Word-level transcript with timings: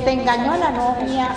te 0.00 0.12
engañó 0.12 0.56
la 0.56 0.70
novia 0.70 1.28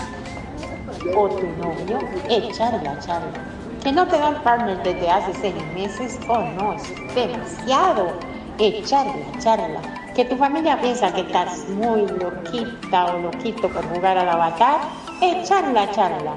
o 1.15 1.29
tu 1.29 1.47
novio, 1.62 1.99
echarla, 2.29 2.99
charla. 2.99 3.40
Que 3.83 3.92
no 3.92 4.08
te 4.08 4.17
dan 4.17 4.42
partner 4.44 4.81
desde 4.83 5.10
hace 5.10 5.33
seis 5.33 5.55
meses, 5.74 6.19
o 6.28 6.33
oh, 6.33 6.44
no, 6.58 6.73
es 6.73 7.15
demasiado. 7.15 8.13
Echarla, 8.58 9.40
charla. 9.40 9.81
Que 10.15 10.26
tu 10.26 10.37
familia 10.37 10.79
piensa 10.79 11.12
que 11.12 11.22
estás 11.22 11.68
muy 11.69 12.08
loquita 12.08 13.05
o 13.15 13.19
loquito 13.19 13.68
por 13.69 13.83
jugar 13.90 14.18
al 14.18 14.29
avatar, 14.29 14.79
echarla, 15.22 15.90
charla. 15.91 16.34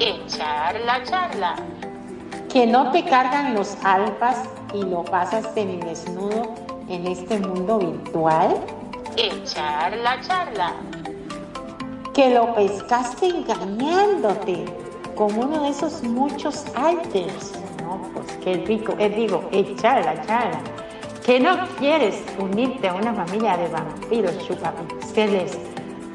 Echarla, 0.00 1.02
charla. 1.04 1.54
Que 2.48 2.66
no 2.66 2.90
te 2.90 3.04
cargan 3.04 3.54
los 3.54 3.76
alfas 3.84 4.42
y 4.72 4.82
lo 4.82 5.04
pasas 5.04 5.54
desnudo 5.54 6.54
en 6.88 7.06
este 7.06 7.38
mundo 7.38 7.78
virtual, 7.78 8.56
echar 9.16 9.96
la 9.98 10.20
charla. 10.20 10.72
Que 12.14 12.30
lo 12.32 12.54
pescaste 12.54 13.26
engañándote 13.26 14.64
con 15.14 15.36
uno 15.36 15.64
de 15.64 15.70
esos 15.70 16.02
muchos 16.04 16.64
alters. 16.76 17.52
No, 17.82 18.00
pues 18.14 18.26
qué 18.42 18.54
rico. 18.66 18.94
Es 18.98 19.14
digo, 19.16 19.44
echar 19.52 20.04
la 20.04 20.24
charla. 20.26 20.60
Que 21.26 21.40
no 21.40 21.56
quieres 21.78 22.22
unirte 22.38 22.88
a 22.88 22.94
una 22.94 23.12
familia 23.14 23.56
de 23.56 23.68
vampiros 23.68 24.38
chupapixeles. 24.46 25.58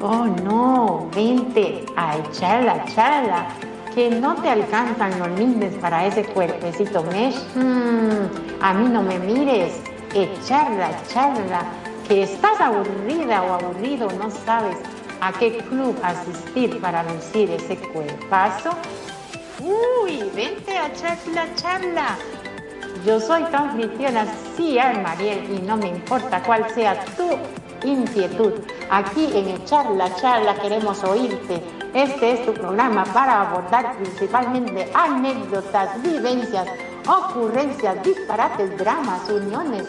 Oh 0.00 0.24
no, 0.24 1.08
vente 1.14 1.84
a 1.96 2.16
echar 2.16 2.62
la 2.62 2.84
charla 2.86 3.48
que 3.94 4.08
no 4.10 4.34
te 4.36 4.48
alcanzan 4.48 5.18
los 5.18 5.28
lindes 5.38 5.74
para 5.74 6.06
ese 6.06 6.24
cuerpecito 6.24 7.02
mesh, 7.04 7.36
mm, 7.56 8.62
a 8.62 8.74
mí 8.74 8.88
no 8.88 9.02
me 9.02 9.18
mires, 9.18 9.80
echarla, 10.14 10.90
echarla, 11.04 11.62
que 12.06 12.22
estás 12.22 12.60
aburrida 12.60 13.42
o 13.42 13.54
aburrido, 13.54 14.08
no 14.18 14.30
sabes 14.30 14.76
a 15.20 15.32
qué 15.32 15.58
club 15.58 15.96
asistir 16.02 16.80
para 16.80 17.02
lucir 17.02 17.50
ese 17.50 17.76
cuerpazo. 17.76 18.70
Uy, 19.60 20.30
vente 20.34 20.76
a 20.76 20.92
charla, 20.94 21.46
charla. 21.56 22.18
Yo 23.04 23.20
soy 23.20 23.44
tu 23.44 23.56
anfitriona, 23.56 24.26
sí, 24.56 24.78
Mariel, 25.02 25.54
y 25.54 25.62
no 25.66 25.76
me 25.76 25.88
importa 25.88 26.42
cuál 26.42 26.68
sea 26.74 27.02
tu 27.16 27.38
inquietud. 27.86 28.52
Aquí 28.90 29.28
en 29.32 29.64
Charla 29.64 30.14
Charla 30.16 30.54
queremos 30.56 31.02
oírte. 31.04 31.62
Este 31.94 32.32
es 32.32 32.46
tu 32.46 32.52
programa 32.52 33.04
para 33.04 33.42
abordar 33.42 33.96
principalmente 33.96 34.90
anécdotas, 34.94 36.00
vivencias, 36.02 36.68
ocurrencias, 37.06 38.02
disparates, 38.02 38.76
dramas, 38.76 39.28
uniones, 39.28 39.88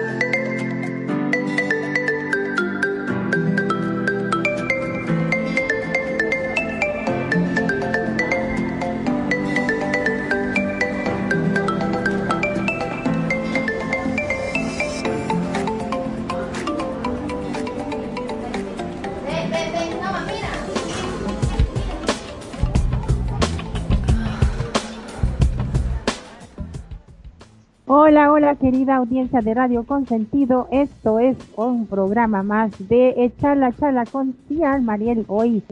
Hola, 28.11 28.29
hola 28.29 28.55
querida 28.57 28.97
audiencia 28.97 29.39
de 29.39 29.53
Radio 29.53 29.85
Consentido. 29.85 30.67
Esto 30.69 31.17
es 31.19 31.37
un 31.55 31.87
programa 31.87 32.43
más 32.43 32.89
de 32.89 33.13
Echar 33.15 33.55
la 33.55 33.71
charla 33.71 34.03
con 34.03 34.33
Tía 34.49 34.77
Mariel. 34.79 35.23
Hoy 35.29 35.63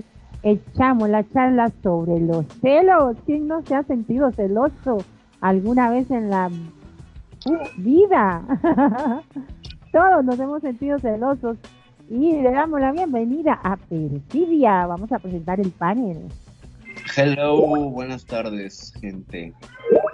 echamos 0.42 1.10
la 1.10 1.28
charla 1.28 1.70
sobre 1.84 2.22
los 2.22 2.46
celos. 2.62 3.18
¿Quién 3.26 3.46
no 3.50 3.62
se 3.64 3.76
ha 3.76 3.84
sentido 3.84 4.32
celoso 4.32 5.04
alguna 5.42 5.90
vez 5.90 6.10
en 6.12 6.30
la 6.30 6.50
vida? 7.76 8.42
Todos 9.92 10.24
nos 10.24 10.40
hemos 10.40 10.62
sentido 10.62 10.98
celosos 10.98 11.58
y 12.10 12.42
le 12.42 12.52
damos 12.52 12.80
la 12.80 12.94
bienvenida 12.94 13.60
a 13.62 13.76
Perfidia. 13.76 14.86
Vamos 14.86 15.12
a 15.12 15.20
presentar 15.20 15.60
el 15.60 15.72
panel. 15.72 16.30
Hello, 17.18 17.90
buenas 17.90 18.26
tardes, 18.26 18.94
gente, 19.02 19.54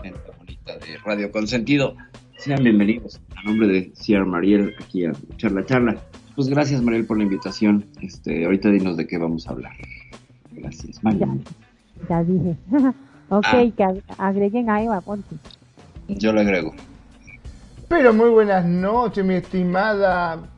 gente 0.02 0.31
bonita 0.40 0.78
de 0.78 0.97
Radio 1.06 1.31
Consentido. 1.31 1.96
Sean 2.38 2.63
bienvenidos 2.63 3.19
a 3.35 3.44
nombre 3.44 3.68
de 3.68 3.91
Sierra 3.96 4.25
Mariel 4.25 4.75
aquí 4.79 5.06
a 5.06 5.13
Charla 5.38 5.66
Charla. 5.66 5.97
Pues 6.35 6.47
gracias 6.50 6.81
Mariel 6.81 7.06
por 7.06 7.18
la 7.18 7.23
invitación. 7.23 7.85
Este, 8.01 8.46
ahorita 8.46 8.69
dinos 8.69 8.97
de 8.97 9.07
qué 9.07 9.18
vamos 9.18 9.47
a 9.47 9.51
hablar. 9.51 9.73
Gracias, 10.51 11.03
Mariel. 11.03 11.41
Ya, 12.09 12.23
dije. 12.23 12.56
ok, 13.29 13.46
ah. 13.46 13.66
que 13.75 14.03
agreguen 14.18 14.69
a 14.69 14.84
Eva 14.84 15.01
Ponte. 15.01 15.35
Yo 16.07 16.34
lo 16.34 16.41
agrego. 16.41 16.73
Pero 17.88 18.13
muy 18.13 18.29
buenas 18.29 18.66
noches, 18.66 19.25
mi 19.25 19.35
estimada 19.35 20.50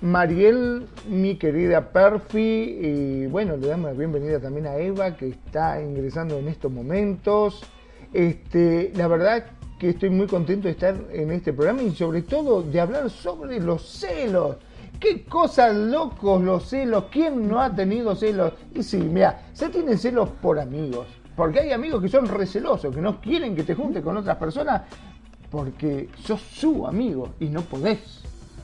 Mariel, 0.00 0.86
mi 1.08 1.36
querida 1.36 1.92
Perfi, 1.92 2.40
y 2.40 3.26
bueno, 3.26 3.56
le 3.56 3.68
damos 3.68 3.92
la 3.92 3.96
bienvenida 3.96 4.40
también 4.40 4.66
a 4.66 4.76
Eva, 4.76 5.16
que 5.16 5.28
está 5.28 5.80
ingresando 5.80 6.38
en 6.38 6.48
estos 6.48 6.72
momentos. 6.72 7.62
Este, 8.12 8.92
la 8.96 9.06
verdad 9.06 9.46
que 9.82 9.88
estoy 9.88 10.10
muy 10.10 10.28
contento 10.28 10.68
de 10.68 10.74
estar 10.74 10.94
en 11.10 11.32
este 11.32 11.52
programa 11.52 11.82
y 11.82 11.90
sobre 11.90 12.22
todo 12.22 12.62
de 12.62 12.80
hablar 12.80 13.10
sobre 13.10 13.58
los 13.58 13.82
celos. 13.82 14.54
Qué 15.00 15.24
cosas 15.24 15.74
locos 15.74 16.40
los 16.40 16.68
celos, 16.68 17.06
¿quién 17.10 17.48
no 17.48 17.60
ha 17.60 17.74
tenido 17.74 18.14
celos? 18.14 18.52
Y 18.72 18.84
sí, 18.84 18.98
mira, 18.98 19.46
se 19.52 19.70
tienen 19.70 19.98
celos 19.98 20.28
por 20.40 20.60
amigos, 20.60 21.08
porque 21.34 21.58
hay 21.58 21.72
amigos 21.72 22.00
que 22.00 22.08
son 22.08 22.26
recelosos, 22.26 22.94
que 22.94 23.00
no 23.00 23.20
quieren 23.20 23.56
que 23.56 23.64
te 23.64 23.74
juntes 23.74 24.04
con 24.04 24.16
otras 24.16 24.36
personas 24.36 24.82
porque 25.50 26.08
sos 26.22 26.40
su 26.40 26.86
amigo 26.86 27.30
y 27.40 27.46
no 27.46 27.62
podés 27.62 28.20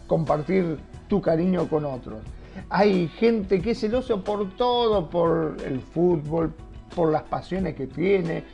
compartir 0.07 0.79
tu 1.09 1.21
cariño 1.21 1.69
con 1.69 1.85
otros. 1.85 2.21
Hay 2.69 3.09
gente 3.09 3.61
que 3.61 3.73
es 3.73 3.81
celoso 3.81 4.23
por 4.23 4.55
todo, 4.55 5.11
por 5.11 5.57
el 5.67 5.81
fútbol, 5.81 6.55
por 6.95 7.11
las 7.11 7.25
pasiones 7.25 7.75
que 7.75 7.89
tiene, 7.89 8.45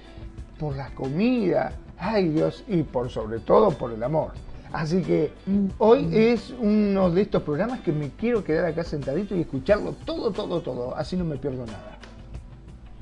por 0.59 0.75
la 0.75 0.89
comida, 0.95 1.71
ay 2.05 2.29
Dios, 2.29 2.65
y 2.69 2.83
por 2.83 3.09
sobre 3.11 3.39
todo 3.41 3.71
por 3.71 3.91
el 3.93 4.03
amor. 4.03 4.33
Así 4.73 5.03
que 5.03 5.33
hoy 5.79 6.09
es 6.13 6.53
uno 6.61 7.11
de 7.11 7.23
estos 7.23 7.43
programas 7.43 7.81
que 7.81 7.93
me 7.93 8.11
quiero 8.11 8.43
quedar 8.43 8.67
acá 8.67 8.83
sentadito 8.83 9.35
y 9.37 9.43
escucharlo 9.43 9.93
todo, 10.05 10.33
todo, 10.33 10.61
todo. 10.61 10.97
Así 10.97 11.17
no 11.17 11.25
me 11.25 11.37
pierdo 11.37 11.65
nada. 11.65 11.97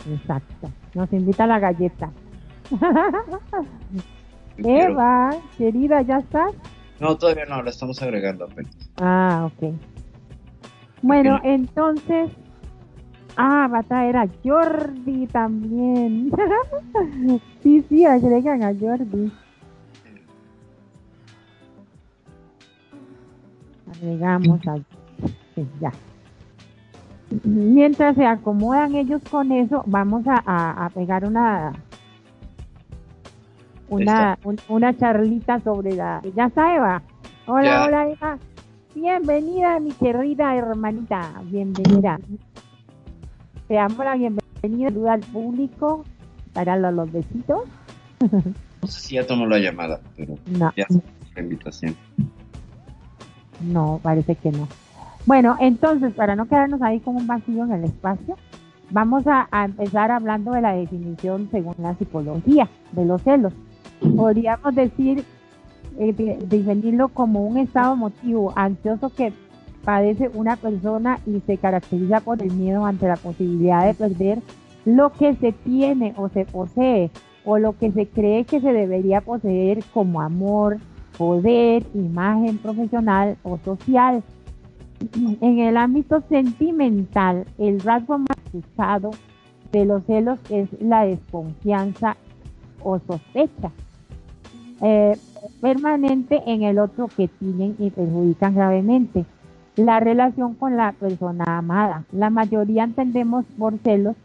Exacto. 0.09 0.71
Nos 0.95 1.13
invita 1.13 1.45
a 1.45 1.47
la 1.47 1.59
galleta. 1.59 2.11
Eva, 4.59 5.31
querida, 5.57 6.03
¿ya 6.03 6.19
estás? 6.19 6.53
No, 7.01 7.17
todavía 7.17 7.47
no, 7.47 7.63
la 7.63 7.71
estamos 7.71 8.01
agregando 8.03 8.45
apenas. 8.45 8.77
Ah, 9.01 9.49
ok. 9.51 9.75
Bueno, 11.01 11.41
entonces. 11.43 12.31
Ah, 13.37 13.69
va 13.73 13.79
a 13.79 13.83
traer 13.83 14.17
a 14.17 14.27
Jordi 14.45 15.27
también. 15.29 16.31
sí, 17.63 17.85
sí, 17.89 18.05
agregan 18.05 18.63
a 18.63 18.75
Jordi. 18.75 19.33
Agregamos 23.95 24.67
a 24.67 24.77
sí, 25.55 25.67
ya. 25.81 25.93
Mientras 27.45 28.15
se 28.15 28.27
acomodan 28.27 28.95
ellos 28.95 29.23
con 29.31 29.53
eso, 29.53 29.83
vamos 29.87 30.25
a, 30.27 30.85
a 30.85 30.91
pegar 30.91 31.25
una 31.25 31.73
una, 33.93 34.39
una 34.69 34.97
charlita 34.97 35.61
sobre 35.61 35.95
la... 35.95 36.23
¿Ya 36.35 36.47
está 36.47 36.75
Eva? 36.75 37.03
Hola, 37.47 37.85
hola 37.87 38.09
Eva. 38.09 38.39
Bienvenida 38.95 39.81
mi 39.81 39.93
querida 39.93 40.55
hermanita, 40.55 41.33
bienvenida. 41.45 42.19
Te 43.73 43.79
amo 43.79 44.05
la 44.05 44.17
bienvenida, 44.17 45.15
al 45.15 45.21
público, 45.21 46.05
para 46.53 46.77
los, 46.77 47.11
besitos. 47.11 47.63
No 48.83 48.87
sé 48.87 49.01
si 49.01 49.15
ya 49.15 49.27
tomó 49.27 49.47
la 49.47 49.59
llamada, 49.59 49.99
pero 50.15 50.37
no. 50.45 50.71
ya 50.77 50.85
la 51.35 51.43
invitación. 51.43 51.97
No, 53.63 53.99
parece 54.03 54.35
que 54.35 54.53
no. 54.53 54.69
Bueno, 55.25 55.57
entonces, 55.59 56.13
para 56.13 56.37
no 56.37 56.49
quedarnos 56.49 56.83
ahí 56.83 57.01
con 57.01 57.17
un 57.17 57.27
vacío 57.27 57.65
en 57.65 57.73
el 57.73 57.85
espacio, 57.85 58.37
Vamos 58.91 59.25
a, 59.27 59.49
empezar 59.65 60.11
hablando 60.11 60.51
de 60.53 60.61
la 60.61 60.75
definición 60.75 61.49
según 61.51 61.77
la 61.79 61.95
psicología 61.95 62.69
de 62.91 63.07
los 63.07 63.23
celos. 63.23 63.55
Podríamos 64.17 64.75
decir, 64.75 65.25
eh, 65.99 66.13
definirlo 66.13 67.09
como 67.09 67.47
un 67.47 67.57
estado 67.57 67.95
emotivo 67.95 68.53
ansioso 68.55 69.09
que 69.09 69.33
padece 69.85 70.31
una 70.35 70.57
persona 70.57 71.19
y 71.27 71.41
se 71.41 71.59
caracteriza 71.59 72.21
por 72.21 72.43
el 72.43 72.53
miedo 72.53 72.85
ante 72.85 73.09
la 73.09 73.17
posibilidad 73.17 73.87
de 73.87 73.95
perder 73.95 74.43
lo 74.85 75.13
que 75.13 75.35
se 75.37 75.53
tiene 75.53 76.15
o 76.17 76.29
se 76.29 76.45
posee 76.45 77.11
o 77.45 77.59
lo 77.59 77.77
que 77.77 77.91
se 77.93 78.07
cree 78.09 78.45
que 78.45 78.61
se 78.61 78.73
debería 78.73 79.21
poseer 79.21 79.83
como 79.93 80.21
amor, 80.21 80.79
poder, 81.19 81.85
imagen 81.95 82.59
profesional 82.59 83.37
o 83.43 83.59
social. 83.65 84.23
En 85.41 85.59
el 85.59 85.77
ámbito 85.77 86.23
sentimental, 86.29 87.45
el 87.59 87.81
rasgo 87.81 88.19
más 88.19 88.39
usado 88.53 89.11
de 89.73 89.85
los 89.85 90.05
celos 90.05 90.39
es 90.49 90.69
la 90.81 91.05
desconfianza 91.05 92.17
o 92.83 93.01
sospecha 93.01 93.73
eh, 94.81 95.17
permanente 95.61 96.43
en 96.47 96.63
el 96.63 96.79
otro 96.79 97.09
que 97.09 97.29
tienen 97.29 97.77
y 97.79 97.91
perjudican 97.91 98.55
gravemente 98.55 99.25
la 99.77 100.01
relación 100.01 100.55
con 100.55 100.77
la 100.77 100.93
persona 100.93 101.45
amada. 101.47 102.05
La 102.13 102.31
mayoría 102.31 102.85
entendemos 102.85 103.45
por 103.59 103.79
celos 103.79 104.17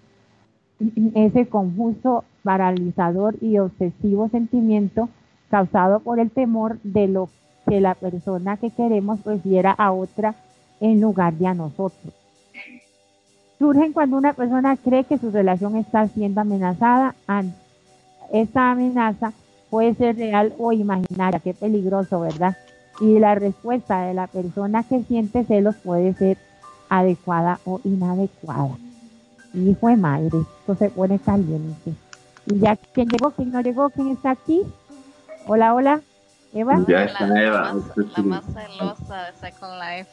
ese 1.16 1.48
confuso, 1.48 2.24
paralizador 2.44 3.36
y 3.42 3.58
obsesivo 3.58 4.30
sentimiento 4.30 5.10
causado 5.50 6.00
por 6.02 6.20
el 6.20 6.30
temor 6.30 6.78
de 6.84 7.08
lo 7.08 7.30
que 7.68 7.82
la 7.82 7.96
persona 7.96 8.58
que 8.58 8.70
queremos 8.70 9.20
prefiera 9.22 9.72
a 9.72 9.92
otra 9.92 10.36
en 10.80 11.02
lugar 11.02 11.34
de 11.34 11.48
a 11.48 11.54
nosotros. 11.54 12.14
Surgen 13.58 13.92
cuando 13.92 14.18
una 14.18 14.34
persona 14.34 14.78
cree 14.78 15.04
que 15.06 15.18
su 15.18 15.32
relación 15.32 15.78
está 15.78 16.08
siendo 16.10 16.42
amenazada. 16.42 17.16
Esta 18.32 18.72
amenaza 18.72 19.34
puede 19.70 19.96
ser 19.96 20.16
real 20.16 20.54
o 20.60 20.72
imaginaria, 20.72 21.40
qué 21.40 21.54
peligroso, 21.54 22.20
¿verdad? 22.20 22.56
Y 23.00 23.20
la 23.20 23.36
respuesta 23.36 24.02
de 24.02 24.14
la 24.14 24.28
persona 24.28 24.84
que 24.84 25.04
siente 25.04 25.44
celos 25.44 25.76
puede 25.84 26.14
ser 26.14 26.38
adecuada 26.90 27.60
o 27.66 27.80
inadecuada. 27.84 28.78
Hijo 29.54 29.88
de 29.88 29.98
madre, 29.98 30.40
esto 30.60 30.76
se 30.76 30.90
pone 30.90 31.20
caliente. 31.20 31.94
Y 32.46 32.60
ya, 32.60 32.76
¿quién 32.76 33.10
llegó? 33.10 33.32
¿Quién 33.32 33.52
no 33.52 33.62
llegó? 33.62 33.90
¿Quién 33.90 34.10
está 34.10 34.32
aquí? 34.32 34.62
Hola, 35.48 35.74
hola. 35.74 36.02
Eva. 36.54 36.84
Ya 36.88 37.04
está 37.04 37.26
Eva. 37.26 37.74
La 37.74 37.74
más, 37.74 37.84
la 37.98 38.24
más 38.24 38.44
celosa 38.46 39.24
de 39.24 39.34
Second 39.40 39.74
Life. 39.82 40.10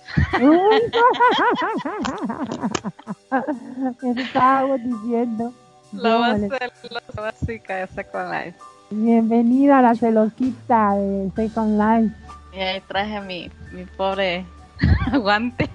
Eso 4.02 4.20
estábamos 4.20 4.82
diciendo. 4.82 5.52
La 5.92 6.18
más 6.18 6.40
celosa 6.40 7.20
básica 7.20 7.76
de 7.76 7.86
Second 7.86 8.32
Life. 8.32 8.58
Bienvenida 8.90 9.78
a 9.78 9.82
la 9.82 9.94
celosita 9.94 10.96
de 10.96 11.30
Second 11.36 11.80
Life. 11.80 12.23
Y 12.54 12.60
ahí 12.60 12.80
traje 12.82 13.20
mi, 13.20 13.50
mi 13.72 13.84
pobre 13.84 14.44
guante. 15.20 15.68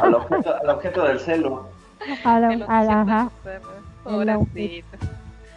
Al 0.00 0.14
objeto, 0.14 0.54
al 0.56 0.70
objeto 0.70 1.04
del 1.04 1.20
celo. 1.20 1.68
A 2.24 2.38
la, 2.40 2.48
a 2.68 2.84
la, 2.84 3.00
ajá. 3.02 3.30
Pobrecito. 4.04 4.96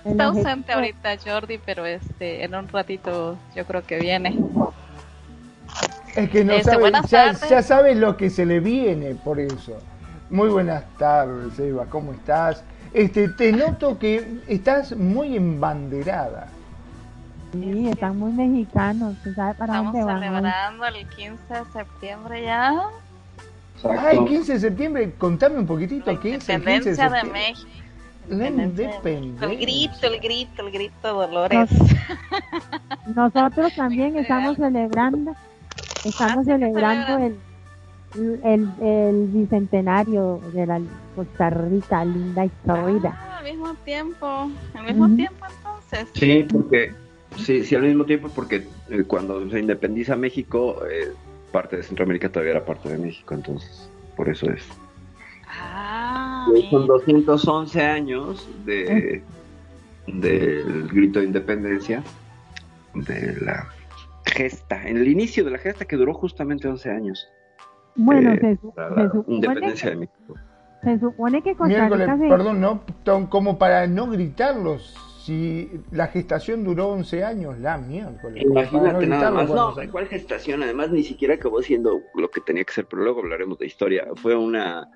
Está 0.06 0.26
ausente 0.26 0.72
ahorita 0.72 1.10
Jordi, 1.24 1.60
pero 1.64 1.86
este, 1.86 2.44
en 2.44 2.56
un 2.56 2.68
ratito 2.70 3.38
yo 3.56 3.66
creo 3.66 3.84
que 3.86 4.00
viene. 4.00 4.40
Es 6.16 6.30
que 6.30 6.44
no 6.44 6.54
Este, 6.54 6.72
sabe, 6.72 6.92
ya, 7.08 7.34
ya 7.34 7.62
sabe 7.62 7.96
lo 7.96 8.18
que 8.18 8.30
se 8.30 8.46
le 8.46 8.60
viene 8.60 9.14
por 9.16 9.40
eso. 9.40 9.78
Muy 10.30 10.50
buenas 10.50 10.84
tardes, 10.98 11.60
Eva, 11.60 11.86
¿cómo 11.90 12.14
estás? 12.14 12.64
Este, 12.94 13.30
te 13.30 13.52
noto 13.52 14.00
que 14.00 14.40
estás 14.48 14.96
muy 14.96 15.36
embanderada. 15.36 16.48
Sí, 17.52 17.88
están 17.90 18.18
muy 18.18 18.32
mexicanos. 18.32 19.16
¿Tú 19.24 19.34
sabes 19.34 19.56
para 19.58 19.74
Estamos 19.74 19.94
dónde 19.94 20.06
van? 20.06 20.16
hoy? 20.18 20.22
celebrando 20.30 20.86
el 20.86 21.08
15 21.10 21.54
de 21.54 21.66
septiembre 21.74 22.44
ya. 22.44 22.82
Ay, 23.84 24.24
15 24.26 24.54
de 24.54 24.60
septiembre, 24.60 25.14
contame 25.18 25.58
un 25.58 25.66
poquito, 25.66 26.12
La 26.12 26.20
¿qué 26.20 26.36
es 26.36 26.50
el 26.50 26.62
15 26.64 26.74
de 26.74 27.08
independencia 27.08 27.10
de? 27.10 27.24
México. 27.32 27.70
La 28.30 28.36
Independencia. 28.36 28.86
independencia. 28.86 29.48
El 29.48 29.58
grito, 29.58 30.08
el 30.08 30.20
grito, 30.20 30.62
el 30.68 30.72
grito, 30.72 31.14
Dolores. 31.14 31.70
Nosotros 33.16 33.74
también 33.74 34.16
estamos 34.18 34.58
celebrando, 34.58 35.32
estamos 36.04 36.20
Ah, 36.20 36.36
sí, 36.44 36.46
¿qué 36.46 36.52
celebrando 36.52 37.18
el, 37.18 37.40
el, 38.44 38.70
el 38.82 39.28
bicentenario 39.34 40.40
de 40.54 40.66
la 40.68 40.82
Costa 41.16 41.50
Rica, 41.50 42.06
linda 42.06 42.46
historia. 42.46 43.16
Ah, 43.18 43.38
al 43.40 43.44
mismo 43.46 43.74
tiempo. 43.86 44.50
Al 44.76 44.84
mismo 44.86 45.06
Ujú. 45.06 45.16
tiempo 45.16 45.46
entonces. 45.58 46.10
Sí, 46.14 46.46
porque 46.52 46.94
sí, 47.46 47.64
sí, 47.64 47.76
al 47.76 47.84
mismo 47.84 48.06
tiempo, 48.06 48.30
porque 48.34 48.68
eh, 48.90 49.04
cuando 49.08 49.50
se 49.50 49.60
independiza 49.60 50.16
México, 50.16 50.82
eh, 50.90 51.12
parte 51.52 51.78
de 51.78 51.84
Centroamérica 51.84 52.30
todavía 52.30 52.52
era 52.54 52.66
parte 52.66 52.90
de 52.90 52.98
México, 52.98 53.34
entonces 53.34 53.90
por 54.16 54.30
eso 54.30 54.50
es. 54.52 54.68
Ah, 55.48 56.46
Son 56.70 56.82
mira. 56.84 56.94
211 56.94 57.82
años 57.82 58.48
de 58.66 59.24
del 60.08 60.88
grito 60.88 61.20
de 61.20 61.26
independencia, 61.26 62.02
de 62.96 63.38
la 63.42 63.68
gesta, 64.26 64.88
en 64.88 64.98
el 64.98 65.08
inicio 65.08 65.44
de 65.46 65.52
la 65.52 65.58
gesta 65.60 65.86
que 65.86 65.96
duró 65.96 66.14
justamente 66.14 66.68
11 66.68 66.90
años. 66.90 67.28
Bueno, 67.96 68.34
eh, 68.34 68.40
se, 68.40 68.60
la 68.96 69.12
supone, 69.12 69.36
independencia 69.36 69.90
de 69.92 69.96
México. 69.98 70.36
se 70.84 71.00
supone 71.00 71.42
que 71.44 71.56
Costa 71.56 71.68
Miércoles, 71.68 72.10
se- 72.20 72.28
perdón, 72.30 72.62
no, 72.62 72.82
Tom, 73.04 73.28
como 73.28 73.58
para 73.60 73.86
no 73.88 74.08
gritarlos, 74.10 74.96
si 75.30 75.70
la 75.92 76.08
gestación 76.08 76.64
duró 76.64 76.88
11 76.88 77.24
años, 77.24 77.60
la 77.60 77.78
miércoles. 77.78 78.44
Imagínate 78.44 79.06
nada 79.06 79.30
gritarlo 79.30 79.38
más. 79.38 79.50
No, 79.86 79.92
¿cuál 79.92 80.08
gestación? 80.08 80.64
Además, 80.64 80.90
ni 80.90 81.04
siquiera 81.04 81.36
acabó 81.36 81.62
siendo 81.62 82.02
lo 82.16 82.32
que 82.32 82.42
tenía 82.42 82.64
que 82.64 82.74
ser, 82.74 82.88
pero 82.88 83.04
luego 83.04 83.20
hablaremos 83.20 83.60
de 83.60 83.68
historia. 83.68 84.08
Fue 84.16 84.36
una 84.36 84.90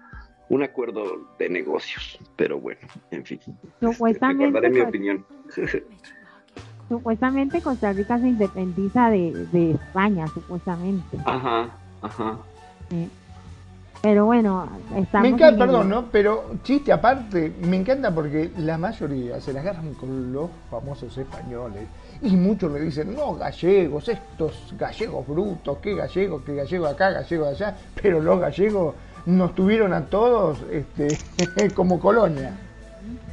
un 0.50 0.64
acuerdo 0.64 1.04
de 1.38 1.50
negocios, 1.50 2.18
pero 2.36 2.60
bueno, 2.60 2.82
en 3.12 3.24
fin. 3.26 3.40
Supuestamente, 3.80 4.46
Recordaré 4.46 4.70
mi 4.70 4.78
pues, 4.80 4.90
opinión. 4.90 5.26
supuestamente 6.90 7.62
Costa 7.62 7.94
Rica 7.94 8.20
se 8.20 8.28
independiza 8.28 9.12
de, 9.12 9.48
de 9.52 9.72
España, 9.72 10.28
supuestamente. 10.30 11.18
ajá, 11.26 11.70
ajá. 12.02 12.40
Sí. 12.90 13.08
Pero 14.04 14.26
bueno, 14.26 14.68
estamos 14.98 15.22
Me 15.22 15.30
en 15.30 15.36
encanta, 15.36 15.66
perdón, 15.66 15.88
¿no? 15.88 16.06
Pero 16.12 16.56
chiste 16.62 16.92
aparte, 16.92 17.54
me 17.62 17.78
encanta 17.78 18.14
porque 18.14 18.52
la 18.58 18.78
mayoría 18.78 19.40
se 19.40 19.54
la 19.54 19.62
agarran 19.62 19.94
con 19.94 20.34
los 20.34 20.50
famosos 20.70 21.18
españoles. 21.18 21.88
Y 22.22 22.36
muchos 22.36 22.70
le 22.74 22.82
dicen, 22.82 23.16
no, 23.16 23.34
gallegos, 23.36 24.10
estos 24.10 24.74
gallegos 24.78 25.26
brutos, 25.26 25.78
qué 25.82 25.96
gallegos, 25.96 26.42
qué 26.46 26.54
gallego 26.54 26.88
acá, 26.88 27.12
gallego 27.12 27.46
allá. 27.46 27.78
Pero 28.02 28.20
los 28.20 28.42
gallegos 28.42 28.94
nos 29.26 29.56
tuvieron 29.56 29.94
a 29.94 30.02
todos 30.08 30.58
este, 30.70 31.18
como 31.74 31.98
colonia. 31.98 32.58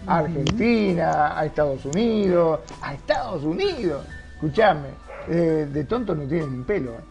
A 0.06 0.18
Argentina, 0.18 1.36
a 1.36 1.46
Estados 1.46 1.84
Unidos, 1.84 2.60
a 2.80 2.94
Estados 2.94 3.42
Unidos. 3.42 4.06
Escuchame, 4.34 4.90
eh, 5.26 5.68
de 5.68 5.82
tonto 5.82 6.14
no 6.14 6.22
tienen 6.28 6.50
un 6.50 6.62
pelo. 6.62 6.92
¿eh? 6.92 7.04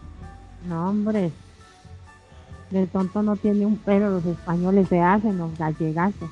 No, 0.66 0.88
hombre. 0.88 1.30
Del 2.70 2.88
tonto 2.88 3.22
no 3.22 3.36
tiene 3.36 3.66
un 3.66 3.76
pelo, 3.78 4.10
los 4.10 4.24
españoles 4.26 4.88
se 4.88 5.00
hacen, 5.00 5.38
los 5.38 5.56
gallegazos. 5.58 6.30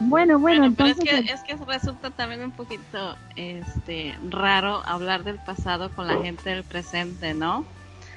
Bueno, 0.00 0.38
bueno, 0.38 0.60
Bueno, 0.60 0.74
pero 0.76 0.88
es 0.88 0.98
entonces... 0.98 1.24
que, 1.26 1.32
es 1.32 1.58
que 1.58 1.64
resulta 1.64 2.10
también 2.10 2.42
un 2.42 2.50
poquito 2.50 3.16
este 3.36 4.16
raro 4.28 4.82
hablar 4.86 5.22
del 5.24 5.38
pasado 5.38 5.90
con 5.90 6.06
la 6.08 6.18
gente 6.18 6.50
del 6.50 6.64
presente, 6.64 7.34
¿no? 7.34 7.64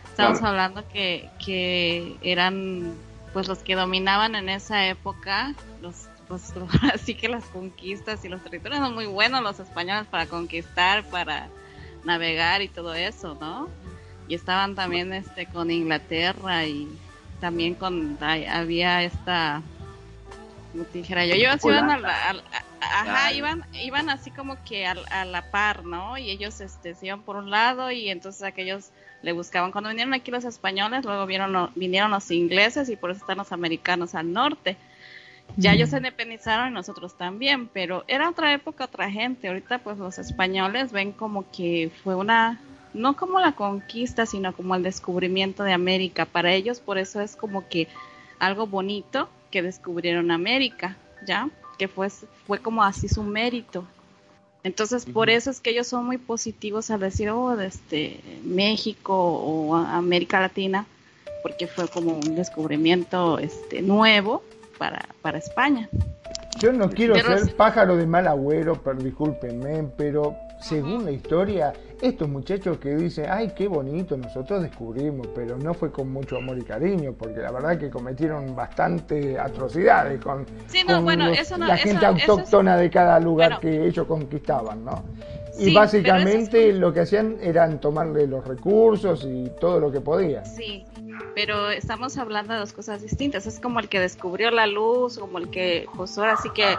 Estamos 0.09 0.39
Claro. 0.39 0.51
hablando 0.53 0.87
que, 0.91 1.29
que 1.45 2.17
eran 2.23 2.93
pues 3.33 3.47
los 3.47 3.59
que 3.59 3.75
dominaban 3.75 4.33
en 4.35 4.49
esa 4.49 4.87
época, 4.87 5.53
los 5.81 6.07
pues 6.27 6.51
así 6.93 7.13
que 7.15 7.29
las 7.29 7.43
conquistas 7.45 8.25
y 8.25 8.29
los 8.29 8.41
territorios 8.41 8.79
son 8.81 8.95
muy 8.95 9.05
buenos 9.05 9.43
los 9.43 9.59
españoles 9.59 10.07
para 10.09 10.25
conquistar, 10.25 11.03
para 11.05 11.47
navegar 12.03 12.61
y 12.61 12.67
todo 12.67 12.93
eso, 12.95 13.37
¿no? 13.39 13.67
Y 14.27 14.35
estaban 14.35 14.75
también 14.75 15.13
este 15.13 15.45
con 15.45 15.71
Inglaterra 15.71 16.65
y 16.65 16.87
también 17.39 17.75
con 17.75 18.17
había 18.21 19.03
esta 19.03 19.61
como 20.71 20.83
te 20.85 20.97
dijera 20.99 21.25
yo, 21.25 21.33
ellos 21.33 21.63
iban 21.63 21.89
a 21.89 21.97
la, 21.97 22.09
a- 22.29 23.01
ajá, 23.01 23.31
iban, 23.33 23.63
iban 23.81 24.09
así 24.09 24.31
como 24.31 24.61
que 24.63 24.85
a, 24.85 25.25
la 25.25 25.41
par, 25.49 25.85
¿no? 25.85 26.17
Y 26.17 26.29
ellos 26.29 26.59
este, 26.61 26.93
se 26.93 27.07
iban 27.07 27.21
por 27.21 27.35
un 27.37 27.49
lado 27.49 27.89
y 27.91 28.09
entonces 28.09 28.43
aquellos 28.43 28.89
le 29.23 29.31
buscaban. 29.31 29.71
Cuando 29.71 29.89
vinieron 29.89 30.13
aquí 30.13 30.29
los 30.29 30.43
españoles, 30.45 31.05
luego 31.05 31.25
vieron, 31.25 31.71
vinieron 31.75 32.11
los 32.11 32.29
ingleses 32.31 32.89
y 32.89 32.95
por 32.95 33.11
eso 33.11 33.21
están 33.21 33.37
los 33.37 33.51
americanos 33.51 34.13
al 34.13 34.31
norte. 34.31 34.77
Ya 35.55 35.73
ellos 35.73 35.89
se 35.89 35.97
independizaron 35.97 36.67
y 36.69 36.71
nosotros 36.71 37.15
también, 37.17 37.67
pero 37.67 38.03
era 38.07 38.29
otra 38.29 38.53
época, 38.53 38.85
otra 38.85 39.09
gente. 39.09 39.47
Ahorita 39.47 39.79
pues 39.79 39.97
los 39.97 40.19
españoles 40.19 40.91
ven 40.91 41.13
como 41.13 41.49
que 41.49 41.89
fue 42.03 42.13
una, 42.13 42.59
no 42.97 43.15
como 43.15 43.39
la 43.39 43.53
conquista, 43.53 44.25
sino 44.25 44.53
como 44.53 44.75
el 44.75 44.83
descubrimiento 44.83 45.63
de 45.63 45.73
América. 45.73 46.25
Para 46.25 46.53
ellos 46.53 46.79
por 46.79 46.97
eso 46.97 47.21
es 47.21 47.35
como 47.35 47.67
que 47.69 47.87
algo 48.39 48.67
bonito 48.67 49.29
que 49.51 49.61
descubrieron 49.61 50.31
América. 50.31 50.97
¿ya? 51.25 51.49
Que 51.77 51.87
fue, 51.87 52.09
fue 52.09 52.59
como 52.59 52.83
así 52.83 53.07
su 53.07 53.23
mérito. 53.23 53.85
Entonces, 54.63 55.05
por 55.05 55.29
eso 55.29 55.49
es 55.49 55.61
que 55.61 55.69
ellos 55.69 55.87
son 55.87 56.05
muy 56.05 56.17
positivos 56.17 56.91
al 56.91 56.99
decir, 56.99 57.29
oh, 57.29 57.55
desde 57.55 58.19
México 58.43 59.13
o 59.15 59.75
América 59.75 60.39
Latina, 60.39 60.85
porque 61.41 61.67
fue 61.67 61.87
como 61.87 62.13
un 62.13 62.35
descubrimiento 62.35 63.39
este, 63.39 63.81
nuevo 63.81 64.43
para, 64.77 65.07
para 65.21 65.37
España. 65.37 65.89
Yo 66.59 66.73
no 66.73 66.89
quiero 66.89 67.15
ser 67.15 67.55
pájaro 67.55 67.95
de 67.95 68.07
mal 68.07 68.27
agüero, 68.27 68.81
pero 68.83 68.97
discúlpenme, 68.97 69.87
pero 69.95 70.35
según 70.59 71.05
la 71.05 71.11
historia, 71.11 71.73
estos 72.01 72.27
muchachos 72.27 72.77
que 72.77 72.95
dicen, 72.95 73.25
ay, 73.29 73.53
qué 73.55 73.67
bonito, 73.67 74.17
nosotros 74.17 74.61
descubrimos, 74.61 75.27
pero 75.35 75.57
no 75.57 75.73
fue 75.73 75.91
con 75.91 76.11
mucho 76.11 76.37
amor 76.37 76.57
y 76.57 76.63
cariño, 76.63 77.13
porque 77.13 77.39
la 77.39 77.51
verdad 77.51 77.77
que 77.77 77.89
cometieron 77.89 78.55
bastante 78.55 79.39
atrocidades 79.39 80.19
con, 80.21 80.45
la 81.59 81.77
gente 81.77 82.05
autóctona 82.05 82.77
de 82.77 82.89
cada 82.89 83.19
lugar 83.19 83.59
que 83.59 83.87
ellos 83.87 84.05
conquistaban, 84.05 84.83
¿no? 84.85 85.03
Y 85.59 85.73
básicamente 85.73 86.73
lo 86.73 86.93
que 86.93 87.01
hacían 87.01 87.37
eran 87.41 87.79
tomarle 87.79 88.27
los 88.27 88.45
recursos 88.45 89.25
y 89.27 89.49
todo 89.59 89.79
lo 89.79 89.91
que 89.91 90.01
podían. 90.01 90.45
Sí, 90.45 90.85
pero 91.35 91.69
estamos 91.69 92.17
hablando 92.17 92.53
de 92.53 92.59
dos 92.59 92.73
cosas 92.73 93.01
distintas. 93.01 93.45
Es 93.45 93.59
como 93.59 93.79
el 93.79 93.89
que 93.89 93.99
descubrió 93.99 94.51
la 94.51 94.67
luz, 94.67 95.17
como 95.17 95.37
el 95.37 95.49
que, 95.49 95.87
pues 95.95 96.17
ahora 96.17 96.37
sí 96.37 96.49
que, 96.53 96.77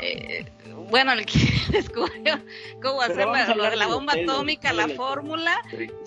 eh, 0.00 0.46
bueno, 0.90 1.12
el 1.12 1.26
que 1.26 1.38
descubrió 1.72 2.38
cómo 2.82 3.02
hacer 3.02 3.26
lo 3.56 3.64
de 3.64 3.76
la 3.76 3.86
bomba 3.86 4.14
atómica, 4.14 4.72
la 4.72 4.88
fórmula, 4.88 5.54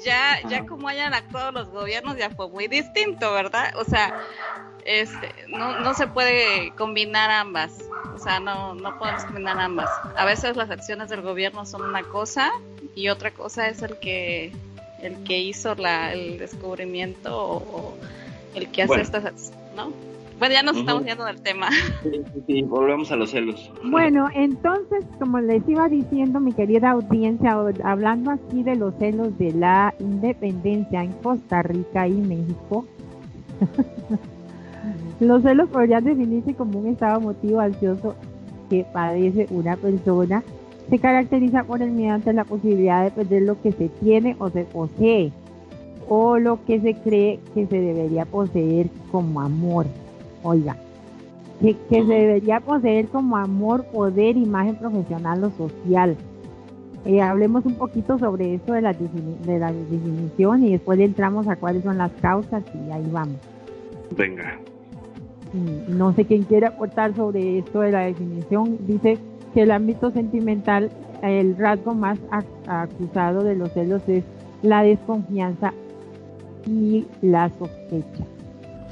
ya, 0.04 0.40
ya 0.48 0.66
como 0.66 0.88
hayan 0.88 1.14
actuado 1.14 1.52
los 1.52 1.70
gobiernos 1.70 2.18
ya 2.18 2.30
fue 2.30 2.50
muy 2.50 2.68
distinto, 2.68 3.32
¿verdad? 3.34 3.74
O 3.78 3.84
sea, 3.84 4.20
este, 4.86 5.32
no, 5.48 5.80
no 5.80 5.94
se 5.94 6.08
puede 6.08 6.72
combinar 6.78 7.30
ambas. 7.32 7.78
O 8.16 8.20
sea, 8.20 8.40
no, 8.40 8.76
no 8.76 8.98
podemos 9.00 9.24
combinar 9.26 9.60
ambas. 9.60 9.90
A 10.16 10.26
veces 10.26 10.56
las 10.56 10.70
acciones 10.70 11.10
del 11.10 11.22
gobierno 11.22 11.66
son 11.66 11.82
una 11.84 12.04
cosa 12.04 12.52
y 12.96 13.10
otra 13.10 13.32
cosa 13.32 13.68
es 13.68 13.82
el 13.82 13.98
que 13.98 14.52
el 15.02 15.24
que 15.24 15.40
hizo 15.40 15.76
la, 15.76 16.14
el 16.14 16.38
descubrimiento 16.38 17.36
o, 17.36 17.94
el 18.54 18.68
que 18.70 18.84
hace 18.84 19.02
estas, 19.02 19.52
¿no? 19.76 19.92
Bueno, 20.38 20.56
ya 20.56 20.64
nos 20.64 20.76
estamos 20.76 21.06
yendo 21.06 21.24
del 21.24 21.40
tema. 21.42 21.70
Sí, 22.48 22.64
volvemos 22.64 23.12
a 23.12 23.16
los 23.16 23.30
celos. 23.30 23.72
Bueno, 23.84 24.28
entonces, 24.34 25.06
como 25.20 25.40
les 25.40 25.68
iba 25.70 25.88
diciendo, 25.88 26.40
mi 26.40 26.52
querida 26.52 26.90
audiencia, 26.92 27.56
hablando 27.84 28.32
aquí 28.32 28.64
de 28.64 28.76
los 28.76 28.96
celos 28.98 29.38
de 29.38 29.54
la 29.54 29.94
independencia 30.00 31.04
en 31.04 31.12
Costa 31.14 31.62
Rica 31.62 32.08
y 32.08 32.14
México, 32.14 32.88
los 35.22 35.44
celos 35.44 35.70
podrían 35.70 36.04
definirse 36.04 36.54
como 36.54 36.80
un 36.80 36.88
estado 36.88 37.20
emotivo 37.20 37.60
ansioso 37.60 38.16
que 38.70 38.86
padece 38.92 39.48
una 39.52 39.76
persona 39.76 40.44
se 40.92 41.00
caracteriza 41.00 41.64
por 41.64 41.82
el 41.82 41.92
miedo 41.92 42.16
ante 42.16 42.34
la 42.34 42.44
posibilidad 42.44 43.06
de 43.06 43.12
perder 43.12 43.44
lo 43.44 43.62
que 43.62 43.72
se 43.72 43.88
tiene 43.88 44.36
o 44.40 44.50
se 44.50 44.66
posee, 44.66 45.32
o 46.10 46.38
lo 46.38 46.64
que 46.66 46.82
se 46.82 46.96
cree 46.96 47.40
que 47.54 47.66
se 47.66 47.80
debería 47.80 48.26
poseer 48.26 48.90
como 49.10 49.40
amor. 49.40 49.86
Oiga, 50.44 50.76
que, 51.62 51.78
se 51.90 52.04
debería 52.04 52.60
poseer 52.60 53.08
como 53.08 53.38
amor, 53.38 53.86
poder, 53.86 54.36
imagen 54.36 54.76
profesional 54.76 55.44
o 55.46 55.52
social. 55.52 56.18
Eh, 57.06 57.22
hablemos 57.22 57.66
un 57.66 57.76
poquito 57.76 58.20
sobre 58.20 58.56
esto 58.56 58.74
de 58.74 58.82
la, 58.82 58.92
de 58.94 59.60
la 59.60 59.72
definición 59.72 60.66
y 60.66 60.72
después 60.72 61.00
entramos 61.00 61.48
a 61.48 61.56
cuáles 61.56 61.84
son 61.84 62.00
las 62.00 62.12
causas 62.14 62.64
y 62.76 62.92
ahí 62.92 63.08
vamos. 63.12 63.38
Venga. 64.18 64.60
No 65.54 66.14
sé 66.14 66.26
quién 66.26 66.44
quiere 66.44 66.68
aportar 66.68 67.16
sobre 67.16 67.60
esto 67.60 67.82
de 67.82 67.92
la 67.92 68.02
definición. 68.02 68.78
Dice 68.88 69.18
que 69.54 69.64
el 69.64 69.72
ámbito 69.72 70.12
sentimental, 70.12 70.90
el 71.22 71.58
rasgo 71.58 71.94
más 71.94 72.20
acusado 72.68 73.44
de 73.44 73.56
los 73.56 73.72
celos 73.74 74.02
es 74.08 74.24
la 74.62 74.84
desconfianza 74.84 75.74
y 76.66 77.06
la 77.22 77.50
sospecha. 77.50 78.26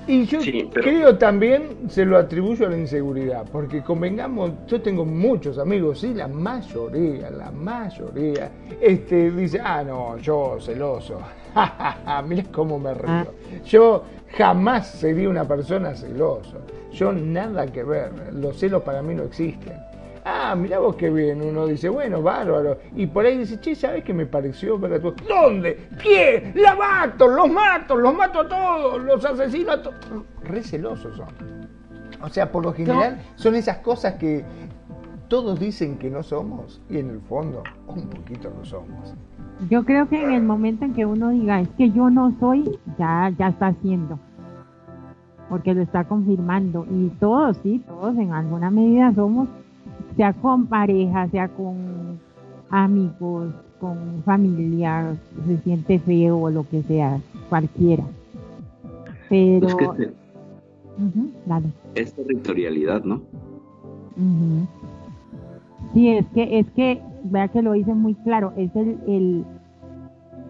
Y 0.07 0.25
yo 0.25 0.39
creo 0.73 1.19
también 1.19 1.87
se 1.87 2.03
lo 2.03 2.17
atribuyo 2.17 2.65
a 2.65 2.71
la 2.71 2.77
inseguridad, 2.79 3.45
porque 3.51 3.83
convengamos, 3.83 4.53
yo 4.65 4.81
tengo 4.81 5.05
muchos 5.05 5.59
amigos, 5.59 6.03
y 6.03 6.15
la 6.15 6.27
mayoría, 6.27 7.29
la 7.29 7.51
mayoría, 7.51 8.49
este, 8.81 9.29
dice, 9.29 9.59
ah, 9.63 9.83
no, 9.83 10.17
yo 10.17 10.57
celoso, 10.59 11.19
mira 12.27 12.43
cómo 12.51 12.79
me 12.79 12.95
río. 12.95 13.07
Ah. 13.07 13.25
Yo 13.63 14.03
jamás 14.37 14.87
sería 14.91 15.29
una 15.29 15.47
persona 15.47 15.95
celosa, 15.95 16.57
yo 16.91 17.11
nada 17.11 17.67
que 17.67 17.83
ver, 17.83 18.11
los 18.33 18.57
celos 18.57 18.83
para 18.83 19.01
mí 19.01 19.13
no 19.15 19.23
existen. 19.23 19.89
Ah, 20.25 20.55
mira 20.55 20.79
vos 20.79 20.95
qué 20.95 21.09
bien. 21.09 21.41
Uno 21.41 21.65
dice, 21.65 21.89
bueno, 21.89 22.21
bárbaro. 22.21 22.77
Y 22.95 23.07
por 23.07 23.25
ahí 23.25 23.37
dice, 23.37 23.59
che, 23.59 23.73
¿sabes 23.73 24.03
qué 24.03 24.13
me 24.13 24.25
pareció 24.25 24.77
ver 24.77 25.01
¿Dónde? 25.01 25.87
¿Quién? 26.01 26.51
¡La 26.55 26.75
mato! 26.75 27.27
¡Los 27.27 27.49
mato! 27.49 27.95
¡Los 27.95 28.13
mato 28.13 28.41
a 28.41 28.47
todos! 28.47 29.01
¡Los 29.01 29.25
asesino 29.25 29.71
a 29.71 29.81
todos! 29.81 29.97
Re 30.43 30.61
celosos 30.61 31.15
son. 31.17 31.69
O 32.21 32.29
sea, 32.29 32.51
por 32.51 32.63
lo 32.63 32.73
general 32.73 33.21
son 33.35 33.55
esas 33.55 33.77
cosas 33.77 34.15
que 34.15 34.43
todos 35.29 35.59
dicen 35.59 35.97
que 35.97 36.09
no 36.09 36.21
somos 36.21 36.81
y 36.89 36.97
en 36.97 37.09
el 37.09 37.21
fondo 37.21 37.63
un 37.87 38.09
poquito 38.09 38.49
lo 38.49 38.65
somos. 38.65 39.15
Yo 39.69 39.83
creo 39.83 40.07
que 40.07 40.23
en 40.23 40.31
el 40.31 40.43
momento 40.43 40.85
en 40.85 40.93
que 40.93 41.05
uno 41.05 41.29
diga, 41.29 41.59
es 41.59 41.69
que 41.69 41.91
yo 41.91 42.09
no 42.09 42.33
soy, 42.39 42.77
ya, 42.97 43.33
ya 43.37 43.49
está 43.49 43.67
haciendo. 43.67 44.19
Porque 45.49 45.73
lo 45.73 45.81
está 45.81 46.03
confirmando. 46.05 46.85
Y 46.89 47.09
todos, 47.19 47.57
sí, 47.63 47.83
todos 47.87 48.17
en 48.17 48.31
alguna 48.31 48.69
medida 48.69 49.13
somos 49.13 49.49
sea 50.15 50.33
con 50.33 50.67
pareja, 50.67 51.27
sea 51.29 51.47
con 51.47 52.19
amigos, 52.69 53.53
con 53.79 54.21
familia, 54.23 55.15
se 55.47 55.57
siente 55.59 55.99
feo 55.99 56.37
o 56.37 56.49
lo 56.49 56.67
que 56.67 56.83
sea, 56.83 57.19
cualquiera. 57.49 58.03
Pero... 59.29 59.95
Es, 61.95 62.13
territorialidad, 62.13 63.03
¿no? 63.03 63.21
Sí, 65.93 66.09
es 66.09 66.25
que, 66.27 66.59
es 66.59 66.69
que, 66.71 67.01
vea 67.23 67.47
que 67.47 67.61
lo 67.61 67.73
dice 67.73 67.93
muy 67.93 68.13
claro, 68.15 68.53
es 68.55 68.75
el, 68.75 68.99
el, 69.07 69.45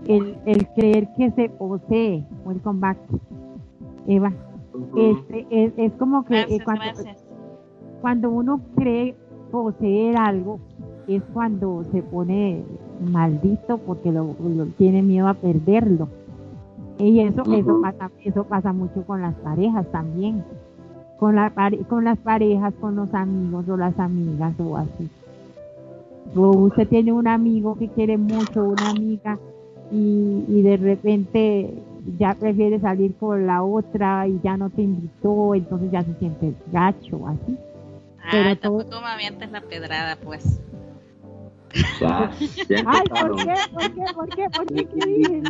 el, 0.08 0.38
el 0.46 0.68
creer 0.70 1.10
que 1.16 1.32
se 1.32 1.50
posee, 1.50 2.26
welcome 2.46 2.80
back, 2.80 2.98
Eva. 4.08 4.34
este, 4.98 5.48
es, 5.50 5.74
es 5.78 5.92
como 5.94 6.26
que 6.26 6.60
cuando, 6.64 6.84
cuando 8.02 8.30
uno 8.30 8.62
cree 8.76 9.16
poseer 9.52 10.18
algo 10.18 10.60
es 11.08 11.24
cuando 11.34 11.84
se 11.92 12.04
pone 12.04 12.64
maldito 13.02 13.78
porque 13.80 14.12
lo, 14.12 14.36
tiene 14.78 15.02
miedo 15.02 15.28
a 15.28 15.34
perderlo. 15.34 16.08
Y 16.98 17.22
eso, 17.22 17.44
eso, 17.54 17.82
pasa, 17.82 18.12
eso 18.24 18.44
pasa 18.44 18.74
mucho 18.74 19.04
con 19.06 19.22
las 19.22 19.34
parejas 19.36 19.90
también. 19.92 20.44
Con, 21.18 21.36
la, 21.36 21.52
con 21.88 22.06
las 22.06 22.18
parejas, 22.20 22.74
con 22.80 22.96
los 22.96 23.14
amigos 23.14 23.68
o 23.68 23.78
las 23.78 23.98
amigas 24.00 24.54
o 24.60 24.78
así. 24.78 25.10
O 26.36 26.50
usted 26.52 26.88
tiene 26.88 27.12
un 27.12 27.28
amigo 27.28 27.78
que 27.78 27.90
quiere 27.90 28.18
mucho, 28.18 28.64
una 28.64 28.92
amiga, 28.92 29.40
y, 29.92 30.46
y 30.48 30.62
de 30.62 30.78
repente 30.78 31.74
ya 32.18 32.36
prefiere 32.36 32.80
salir 32.80 33.16
con 33.16 33.46
la 33.48 33.64
otra 33.64 34.28
y 34.28 34.40
ya 34.44 34.58
no 34.58 34.70
te 34.70 34.82
invitó, 34.82 35.56
entonces 35.56 35.92
ya 35.92 36.04
se 36.04 36.14
siente 36.16 36.54
gacho, 36.72 37.28
así. 37.28 37.58
Ah, 38.22 38.56
tampoco 38.62 39.02
me 39.02 39.08
avientes 39.08 39.52
la 39.52 39.62
pedrada, 39.62 40.18
pues. 40.18 40.60
Ya, 42.00 42.32
ya 42.70 42.84
Ay, 42.86 43.08
¿por 43.10 43.36
qué? 43.36 43.54
¿Por 43.74 43.94
qué? 43.94 44.04
¿Por 44.14 44.30
qué? 44.30 44.50
¿Por 44.50 44.66
qué? 44.68 44.86
¿Qué 44.86 45.06
dices? 45.06 45.44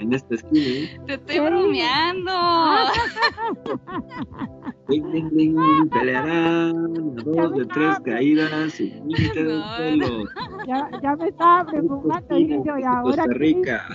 En 0.00 0.12
esta 0.12 0.34
esquina. 0.34 0.66
¿eh? 0.66 1.00
Te 1.06 1.14
estoy 1.14 1.38
bromeando. 1.38 2.32
Ding, 4.88 5.12
ding, 5.12 5.30
ding, 5.30 5.56
pelearán 5.88 7.14
dos 7.14 7.54
de 7.54 7.64
tres 7.66 8.00
caídas 8.04 8.80
y 8.80 8.90
límite 9.06 9.44
del 9.44 9.62
suelo. 9.76 10.24
Ya, 10.66 10.90
ya 11.00 11.14
me 11.14 11.28
estaba 11.28 11.64
preocupando. 11.64 12.34
Dije 12.34 12.60
yo, 12.64 12.76
¿y 12.76 12.82
ahora 12.82 13.02
Costa 13.02 13.26
Rica. 13.28 13.86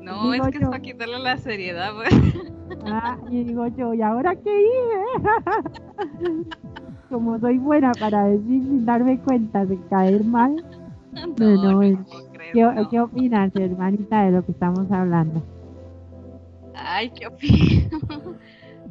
No, 0.00 0.32
es 0.32 0.40
que 0.48 0.56
es 0.58 0.64
para 0.64 0.80
quitarle 0.80 1.18
la 1.18 1.36
seriedad, 1.36 1.92
pues. 1.94 2.08
Ah, 2.86 3.18
y 3.30 3.44
digo 3.44 3.66
yo, 3.76 3.92
¿y 3.92 4.00
ahora 4.00 4.34
qué 4.36 4.62
hice? 4.62 5.04
como 7.08 7.38
soy 7.38 7.58
buena 7.58 7.92
para 7.92 8.24
decir 8.24 8.62
sin 8.62 8.84
darme 8.84 9.18
cuenta 9.20 9.64
de 9.64 9.78
caer 9.88 10.24
mal. 10.24 10.56
No, 11.38 11.80
¿qué, 12.52 13.00
opinas, 13.00 13.54
hermanita, 13.54 14.24
de 14.24 14.32
lo 14.32 14.44
que 14.44 14.52
estamos 14.52 14.90
hablando? 14.90 15.42
Ay, 16.74 17.10
¿qué 17.10 17.26
opino? 17.26 17.90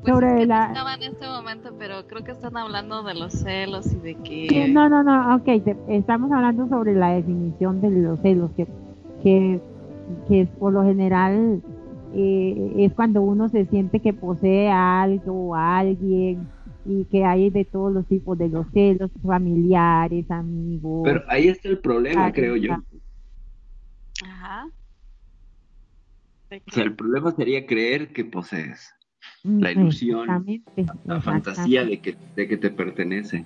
Pues 0.02 0.14
Sobre 0.14 0.46
la... 0.46 0.72
No 0.72 0.88
en 0.88 1.14
este 1.14 1.26
momento, 1.26 1.74
pero 1.80 2.06
creo 2.06 2.24
que 2.24 2.32
están 2.32 2.56
hablando 2.58 3.02
de 3.02 3.16
los 3.16 3.34
celos 3.34 3.92
y 3.92 3.96
de 3.96 4.16
que... 4.16 4.68
No, 4.68 4.88
no, 4.88 5.02
no, 5.02 5.36
ok, 5.38 5.48
estamos 5.88 6.32
hablando 6.32 6.68
sobre 6.68 6.94
la 6.94 7.14
definición 7.14 7.82
de 7.82 7.90
los 7.90 8.20
celos, 8.20 8.52
que, 8.56 8.68
que, 9.24 9.60
que 10.28 10.46
por 10.60 10.74
lo 10.74 10.84
general 10.84 11.60
eh, 12.14 12.74
es 12.78 12.94
cuando 12.94 13.22
uno 13.22 13.50
se 13.50 13.66
siente 13.66 14.00
que 14.00 14.14
posee 14.14 14.70
algo 14.70 15.50
o 15.50 15.56
a 15.56 15.80
alguien 15.80 16.48
y 16.86 17.04
que 17.06 17.26
hay 17.26 17.50
de 17.50 17.66
todos 17.66 17.92
los 17.92 18.06
tipos 18.06 18.38
de 18.38 18.48
los 18.48 18.68
celos, 18.72 19.12
familiares, 19.26 20.30
amigos. 20.30 21.02
Pero 21.04 21.24
ahí 21.28 21.48
está 21.48 21.68
el 21.68 21.80
problema, 21.80 22.32
creo 22.32 22.56
yo. 22.56 22.76
Ajá. 24.26 24.68
O 26.52 26.72
sea, 26.72 26.84
el 26.84 26.94
problema 26.94 27.32
sería 27.32 27.66
creer 27.66 28.14
que 28.14 28.26
posees. 28.26 28.94
Mm, 29.44 29.60
la 29.60 29.72
ilusión, 29.72 30.64
la 31.06 31.22
fantasía 31.22 31.84
de 31.84 32.00
que, 32.00 32.16
de 32.36 32.48
que 32.48 32.58
te 32.58 32.70
pertenece. 32.70 33.46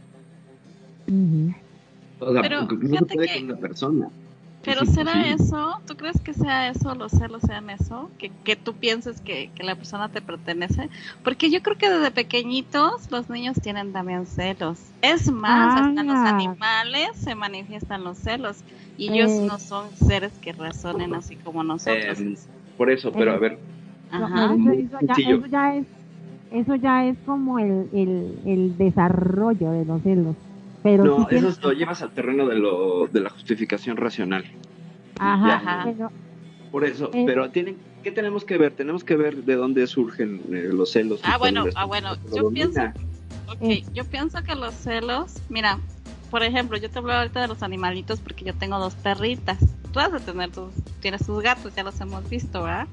O 2.20 2.34
sea, 2.34 2.42
Pero, 2.42 2.68
porque 2.68 2.88
no 2.88 3.06
puede 3.06 3.28
que... 3.28 3.36
con 3.36 3.44
una 3.46 3.58
persona. 3.58 4.10
Pero 4.64 4.86
será 4.86 5.26
eso, 5.28 5.82
¿tú 5.88 5.96
crees 5.96 6.20
que 6.20 6.34
sea 6.34 6.70
eso, 6.70 6.94
los 6.94 7.14
celos 7.14 7.42
sean 7.44 7.70
eso? 7.70 8.12
Que, 8.18 8.30
que 8.44 8.58
tú 8.58 8.74
pienses 8.74 9.22
que, 9.22 9.50
que, 9.56 9.64
la 9.64 9.76
persona 9.76 10.10
te 10.10 10.22
pertenece. 10.22 10.90
Porque 11.24 11.50
yo 11.50 11.64
creo 11.64 11.78
que 11.78 11.90
desde 11.90 12.12
pequeñitos 12.12 13.10
los 13.10 13.30
niños 13.30 13.56
tienen 13.62 13.94
también 13.94 14.26
celos. 14.26 14.80
Es 15.02 15.32
más, 15.32 15.82
hasta 15.82 16.04
los 16.04 16.16
ah. 16.16 16.30
animales 16.30 17.12
se 17.16 17.36
manifiestan 17.36 18.04
los 18.04 18.18
celos. 18.18 18.58
Y 19.00 19.14
ellos 19.14 19.32
eh. 19.32 19.46
no 19.48 19.58
son 19.60 19.90
seres 19.96 20.34
que 20.42 20.52
razonen 20.52 21.14
así 21.16 21.38
como 21.38 21.64
nosotros. 21.64 22.20
Eh, 22.20 22.36
por 22.78 22.92
eso, 22.92 23.14
pero 23.14 23.32
a 23.32 23.38
ver. 23.38 23.58
Eso, 24.12 25.46
ya, 25.48 25.76
es, 25.76 25.86
eso 26.52 26.76
ya 26.76 27.06
es 27.06 27.18
como 27.26 27.60
el, 27.60 27.88
el, 27.94 28.40
el 28.46 28.78
desarrollo 28.78 29.72
de 29.72 29.86
los 29.86 30.02
celos. 30.04 30.36
Pero 30.84 31.06
no, 31.06 31.30
eso 31.30 31.58
lo 31.62 31.72
llevas 31.72 32.02
al 32.02 32.12
terreno 32.12 32.46
de, 32.46 32.56
lo, 32.56 33.08
de 33.08 33.22
la 33.22 33.30
justificación 33.30 33.96
racional. 33.96 34.44
Ajá, 35.18 36.12
Por 36.72 36.84
eso, 36.84 37.10
pero 37.12 37.50
tienen, 37.52 37.78
¿qué 38.04 38.12
tenemos 38.12 38.44
que 38.44 38.58
ver? 38.58 38.74
Tenemos 38.74 39.06
que 39.06 39.16
ver 39.16 39.44
de 39.44 39.56
dónde 39.56 39.88
surgen 39.88 40.42
eh, 40.52 40.70
los 40.74 40.92
celos. 40.92 41.22
Ah, 41.24 41.38
bueno, 41.38 41.66
ah, 41.76 41.86
bueno, 41.86 42.16
yo 42.36 42.50
pienso, 42.50 42.82
okay, 43.48 43.86
yo 43.94 44.04
pienso 44.06 44.44
que 44.44 44.56
los 44.56 44.74
celos, 44.74 45.36
mira, 45.50 45.80
por 46.30 46.44
ejemplo, 46.44 46.78
yo 46.78 46.90
te 46.90 47.00
hablo 47.00 47.14
ahorita 47.14 47.42
de 47.42 47.48
los 47.48 47.64
animalitos 47.64 48.20
porque 48.20 48.46
yo 48.46 48.54
tengo 48.54 48.80
dos 48.80 48.96
perritas. 48.96 49.58
Tú 49.60 49.94
vas 49.96 50.14
a 50.14 50.20
tener 50.20 50.52
tus, 50.52 50.72
tienes 51.02 51.26
tus 51.26 51.42
gatos, 51.42 51.74
ya 51.76 51.84
los 51.84 52.00
hemos 52.00 52.28
visto, 52.30 52.64
¿verdad? 52.64 52.88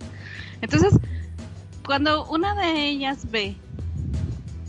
Entonces, 0.60 0.98
cuando 1.84 2.26
una 2.26 2.54
de 2.54 2.88
ellas 2.88 3.30
ve 3.30 3.56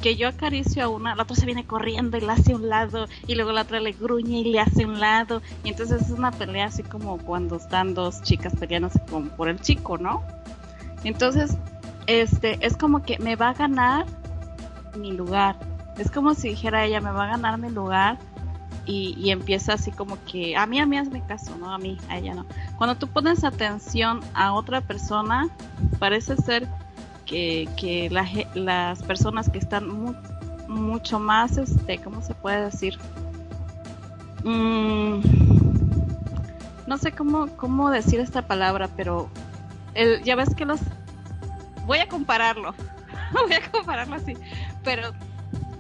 que 0.02 0.16
yo 0.16 0.28
acaricio 0.28 0.84
a 0.84 0.90
una, 0.90 1.16
la 1.16 1.24
otra 1.24 1.36
se 1.36 1.46
viene 1.46 1.66
corriendo 1.66 2.18
y 2.18 2.22
le 2.22 2.32
hace 2.32 2.54
un 2.54 2.70
lado, 2.70 3.08
y 3.26 3.36
luego 3.36 3.52
la 3.52 3.62
otra 3.62 3.80
le 3.80 3.94
gruñe 3.94 4.40
y 4.40 4.52
le 4.52 4.60
hace 4.60 4.86
un 4.86 5.00
lado, 5.00 5.42
y 5.64 5.70
entonces 5.70 6.04
es 6.04 6.10
una 6.12 6.32
pelea 6.32 6.66
así 6.66 6.84
como 6.84 7.18
cuando 7.18 7.56
están 7.56 7.94
dos 7.94 8.22
chicas 8.22 8.54
peleándose 8.56 9.00
como 9.10 9.30
por 9.30 9.50
el 9.50 9.60
chico, 9.60 9.98
¿no? 9.98 10.24
Entonces, 11.04 11.58
este, 12.06 12.58
es 12.66 12.78
como 12.78 13.04
que 13.04 13.18
me 13.20 13.36
va 13.36 13.50
a 13.50 13.54
ganar 13.54 14.06
mi 14.98 15.14
lugar. 15.14 15.58
Es 15.98 16.12
como 16.12 16.36
si 16.36 16.50
dijera 16.50 16.86
ella, 16.86 17.02
me 17.02 17.12
va 17.12 17.26
a 17.26 17.28
ganar 17.28 17.58
mi 17.58 17.70
lugar 17.70 18.20
y, 18.88 19.32
empieza 19.32 19.74
así 19.74 19.92
como 19.92 20.18
que 20.24 20.56
a 20.56 20.66
mí 20.66 20.80
a 20.80 20.86
mí 20.86 20.98
mi 21.12 21.22
caso, 21.22 21.58
no 21.58 21.74
a 21.74 21.78
mí, 21.78 21.98
a 22.10 22.18
ella 22.18 22.34
no. 22.34 22.46
Cuando 22.78 22.96
tú 22.96 23.08
pones 23.08 23.44
atención 23.44 24.22
a 24.34 24.54
otra 24.54 24.82
persona, 24.82 25.50
parece 26.00 26.38
ser 26.38 26.68
que, 27.26 28.10
las 28.56 29.04
personas 29.04 29.50
que 29.50 29.58
están 29.58 30.16
mucho 30.70 31.20
más, 31.20 31.58
este, 31.58 31.98
¿cómo 32.00 32.22
se 32.22 32.34
puede 32.34 32.64
decir? 32.64 32.98
Mm, 34.46 35.20
no 36.88 36.98
sé 36.98 37.12
cómo, 37.12 37.48
cómo 37.58 37.90
decir 37.90 38.22
esta 38.22 38.48
palabra, 38.48 38.88
pero 38.96 39.30
el, 39.94 40.24
ya 40.24 40.36
ves 40.36 40.56
que 40.56 40.66
los... 40.66 40.80
Voy 41.86 42.00
a 42.00 42.08
compararlo, 42.08 42.74
voy 43.34 43.54
a 43.54 43.72
compararlo 43.72 44.16
así, 44.16 44.38
pero 44.84 45.14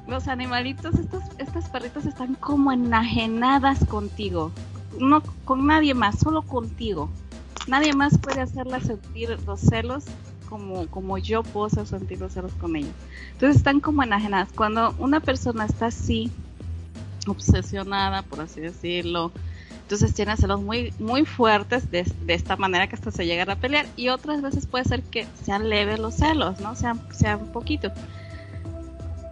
los 0.08 0.28
animalitos, 0.28 0.96
estos, 0.96 1.24
estas 1.38 1.70
perritas 1.70 2.06
están 2.06 2.36
como 2.36 2.72
enajenadas 2.72 3.86
contigo, 3.86 4.52
no 5.00 5.22
con 5.46 5.67
nadie 5.67 5.93
más, 5.93 6.20
solo 6.20 6.41
contigo. 6.41 7.10
Nadie 7.67 7.93
más 7.93 8.17
puede 8.17 8.41
hacerlas 8.41 8.84
sentir 8.84 9.38
los 9.46 9.60
celos 9.60 10.06
como, 10.50 10.88
como 10.88 11.17
yo 11.17 11.43
puedo 11.43 11.70
sentir 11.70 12.20
los 12.20 12.34
celos 12.34 12.54
con 12.54 12.78
ellos. 12.78 12.93
Entonces 13.34 13.58
están 13.58 13.82
como 13.82 14.04
enajenadas. 14.04 14.50
Cuando 14.56 14.96
una 14.98 15.20
persona 15.20 15.65
está 15.65 15.88
así, 15.88 16.32
obsesionada, 17.28 18.22
por 18.22 18.39
así 18.39 18.62
decirlo, 18.62 19.34
entonces 19.82 20.13
tiene 20.13 20.36
celos 20.36 20.62
muy, 20.62 20.93
muy 21.00 21.26
fuertes 21.26 21.89
de, 21.91 22.06
esta 22.28 22.58
manera 22.58 22.88
que 22.88 22.96
hasta 22.96 23.12
se 23.12 23.26
llegan 23.26 23.50
a 23.50 23.56
pelear. 23.56 23.86
Y 23.96 24.10
otras 24.10 24.41
veces 24.41 24.65
puede 24.65 24.86
ser 24.86 25.04
que 25.04 25.28
sean 25.43 25.70
leves 25.70 26.00
los 26.00 26.15
celos, 26.15 26.60
¿no? 26.60 26.76
Sean, 26.76 27.02
sean 27.12 27.48
poquito. 27.54 27.91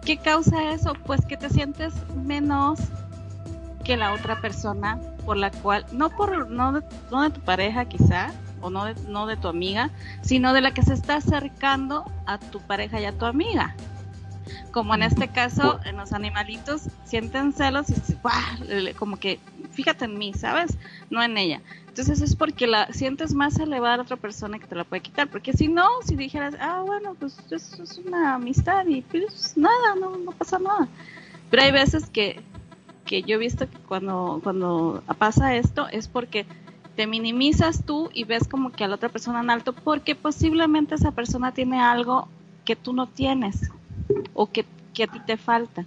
¿Qué 0.06 0.18
causa 0.18 0.72
eso? 0.72 0.92
Pues 1.04 1.26
que 1.26 1.36
te 1.36 1.50
sientes 1.50 1.92
menos 2.14 2.78
que 3.84 3.96
la 3.96 4.12
otra 4.12 4.40
persona 4.40 5.00
por 5.24 5.36
la 5.36 5.50
cual, 5.50 5.84
no 5.90 6.10
por, 6.10 6.48
no 6.48 6.80
no 7.10 7.22
de 7.22 7.30
tu 7.30 7.40
pareja 7.40 7.86
quizá, 7.86 8.32
o 8.60 8.70
no 8.70 8.84
de, 8.84 8.94
no 9.08 9.26
de 9.26 9.36
tu 9.36 9.48
amiga, 9.48 9.90
sino 10.22 10.52
de 10.52 10.60
la 10.60 10.72
que 10.72 10.82
se 10.82 10.94
está 10.94 11.16
acercando 11.16 12.04
a 12.24 12.38
tu 12.38 12.60
pareja 12.60 13.00
y 13.00 13.04
a 13.04 13.18
tu 13.18 13.26
amiga. 13.26 13.74
Como 14.70 14.94
en 14.94 15.02
este 15.02 15.26
caso, 15.26 15.80
en 15.84 15.96
los 15.96 16.12
animalitos 16.12 16.82
sienten 17.04 17.52
celos 17.52 17.86
y 17.90 18.92
como 18.94 19.16
que 19.16 19.40
fíjate 19.72 20.04
en 20.04 20.18
mí, 20.18 20.34
¿sabes? 20.34 20.78
No 21.10 21.20
en 21.20 21.36
ella. 21.36 21.62
Entonces 21.96 22.20
es 22.20 22.36
porque 22.36 22.66
la 22.66 22.92
sientes 22.92 23.32
más 23.32 23.58
elevada 23.58 23.96
a 23.96 24.02
otra 24.02 24.16
persona 24.18 24.58
que 24.58 24.66
te 24.66 24.74
la 24.74 24.84
puede 24.84 25.00
quitar. 25.00 25.30
Porque 25.30 25.54
si 25.54 25.66
no, 25.66 25.88
si 26.04 26.14
dijeras, 26.14 26.54
ah, 26.60 26.82
bueno, 26.84 27.14
pues 27.18 27.38
eso 27.50 27.82
es 27.82 27.96
una 27.96 28.34
amistad 28.34 28.86
y 28.86 29.00
pues 29.00 29.56
nada, 29.56 29.94
no, 29.98 30.14
no 30.18 30.32
pasa 30.32 30.58
nada. 30.58 30.88
Pero 31.48 31.62
hay 31.62 31.72
veces 31.72 32.10
que, 32.10 32.42
que 33.06 33.22
yo 33.22 33.36
he 33.36 33.38
visto 33.38 33.66
que 33.70 33.78
cuando, 33.78 34.40
cuando 34.44 35.02
pasa 35.16 35.54
esto 35.54 35.88
es 35.88 36.06
porque 36.06 36.44
te 36.96 37.06
minimizas 37.06 37.82
tú 37.82 38.10
y 38.12 38.24
ves 38.24 38.46
como 38.46 38.72
que 38.72 38.84
a 38.84 38.88
la 38.88 38.96
otra 38.96 39.08
persona 39.08 39.40
en 39.40 39.48
alto 39.48 39.72
porque 39.72 40.14
posiblemente 40.14 40.96
esa 40.96 41.12
persona 41.12 41.52
tiene 41.52 41.80
algo 41.80 42.28
que 42.66 42.76
tú 42.76 42.92
no 42.92 43.06
tienes 43.06 43.70
o 44.34 44.50
que, 44.50 44.66
a 45.02 45.06
ti 45.06 45.20
te 45.24 45.38
falta. 45.38 45.86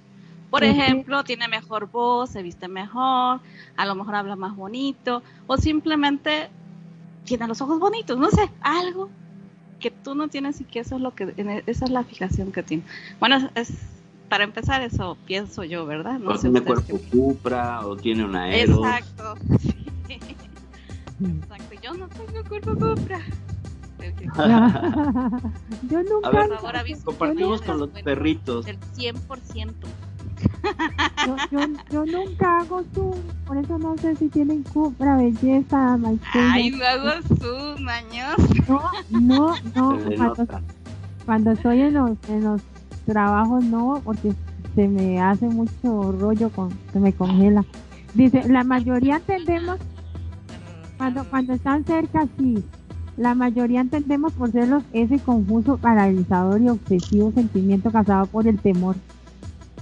Por 0.50 0.64
ejemplo, 0.64 1.24
tiene 1.24 1.48
mejor 1.48 1.92
voz, 1.92 2.32
se 2.32 2.42
viste 2.42 2.68
mejor, 2.68 3.40
a 3.76 3.86
lo 3.86 3.96
mejor 3.96 4.16
habla 4.16 4.36
más 4.36 4.56
bonito 4.56 5.22
o 5.46 5.58
simplemente 5.58 6.50
tiene 7.24 7.48
los 7.48 7.62
ojos 7.62 7.80
bonitos, 7.80 8.18
no 8.18 8.32
sé, 8.32 8.50
algo 8.62 9.12
que 9.80 9.92
tú 9.92 10.16
no 10.16 10.28
tienes 10.28 10.60
y 10.60 10.66
que 10.66 10.80
eso 10.80 10.96
es 10.96 11.02
lo 11.02 11.14
que 11.14 11.34
esa 11.68 11.86
es 11.86 11.92
la 11.92 12.04
fijación 12.04 12.52
que 12.52 12.64
tiene. 12.64 12.84
Bueno, 13.20 13.50
es, 13.56 13.72
para 14.28 14.44
empezar 14.44 14.82
eso 14.82 15.18
pienso 15.26 15.64
yo, 15.64 15.86
¿verdad? 15.86 16.20
No 16.20 16.32
o 16.32 16.40
tiene 16.40 16.62
cuerpo 16.62 17.00
cupra 17.12 17.86
o 17.86 17.96
tiene 17.96 18.26
una 18.26 18.44
aero. 18.44 18.86
Exacto. 18.86 19.36
Exacto, 21.20 21.76
yo 21.82 21.94
no 21.94 22.08
tengo 22.08 22.44
cuerpo 22.48 22.74
cupra. 22.76 23.20
yo 25.90 26.04
nunca. 26.04 26.28
A 26.28 26.32
ver, 26.32 26.98
compartimos 27.04 27.62
con 27.62 27.80
los 27.80 27.90
perritos. 27.90 28.68
El 28.68 28.80
100%. 28.80 29.74
Yo, 31.25 31.36
yo, 31.52 31.60
yo, 31.91 32.06
nunca 32.06 32.60
hago 32.60 32.84
zoom, 32.93 33.17
por 33.45 33.58
eso 33.58 33.78
no 33.78 33.97
sé 33.97 34.15
si 34.15 34.30
tienen 34.30 34.63
cupra, 34.63 35.17
belleza, 35.17 35.97
Ay, 36.34 36.71
no 36.71 36.86
hago 36.86 37.21
zoom, 37.38 37.84
maños. 37.84 38.36
No, 38.67 38.82
no, 39.10 39.56
no. 39.75 39.99
Cuando, 40.15 40.47
cuando, 41.25 41.52
estoy 41.52 41.82
en 41.82 41.93
los, 41.93 42.12
en 42.28 42.43
los 42.43 42.62
trabajos, 43.06 43.63
no, 43.63 44.02
porque 44.04 44.34
se 44.75 44.88
me 44.88 45.21
hace 45.21 45.47
mucho 45.47 46.12
rollo, 46.13 46.49
con, 46.49 46.69
se 46.93 46.99
me 46.99 47.13
congela. 47.13 47.63
Dice, 48.13 48.47
la 48.47 48.63
mayoría 48.63 49.17
entendemos 49.17 49.78
cuando, 50.97 51.23
cuando 51.25 51.54
están 51.54 51.86
cerca, 51.86 52.28
sí. 52.38 52.63
La 53.15 53.36
mayoría 53.36 53.82
entendemos 53.82 54.32
por 54.34 54.52
celos 54.52 54.84
ese 54.93 55.19
confuso, 55.19 55.78
paralizador 55.78 56.62
y 56.62 56.69
obsesivo 56.69 57.32
sentimiento 57.34 57.91
causado 57.91 58.25
por 58.28 58.47
el 58.47 58.60
temor 58.60 58.95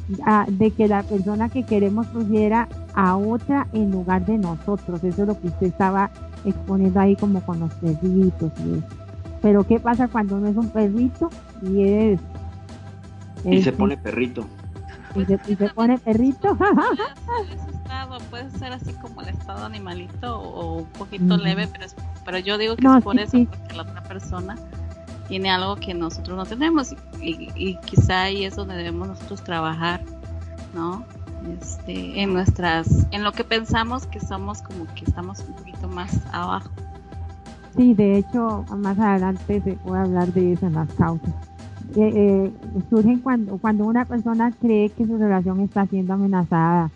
de 0.07 0.71
que 0.71 0.87
la 0.87 1.03
persona 1.03 1.49
que 1.49 1.63
queremos 1.63 2.07
pusiera 2.07 2.67
a 2.93 3.17
otra 3.17 3.67
en 3.73 3.91
lugar 3.91 4.25
de 4.25 4.37
nosotros. 4.37 5.03
Eso 5.03 5.23
es 5.23 5.27
lo 5.27 5.39
que 5.39 5.47
usted 5.47 5.67
estaba 5.67 6.09
exponiendo 6.45 6.99
ahí 6.99 7.15
como 7.15 7.41
con 7.41 7.59
los 7.59 7.73
perritos 7.75 8.51
y 8.59 8.81
Pero 9.41 9.65
¿qué 9.65 9.79
pasa 9.79 10.07
cuando 10.07 10.37
uno 10.37 10.47
es 10.47 10.55
un 10.55 10.69
perrito 10.69 11.29
y 11.61 11.83
es... 11.83 12.19
y 13.43 13.61
se 13.61 13.71
pone 13.71 13.97
perrito. 13.97 14.45
Y 15.15 15.25
se, 15.25 15.39
y 15.47 15.55
se 15.55 15.69
pone 15.69 15.97
perrito. 15.97 16.57
puede 18.29 18.49
ser 18.51 18.73
así 18.73 18.93
como 18.93 19.21
el 19.21 19.29
estado 19.29 19.65
animalito 19.65 20.39
o, 20.39 20.77
un 20.79 20.85
poquito 20.85 21.37
leve, 21.37 21.67
pero, 21.67 21.85
pero 22.25 22.39
yo 22.39 22.57
digo 22.57 22.75
que 22.75 22.87
es 22.87 23.03
por 23.03 23.19
eso, 23.19 23.37
porque 23.49 23.73
la 23.75 23.83
otra 23.83 24.03
persona 24.03 24.55
tiene 25.27 25.49
algo 25.49 25.75
que 25.75 25.93
nosotros 25.93 26.37
no 26.37 26.45
tenemos 26.45 26.95
y, 27.21 27.75
quizá 27.85 28.23
ahí 28.23 28.45
es 28.45 28.55
donde 28.55 28.75
debemos 28.75 29.07
nosotros 29.07 29.43
trabajar, 29.43 30.01
¿no? 30.73 31.03
Este, 31.59 32.21
en 32.21 32.33
nuestras, 32.33 33.07
en 33.11 33.23
lo 33.23 33.31
que 33.31 33.43
pensamos 33.43 34.05
que 34.07 34.19
somos 34.19 34.61
como 34.61 34.85
que 34.95 35.05
estamos 35.05 35.39
un 35.47 35.55
poquito 35.55 35.87
más 35.87 36.19
abajo. 36.33 36.69
Sí, 37.75 37.93
de 37.93 38.17
hecho, 38.17 38.65
más 38.75 38.97
adelante 38.99 39.61
se 39.61 39.73
puede 39.73 40.01
hablar 40.01 40.33
de 40.33 40.57
en 40.61 40.73
las 40.73 40.91
causas 40.93 41.33
eh, 41.95 42.11
eh, 42.13 42.51
surgen 42.89 43.19
cuando, 43.19 43.57
cuando 43.57 43.85
una 43.85 44.05
persona 44.05 44.51
cree 44.51 44.89
que 44.89 45.05
su 45.05 45.17
relación 45.17 45.61
está 45.61 45.85
siendo 45.85 46.13
amenazada. 46.13 46.91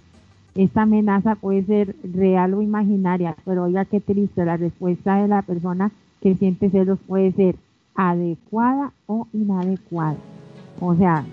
Esta 0.54 0.82
amenaza 0.82 1.36
puede 1.36 1.64
ser 1.64 1.96
real 2.04 2.54
o 2.54 2.62
imaginaria, 2.62 3.36
pero 3.46 3.64
oiga 3.64 3.86
qué 3.86 4.02
triste, 4.02 4.44
la 4.44 4.58
respuesta 4.58 5.16
de 5.16 5.30
la 5.30 5.44
persona 5.44 5.92
que 6.22 6.36
siente 6.36 6.70
celos 6.70 7.00
puede 7.08 7.32
ser 7.32 7.56
adecuada 7.96 8.94
o 9.06 9.28
inadecuada. 9.34 10.18
O 10.80 10.96
sea, 10.96 11.24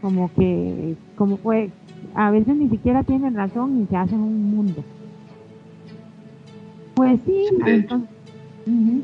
como 0.00 0.30
que, 0.34 0.96
como 1.16 1.36
puede, 1.36 1.70
a 2.14 2.30
veces 2.30 2.56
ni 2.56 2.68
siquiera 2.68 3.02
tienen 3.04 3.34
razón 3.34 3.82
y 3.82 3.86
se 3.86 3.96
hacen 3.96 4.20
un 4.20 4.50
mundo. 4.50 4.82
Pues 6.94 7.20
sí, 7.24 7.46
entonces, 7.66 8.08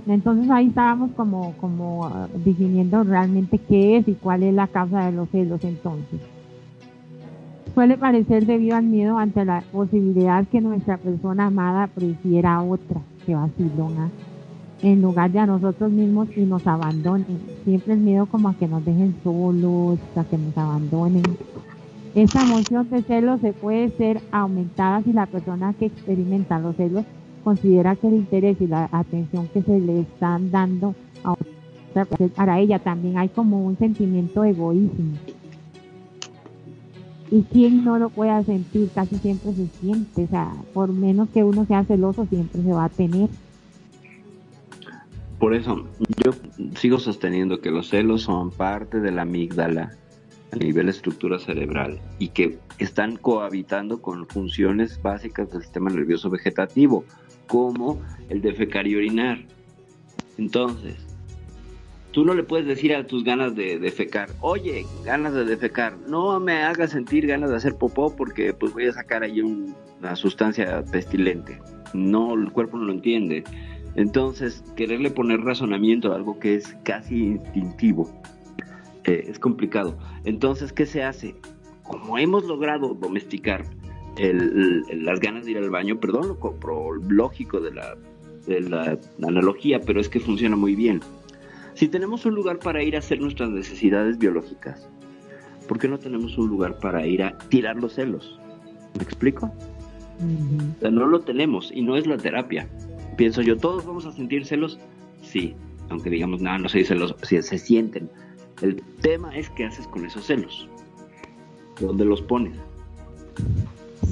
entonces 0.06 0.50
ahí 0.50 0.68
estábamos 0.68 1.10
como, 1.12 1.54
como 1.60 2.06
ah, 2.06 2.28
definiendo 2.44 3.02
realmente 3.02 3.58
qué 3.58 3.98
es 3.98 4.08
y 4.08 4.14
cuál 4.14 4.42
es 4.42 4.54
la 4.54 4.66
causa 4.68 5.06
de 5.06 5.12
los 5.12 5.28
celos 5.30 5.62
entonces. 5.64 6.20
Suele 7.74 7.96
parecer 7.96 8.46
debido 8.46 8.76
al 8.76 8.84
miedo 8.84 9.16
ante 9.18 9.44
la 9.44 9.62
posibilidad 9.72 10.46
que 10.48 10.60
nuestra 10.60 10.96
persona 10.98 11.46
amada 11.46 11.86
prefiera 11.86 12.56
a 12.56 12.62
otra, 12.62 13.00
que 13.24 13.34
vacilona, 13.34 14.10
en 14.83 15.03
lugar 15.03 15.31
de 15.31 15.38
a 15.38 15.47
nosotros 15.47 15.90
mismos 15.90 16.29
y 16.37 16.40
nos 16.40 16.66
abandonen. 16.66 17.40
Siempre 17.64 17.95
el 17.95 18.01
miedo 18.01 18.27
como 18.27 18.49
a 18.49 18.55
que 18.55 18.69
nos 18.69 18.85
dejen 18.85 19.14
solos, 19.23 19.99
a 20.16 20.25
que 20.25 20.38
nos 20.38 20.57
abandonen. 20.57 21.23
Esa 22.14 22.43
emoción 22.43 22.88
de 22.90 23.03
celos 23.03 23.40
se 23.40 23.53
puede 23.53 23.90
ser 23.90 24.21
aumentada 24.33 25.03
si 25.03 25.12
la 25.12 25.27
persona 25.27 25.75
que 25.75 25.87
experimenta 25.87 26.59
los 26.59 26.77
celos 26.77 27.05
considera 27.45 27.97
que 27.97 28.09
el 28.09 28.14
interés 28.14 28.61
y 28.61 28.66
la 28.66 28.88
atención 28.90 29.49
que 29.49 29.62
se 29.62 29.79
le 29.79 30.01
están 30.01 30.51
dando 30.51 30.95
a 31.25 31.35
para 32.35 32.61
ella 32.61 32.79
también 32.79 33.19
hay 33.19 33.29
como 33.29 33.64
un 33.64 33.77
sentimiento 33.77 34.45
egoísmo. 34.45 35.14
Y 37.31 37.43
quien 37.43 37.85
no 37.85 37.99
lo 37.99 38.11
pueda 38.11 38.43
sentir, 38.43 38.90
casi 38.95 39.16
siempre 39.16 39.53
se 39.53 39.66
siente, 39.81 40.25
o 40.25 40.29
sea, 40.29 40.53
por 40.75 40.93
menos 40.93 41.29
que 41.31 41.45
uno 41.45 41.64
sea 41.64 41.85
celoso, 41.85 42.27
siempre 42.27 42.62
se 42.62 42.73
va 42.73 42.85
a 42.85 42.88
tener. 42.88 43.29
Por 45.50 45.58
eso, 45.58 45.84
yo 46.24 46.30
sigo 46.76 47.00
sosteniendo 47.00 47.60
que 47.60 47.72
los 47.72 47.88
celos 47.88 48.22
son 48.22 48.52
parte 48.52 49.00
de 49.00 49.10
la 49.10 49.22
amígdala 49.22 49.96
a 50.52 50.56
nivel 50.56 50.88
estructura 50.88 51.40
cerebral 51.40 52.00
y 52.20 52.28
que 52.28 52.60
están 52.78 53.16
cohabitando 53.16 54.00
con 54.00 54.28
funciones 54.28 55.02
básicas 55.02 55.50
del 55.50 55.62
sistema 55.62 55.90
nervioso 55.90 56.30
vegetativo, 56.30 57.04
como 57.48 58.00
el 58.28 58.42
defecar 58.42 58.86
y 58.86 58.94
orinar. 58.94 59.44
Entonces, 60.38 61.04
tú 62.12 62.24
no 62.24 62.34
le 62.34 62.44
puedes 62.44 62.68
decir 62.68 62.94
a 62.94 63.08
tus 63.08 63.24
ganas 63.24 63.56
de 63.56 63.80
defecar, 63.80 64.30
oye, 64.42 64.86
ganas 65.04 65.34
de 65.34 65.44
defecar, 65.44 65.96
no 66.06 66.38
me 66.38 66.62
hagas 66.62 66.92
sentir 66.92 67.26
ganas 67.26 67.50
de 67.50 67.56
hacer 67.56 67.74
popó 67.74 68.14
porque 68.14 68.54
pues 68.54 68.72
voy 68.72 68.86
a 68.86 68.92
sacar 68.92 69.24
ahí 69.24 69.40
una 69.40 70.14
sustancia 70.14 70.84
pestilente. 70.92 71.60
No, 71.92 72.34
el 72.34 72.52
cuerpo 72.52 72.78
no 72.78 72.84
lo 72.84 72.92
entiende. 72.92 73.42
Entonces, 73.96 74.64
quererle 74.76 75.11
poner 75.11 75.40
razonamiento 75.40 76.12
a 76.12 76.16
algo 76.16 76.38
que 76.38 76.55
es 76.55 76.76
casi 76.85 77.16
instintivo 77.16 78.11
eh, 79.05 79.24
es 79.29 79.38
complicado. 79.38 79.96
Entonces, 80.24 80.72
¿qué 80.72 80.87
se 80.87 81.03
hace? 81.03 81.35
Como 81.83 82.18
hemos 82.18 82.44
logrado 82.44 82.94
domesticar 82.94 83.64
las 84.18 85.20
ganas 85.20 85.46
de 85.46 85.53
ir 85.53 85.59
al 85.59 85.70
baño, 85.70 85.98
perdón 85.98 86.37
lo 86.42 86.94
lógico 87.09 87.61
de 87.61 87.72
la, 87.72 87.96
de 88.46 88.61
la 88.61 88.98
analogía, 89.26 89.81
pero 89.81 90.00
es 90.00 90.09
que 90.09 90.20
funciona 90.20 90.57
muy 90.57 90.74
bien. 90.74 91.00
Si 91.74 91.88
tenemos 91.88 92.26
un 92.26 92.35
lugar 92.35 92.59
para 92.59 92.83
ir 92.83 92.96
a 92.96 92.98
hacer 92.98 93.20
nuestras 93.20 93.48
necesidades 93.50 94.18
biológicas, 94.18 94.88
¿por 95.66 95.79
qué 95.79 95.88
no 95.88 95.98
tenemos 95.98 96.37
un 96.37 96.48
lugar 96.48 96.79
para 96.79 97.07
ir 97.07 97.22
a 97.22 97.38
tirar 97.48 97.76
los 97.76 97.94
celos? 97.94 98.38
¿Me 98.96 99.03
explico? 99.03 99.50
no 100.83 101.07
lo 101.07 101.20
tenemos 101.20 101.72
y 101.72 101.81
no 101.81 101.96
es 101.96 102.07
la 102.07 102.18
terapia. 102.18 102.68
Pienso 103.16 103.42
yo, 103.42 103.57
¿todos 103.57 103.85
vamos 103.85 104.07
a 104.07 104.12
sentir 104.12 104.46
celos? 104.46 104.79
Sí, 105.23 105.55
aunque 105.88 106.11
digamos, 106.11 106.40
nada, 106.40 106.59
no 106.59 106.68
se 106.68 106.85
celos, 106.85 107.14
si 107.23 107.40
se 107.42 107.59
sienten. 107.59 108.11
El 108.62 108.83
tema 109.01 109.37
es 109.37 109.51
qué 109.51 109.64
haces 109.64 109.87
con 109.87 110.05
esos 110.07 110.27
celos. 110.27 110.68
¿Dónde 111.81 112.05
los 112.05 112.23
pones? 112.23 112.57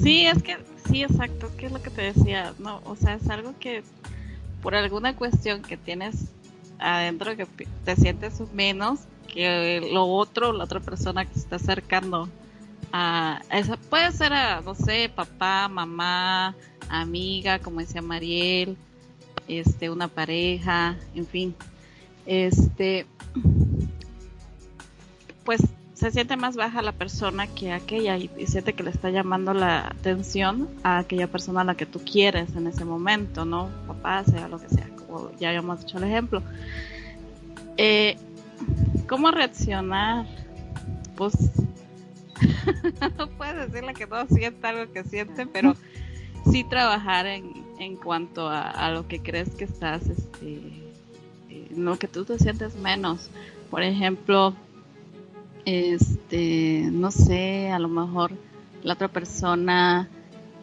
Sí, 0.01 0.25
es 0.25 0.41
que, 0.41 0.57
sí, 0.89 1.03
exacto, 1.03 1.49
¿qué 1.57 1.67
es 1.67 1.71
lo 1.71 1.81
que 1.81 1.89
te 1.89 2.01
decía? 2.01 2.53
No, 2.59 2.81
o 2.85 2.95
sea, 2.95 3.15
es 3.15 3.29
algo 3.29 3.53
que 3.59 3.83
por 4.61 4.75
alguna 4.75 5.15
cuestión 5.15 5.61
que 5.61 5.77
tienes 5.77 6.31
adentro 6.79 7.35
que 7.35 7.45
te 7.85 7.95
sientes 7.95 8.41
menos 8.53 9.01
que 9.27 9.89
lo 9.93 10.05
otro, 10.05 10.53
la 10.53 10.63
otra 10.63 10.79
persona 10.79 11.25
que 11.25 11.33
se 11.33 11.41
está 11.41 11.57
acercando 11.57 12.29
a 12.91 13.41
esa, 13.51 13.77
puede 13.77 14.11
ser 14.11 14.33
a, 14.33 14.61
no 14.61 14.73
sé, 14.73 15.11
papá, 15.13 15.67
mamá, 15.67 16.55
amiga, 16.89 17.59
como 17.59 17.79
decía 17.79 18.01
Mariel, 18.01 18.75
este, 19.49 19.89
una 19.89 20.07
pareja, 20.07 20.95
en 21.15 21.25
fin, 21.25 21.55
este, 22.25 23.05
pues 25.43 25.61
se 25.93 26.11
siente 26.11 26.37
más 26.37 26.55
baja 26.55 26.81
la 26.81 26.93
persona 26.93 27.47
que 27.47 27.73
aquella 27.73 28.15
y, 28.15 28.29
siente 28.47 28.73
que 28.73 28.83
le 28.83 28.91
está 28.91 29.09
llamando 29.09 29.53
la 29.53 29.87
atención 29.87 30.69
a 30.83 30.99
aquella 30.99 31.27
persona 31.27 31.61
a 31.61 31.63
la 31.65 31.75
que 31.75 31.85
tú 31.85 31.99
quieres 31.99 32.55
en 32.55 32.67
ese 32.67 32.85
momento, 32.85 33.43
¿no? 33.43 33.69
Papá, 33.85 34.23
sea 34.23 34.47
lo 34.47 34.59
que 34.59 34.69
sea, 34.69 34.87
como 34.95 35.31
ya 35.39 35.49
habíamos 35.49 35.81
dicho 35.81 35.97
el 35.97 36.05
ejemplo. 36.05 36.41
Eh, 37.75 38.15
¿Cómo 39.09 39.31
reaccionar? 39.31 40.25
Pues 41.17 41.33
no 43.17 43.29
puedes 43.31 43.69
decirle 43.69 43.93
que 43.93 44.07
no 44.07 44.25
siente 44.27 44.67
algo 44.67 44.93
que 44.93 45.03
siente, 45.03 45.47
pero 45.47 45.75
sí 46.49 46.63
trabajar 46.63 47.25
en, 47.25 47.68
en 47.79 47.95
cuanto 47.95 48.49
a, 48.49 48.91
lo 48.91 49.07
que 49.07 49.19
crees 49.19 49.55
que 49.55 49.63
estás, 49.63 50.07
este, 50.07 50.59
eh, 51.49 51.67
lo 51.75 51.97
que 51.97 52.07
tú 52.07 52.25
te 52.25 52.37
sientes 52.37 52.75
menos. 52.75 53.29
Por 53.71 53.81
ejemplo, 53.83 54.53
este, 55.65 56.89
no 56.91 57.09
sé, 57.09 57.71
a 57.71 57.79
lo 57.79 57.87
mejor 57.87 58.31
la 58.83 58.93
otra 58.93 59.07
persona 59.07 60.09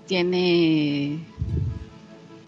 tiene 0.06 1.18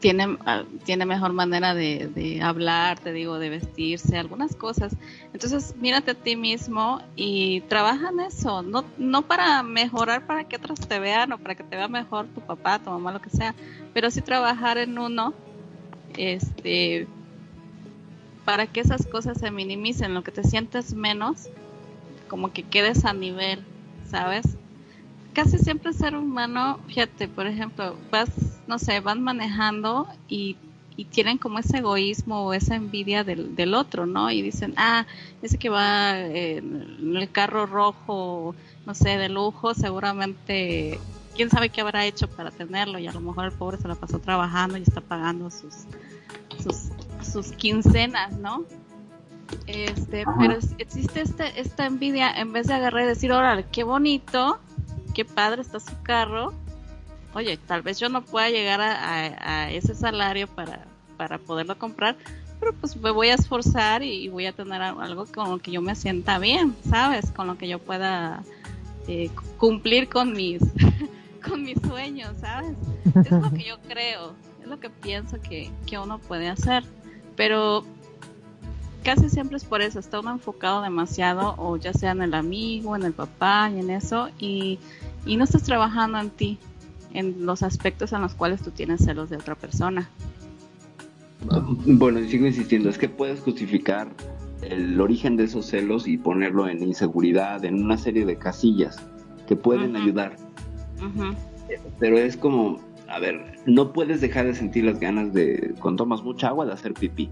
tiene, 0.01 0.39
ah, 0.47 0.63
tiene 0.85 1.07
mejor 1.07 1.33
manera 1.33 1.75
de, 1.75 2.41
hablar, 2.43 2.99
te 2.99 3.13
digo, 3.13 3.39
de 3.39 3.51
vestirse, 3.51 4.17
algunas 4.17 4.55
cosas. 4.55 4.97
Entonces, 5.33 5.75
mírate 5.81 6.13
a 6.13 6.15
ti 6.15 6.37
mismo 6.37 7.01
y 7.17 7.63
trabaja 7.63 8.11
en 8.11 8.21
eso, 8.21 8.63
no, 8.63 8.85
no 8.97 9.23
para 9.23 9.63
mejorar 9.63 10.27
para 10.27 10.45
que 10.45 10.57
otros 10.57 10.81
te 10.81 10.99
vean 10.99 11.33
o 11.33 11.39
para 11.39 11.55
que 11.55 11.65
te 11.65 11.77
vea 11.77 11.89
mejor 11.89 12.27
tu 12.29 12.41
papá, 12.41 12.79
tu 12.79 12.91
mamá, 12.91 13.13
lo 13.13 13.21
que 13.21 13.31
sea, 13.31 13.55
pero 13.99 14.13
sí 14.13 14.21
trabajar 14.21 14.79
en 14.79 14.97
uno, 14.97 15.35
este, 16.17 17.09
para 18.45 18.65
que 18.69 18.79
esas 18.79 19.05
cosas 19.07 19.39
se 19.39 19.51
minimicen, 19.51 20.15
lo 20.15 20.23
que 20.23 20.31
te 20.31 20.45
sientes 20.45 20.95
menos, 20.95 21.49
como 22.29 22.53
que 22.53 22.63
quedes 22.63 23.05
a 23.05 23.13
nivel, 23.13 23.65
¿sabes? 24.09 24.47
Casi 25.33 25.59
siempre 25.59 25.93
ser 25.93 26.15
humano, 26.15 26.79
fíjate, 26.87 27.27
por 27.27 27.49
ejemplo, 27.49 27.97
vas, 28.13 28.31
no 28.69 28.79
sé, 28.79 29.01
van 29.01 29.21
manejando 29.21 30.07
y, 30.29 30.55
tienen 31.11 31.39
como 31.39 31.59
ese 31.59 31.79
egoísmo 31.79 32.45
o 32.47 32.53
esa 32.53 32.77
envidia 32.77 33.25
del, 33.25 33.57
del 33.57 33.75
otro, 33.75 34.07
¿no? 34.07 34.31
Y 34.31 34.43
dicen, 34.43 34.75
ah, 34.77 35.07
ese 35.43 35.59
que 35.59 35.71
va 35.71 36.21
en 36.21 37.17
el 37.17 37.31
carro 37.33 37.67
rojo, 37.67 38.55
no 38.87 38.95
sé, 38.95 39.19
de 39.19 39.29
lujo, 39.29 39.75
seguramente, 39.75 41.01
quién 41.39 41.51
sabe 41.51 41.69
qué 41.69 41.83
habrá 41.83 42.05
hecho 42.05 42.27
para 42.27 42.51
tenerlo 42.51 42.99
y 42.99 43.07
a 43.07 43.13
lo 43.13 43.21
mejor 43.21 43.45
el 43.45 43.53
pobre 43.53 43.79
se 43.79 43.87
la 43.87 43.95
pasó 43.95 44.19
trabajando 44.19 44.77
y 44.77 44.83
está 44.83 45.01
pagando 45.01 45.53
sus, 45.53 45.85
sus, 46.61 46.89
sus 47.23 47.53
quincenas, 47.53 48.37
¿no? 48.39 48.65
Este, 49.69 50.25
pero 50.37 50.59
existe 50.79 51.21
este, 51.21 51.61
esta 51.61 51.87
envidia 51.87 52.33
en 52.33 52.53
vez 52.53 52.67
de 52.67 52.75
agarrar 52.75 53.05
y 53.05 53.07
decir, 53.07 53.31
órale, 53.31 53.65
qué 53.71 53.85
bonito, 53.85 54.59
qué 55.15 55.25
padre 55.25 55.63
está 55.63 55.79
su 55.79 55.93
carro. 56.03 56.53
Oye, 57.35 57.57
tal 57.57 57.83
vez 57.83 58.01
yo 58.01 58.09
no 58.09 58.23
pueda 58.23 58.51
llegar 58.51 58.81
a, 58.81 59.71
ese 59.71 59.95
salario 59.95 60.49
para, 60.49 60.87
para 61.17 61.39
poderlo 61.39 61.79
comprar, 61.79 62.17
pero 62.59 62.73
pues 62.73 62.97
me 62.97 63.13
voy 63.13 63.29
a 63.29 63.35
esforzar 63.35 64.03
y 64.03 64.29
voy 64.29 64.47
a 64.47 64.53
tener 64.53 64.83
algo 64.83 65.25
con 65.27 65.51
lo 65.51 65.59
que 65.59 65.71
yo 65.71 65.83
me 65.83 65.95
sienta 65.95 66.41
bien, 66.41 66.75
¿sabes? 66.91 67.31
Con 67.31 67.47
lo 67.47 67.57
que 67.57 67.69
yo 67.69 67.79
pueda 67.79 68.43
eh, 69.07 69.31
cumplir 69.57 70.09
con 70.09 70.33
mis, 70.33 70.63
con 71.49 71.63
mis 71.63 71.81
sueños, 71.81 72.35
¿sabes? 72.41 72.77
Es 73.15 73.31
lo 73.31 73.51
que 73.51 73.65
yo 73.65 73.79
creo, 73.89 74.35
es 74.61 74.69
lo 74.69 74.79
que 74.79 74.91
pienso 74.91 75.41
que, 75.41 75.71
que 75.87 75.99
uno 75.99 76.19
puede 76.19 76.49
hacer. 76.49 76.85
Pero 77.37 77.85
casi 79.03 79.29
siempre 79.31 79.57
es 79.57 79.65
por 79.65 79.81
eso, 79.81 79.99
está 79.99 80.21
uno 80.21 80.33
enfocado 80.33 80.83
demasiado 80.83 81.55
o 81.57 81.77
ya 81.77 81.93
sea 81.93 82.13
en 82.13 82.23
el 82.23 82.35
amigo, 82.35 82.97
en 82.97 83.05
el 83.05 83.13
papá 83.13 83.71
y 83.75 83.81
en 83.81 83.91
eso 83.91 84.29
y, 84.39 84.79
no 85.27 85.45
estás 85.45 85.63
trabajando 85.63 86.19
en 86.19 86.31
ti, 86.31 86.59
en 87.13 87.45
los 87.45 87.63
aspectos 87.63 88.13
en 88.13 88.23
los 88.23 88.35
cuales 88.35 88.63
tú 88.63 88.71
tienes 88.71 89.05
celos 89.05 89.31
de 89.31 89.37
otra 89.37 89.55
persona. 89.55 90.09
Bueno, 91.87 92.19
y 92.19 92.29
sigo 92.29 92.47
insistiendo, 92.47 92.89
es 92.89 92.99
que 92.99 93.09
puedes 93.09 93.41
justificar 93.41 94.09
el 94.63 95.01
origen 95.01 95.37
de 95.37 95.45
esos 95.45 95.67
celos 95.67 96.09
y 96.09 96.17
ponerlo 96.17 96.69
en 96.69 96.83
inseguridad, 96.83 97.65
en 97.65 97.83
una 97.83 97.97
serie 97.97 98.25
de 98.27 98.37
casillas 98.37 98.99
que 99.47 99.55
pueden 99.55 99.97
ayudar. 99.97 100.37
Pero 101.99 102.19
es 102.19 102.37
como, 102.37 102.79
a 103.09 103.19
ver, 103.19 103.59
no 103.67 103.93
puedes 103.93 104.21
dejar 104.21 104.47
de 104.47 104.55
sentir 104.55 104.85
las 104.85 105.01
ganas 105.01 105.33
de, 105.33 105.75
cuando 105.81 106.05
tomas 106.05 106.23
mucha 106.23 106.49
agua, 106.49 106.67
de 106.67 106.73
hacer 106.73 106.95
pipí. 106.95 107.31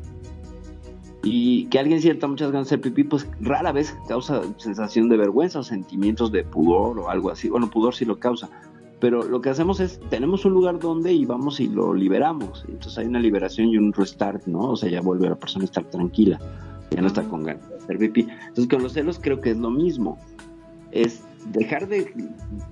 Y 1.23 1.67
que 1.67 1.79
alguien 1.79 2.01
sienta 2.01 2.27
muchas 2.29 2.53
ganas 2.53 2.69
de 2.69 2.77
hacer 2.77 2.81
pipí, 2.81 3.05
pues 3.05 3.29
rara 3.41 3.73
vez 3.73 3.97
causa 4.09 4.43
sensación 4.59 5.09
de 5.09 5.17
vergüenza 5.17 5.59
o 5.59 5.63
sentimientos 5.63 6.31
de 6.31 6.45
pudor 6.45 7.01
o 7.01 7.11
algo 7.11 7.31
así. 7.31 7.49
Bueno, 7.49 7.69
pudor 7.69 7.95
sí 7.95 8.05
lo 8.05 8.19
causa. 8.19 8.49
Pero 9.01 9.23
lo 9.25 9.41
que 9.41 9.51
hacemos 9.51 9.81
es, 9.81 10.01
tenemos 10.09 10.45
un 10.45 10.55
lugar 10.55 10.79
donde 10.79 11.13
y 11.13 11.27
vamos 11.27 11.61
y 11.61 11.69
lo 11.69 11.93
liberamos. 11.93 12.65
Entonces 12.69 12.97
hay 12.99 13.07
una 13.07 13.21
liberación 13.21 13.69
y 13.69 13.77
un 13.77 13.93
restart, 13.93 14.47
¿no? 14.47 14.71
O 14.71 14.77
sea, 14.77 14.89
ya 14.89 15.01
vuelve 15.01 15.27
a 15.27 15.31
la 15.31 15.37
persona 15.37 15.65
a 15.65 15.67
estar 15.67 15.85
tranquila. 15.85 16.41
Ya 16.91 17.03
no 17.03 17.09
está 17.09 17.25
con 17.25 17.45
ganas 17.45 17.69
de 17.69 17.77
hacer 17.77 17.99
pipí. 17.99 18.29
Entonces 18.49 18.69
con 18.69 18.83
los 18.83 18.93
celos 18.93 19.19
creo 19.21 19.41
que 19.41 19.51
es 19.51 19.59
lo 19.59 19.71
mismo. 19.71 20.19
Es 20.93 21.26
dejar 21.53 21.89
de 21.89 22.13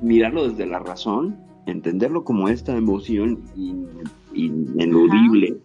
mirarlo 0.00 0.48
desde 0.48 0.66
la 0.66 0.78
razón, 0.78 1.37
entenderlo 1.66 2.24
como 2.24 2.48
esta 2.48 2.76
emoción 2.76 3.40
ineludible 4.34 5.60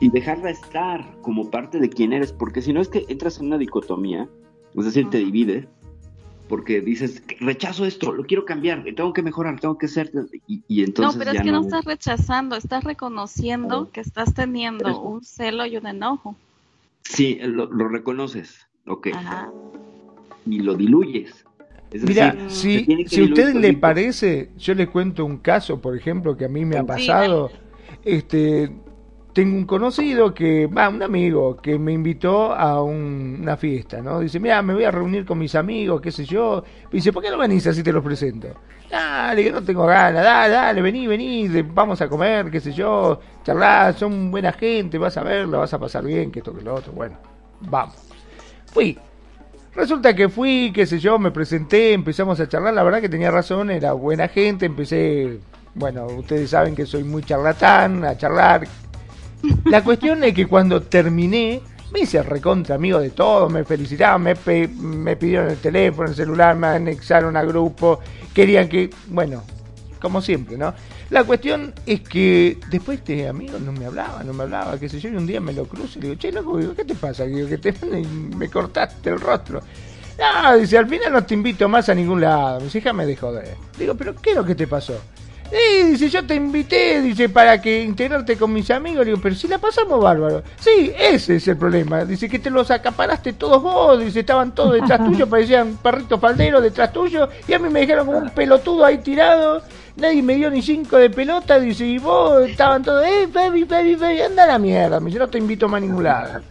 y 0.00 0.10
dejarla 0.10 0.50
estar 0.50 1.04
como 1.22 1.50
parte 1.50 1.78
de 1.78 1.88
quien 1.88 2.12
eres, 2.12 2.32
porque 2.32 2.62
si 2.62 2.72
no 2.72 2.80
es 2.80 2.88
que 2.88 3.04
entras 3.08 3.38
en 3.40 3.46
una 3.46 3.58
dicotomía, 3.58 4.28
es 4.76 4.84
decir, 4.84 5.08
te 5.10 5.18
divides, 5.18 5.66
porque 6.48 6.80
dices, 6.80 7.22
rechazo 7.40 7.86
esto, 7.86 8.12
lo 8.12 8.24
quiero 8.24 8.44
cambiar, 8.44 8.84
tengo 8.94 9.12
que 9.12 9.22
mejorar, 9.22 9.58
tengo 9.58 9.78
que 9.78 9.88
ser, 9.88 10.12
y, 10.46 10.82
entonces... 10.82 11.14
No, 11.14 11.18
pero 11.18 11.36
es 11.36 11.42
que 11.42 11.50
no... 11.50 11.62
estás 11.62 11.84
rechazando, 11.84 12.56
estás 12.56 12.84
reconociendo 12.84 13.90
que 13.90 14.00
estás 14.00 14.34
teniendo 14.34 15.00
un 15.00 15.24
celo 15.24 15.64
y 15.66 15.76
un 15.76 15.86
enojo. 15.86 16.36
Sí, 17.02 17.38
lo, 17.42 17.66
reconoces, 17.88 18.68
ok. 18.86 19.08
Y 20.46 20.60
lo 20.60 20.74
diluyes. 20.74 21.44
Mira, 22.00 22.48
si, 22.48 22.86
si 23.06 23.20
a 23.20 23.24
usted 23.24 23.54
le 23.54 23.74
parece, 23.74 24.50
yo 24.56 24.74
le 24.74 24.86
cuento 24.88 25.24
un 25.24 25.38
caso, 25.38 25.80
por 25.80 25.96
ejemplo, 25.96 26.36
que 26.36 26.46
a 26.46 26.48
mí 26.48 26.64
me 26.64 26.78
ha 26.78 26.84
pasado. 26.84 27.50
Este, 28.04 28.70
tengo 29.32 29.56
un 29.56 29.64
conocido 29.64 30.34
que, 30.34 30.66
va, 30.66 30.88
un 30.88 31.02
amigo, 31.02 31.56
que 31.56 31.78
me 31.78 31.92
invitó 31.92 32.52
a 32.52 32.82
una 32.82 33.56
fiesta, 33.56 34.00
¿no? 34.02 34.20
Dice, 34.20 34.38
mira, 34.40 34.60
me 34.62 34.74
voy 34.74 34.84
a 34.84 34.90
reunir 34.90 35.24
con 35.24 35.38
mis 35.38 35.54
amigos, 35.54 36.00
qué 36.00 36.10
sé 36.10 36.24
yo. 36.24 36.62
dice, 36.90 37.12
¿por 37.12 37.22
qué 37.22 37.30
no 37.30 37.38
venís 37.38 37.66
así 37.66 37.82
te 37.82 37.92
los 37.92 38.04
presento? 38.04 38.48
Dale, 38.90 39.42
que 39.42 39.50
no 39.50 39.62
tengo 39.62 39.86
ganas, 39.86 40.22
dale, 40.22 40.52
dale, 40.52 40.82
vení, 40.82 41.06
vení, 41.06 41.62
vamos 41.62 42.00
a 42.02 42.08
comer, 42.08 42.50
qué 42.50 42.60
sé 42.60 42.72
yo, 42.72 43.20
charlar, 43.42 43.94
son 43.94 44.30
buena 44.30 44.52
gente, 44.52 44.98
vas 44.98 45.16
a 45.16 45.22
verlo, 45.22 45.60
vas 45.60 45.72
a 45.72 45.78
pasar 45.78 46.04
bien, 46.04 46.30
que 46.30 46.40
esto, 46.40 46.54
que 46.54 46.62
lo 46.62 46.74
otro. 46.74 46.92
Bueno, 46.92 47.16
vamos. 47.60 47.96
Fui, 48.66 48.98
Resulta 49.74 50.14
que 50.14 50.28
fui, 50.28 50.70
qué 50.74 50.84
sé 50.84 50.98
yo, 50.98 51.18
me 51.18 51.30
presenté, 51.30 51.94
empezamos 51.94 52.38
a 52.40 52.48
charlar, 52.48 52.74
la 52.74 52.82
verdad 52.82 53.00
que 53.00 53.08
tenía 53.08 53.30
razón, 53.30 53.70
era 53.70 53.94
buena 53.94 54.28
gente, 54.28 54.66
empecé, 54.66 55.38
bueno, 55.74 56.06
ustedes 56.06 56.50
saben 56.50 56.74
que 56.74 56.84
soy 56.84 57.04
muy 57.04 57.22
charlatán, 57.22 58.04
a 58.04 58.16
charlar. 58.16 58.68
La 59.64 59.82
cuestión 59.82 60.22
es 60.24 60.34
que 60.34 60.46
cuando 60.46 60.82
terminé, 60.82 61.62
me 61.90 62.00
hice 62.00 62.22
recontra 62.22 62.74
amigo 62.74 63.00
de 63.00 63.10
todos, 63.10 63.50
me 63.50 63.64
felicitaban, 63.64 64.22
me, 64.22 64.34
me 64.68 65.16
pidieron 65.16 65.48
el 65.50 65.56
teléfono, 65.56 66.10
el 66.10 66.14
celular, 66.14 66.54
me 66.54 66.66
anexaron 66.66 67.34
a 67.34 67.42
grupo, 67.42 68.00
querían 68.34 68.68
que, 68.68 68.90
bueno, 69.08 69.42
como 70.02 70.20
siempre, 70.20 70.58
¿no? 70.58 70.74
La 71.10 71.24
cuestión 71.24 71.72
es 71.86 72.00
que 72.00 72.58
después 72.68 72.98
este 72.98 73.28
amigo 73.28 73.58
no 73.58 73.72
me 73.72 73.86
hablaba, 73.86 74.22
no 74.24 74.34
me 74.34 74.42
hablaba, 74.42 74.78
qué 74.78 74.88
sé 74.88 75.00
yo, 75.00 75.08
y 75.08 75.16
un 75.16 75.26
día 75.26 75.40
me 75.40 75.52
lo 75.52 75.64
cruzo 75.64 75.98
y 75.98 76.02
le 76.02 76.08
digo, 76.08 76.20
che, 76.20 76.32
loco, 76.32 76.58
¿qué 76.76 76.84
te 76.84 76.94
pasa? 76.96 77.24
Digo, 77.24 77.48
que 77.48 77.58
te 77.58 77.72
me 78.36 78.50
cortaste 78.50 79.10
el 79.10 79.20
rostro. 79.20 79.62
No, 80.18 80.56
dice, 80.56 80.76
al 80.76 80.88
final 80.88 81.12
no 81.12 81.24
te 81.24 81.34
invito 81.34 81.68
más 81.68 81.88
a 81.88 81.94
ningún 81.94 82.20
lado. 82.20 82.60
Dice, 82.60 82.78
déjame 82.78 83.06
de 83.06 83.16
joder. 83.16 83.56
Digo, 83.78 83.94
¿pero 83.94 84.14
qué 84.14 84.30
es 84.30 84.36
lo 84.36 84.44
que 84.44 84.54
te 84.54 84.66
pasó? 84.66 85.00
Eh, 85.50 85.84
dice, 85.84 86.08
yo 86.08 86.24
te 86.24 86.34
invité, 86.34 87.02
dice, 87.02 87.28
para 87.28 87.60
que 87.60 87.82
integrarte 87.82 88.36
con 88.36 88.52
mis 88.52 88.70
amigos. 88.70 89.04
Digo, 89.04 89.18
pero 89.22 89.34
si 89.34 89.48
la 89.48 89.58
pasamos 89.58 90.02
bárbaro. 90.02 90.42
Sí, 90.58 90.92
ese 90.98 91.36
es 91.36 91.48
el 91.48 91.58
problema. 91.58 92.04
Dice 92.04 92.28
que 92.28 92.38
te 92.38 92.50
los 92.50 92.70
acaparaste 92.70 93.34
todos 93.34 93.62
vos. 93.62 94.00
Dice, 94.00 94.20
estaban 94.20 94.54
todos 94.54 94.74
detrás 94.74 95.04
tuyo, 95.04 95.28
parecían 95.28 95.76
perritos 95.76 96.18
falderos 96.20 96.62
detrás 96.62 96.92
tuyo. 96.92 97.28
Y 97.46 97.52
a 97.52 97.58
mí 97.58 97.68
me 97.68 97.80
dijeron 97.80 98.06
como 98.06 98.18
un 98.18 98.30
pelotudo 98.30 98.84
ahí 98.84 98.98
tirado. 98.98 99.62
Nadie 99.96 100.22
me 100.22 100.36
dio 100.36 100.50
ni 100.50 100.62
cinco 100.62 100.96
de 100.96 101.10
pelota. 101.10 101.58
Dice, 101.58 101.86
y 101.86 101.98
vos 101.98 102.48
estaban 102.48 102.82
todos, 102.82 103.04
eh, 103.04 103.28
baby, 103.30 103.64
baby, 103.64 103.94
baby, 103.94 104.22
anda 104.22 104.44
a 104.44 104.46
la 104.46 104.58
mierda. 104.58 105.00
Me 105.00 105.06
dice, 105.06 105.18
no 105.18 105.28
te 105.28 105.38
invito 105.38 105.68
más 105.68 105.78
a 105.78 105.80
ningún 105.80 106.04
lado. 106.04 106.42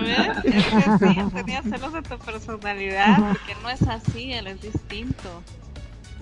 ¿Ves? 0.00 0.54
Sí, 0.98 1.16
tenía 1.34 1.62
celos 1.62 1.92
de 1.92 2.02
tu 2.02 2.18
personalidad, 2.18 3.18
porque 3.18 3.56
no 3.62 3.70
es 3.70 3.82
así, 3.82 4.32
él 4.32 4.46
es 4.46 4.62
distinto. 4.62 5.42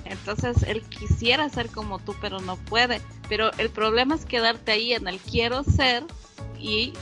Entonces 0.04 0.62
él 0.64 0.82
quisiera 0.82 1.48
ser 1.48 1.68
como 1.68 1.98
tú, 1.98 2.14
pero 2.20 2.40
no 2.40 2.56
puede. 2.56 3.00
Pero 3.28 3.50
el 3.58 3.70
problema 3.70 4.14
es 4.14 4.24
quedarte 4.24 4.72
ahí 4.72 4.92
en 4.92 5.08
el 5.08 5.18
quiero 5.18 5.64
ser 5.64 6.04
y 6.58 6.92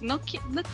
no, 0.00 0.20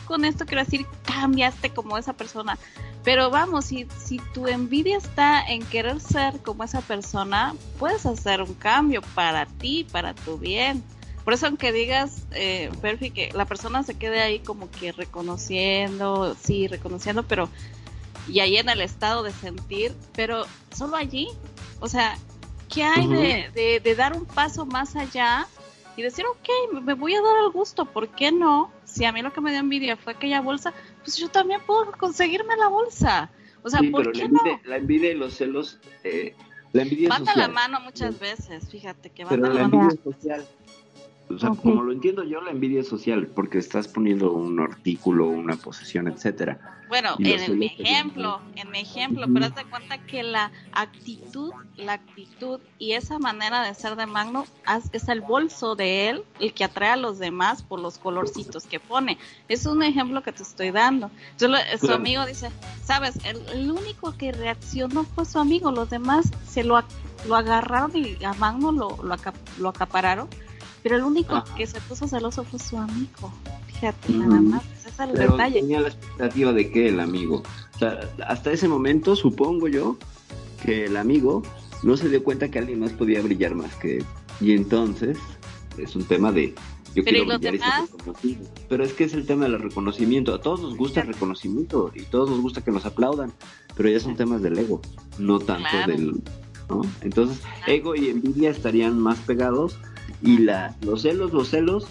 con 0.06 0.24
esto 0.24 0.46
quiero 0.46 0.64
decir 0.64 0.86
cambiaste 1.04 1.70
como 1.70 1.98
esa 1.98 2.12
persona. 2.12 2.58
Pero 3.04 3.30
vamos, 3.30 3.66
si, 3.66 3.86
si 4.04 4.18
tu 4.34 4.48
envidia 4.48 4.96
está 4.96 5.40
en 5.46 5.64
querer 5.64 6.00
ser 6.00 6.42
como 6.42 6.64
esa 6.64 6.80
persona, 6.80 7.54
puedes 7.78 8.04
hacer 8.04 8.42
un 8.42 8.54
cambio 8.54 9.00
para 9.14 9.46
ti, 9.46 9.86
para 9.90 10.14
tu 10.14 10.38
bien. 10.38 10.82
Por 11.24 11.34
eso 11.34 11.46
aunque 11.46 11.72
digas, 11.72 12.22
eh, 12.32 12.70
Perfi, 12.80 13.10
que 13.10 13.32
la 13.32 13.44
persona 13.46 13.82
se 13.82 13.94
quede 13.94 14.22
ahí 14.22 14.38
como 14.40 14.70
que 14.70 14.92
reconociendo, 14.92 16.36
sí, 16.40 16.68
reconociendo, 16.68 17.24
pero 17.24 17.48
y 18.28 18.40
ahí 18.40 18.56
en 18.56 18.68
el 18.68 18.80
estado 18.80 19.22
de 19.22 19.32
sentir, 19.32 19.94
pero 20.14 20.46
solo 20.76 20.96
allí, 20.96 21.28
o 21.80 21.88
sea, 21.88 22.18
¿qué 22.72 22.84
hay 22.84 23.06
de, 23.06 23.80
de, 23.82 23.94
dar 23.94 24.16
un 24.16 24.24
paso 24.24 24.66
más 24.66 24.96
allá 24.96 25.46
y 25.96 26.02
decir, 26.02 26.24
ok, 26.26 26.82
me 26.82 26.94
voy 26.94 27.14
a 27.14 27.22
dar 27.22 27.44
el 27.44 27.50
gusto, 27.50 27.86
¿por 27.86 28.08
qué 28.08 28.30
no? 28.30 28.70
Si 28.84 29.04
a 29.04 29.12
mí 29.12 29.22
lo 29.22 29.32
que 29.32 29.40
me 29.40 29.50
dio 29.50 29.60
envidia 29.60 29.96
fue 29.96 30.12
aquella 30.12 30.40
bolsa, 30.40 30.74
pues 31.02 31.16
yo 31.16 31.28
también 31.28 31.60
puedo 31.66 31.90
conseguirme 31.92 32.54
la 32.56 32.68
bolsa. 32.68 33.30
O 33.62 33.70
sea, 33.70 33.80
¿por 33.90 34.12
qué 34.12 34.24
la 34.24 34.28
no? 34.28 34.40
La 34.64 34.76
envidia 34.76 35.10
y 35.10 35.14
los 35.14 35.34
celos, 35.34 35.78
eh, 36.04 36.34
la 36.72 36.82
envidia 36.82 37.08
Van 37.08 37.24
la 37.24 37.48
mano 37.48 37.80
muchas 37.80 38.18
veces, 38.20 38.68
fíjate 38.68 39.10
que 39.10 39.24
van 39.24 39.40
pero 39.40 39.52
la, 39.52 39.66
mano. 39.66 39.82
Envidia 39.84 40.02
social 40.04 40.46
o 41.28 41.38
sea, 41.38 41.50
como 41.50 41.82
lo 41.82 41.92
entiendo 41.92 42.22
yo, 42.22 42.40
la 42.40 42.52
envidia 42.52 42.84
social, 42.84 43.26
porque 43.26 43.58
estás 43.58 43.88
poniendo 43.88 44.32
un 44.32 44.60
artículo, 44.60 45.26
una 45.26 45.56
posesión, 45.56 46.06
etcétera. 46.06 46.76
Bueno, 46.88 47.16
en 47.18 47.58
mi 47.58 47.66
ejemplo, 47.66 48.40
en 48.54 48.70
mi 48.70 48.78
ejemplo, 48.78 49.26
pero 49.32 49.46
haz 49.46 49.56
de 49.56 49.64
cuenta 49.64 49.98
que 50.06 50.22
la 50.22 50.52
actitud, 50.70 51.52
la 51.74 51.94
actitud 51.94 52.60
y 52.78 52.92
esa 52.92 53.18
manera 53.18 53.62
de 53.62 53.74
ser 53.74 53.96
de 53.96 54.06
Magno 54.06 54.46
es 54.92 55.08
el 55.08 55.20
bolso 55.20 55.74
de 55.74 56.10
él 56.10 56.24
el 56.38 56.54
que 56.54 56.62
atrae 56.62 56.90
a 56.90 56.96
los 56.96 57.18
demás 57.18 57.64
por 57.64 57.80
los 57.80 57.98
colorcitos 57.98 58.66
que 58.66 58.78
pone. 58.78 59.18
Es 59.48 59.66
un 59.66 59.82
ejemplo 59.82 60.22
que 60.22 60.30
te 60.30 60.44
estoy 60.44 60.70
dando. 60.70 61.10
Entonces, 61.32 61.80
su 61.80 61.92
amigo 61.92 62.24
dice, 62.24 62.50
sabes, 62.84 63.18
el, 63.24 63.68
único 63.68 64.16
que 64.16 64.30
reaccionó 64.30 65.02
fue 65.02 65.24
su 65.24 65.40
amigo, 65.40 65.72
los 65.72 65.90
demás 65.90 66.30
se 66.46 66.62
lo, 66.62 66.80
lo 67.26 67.34
agarraron 67.34 67.96
y 67.96 68.24
a 68.24 68.32
Magno 68.34 68.70
lo, 68.70 68.90
lo, 69.02 69.16
lo 69.58 69.68
acapararon 69.68 70.28
pero 70.86 70.98
el 70.98 71.02
único 71.02 71.42
que 71.56 71.66
se 71.66 71.80
puso 71.80 72.06
celoso 72.06 72.44
fue 72.44 72.60
su 72.60 72.78
amigo. 72.78 73.32
Fíjate, 73.66 74.12
nada 74.12 74.40
más. 74.40 74.62
Ese 74.78 74.88
es 74.90 75.00
el 75.00 75.10
pero 75.14 75.32
detalle. 75.32 75.60
Tenía 75.60 75.80
la 75.80 75.88
expectativa 75.88 76.52
de 76.52 76.70
que 76.70 76.88
el 76.88 77.00
amigo. 77.00 77.42
O 77.74 77.78
sea, 77.80 78.08
hasta 78.24 78.52
ese 78.52 78.68
momento, 78.68 79.16
supongo 79.16 79.66
yo, 79.66 79.96
que 80.62 80.84
el 80.84 80.96
amigo 80.96 81.42
no 81.82 81.96
se 81.96 82.08
dio 82.08 82.22
cuenta 82.22 82.52
que 82.52 82.60
alguien 82.60 82.78
más 82.78 82.92
podía 82.92 83.20
brillar 83.20 83.56
más 83.56 83.74
que 83.74 83.96
él. 83.96 84.04
Y 84.40 84.52
entonces, 84.52 85.18
es 85.76 85.96
un 85.96 86.04
tema 86.04 86.30
de. 86.30 86.54
Yo 86.94 87.02
pero 87.02 87.24
quiero 87.24 87.38
brillar 87.40 87.84
y 88.22 88.38
Pero 88.68 88.84
es 88.84 88.92
que 88.92 89.02
es 89.02 89.14
el 89.14 89.26
tema 89.26 89.46
del 89.46 89.58
reconocimiento. 89.58 90.34
A 90.34 90.40
todos 90.40 90.60
nos 90.60 90.76
gusta 90.76 91.00
el 91.00 91.08
reconocimiento 91.08 91.90
y 91.96 92.02
todos 92.02 92.30
nos 92.30 92.40
gusta 92.40 92.62
que 92.62 92.70
nos 92.70 92.86
aplaudan. 92.86 93.32
Pero 93.76 93.88
ya 93.88 93.98
son 93.98 94.14
temas 94.14 94.40
del 94.40 94.56
ego, 94.56 94.80
no 95.18 95.40
tanto 95.40 95.68
del. 95.88 96.22
¿no? 96.68 96.82
Entonces, 97.00 97.42
ego 97.66 97.96
y 97.96 98.08
envidia 98.08 98.50
estarían 98.50 99.00
más 99.00 99.18
pegados 99.18 99.80
y 100.22 100.38
la, 100.38 100.74
los 100.82 101.02
celos, 101.02 101.32
los 101.32 101.48
celos 101.48 101.86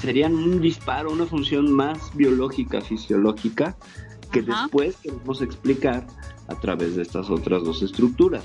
serían 0.00 0.34
un 0.34 0.60
disparo, 0.60 1.10
una 1.10 1.26
función 1.26 1.72
más 1.72 2.14
biológica, 2.14 2.80
fisiológica, 2.80 3.76
que 4.30 4.42
después 4.42 4.96
queremos 4.96 5.40
explicar 5.40 6.06
a 6.48 6.54
través 6.54 6.96
de 6.96 7.02
estas 7.02 7.30
otras 7.30 7.64
dos 7.64 7.82
estructuras. 7.82 8.44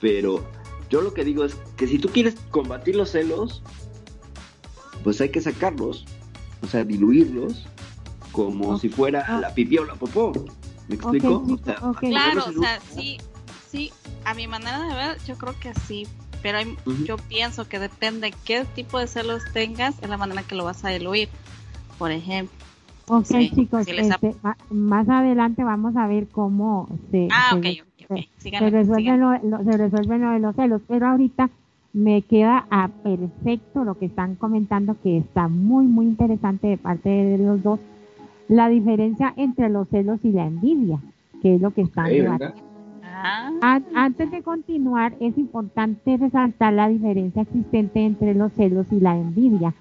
Pero 0.00 0.44
yo 0.88 1.00
lo 1.00 1.14
que 1.14 1.24
digo 1.24 1.44
es 1.44 1.54
que 1.76 1.86
si 1.86 1.98
tú 1.98 2.08
quieres 2.08 2.36
combatir 2.50 2.96
los 2.96 3.10
celos, 3.10 3.62
pues 5.02 5.20
hay 5.20 5.30
que 5.30 5.40
sacarlos, 5.40 6.04
o 6.62 6.66
sea, 6.66 6.84
diluirlos 6.84 7.66
como 8.32 8.78
si 8.78 8.88
fuera 8.88 9.24
ah. 9.26 9.40
la 9.40 9.54
pipí 9.54 9.78
o 9.78 9.84
la 9.84 9.94
popó. 9.94 10.32
¿Me 10.88 10.96
explico? 10.96 11.44
Claro, 12.00 12.44
o 12.48 12.52
sea, 12.60 12.80
sí, 12.92 13.18
sí, 13.70 13.92
a 14.24 14.34
mi 14.34 14.48
manera 14.48 14.80
de 14.80 14.94
ver, 14.94 15.18
yo 15.24 15.36
creo 15.36 15.54
que 15.60 15.72
sí, 15.86 16.06
pero 16.42 16.58
yo 17.04 17.16
pienso 17.16 17.68
que 17.68 17.78
depende 17.78 18.32
qué 18.44 18.64
tipo 18.74 18.98
de 18.98 19.06
celos 19.06 19.42
tengas, 19.52 20.00
es 20.02 20.08
la 20.08 20.16
manera 20.16 20.42
que 20.42 20.54
lo 20.54 20.64
vas 20.64 20.84
a 20.84 20.88
diluir. 20.88 21.28
Por 21.98 22.10
ejemplo, 22.12 22.56
Ok, 23.12 23.26
chicos, 23.56 23.88
este, 23.88 24.36
más 24.70 25.08
adelante 25.08 25.64
vamos 25.64 25.96
a 25.96 26.06
ver 26.06 26.28
cómo 26.28 26.88
se, 27.10 27.26
ah, 27.32 27.58
se, 28.38 28.60
resuelve 28.70 29.16
lo, 29.16 29.64
se 29.64 29.76
resuelve 29.76 30.18
lo 30.18 30.30
de 30.30 30.38
los 30.38 30.54
celos, 30.54 30.80
pero 30.86 31.08
ahorita 31.08 31.50
me 31.92 32.22
queda 32.22 32.66
a 32.70 32.86
perfecto 32.86 33.82
lo 33.82 33.98
que 33.98 34.06
están 34.06 34.36
comentando, 34.36 34.96
que 35.02 35.18
está 35.18 35.48
muy, 35.48 35.86
muy 35.86 36.06
interesante 36.06 36.68
de 36.68 36.78
parte 36.78 37.08
de 37.08 37.38
los 37.38 37.60
dos, 37.64 37.80
la 38.46 38.68
diferencia 38.68 39.34
entre 39.36 39.70
los 39.70 39.88
celos 39.88 40.20
y 40.22 40.30
la 40.30 40.46
envidia, 40.46 41.00
que 41.42 41.56
es 41.56 41.60
lo 41.60 41.72
que 41.72 41.82
están 41.82 42.12
ah. 43.22 43.80
Antes 43.94 44.30
de 44.30 44.42
continuar, 44.42 45.14
es 45.20 45.36
importante 45.38 46.16
resaltar 46.16 46.72
la 46.72 46.88
diferencia 46.88 47.42
existente 47.42 48.04
entre 48.04 48.34
los 48.34 48.52
celos 48.52 48.86
y 48.90 49.00
la 49.00 49.16
envidia, 49.16 49.74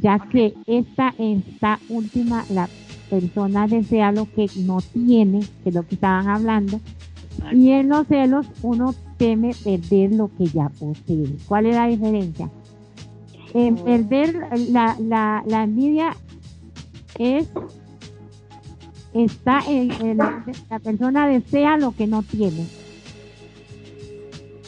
ya 0.00 0.18
que 0.18 0.54
esta, 0.66 1.14
esta 1.18 1.78
última, 1.88 2.44
la 2.50 2.68
persona 3.10 3.66
desea 3.66 4.12
lo 4.12 4.26
que 4.32 4.46
no 4.64 4.78
tiene, 4.80 5.40
que 5.62 5.70
es 5.70 5.74
lo 5.74 5.82
que 5.86 5.94
estaban 5.94 6.28
hablando, 6.28 6.80
y 7.52 7.70
en 7.70 7.88
los 7.88 8.06
celos 8.06 8.46
uno 8.62 8.94
teme 9.18 9.52
perder 9.62 10.14
lo 10.14 10.30
que 10.36 10.46
ya 10.46 10.68
posee. 10.70 11.36
¿Cuál 11.46 11.66
es 11.66 11.74
la 11.74 11.86
diferencia? 11.86 12.50
En 13.54 13.76
perder 13.76 14.48
la, 14.70 14.96
la, 15.00 15.42
la 15.46 15.62
envidia 15.62 16.14
es 17.18 17.48
está 19.24 19.60
en, 19.68 20.16
la, 20.16 20.44
persona 20.82 21.26
desea 21.26 21.76
lo 21.76 21.92
que 21.92 22.06
no 22.06 22.22
tiene. 22.22 22.66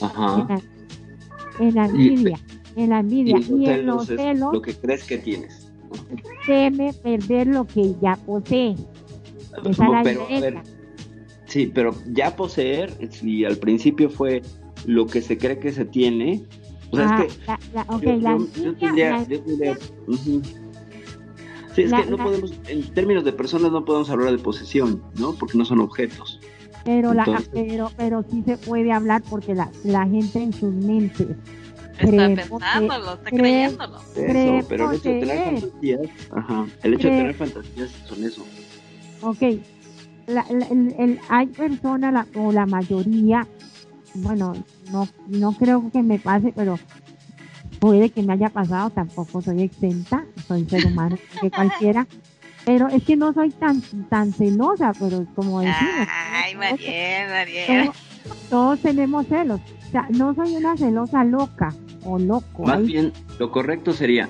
Ajá. 0.01 0.61
En 1.59 1.75
la, 1.75 1.87
envidia, 1.87 2.39
en 2.77 2.91
la 2.91 3.01
envidia 3.01 3.39
y, 3.39 3.67
en 3.67 3.87
los 3.87 4.07
celos 4.07 4.53
lo 4.53 4.63
que 4.63 4.75
crees 4.75 5.05
que 5.05 5.19
tienes. 5.19 5.73
Teme 6.47 6.93
perder 6.93 7.49
lo 7.49 7.67
que 7.67 7.95
ya 8.01 8.17
posee. 8.17 8.77
Esa 9.65 9.71
es 9.71 9.79
la 9.79 10.03
diferencia. 10.05 10.63
Sí, 11.47 11.71
pero 11.75 11.95
ya 12.13 12.37
poseer, 12.37 12.93
si 13.11 13.45
al 13.45 13.57
principio 13.57 14.11
fue 14.11 14.43
lo 14.87 15.07
que 15.07 15.23
se 15.23 15.39
cree 15.39 15.59
que 15.59 15.73
se 15.73 15.87
tiene, 15.87 16.45
o 16.91 16.97
sea, 16.97 17.25
es 17.25 17.35
que. 17.37 17.57
Sí, 21.75 21.83
es 21.83 21.93
que 21.93 22.11
no 22.11 22.17
podemos, 22.17 22.53
en 22.67 22.83
términos 22.93 23.25
de 23.25 23.33
personas, 23.33 23.73
no 23.73 23.85
podemos 23.85 24.11
hablar 24.11 24.33
de 24.33 24.39
posesión, 24.39 25.03
¿no? 25.19 25.33
Porque 25.35 25.57
no 25.57 25.65
son 25.65 25.81
objetos. 25.81 26.41
Pero, 26.85 27.13
la, 27.13 27.43
pero, 27.53 27.91
pero 27.97 28.25
sí 28.31 28.43
se 28.47 28.57
puede 28.57 28.93
hablar 28.93 29.23
porque 29.29 29.55
la, 29.55 29.71
la 29.85 30.07
gente 30.07 30.43
en 30.43 30.53
sus 30.53 30.73
mentes 30.73 31.37
está 31.99 32.29
pensándolo, 32.29 33.15
está 33.15 33.31
creyéndolo. 33.31 33.99
Eso, 34.17 34.67
pero 34.69 34.91
el 34.91 34.97
hecho 34.97 35.09
de 35.09 35.21
tener 35.21 35.61
fantasías, 35.61 36.01
ajá, 36.31 36.67
el 36.83 36.95
hecho 36.95 37.09
de 37.09 37.17
tener 37.17 37.35
fantasías 37.35 37.91
son 38.07 38.25
eso. 38.25 38.47
Ok, 39.21 39.43
la, 40.27 40.45
el, 40.51 41.21
hay 41.29 41.47
personas, 41.49 42.27
o 42.35 42.53
la 42.53 42.67
mayoría, 42.67 43.47
bueno, 44.15 44.53
no, 44.93 45.09
no 45.27 45.53
creo 45.53 45.91
que 45.91 46.03
me 46.03 46.19
pase, 46.19 46.53
pero 46.55 46.79
puede 47.81 48.11
que 48.11 48.23
me 48.23 48.35
haya 48.35 48.51
pasado, 48.51 48.91
tampoco 48.91 49.43
soy 49.43 49.63
exenta, 49.63 50.25
soy 50.47 50.65
ser 50.67 50.87
humano 50.87 51.17
que 51.41 51.51
cualquiera, 51.55 52.07
pero 52.69 52.87
es 52.89 53.03
que 53.03 53.17
no 53.17 53.33
soy 53.33 53.49
tan 53.49 53.81
tan 54.11 54.31
celosa, 54.31 54.93
pero 55.01 55.25
como 55.35 55.61
decimos. 55.61 56.07
Ay, 56.35 56.55
Mariel, 56.55 57.31
Mariel. 57.31 57.91
Todos, 58.51 58.81
tenemos 58.81 59.27
celos. 59.27 59.59
O 59.87 59.91
sea, 59.91 60.07
no 60.11 60.35
soy 60.35 60.55
una 60.55 60.77
celosa 60.77 61.25
loca 61.25 61.73
o 62.05 62.19
loco. 62.19 62.65
Más 62.67 62.85
bien, 62.85 63.11
lo 63.39 63.51
correcto 63.51 63.95
sería, 63.95 64.29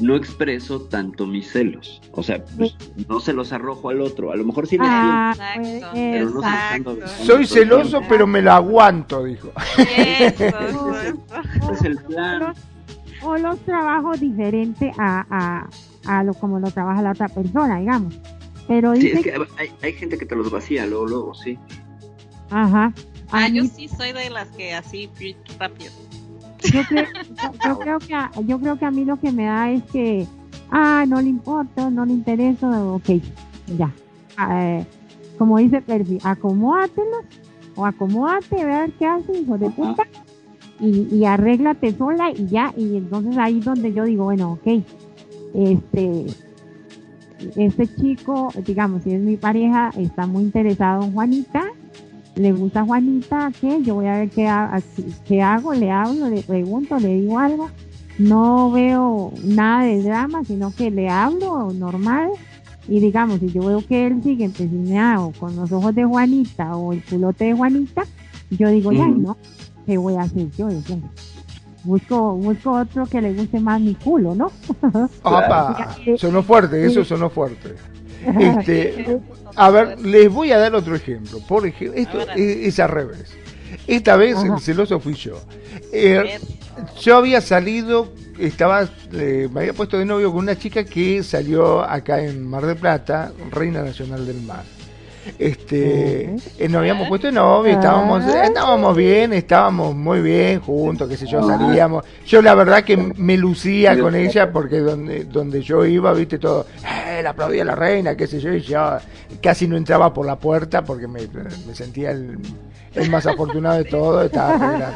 no 0.00 0.16
expreso 0.16 0.88
tanto 0.88 1.24
mis 1.24 1.52
celos. 1.52 2.00
O 2.10 2.24
sea, 2.24 2.44
pues, 2.56 2.76
no 3.08 3.20
se 3.20 3.32
los 3.32 3.52
arrojo 3.52 3.90
al 3.90 4.00
otro. 4.00 4.32
A 4.32 4.36
lo 4.36 4.44
mejor 4.44 4.66
sí 4.66 4.76
les 4.76 4.88
ah, 4.90 5.36
pero 5.94 6.30
no 6.30 7.06
Soy 7.06 7.46
celoso, 7.46 8.00
pero 8.08 8.26
me 8.26 8.42
lo 8.42 8.54
aguanto, 8.54 9.22
dijo. 9.22 9.52
Eso, 9.78 11.72
es 11.72 11.82
el 11.84 11.96
plan. 11.98 12.54
O 13.22 13.36
los 13.36 13.56
trabajos 13.60 14.18
diferentes 14.18 14.92
a, 14.98 15.24
a, 15.30 15.68
a 16.08 16.24
lo 16.24 16.34
como 16.34 16.58
lo 16.58 16.70
trabaja 16.70 17.02
la 17.02 17.12
otra 17.12 17.28
persona, 17.28 17.78
digamos. 17.78 18.18
Pero 18.66 18.94
sí, 18.96 19.08
es 19.08 19.22
que 19.22 19.32
hay, 19.56 19.70
hay, 19.82 19.92
gente 19.92 20.18
que 20.18 20.26
te 20.26 20.34
los 20.34 20.50
vacía 20.50 20.86
luego, 20.86 21.06
luego, 21.06 21.34
sí. 21.34 21.58
Ajá. 22.50 22.92
Ah, 23.30 23.48
yo 23.48 23.64
sí 23.64 23.88
soy 23.88 24.12
de 24.12 24.30
las 24.30 24.48
que 24.48 24.74
así 24.74 25.08
rápido. 25.58 25.90
Yo 26.72 26.82
creo, 26.88 27.04
yo, 27.64 27.78
creo 27.78 27.98
que 27.98 28.14
a, 28.14 28.30
yo 28.46 28.58
creo 28.58 28.78
que 28.78 28.84
a 28.84 28.90
mí 28.90 29.04
lo 29.04 29.18
que 29.18 29.32
me 29.32 29.44
da 29.44 29.70
es 29.70 29.82
que, 29.84 30.26
ah, 30.70 31.04
no 31.06 31.20
le 31.20 31.28
importa, 31.28 31.90
no 31.90 32.04
le 32.04 32.12
interesa, 32.14 32.68
ok, 32.84 33.10
ya. 33.76 33.92
Eh, 34.50 34.84
como 35.36 35.58
dice 35.58 35.80
Percy, 35.82 36.18
acomódatelos 36.24 37.24
o 37.74 37.86
acomódate, 37.86 38.60
a 38.60 38.66
ver 38.66 38.92
qué 38.98 39.06
hace, 39.06 39.38
hijo 39.38 39.56
de 39.56 39.70
puta, 39.70 40.04
y, 40.80 41.14
y 41.14 41.24
arréglate 41.24 41.96
sola 41.96 42.30
y 42.30 42.46
ya, 42.46 42.72
y 42.76 42.96
entonces 42.96 43.36
ahí 43.38 43.58
es 43.58 43.64
donde 43.64 43.92
yo 43.92 44.04
digo, 44.04 44.24
bueno, 44.24 44.52
ok, 44.52 44.84
este, 45.54 46.26
este 47.56 47.86
chico, 47.96 48.52
digamos, 48.66 49.02
si 49.02 49.12
es 49.12 49.20
mi 49.20 49.36
pareja, 49.36 49.90
está 49.96 50.26
muy 50.26 50.42
interesado 50.42 51.04
en 51.04 51.12
Juanita, 51.12 51.64
le 52.38 52.52
gusta 52.52 52.84
Juanita, 52.84 53.52
¿qué? 53.60 53.82
Yo 53.82 53.96
voy 53.96 54.06
a 54.06 54.18
ver 54.18 54.30
qué, 54.30 54.48
qué 55.26 55.42
hago, 55.42 55.74
le 55.74 55.90
hablo, 55.90 56.28
le 56.28 56.42
pregunto, 56.42 56.98
le 56.98 57.20
digo 57.20 57.38
algo. 57.38 57.68
No 58.18 58.70
veo 58.70 59.32
nada 59.44 59.84
de 59.84 60.02
drama, 60.02 60.44
sino 60.44 60.74
que 60.74 60.90
le 60.90 61.08
hablo 61.08 61.72
normal. 61.72 62.30
Y 62.88 63.00
digamos, 63.00 63.40
si 63.40 63.48
yo 63.48 63.62
veo 63.62 63.86
que 63.86 64.06
él 64.06 64.22
sigue 64.22 64.44
empecinado 64.44 65.32
con 65.38 65.54
los 65.56 65.70
ojos 65.72 65.94
de 65.94 66.04
Juanita 66.04 66.76
o 66.76 66.92
el 66.92 67.04
culote 67.04 67.46
de 67.46 67.54
Juanita, 67.54 68.04
yo 68.50 68.70
digo, 68.70 68.92
ya, 68.92 69.06
¿no? 69.06 69.36
¿Qué 69.84 69.98
voy 69.98 70.14
a 70.14 70.22
hacer 70.22 70.50
yo? 70.56 70.68
Busco, 71.88 72.34
busco 72.34 72.72
otro 72.72 73.06
que 73.06 73.22
le 73.22 73.32
guste 73.32 73.58
más 73.60 73.80
mi 73.80 73.94
culo, 73.94 74.34
¿no? 74.34 74.52
Opa, 75.22 75.96
sonó 76.18 76.42
fuerte, 76.42 76.84
eso 76.84 77.02
sonó 77.02 77.30
fuerte. 77.30 77.76
Este, 78.38 79.18
a 79.56 79.70
ver, 79.70 79.98
les 79.98 80.30
voy 80.30 80.52
a 80.52 80.58
dar 80.58 80.74
otro 80.74 80.94
ejemplo. 80.94 81.38
Por 81.48 81.66
ejemplo, 81.66 81.98
esto 81.98 82.18
es, 82.36 82.78
al 82.78 82.90
revés. 82.90 83.34
Esta 83.86 84.16
vez 84.16 84.36
el 84.44 84.60
celoso 84.60 85.00
fui 85.00 85.14
yo. 85.14 85.40
Eh, 85.90 86.38
yo 87.00 87.16
había 87.16 87.40
salido, 87.40 88.12
estaba, 88.38 88.86
eh, 89.12 89.48
me 89.50 89.60
había 89.60 89.72
puesto 89.72 89.96
de 89.96 90.04
novio 90.04 90.30
con 90.30 90.40
una 90.40 90.58
chica 90.58 90.84
que 90.84 91.22
salió 91.22 91.80
acá 91.80 92.22
en 92.22 92.46
Mar 92.46 92.66
del 92.66 92.76
Plata, 92.76 93.32
Reina 93.50 93.82
Nacional 93.82 94.26
del 94.26 94.42
Mar. 94.42 94.62
Este, 95.38 96.34
eh, 96.58 96.68
nos 96.68 96.80
habíamos 96.80 97.08
puesto 97.08 97.30
novio, 97.30 97.72
estábamos, 97.72 98.24
ah. 98.24 98.44
estábamos 98.44 98.96
bien, 98.96 99.32
estábamos 99.32 99.94
muy 99.94 100.20
bien 100.20 100.60
juntos, 100.60 101.08
qué 101.08 101.16
sé 101.16 101.26
yo, 101.26 101.46
salíamos. 101.46 102.04
Yo 102.26 102.42
la 102.42 102.54
verdad 102.54 102.84
que 102.84 102.96
me 102.96 103.36
lucía 103.36 103.98
con 103.98 104.14
ella 104.14 104.50
porque 104.52 104.78
donde, 104.78 105.24
donde 105.24 105.62
yo 105.62 105.84
iba, 105.84 106.12
viste 106.12 106.38
todo, 106.38 106.66
eh, 106.84 107.22
la 107.22 107.30
aplaudía 107.30 107.64
la 107.64 107.74
reina, 107.74 108.16
qué 108.16 108.26
sé 108.26 108.40
yo, 108.40 108.52
y 108.52 108.60
yo 108.60 108.98
casi 109.42 109.68
no 109.68 109.76
entraba 109.76 110.12
por 110.12 110.26
la 110.26 110.36
puerta 110.36 110.82
porque 110.84 111.06
me, 111.06 111.20
sentía 111.74 112.10
el, 112.10 112.38
más 113.10 113.26
afortunado 113.26 113.78
de 113.78 113.84
todo, 113.84 114.22
estaba 114.22 114.94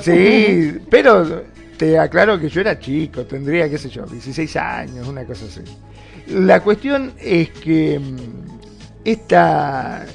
Sí, 0.00 0.78
pero 0.90 1.42
te 1.76 1.98
aclaro 1.98 2.38
que 2.38 2.48
yo 2.48 2.60
era 2.60 2.78
chico, 2.78 3.24
tendría, 3.24 3.68
qué 3.68 3.78
sé 3.78 3.88
yo, 3.88 4.04
16 4.06 4.56
años, 4.56 5.08
una 5.08 5.24
cosa 5.24 5.44
así. 5.46 5.62
La 6.28 6.60
cuestión 6.60 7.12
es 7.18 7.50
que 7.50 8.00
mm, 9.04 9.08
esta, 9.08 10.06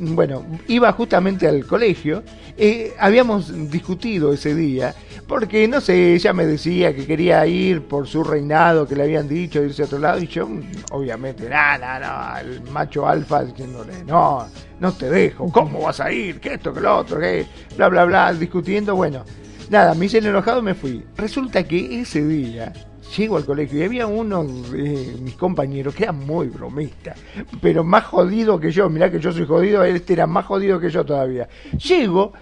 bueno, 0.00 0.44
iba 0.68 0.92
justamente 0.92 1.46
al 1.46 1.66
colegio, 1.66 2.22
eh, 2.56 2.94
habíamos 2.98 3.70
discutido 3.70 4.32
ese 4.32 4.54
día, 4.54 4.94
porque 5.26 5.66
no 5.68 5.80
sé, 5.80 6.14
ella 6.14 6.32
me 6.32 6.46
decía 6.46 6.94
que 6.94 7.06
quería 7.06 7.46
ir 7.46 7.82
por 7.82 8.06
su 8.06 8.24
reinado, 8.24 8.86
que 8.86 8.96
le 8.96 9.04
habían 9.04 9.28
dicho 9.28 9.62
irse 9.62 9.82
a 9.82 9.86
otro 9.86 9.98
lado, 9.98 10.20
y 10.20 10.26
yo, 10.26 10.48
obviamente, 10.90 11.48
nada, 11.48 11.98
no, 11.98 12.38
el 12.38 12.62
macho 12.70 13.06
alfa 13.06 13.44
diciéndole, 13.44 14.04
no, 14.04 14.46
no 14.80 14.92
te 14.92 15.08
dejo, 15.08 15.50
¿cómo 15.52 15.82
vas 15.82 16.00
a 16.00 16.10
ir? 16.10 16.40
¿Qué 16.40 16.54
esto, 16.54 16.72
que 16.72 16.80
lo 16.80 16.98
otro? 16.98 17.20
¿Qué? 17.20 17.46
Bla, 17.76 17.88
bla, 17.88 18.04
bla, 18.04 18.32
discutiendo, 18.32 18.96
bueno, 18.96 19.24
nada, 19.70 19.94
me 19.94 20.06
hice 20.06 20.18
el 20.18 20.26
enojado 20.26 20.62
me 20.62 20.74
fui. 20.74 21.04
Resulta 21.16 21.62
que 21.64 22.00
ese 22.00 22.24
día 22.24 22.72
llego 23.16 23.36
al 23.36 23.44
colegio 23.44 23.78
y 23.80 23.82
había 23.84 24.06
uno 24.06 24.44
de 24.44 25.16
mis 25.20 25.34
compañeros 25.34 25.94
que 25.94 26.04
era 26.04 26.12
muy 26.12 26.48
bromista, 26.48 27.14
pero 27.60 27.84
más 27.84 28.04
jodido 28.04 28.58
que 28.58 28.70
yo, 28.70 28.88
mirá 28.88 29.10
que 29.10 29.20
yo 29.20 29.32
soy 29.32 29.46
jodido, 29.46 29.84
este 29.84 30.12
era 30.12 30.26
más 30.26 30.46
jodido 30.46 30.78
que 30.80 30.90
yo 30.90 31.04
todavía. 31.04 31.48
Llego 31.72 32.32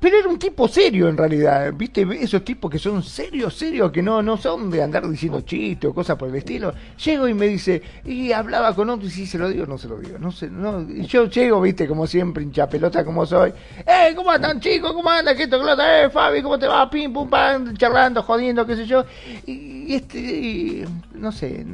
pero 0.00 0.18
era 0.18 0.28
un 0.28 0.38
tipo 0.38 0.66
serio 0.66 1.08
en 1.10 1.16
realidad, 1.18 1.72
¿viste? 1.74 2.06
Esos 2.22 2.42
tipos 2.42 2.70
que 2.70 2.78
son 2.78 3.02
serios, 3.02 3.54
serios, 3.54 3.92
que 3.92 4.02
no, 4.02 4.22
no 4.22 4.38
son 4.38 4.70
de 4.70 4.82
andar 4.82 5.06
diciendo 5.06 5.42
chistes 5.42 5.90
o 5.90 5.94
cosas 5.94 6.16
por 6.16 6.30
el 6.30 6.36
estilo. 6.36 6.72
Llego 7.04 7.28
y 7.28 7.34
me 7.34 7.46
dice, 7.46 7.82
y 8.06 8.32
hablaba 8.32 8.74
con 8.74 8.88
otro, 8.88 9.06
y 9.06 9.10
si 9.10 9.26
se 9.26 9.36
lo 9.36 9.50
digo, 9.50 9.66
no 9.66 9.76
se 9.76 9.88
lo 9.88 9.98
digo. 9.98 10.18
No 10.18 10.32
sé, 10.32 10.48
no. 10.48 10.88
yo 10.88 11.26
llego, 11.26 11.60
¿viste? 11.60 11.86
Como 11.86 12.06
siempre, 12.06 12.42
hincha 12.42 12.66
pelota 12.66 13.04
como 13.04 13.26
soy. 13.26 13.52
¡Eh, 13.86 14.14
cómo 14.16 14.30
andan 14.30 14.58
chicos! 14.58 14.94
¿Cómo 14.94 15.10
andan? 15.10 15.36
¿Qué 15.36 15.42
esto, 15.42 15.60
¡Eh, 15.78 16.08
Fabi, 16.08 16.40
cómo 16.40 16.58
te 16.58 16.66
va! 16.66 16.88
Pim, 16.88 17.12
pum, 17.12 17.28
pam, 17.28 17.76
charlando, 17.76 18.22
jodiendo, 18.22 18.66
qué 18.66 18.76
sé 18.76 18.86
yo. 18.86 19.04
Y, 19.44 19.94
este, 19.94 20.86
no 21.12 21.30
sé, 21.30 21.66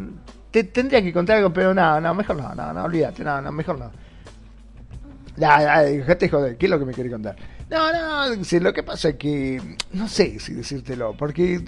te 0.51 0.65
tendría 0.65 1.01
que 1.01 1.13
contar 1.13 1.37
algo, 1.37 1.53
pero 1.53 1.73
no, 1.73 2.01
no, 2.01 2.13
mejor 2.13 2.37
no, 2.37 2.53
no, 2.57 2.73
no, 2.73 2.85
olvídate, 2.85 3.23
no, 3.23 3.41
no, 3.41 3.53
mejor 3.53 3.79
no. 3.79 3.93
Ya, 5.37 5.61
ya, 5.61 5.83
dejate 5.83 6.29
joder, 6.29 6.57
¿qué 6.57 6.67
es 6.67 6.71
lo 6.71 6.79
que 6.79 6.87
me 6.87 6.95
querés 6.95 7.13
contar? 7.13 7.37
No, 7.69 7.93
no, 7.93 8.31
dice, 8.37 8.61
lo 8.61 8.73
que 8.73 8.85
pasa 8.85 9.11
es 9.11 9.17
que 9.17 9.61
no 9.93 10.07
sé 10.07 10.39
si 10.39 10.55
decírtelo, 10.55 11.17
porque 11.17 11.61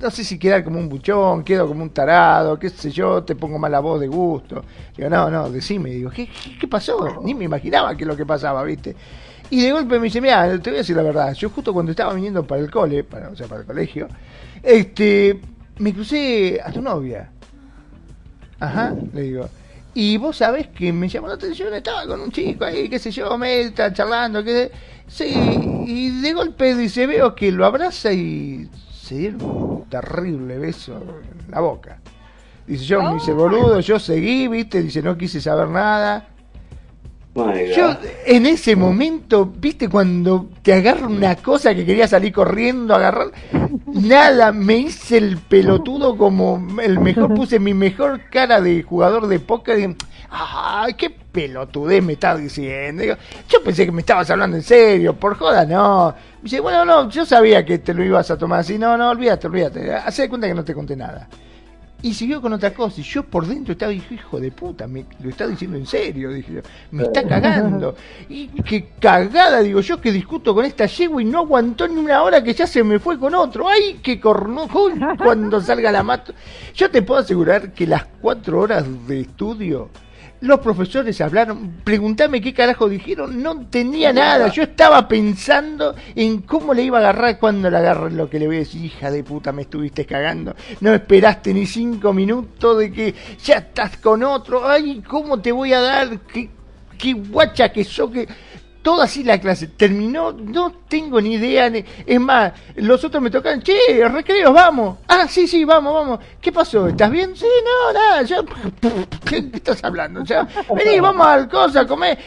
no 0.00 0.10
sé 0.10 0.24
si 0.24 0.36
quedar 0.36 0.64
como 0.64 0.80
un 0.80 0.88
buchón, 0.88 1.44
quedo 1.44 1.68
como 1.68 1.84
un 1.84 1.90
tarado, 1.90 2.58
qué 2.58 2.70
sé 2.70 2.90
yo, 2.90 3.22
te 3.22 3.36
pongo 3.36 3.58
mala 3.58 3.78
voz 3.78 4.00
de 4.00 4.08
gusto. 4.08 4.64
Digo, 4.96 5.08
no, 5.08 5.30
no, 5.30 5.48
decime, 5.50 5.90
digo, 5.90 6.10
¿qué, 6.10 6.28
qué, 6.60 6.66
pasó? 6.66 7.20
Ni 7.22 7.34
me 7.34 7.44
imaginaba 7.44 7.96
qué 7.96 8.02
es 8.02 8.08
lo 8.08 8.16
que 8.16 8.26
pasaba, 8.26 8.64
¿viste? 8.64 8.96
Y 9.50 9.62
de 9.62 9.70
golpe 9.70 9.98
me 9.98 10.06
dice, 10.06 10.20
mira, 10.20 10.58
te 10.60 10.70
voy 10.70 10.78
a 10.78 10.82
decir 10.82 10.96
la 10.96 11.02
verdad, 11.02 11.32
yo 11.34 11.48
justo 11.50 11.72
cuando 11.72 11.92
estaba 11.92 12.12
viniendo 12.14 12.44
para 12.44 12.60
el 12.60 12.70
cole, 12.70 13.04
para, 13.04 13.28
o 13.28 13.36
sea, 13.36 13.46
para 13.46 13.60
el 13.60 13.66
colegio, 13.66 14.08
este, 14.60 15.40
me 15.78 15.94
crucé 15.94 16.60
a 16.64 16.72
tu 16.72 16.82
novia. 16.82 17.30
Ajá, 18.58 18.92
le 19.12 19.22
digo. 19.22 19.48
Y 19.94 20.16
vos 20.16 20.38
sabés 20.38 20.66
que 20.68 20.92
me 20.92 21.08
llamó 21.08 21.28
la 21.28 21.34
atención, 21.34 21.72
estaba 21.72 22.04
con 22.06 22.20
un 22.20 22.32
chico 22.32 22.64
ahí, 22.64 22.88
qué 22.88 22.98
sé 22.98 23.12
yo, 23.12 23.38
me 23.38 23.60
está 23.60 23.92
charlando, 23.92 24.42
qué 24.42 24.72
Sí, 25.06 25.34
y 25.86 26.20
de 26.20 26.32
golpe 26.32 26.74
dice, 26.74 27.06
veo 27.06 27.34
que 27.34 27.52
lo 27.52 27.66
abraza 27.66 28.12
y 28.12 28.68
se 28.92 29.16
dieron 29.16 29.42
un 29.42 29.84
terrible 29.88 30.58
beso 30.58 30.94
en 30.96 31.50
la 31.50 31.60
boca. 31.60 32.00
Dice, 32.66 32.84
yo 32.84 33.02
me 33.02 33.16
hice 33.18 33.32
boludo, 33.32 33.80
yo 33.80 33.98
seguí, 33.98 34.48
viste, 34.48 34.82
dice, 34.82 35.02
no 35.02 35.16
quise 35.18 35.40
saber 35.40 35.68
nada. 35.68 36.28
Yo 37.76 37.96
en 38.26 38.46
ese 38.46 38.76
momento, 38.76 39.44
viste, 39.44 39.88
cuando 39.88 40.50
te 40.62 40.72
agarra 40.72 41.08
una 41.08 41.34
cosa 41.34 41.74
que 41.74 41.84
quería 41.84 42.06
salir 42.06 42.32
corriendo, 42.32 42.94
agarrar, 42.94 43.32
nada, 43.86 44.52
me 44.52 44.76
hice 44.76 45.18
el 45.18 45.38
pelotudo 45.38 46.16
como 46.16 46.64
el 46.80 47.00
mejor, 47.00 47.34
puse 47.34 47.58
mi 47.58 47.74
mejor 47.74 48.20
cara 48.30 48.60
de 48.60 48.84
jugador 48.84 49.26
de 49.26 49.40
póker. 49.40 49.96
¡Ay, 50.30 50.94
qué 50.94 51.10
pelotudez 51.10 52.02
me 52.02 52.14
estás 52.14 52.40
diciendo! 52.40 53.02
yo 53.48 53.62
pensé 53.62 53.86
que 53.86 53.92
me 53.92 54.00
estabas 54.00 54.30
hablando 54.30 54.56
en 54.56 54.62
serio, 54.62 55.14
por 55.14 55.36
joda, 55.36 55.64
no. 55.64 56.14
dice, 56.42 56.60
bueno, 56.60 56.84
no, 56.84 57.08
yo 57.08 57.24
sabía 57.24 57.64
que 57.64 57.78
te 57.78 57.94
lo 57.94 58.04
ibas 58.04 58.30
a 58.30 58.38
tomar 58.38 58.60
así. 58.60 58.78
No, 58.78 58.96
no, 58.96 59.10
olvídate, 59.10 59.46
olvídate. 59.46 59.92
Haz 59.92 60.16
de 60.16 60.28
cuenta 60.28 60.46
que 60.46 60.54
no 60.54 60.64
te 60.64 60.74
conté 60.74 60.96
nada. 60.96 61.28
Y 62.04 62.12
siguió 62.12 62.42
con 62.42 62.52
otra 62.52 62.74
cosa. 62.74 63.00
Y 63.00 63.02
yo 63.02 63.22
por 63.22 63.46
dentro 63.46 63.72
estaba, 63.72 63.90
dije, 63.90 64.16
hijo 64.16 64.38
de 64.38 64.50
puta, 64.52 64.86
me 64.86 65.06
lo 65.22 65.30
está 65.30 65.46
diciendo 65.46 65.78
en 65.78 65.86
serio. 65.86 66.30
Dije, 66.30 66.62
me 66.90 67.04
está 67.04 67.26
cagando. 67.26 67.96
Y 68.28 68.48
qué 68.62 68.90
cagada, 69.00 69.60
digo 69.60 69.80
yo, 69.80 69.98
que 69.98 70.12
discuto 70.12 70.54
con 70.54 70.66
esta 70.66 70.84
yegua 70.84 71.22
y 71.22 71.24
no 71.24 71.38
aguantó 71.38 71.88
ni 71.88 71.98
una 71.98 72.22
hora 72.22 72.44
que 72.44 72.52
ya 72.52 72.66
se 72.66 72.84
me 72.84 72.98
fue 72.98 73.18
con 73.18 73.34
otro. 73.34 73.66
¡Ay, 73.66 74.00
qué 74.02 74.20
corno! 74.20 74.68
Cuando 75.16 75.62
salga 75.62 75.90
la 75.90 76.02
mato. 76.02 76.34
Yo 76.74 76.90
te 76.90 77.00
puedo 77.00 77.20
asegurar 77.20 77.72
que 77.72 77.86
las 77.86 78.04
cuatro 78.20 78.60
horas 78.60 78.84
de 79.06 79.22
estudio 79.22 79.88
los 80.44 80.60
profesores 80.60 81.20
hablaron, 81.20 81.76
pregúntame 81.82 82.40
qué 82.40 82.52
carajo 82.52 82.88
dijeron, 82.88 83.42
no 83.42 83.66
tenía 83.66 84.12
nada, 84.12 84.48
yo 84.48 84.64
estaba 84.64 85.08
pensando 85.08 85.94
en 86.14 86.42
cómo 86.42 86.74
le 86.74 86.82
iba 86.82 86.98
a 86.98 87.00
agarrar 87.00 87.38
cuando 87.38 87.70
le 87.70 87.76
agarre 87.78 88.10
lo 88.10 88.28
que 88.28 88.38
le 88.38 88.46
voy 88.46 88.58
a 88.58 88.60
hija 88.60 89.10
de 89.10 89.24
puta, 89.24 89.52
me 89.52 89.62
estuviste 89.62 90.04
cagando, 90.04 90.54
no 90.80 90.92
esperaste 90.92 91.54
ni 91.54 91.64
cinco 91.64 92.12
minutos 92.12 92.78
de 92.78 92.92
que 92.92 93.14
ya 93.42 93.56
estás 93.56 93.96
con 93.96 94.22
otro, 94.22 94.68
ay, 94.68 95.02
¿cómo 95.08 95.40
te 95.40 95.50
voy 95.50 95.72
a 95.72 95.80
dar? 95.80 96.20
¿Qué, 96.20 96.50
qué 96.98 97.14
guacha 97.14 97.72
que 97.72 97.82
sos 97.82 98.10
que 98.10 98.28
todo 98.84 99.00
así 99.00 99.24
la 99.24 99.40
clase. 99.40 99.68
Terminó, 99.68 100.30
no 100.30 100.70
tengo 100.86 101.18
ni 101.20 101.34
idea. 101.34 101.72
Es 102.06 102.20
más, 102.20 102.52
los 102.76 103.02
otros 103.02 103.22
me 103.22 103.30
tocan, 103.30 103.62
che, 103.62 104.06
recreo, 104.08 104.52
vamos. 104.52 104.98
Ah, 105.08 105.26
sí, 105.26 105.48
sí, 105.48 105.64
vamos, 105.64 105.94
vamos. 105.94 106.20
¿Qué 106.40 106.52
pasó? 106.52 106.86
¿Estás 106.86 107.10
bien? 107.10 107.34
Sí, 107.34 107.46
no, 107.64 107.92
nada. 107.94 108.22
Yo, 108.22 108.44
¿Qué 109.24 109.38
estás 109.54 109.82
hablando? 109.82 110.22
vení, 110.76 111.00
vamos 111.00 111.26
al 111.26 111.48
cosa, 111.48 111.80
a 111.80 111.86
comer. 111.86 112.18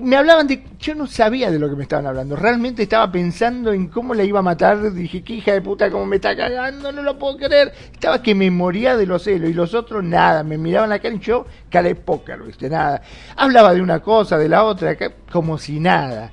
me 0.00 0.16
hablaban 0.16 0.48
de. 0.48 0.64
Yo 0.78 0.94
no 0.94 1.08
sabía 1.08 1.50
de 1.50 1.58
lo 1.58 1.68
que 1.68 1.74
me 1.74 1.82
estaban 1.82 2.06
hablando. 2.06 2.36
Realmente 2.36 2.84
estaba 2.84 3.10
pensando 3.10 3.72
en 3.72 3.88
cómo 3.88 4.14
la 4.14 4.22
iba 4.22 4.38
a 4.38 4.42
matar. 4.42 4.92
Dije, 4.92 5.22
qué 5.24 5.34
hija 5.34 5.52
de 5.52 5.60
puta, 5.60 5.90
cómo 5.90 6.06
me 6.06 6.16
está 6.16 6.36
cagando, 6.36 6.92
no 6.92 7.02
lo 7.02 7.18
puedo 7.18 7.36
creer. 7.36 7.72
Estaba 7.92 8.22
que 8.22 8.34
me 8.34 8.48
moría 8.50 8.96
de 8.96 9.04
los 9.04 9.24
celos. 9.24 9.50
Y 9.50 9.54
los 9.54 9.74
otros, 9.74 10.04
nada. 10.04 10.44
Me 10.44 10.56
miraban 10.56 10.90
la 10.90 11.00
cara 11.00 11.16
y 11.16 11.18
yo, 11.18 11.46
cara 11.68 11.88
de 11.88 11.96
póker, 11.96 12.42
¿viste? 12.42 12.70
Nada. 12.70 13.02
Hablaba 13.36 13.74
de 13.74 13.82
una 13.82 14.00
cosa, 14.00 14.38
de 14.38 14.48
la 14.48 14.62
otra, 14.64 14.96
como 15.32 15.58
si 15.58 15.80
nada. 15.80 16.30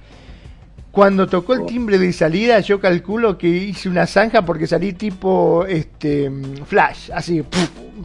Cuando 0.96 1.28
tocó 1.28 1.56
el 1.56 1.66
timbre 1.66 1.98
de 1.98 2.14
salida, 2.14 2.62
yo 2.62 2.80
calculo 2.80 3.38
que 3.38 3.50
hice 3.50 3.89
una 3.89 4.08
zanja 4.08 4.43
porque 4.43 4.66
salí 4.66 4.93
tipo 4.93 5.66
este 5.68 6.32
flash, 6.66 7.12
así, 7.14 7.43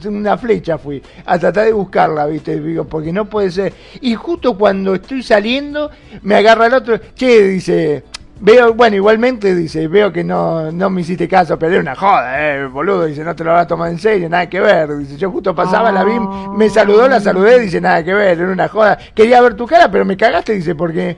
una 0.07 0.37
flecha 0.37 0.77
fui, 0.77 1.01
a 1.25 1.39
tratar 1.39 1.67
de 1.67 1.73
buscarla, 1.73 2.27
viste, 2.27 2.61
digo, 2.61 2.83
porque 2.89 3.13
no 3.13 3.27
puede 3.27 3.53
ser. 3.53 3.73
Y 4.01 4.17
justo 4.17 4.59
cuando 4.59 4.97
estoy 4.97 5.23
saliendo, 5.23 5.89
me 6.23 6.35
agarra 6.35 6.67
el 6.67 6.75
otro, 6.75 6.99
che, 7.15 7.45
dice, 7.45 8.03
veo, 8.41 8.75
bueno, 8.75 8.97
igualmente 8.97 9.55
dice, 9.55 9.87
veo 9.87 10.13
que 10.13 10.25
no, 10.25 10.73
no 10.73 10.91
me 10.91 11.03
hiciste 11.03 11.29
caso, 11.29 11.57
pero 11.57 11.75
era 11.75 11.83
una 11.83 11.95
joda, 11.95 12.57
eh, 12.57 12.67
boludo, 12.67 13.05
dice, 13.05 13.23
no 13.23 13.37
te 13.37 13.45
lo 13.45 13.53
vas 13.53 13.67
a 13.67 13.69
tomar 13.69 13.93
en 13.93 14.01
serio, 14.01 14.29
nada 14.29 14.49
que 14.49 14.59
ver, 14.59 14.97
dice, 14.99 15.17
yo 15.17 15.31
justo 15.31 15.55
pasaba, 15.55 15.93
la 15.93 16.03
vi, 16.03 16.19
me 16.57 16.69
saludó, 16.69 17.07
la 17.07 17.21
saludé, 17.21 17.61
dice, 17.61 17.81
nada 17.81 18.03
que 18.03 18.13
ver, 18.13 18.41
era 18.41 18.51
una 18.51 18.67
joda, 18.67 18.99
quería 19.15 19.41
ver 19.41 19.55
tu 19.55 19.65
cara, 19.65 19.89
pero 19.89 20.05
me 20.05 20.17
cagaste, 20.17 20.55
dice, 20.55 20.75
porque 20.75 21.17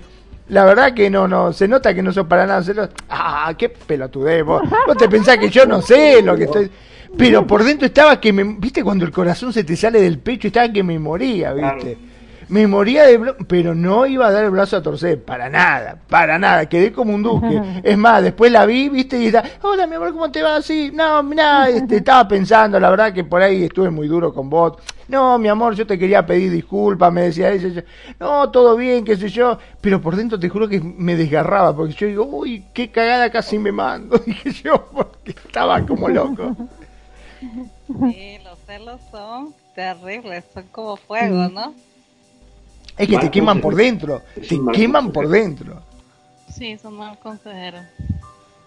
la 0.52 0.66
verdad 0.66 0.92
que 0.92 1.08
no, 1.08 1.26
no, 1.26 1.50
se 1.54 1.66
nota 1.66 1.94
que 1.94 2.02
no 2.02 2.12
sos 2.12 2.26
para 2.26 2.46
nada 2.46 2.62
celoso. 2.62 2.90
Ah, 3.08 3.54
qué 3.56 3.70
pelotudez, 3.70 4.44
vos. 4.44 4.62
Vos 4.86 4.96
te 4.98 5.08
pensás 5.08 5.38
que 5.38 5.48
yo 5.48 5.64
no 5.64 5.80
sé 5.80 6.20
lo 6.20 6.36
que 6.36 6.44
estoy. 6.44 6.70
Pero 7.16 7.46
por 7.46 7.64
dentro 7.64 7.86
estaba 7.86 8.20
que 8.20 8.34
me. 8.34 8.44
¿Viste 8.58 8.84
cuando 8.84 9.06
el 9.06 9.12
corazón 9.12 9.50
se 9.50 9.64
te 9.64 9.74
sale 9.76 9.98
del 10.02 10.18
pecho? 10.18 10.48
Estaba 10.48 10.70
que 10.70 10.82
me 10.82 10.98
moría, 10.98 11.54
¿viste? 11.54 11.96
Me 12.48 12.66
moría 12.66 13.06
de. 13.06 13.34
Pero 13.48 13.74
no 13.74 14.04
iba 14.04 14.26
a 14.26 14.30
dar 14.30 14.44
el 14.44 14.50
brazo 14.50 14.76
a 14.76 14.82
torcer, 14.82 15.24
para 15.24 15.48
nada, 15.48 15.96
para 16.06 16.38
nada. 16.38 16.66
Quedé 16.66 16.92
como 16.92 17.14
un 17.14 17.22
duque. 17.22 17.62
Es 17.82 17.96
más, 17.96 18.22
después 18.22 18.52
la 18.52 18.66
vi, 18.66 18.90
¿viste? 18.90 19.18
Y 19.22 19.28
está. 19.28 19.42
Hola, 19.62 19.86
mi 19.86 19.94
amor, 19.94 20.12
¿cómo 20.12 20.30
te 20.30 20.42
va? 20.42 20.60
Sí, 20.60 20.90
no, 20.92 21.22
mirá, 21.22 21.70
este, 21.70 21.96
estaba 21.96 22.28
pensando, 22.28 22.78
la 22.78 22.90
verdad 22.90 23.14
que 23.14 23.24
por 23.24 23.40
ahí 23.40 23.64
estuve 23.64 23.88
muy 23.88 24.06
duro 24.06 24.34
con 24.34 24.50
vos. 24.50 24.74
No, 25.12 25.38
mi 25.38 25.48
amor, 25.48 25.74
yo 25.74 25.86
te 25.86 25.98
quería 25.98 26.24
pedir 26.24 26.50
disculpas, 26.50 27.12
me 27.12 27.24
decía 27.24 27.52
ella. 27.52 27.84
No, 28.18 28.50
todo 28.50 28.76
bien, 28.76 29.04
qué 29.04 29.14
sé 29.14 29.28
yo. 29.28 29.58
Pero 29.82 30.00
por 30.00 30.16
dentro 30.16 30.40
te 30.40 30.48
juro 30.48 30.66
que 30.66 30.80
me 30.80 31.14
desgarraba, 31.16 31.76
porque 31.76 31.92
yo 31.92 32.06
digo, 32.06 32.24
uy, 32.24 32.64
qué 32.72 32.90
cagada 32.90 33.30
casi 33.30 33.58
me 33.58 33.70
mando. 33.72 34.16
Dije 34.26 34.50
yo, 34.64 34.86
porque 34.86 35.32
estaba 35.32 35.84
como 35.84 36.08
loco. 36.08 36.56
Sí, 37.40 38.38
los 38.42 38.58
celos 38.66 39.00
son 39.10 39.54
terribles, 39.74 40.44
son 40.54 40.64
como 40.72 40.96
fuego, 40.96 41.46
¿no? 41.50 41.74
Es 42.96 43.06
que 43.06 43.18
te 43.18 43.30
queman 43.30 43.60
por 43.60 43.74
dentro, 43.74 44.22
te 44.34 44.58
queman 44.72 45.12
por 45.12 45.28
dentro. 45.28 45.82
Sí, 46.50 46.78
son 46.78 46.94
mal 46.96 47.18
consejeros. 47.18 47.84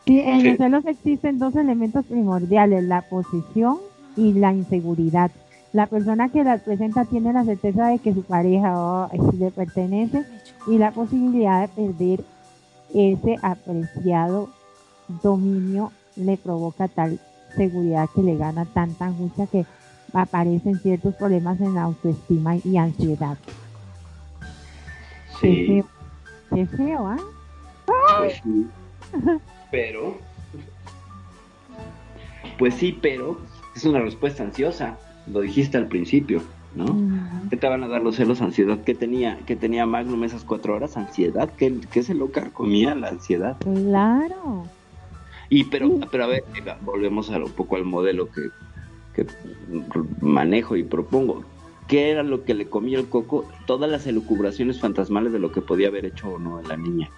Sí, 0.05 0.19
en 0.19 0.47
los 0.47 0.57
celos 0.57 0.85
existen 0.85 1.39
dos 1.39 1.55
elementos 1.55 2.05
primordiales, 2.05 2.83
la 2.83 3.01
posición 3.01 3.79
y 4.15 4.33
la 4.33 4.53
inseguridad. 4.53 5.31
La 5.75 5.87
persona 5.87 6.29
que 6.29 6.41
la 6.45 6.57
presenta 6.57 7.03
tiene 7.03 7.33
la 7.33 7.43
certeza 7.43 7.87
de 7.87 7.99
que 7.99 8.13
su 8.13 8.23
pareja 8.23 9.09
le 9.37 9.51
pertenece 9.51 10.23
y 10.67 10.77
la 10.77 10.91
posibilidad 10.91 11.67
de 11.67 11.67
perder 11.67 12.23
ese 12.93 13.35
apreciado 13.41 14.47
dominio 15.21 15.91
le 16.15 16.37
provoca 16.37 16.87
tal 16.87 17.19
seguridad 17.57 18.07
que 18.15 18.23
le 18.23 18.37
gana 18.37 18.63
tanta 18.63 19.07
angustia 19.07 19.47
que 19.47 19.65
aparecen 20.13 20.79
ciertos 20.79 21.13
problemas 21.15 21.59
en 21.59 21.75
la 21.75 21.81
autoestima 21.81 22.55
y 22.55 22.77
ansiedad. 22.77 23.37
Sí. 25.41 25.83
Qué 26.53 26.65
feo, 26.67 27.05
¿ah? 27.05 27.17
Pues 28.19 28.41
sí. 28.41 28.67
Pero. 29.71 30.15
Pues 32.57 32.75
sí, 32.75 32.97
pero 33.01 33.37
es 33.75 33.83
una 33.83 33.99
respuesta 33.99 34.41
ansiosa 34.41 34.97
lo 35.31 35.41
dijiste 35.41 35.77
al 35.77 35.87
principio, 35.87 36.41
¿no? 36.75 36.85
¿Qué 37.49 37.57
te 37.57 37.67
van 37.67 37.83
a 37.83 37.87
dar 37.87 38.01
los 38.01 38.15
celos? 38.15 38.41
Ansiedad. 38.41 38.79
¿Qué 38.83 38.95
tenía, 38.95 39.39
qué 39.45 39.55
tenía 39.55 39.85
Magnum 39.85 40.23
esas 40.23 40.43
cuatro 40.43 40.75
horas? 40.75 40.97
Ansiedad. 40.97 41.49
¿Qué, 41.57 41.73
qué 41.91 42.03
se 42.03 42.13
loca 42.13 42.49
comía 42.51 42.95
la 42.95 43.09
ansiedad? 43.09 43.57
Claro. 43.59 44.65
Y 45.49 45.65
pero, 45.65 45.99
pero 46.11 46.23
a 46.23 46.27
ver, 46.27 46.43
volvemos 46.81 47.29
a 47.31 47.37
un 47.37 47.51
poco 47.51 47.75
al 47.75 47.85
modelo 47.85 48.29
que, 48.29 48.41
que 49.13 49.27
manejo 50.21 50.75
y 50.75 50.83
propongo. 50.83 51.43
¿Qué 51.87 52.09
era 52.09 52.23
lo 52.23 52.43
que 52.45 52.55
le 52.55 52.67
comía 52.67 52.97
el 52.97 53.07
coco? 53.07 53.47
Todas 53.67 53.89
las 53.89 54.07
elucubraciones 54.07 54.79
fantasmales 54.79 55.31
de 55.31 55.39
lo 55.39 55.51
que 55.51 55.61
podía 55.61 55.89
haber 55.89 56.05
hecho 56.05 56.29
o 56.29 56.39
no 56.39 56.61
la 56.63 56.77
niña. 56.77 57.09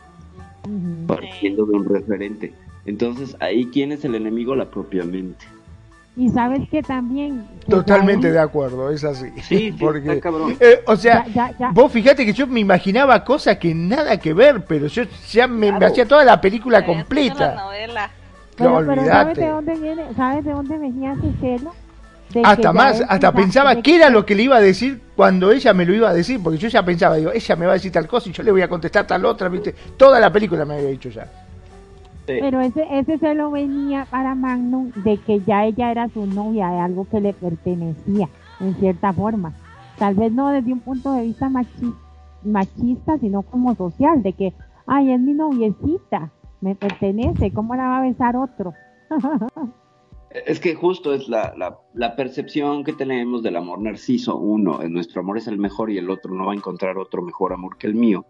Partiendo 1.08 1.66
de 1.66 1.74
un 1.78 1.86
referente. 1.86 2.54
Entonces, 2.86 3.38
ahí, 3.40 3.66
¿quién 3.68 3.94
es 3.94 4.04
el 4.04 4.16
enemigo? 4.16 4.56
La 4.56 4.70
propia 4.70 5.06
mente. 5.06 5.46
Y 6.18 6.30
sabes 6.30 6.68
que 6.70 6.82
también... 6.82 7.46
Totalmente 7.70 8.32
de 8.32 8.40
acuerdo, 8.40 8.90
es 8.90 9.04
así. 9.04 9.32
Sí, 9.44 9.72
porque... 9.80 10.20
Eh, 10.60 10.82
o 10.88 10.96
sea, 10.96 11.24
vos 11.72 11.92
fíjate 11.92 12.26
que 12.26 12.34
yo 12.34 12.48
me 12.48 12.60
imaginaba 12.60 13.24
cosas 13.24 13.58
que 13.58 13.76
nada 13.76 14.18
que 14.18 14.34
ver, 14.34 14.66
pero 14.66 14.88
yo 14.88 15.04
ya 15.30 15.48
me, 15.48 15.70
hacía 15.70 16.08
toda 16.08 16.26
la 16.26 16.42
película 16.42 16.84
completa. 16.84 17.54
La 17.54 17.64
novela. 17.64 18.12
Pero, 18.58 19.06
¿sabes 19.06 19.38
de 19.38 19.48
dónde 19.48 19.76
viene? 19.76 20.04
¿Sabes 20.16 20.44
de 20.44 20.52
dónde 20.52 20.78
venía 20.80 21.14
ese 21.14 21.32
celo? 21.40 21.74
hasta 22.44 22.74
más, 22.74 23.02
hasta 23.08 23.32
pensaba 23.32 23.82
qué 23.82 23.96
era 23.96 24.10
lo 24.10 24.26
que 24.26 24.36
le 24.36 24.44
iba 24.44 24.58
a 24.58 24.60
decir 24.60 25.00
cuando 25.16 25.52
ella 25.52 25.74
me 25.74 25.86
lo 25.86 25.94
iba 25.94 26.10
a 26.10 26.14
decir, 26.14 26.42
porque 26.44 26.58
yo 26.58 26.68
ya 26.68 26.84
pensaba, 26.84 27.16
digo, 27.16 27.32
ella 27.32 27.56
me 27.56 27.66
va 27.66 27.72
a 27.72 27.76
decir 27.76 27.92
tal 27.92 28.06
cosa 28.08 28.28
y 28.28 28.34
yo 28.34 28.44
le 28.44 28.52
voy 28.52 28.62
a 28.62 28.68
contestar 28.68 29.08
tal 29.08 29.24
otra, 29.24 29.48
¿viste? 29.48 29.74
Toda 29.96 30.20
la 30.20 30.32
película 30.32 30.66
me 30.66 30.76
había 30.76 30.90
dicho 30.90 31.10
ya. 31.10 31.47
Pero 32.28 32.60
ese, 32.60 32.86
ese 32.92 33.18
se 33.18 33.34
lo 33.34 33.52
venía 33.52 34.06
para 34.10 34.36
Magnum 34.36 34.92
de 35.04 35.18
que 35.18 35.40
ya 35.40 35.66
ella 35.66 35.92
era 35.92 36.10
su 36.10 36.26
novia, 36.26 36.70
de 36.70 36.80
algo 36.80 37.08
que 37.10 37.22
le 37.22 37.34
pertenecía, 37.34 38.28
en 38.60 38.76
cierta 38.76 39.14
forma. 39.14 39.54
Tal 39.98 40.16
vez 40.16 40.32
no 40.34 40.50
desde 40.50 40.74
un 40.74 40.82
punto 40.82 41.14
de 41.14 41.24
vista 41.24 41.50
machista, 42.44 43.18
sino 43.20 43.42
como 43.44 43.76
social, 43.76 44.22
de 44.22 44.34
que, 44.34 44.54
ay, 44.86 45.12
es 45.12 45.20
mi 45.20 45.34
noviecita, 45.34 46.32
me 46.60 46.76
pertenece, 46.76 47.52
¿cómo 47.52 47.76
la 47.76 47.88
va 47.88 47.98
a 48.00 48.02
besar 48.02 48.36
otro? 48.36 48.74
Es 50.46 50.60
que 50.60 50.76
justo 50.76 51.14
es 51.14 51.30
la, 51.30 51.56
la, 51.94 52.16
percepción 52.16 52.84
que 52.84 52.92
tenemos 52.94 53.42
del 53.42 53.56
amor 53.56 53.80
narciso. 53.82 54.36
Uno, 54.36 54.80
nuestro 54.90 55.22
amor 55.22 55.38
es 55.38 55.48
el 55.48 55.58
mejor 55.58 55.90
y 55.90 55.98
el 55.98 56.10
otro 56.10 56.34
no 56.34 56.46
va 56.46 56.52
a 56.52 56.56
encontrar 56.56 56.98
otro 56.98 57.22
mejor 57.22 57.54
amor 57.54 57.78
que 57.78 57.88
el 57.88 57.96
mío. 57.96 58.26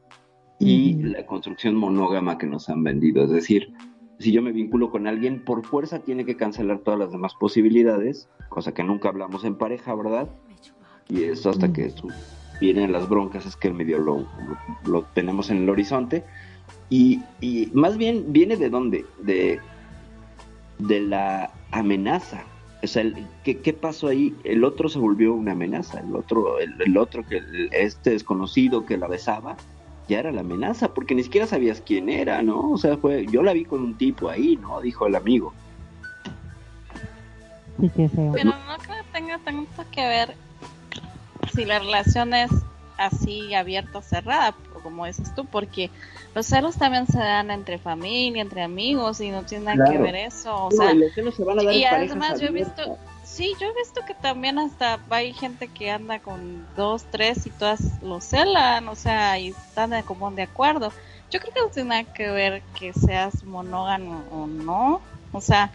Y 0.60 0.94
la 1.04 1.26
construcción 1.26 1.76
monógama 1.76 2.38
que 2.38 2.48
nos 2.48 2.70
han 2.70 2.84
vendido. 2.84 3.24
Es 3.24 3.30
decir, 3.30 3.74
si 4.20 4.32
yo 4.32 4.42
me 4.42 4.52
vinculo 4.52 4.90
con 4.90 5.08
alguien, 5.08 5.44
por 5.44 5.66
fuerza 5.66 6.00
tiene 6.00 6.26
que 6.26 6.36
cancelar 6.36 6.80
todas 6.80 7.00
las 7.00 7.12
demás 7.12 7.34
posibilidades, 7.40 8.28
cosa 8.50 8.74
que 8.74 8.84
nunca 8.84 9.10
hablamos 9.10 9.44
en 9.44 9.56
pareja, 9.56 9.94
¿verdad? 9.94 10.30
Y 11.10 11.24
eso 11.24 11.50
hasta 11.50 11.72
que 11.72 11.94
vienen 12.60 12.92
las 12.92 13.08
broncas 13.08 13.46
es 13.46 13.56
que 13.56 13.68
el 13.68 13.76
medio 13.76 14.00
lo, 14.00 14.28
lo, 14.86 15.04
tenemos 15.14 15.50
en 15.50 15.58
el 15.58 15.70
horizonte. 15.70 16.24
Y, 16.90 17.22
y, 17.40 17.70
más 17.74 17.98
bien 17.98 18.34
viene 18.34 18.58
de 18.58 18.70
dónde? 18.70 19.06
De, 19.22 19.60
de 20.80 21.00
la 21.02 21.52
amenaza. 21.72 22.44
O 22.84 22.88
sea, 22.88 23.04
¿qué, 23.44 23.58
¿qué, 23.58 23.74
pasó 23.74 24.08
ahí? 24.08 24.36
El 24.44 24.64
otro 24.64 24.90
se 24.90 25.00
volvió 25.00 25.34
una 25.34 25.54
amenaza. 25.54 26.00
El 26.00 26.16
otro, 26.16 26.60
el, 26.60 26.98
otro 26.98 27.24
que 27.24 27.42
este 27.72 28.12
desconocido 28.12 28.86
que 28.86 28.98
la 28.98 29.08
besaba, 29.08 29.58
ya 30.08 30.20
era 30.20 30.32
la 30.32 30.42
amenaza, 30.42 30.94
porque 30.94 31.16
ni 31.16 31.24
siquiera 31.24 31.48
sabías 31.48 31.82
quién 31.86 32.10
era, 32.10 32.42
¿no? 32.42 32.72
O 32.72 32.78
sea, 32.78 32.98
fue, 32.98 33.26
yo 33.28 33.44
la 33.44 33.54
vi 33.54 33.66
con 33.66 33.82
un 33.82 33.98
tipo 33.98 34.30
ahí, 34.30 34.58
¿no? 34.62 34.82
Dijo 34.82 35.08
el 35.08 35.16
amigo. 35.16 35.54
Pero 37.78 38.52
no 38.52 38.78
creo 38.80 39.04
que 39.04 39.12
tenga 39.14 39.38
tanto 39.40 39.84
que 39.92 40.08
ver 40.08 40.36
si 41.54 41.66
la 41.66 41.80
relación 41.80 42.34
es 42.34 42.52
así 42.98 43.54
abierta 43.54 44.00
o 44.00 44.02
cerrada, 44.02 44.56
como 44.82 45.06
dices 45.06 45.34
tú, 45.36 45.46
porque 45.46 45.90
los 46.34 46.46
celos 46.46 46.78
también 46.78 47.08
se 47.08 47.20
dan 47.20 47.52
entre 47.52 47.78
familia, 47.78 48.42
entre 48.42 48.64
amigos 48.64 49.22
y 49.22 49.30
no 49.30 49.44
tiene 49.44 49.76
nada 49.76 49.92
que 49.92 49.98
ver 49.98 50.16
eso. 50.16 50.66
O 50.66 50.72
sea, 50.72 50.94
y 50.94 51.84
además 51.84 52.40
yo 52.40 52.48
he 52.48 52.52
visto, 52.52 52.98
sí, 53.38 53.54
yo 53.60 53.68
he 53.68 53.74
visto 53.76 54.04
que 54.04 54.16
también 54.16 54.58
hasta 54.58 55.00
hay 55.12 55.32
gente 55.32 55.68
que 55.68 55.92
anda 55.92 56.20
con 56.20 56.66
dos, 56.76 57.06
tres 57.12 57.46
y 57.46 57.52
todas 57.52 58.02
lo 58.02 58.20
celan, 58.20 58.90
o 58.90 58.96
sea, 58.96 59.38
y 59.38 59.50
están 59.50 59.92
de 59.92 60.02
común 60.02 60.36
de 60.36 60.42
acuerdo. 60.42 60.92
Yo 61.30 61.40
creo 61.40 61.54
que 61.54 61.62
no 61.62 61.68
tiene 61.68 61.90
nada 61.90 62.14
que 62.14 62.32
ver 62.32 62.64
que 62.80 62.94
seas 62.94 63.44
monógamo 63.44 64.24
o 64.32 64.48
no. 64.48 65.02
O 65.32 65.42
sea, 65.42 65.72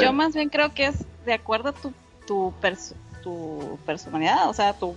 yo 0.00 0.12
más 0.12 0.34
bien 0.34 0.48
creo 0.48 0.72
que 0.74 0.86
es 0.86 1.04
de 1.24 1.34
acuerdo 1.34 1.70
a 1.70 1.72
tu, 1.72 1.92
tu, 2.24 2.54
tu 3.22 3.78
personalidad, 3.84 4.48
o 4.48 4.54
sea, 4.54 4.72
tu 4.72 4.94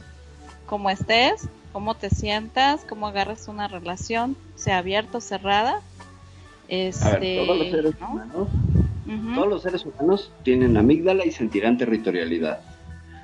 como 0.68 0.92
estés, 0.92 1.48
cómo 1.74 1.96
te 1.96 2.12
sientas, 2.12 2.82
cómo 2.88 3.08
agarras 3.08 3.48
una 3.48 3.68
relación, 3.68 4.38
sea 4.56 4.78
abierta 4.78 5.18
o 5.18 5.22
cerrada. 5.22 5.82
Este, 6.68 7.44
todos 7.44 7.58
los 7.58 7.72
seres 7.72 7.96
humanos, 8.00 8.48
todos 9.36 9.48
los 9.48 9.62
seres 9.64 9.86
humanos 9.86 10.32
tienen 10.44 10.78
amígdala 10.78 11.26
y 11.26 11.32
sentirán 11.32 11.78
territorialidad. 11.78 12.62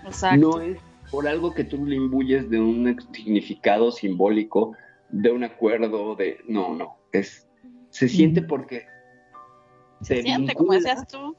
Exacto. 0.05 0.39
No 0.39 0.61
es 0.61 0.77
por 1.11 1.27
algo 1.27 1.53
que 1.53 1.63
tú 1.63 1.85
le 1.85 1.95
imbuyes 1.95 2.49
de 2.49 2.59
un 2.59 2.97
significado 3.13 3.91
simbólico, 3.91 4.73
de 5.09 5.31
un 5.31 5.43
acuerdo, 5.43 6.15
de 6.15 6.39
no, 6.47 6.73
no, 6.73 6.97
es 7.11 7.47
se 7.89 8.09
siente 8.09 8.41
porque 8.41 8.85
se 10.01 10.21
siente 10.21 10.53
como 10.53 10.73
decías 10.73 11.07
tú. 11.07 11.35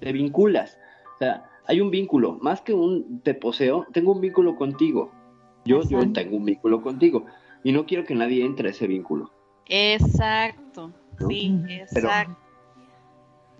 Te 0.00 0.12
vinculas, 0.12 0.78
o 1.16 1.18
sea, 1.18 1.50
hay 1.66 1.80
un 1.80 1.90
vínculo, 1.90 2.38
más 2.40 2.60
que 2.60 2.72
un 2.72 3.20
te 3.22 3.34
poseo, 3.34 3.86
tengo 3.92 4.12
un 4.12 4.20
vínculo 4.20 4.54
contigo. 4.54 5.10
Yo, 5.64 5.82
yo 5.82 6.12
tengo 6.12 6.36
un 6.36 6.44
vínculo 6.44 6.80
contigo 6.80 7.26
y 7.64 7.72
no 7.72 7.84
quiero 7.84 8.04
que 8.04 8.14
nadie 8.14 8.44
entre 8.44 8.68
a 8.68 8.70
ese 8.70 8.86
vínculo. 8.86 9.32
Exacto, 9.66 10.92
sí, 11.28 11.60
exacto. 11.68 12.36
Pero, 12.36 12.47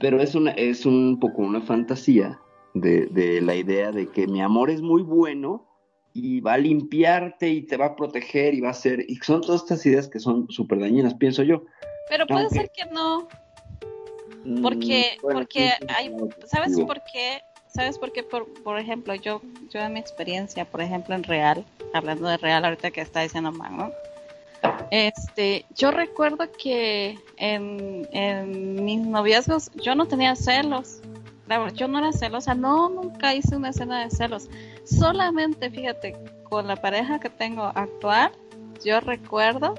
es, 0.00 0.34
una, 0.34 0.50
es 0.52 0.86
un 0.86 1.18
poco 1.20 1.42
una 1.42 1.60
fantasía 1.60 2.40
de, 2.74 3.40
la 3.42 3.54
idea 3.54 3.92
de 3.92 4.08
que 4.08 4.26
mi 4.26 4.40
amor 4.40 4.70
es 4.70 4.80
muy 4.80 5.02
bueno 5.02 5.66
y 6.12 6.40
va 6.40 6.54
a 6.54 6.58
limpiarte 6.58 7.48
y 7.48 7.62
te 7.62 7.76
va 7.76 7.86
a 7.86 7.96
proteger 7.96 8.54
y 8.54 8.60
va 8.60 8.70
a 8.70 8.74
ser... 8.74 9.04
Y 9.08 9.16
son 9.16 9.40
todas 9.40 9.62
estas 9.62 9.84
ideas 9.86 10.08
que 10.08 10.18
son 10.18 10.48
súper 10.50 10.80
dañinas, 10.80 11.14
pienso 11.14 11.42
yo. 11.42 11.62
Pero 12.08 12.26
puede 12.26 12.48
ser 12.48 12.70
que 12.74 12.86
no. 12.86 13.28
Mm, 14.44 14.62
porque, 14.62 15.18
porque 15.20 15.72
hay, 15.96 16.14
¿sabes 16.46 16.78
por 16.80 17.02
qué? 17.12 17.40
¿Sabes 17.68 17.98
por 17.98 18.12
qué? 18.12 18.22
Por, 18.22 18.52
por 18.62 18.78
ejemplo, 18.78 19.14
yo, 19.14 19.42
yo 19.70 19.80
en 19.80 19.92
mi 19.92 20.00
experiencia, 20.00 20.64
por 20.64 20.80
ejemplo, 20.80 21.14
en 21.14 21.22
Real, 21.22 21.64
hablando 21.92 22.26
de 22.26 22.38
Real 22.38 22.64
ahorita 22.64 22.90
que 22.90 23.00
está 23.00 23.20
diciendo 23.20 23.52
Mago, 23.52 23.92
este, 24.90 25.66
yo 25.74 25.90
recuerdo 25.90 26.50
que 26.52 27.18
en, 27.36 28.08
en 28.12 28.84
mis 28.84 29.00
noviazgos 29.00 29.70
yo 29.76 29.94
no 29.94 30.06
tenía 30.06 30.34
celos. 30.36 31.00
Yo 31.74 31.88
no 31.88 31.98
era 31.98 32.12
celosa, 32.12 32.54
no, 32.54 32.90
nunca 32.90 33.34
hice 33.34 33.56
una 33.56 33.70
escena 33.70 34.04
de 34.04 34.10
celos. 34.10 34.50
Solamente, 34.84 35.70
fíjate, 35.70 36.14
con 36.44 36.66
la 36.66 36.76
pareja 36.76 37.18
que 37.18 37.30
tengo 37.30 37.64
actual, 37.74 38.32
yo 38.84 39.00
recuerdo 39.00 39.74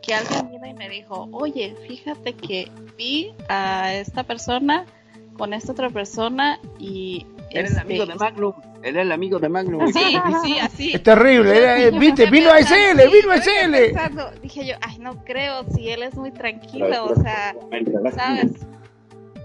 que 0.00 0.14
alguien 0.14 0.50
vino 0.50 0.66
y 0.66 0.74
me 0.74 0.88
dijo, 0.88 1.28
oye, 1.32 1.76
fíjate 1.86 2.32
que 2.32 2.70
vi 2.96 3.34
a 3.48 3.94
esta 3.94 4.24
persona 4.24 4.86
con 5.36 5.52
esta 5.52 5.72
otra 5.72 5.90
persona 5.90 6.58
y... 6.78 7.26
Era 7.54 7.68
el 7.68 7.78
amigo 7.78 8.06
de 8.06 8.14
Magnum. 8.14 8.52
Era 8.82 9.02
el 9.02 9.12
amigo 9.12 9.38
de 9.38 9.48
Magnum. 9.48 9.92
Sí, 9.92 10.18
sí, 10.42 10.58
así. 10.62 10.92
Es 10.92 11.02
terrible. 11.02 11.56
Era, 11.56 11.98
viste, 11.98 12.30
vino 12.30 12.50
a 12.50 12.58
SL, 12.58 13.00
vino 13.10 13.32
a 13.32 13.36
SL. 13.36 14.40
dije 14.40 14.66
yo, 14.66 14.74
ay, 14.80 14.98
no 14.98 15.24
creo, 15.24 15.64
si 15.74 15.88
él 15.90 16.02
es 16.02 16.14
muy 16.14 16.30
tranquilo, 16.30 17.04
o 17.04 17.14
sea, 17.14 17.54
¿sabes? 18.14 18.52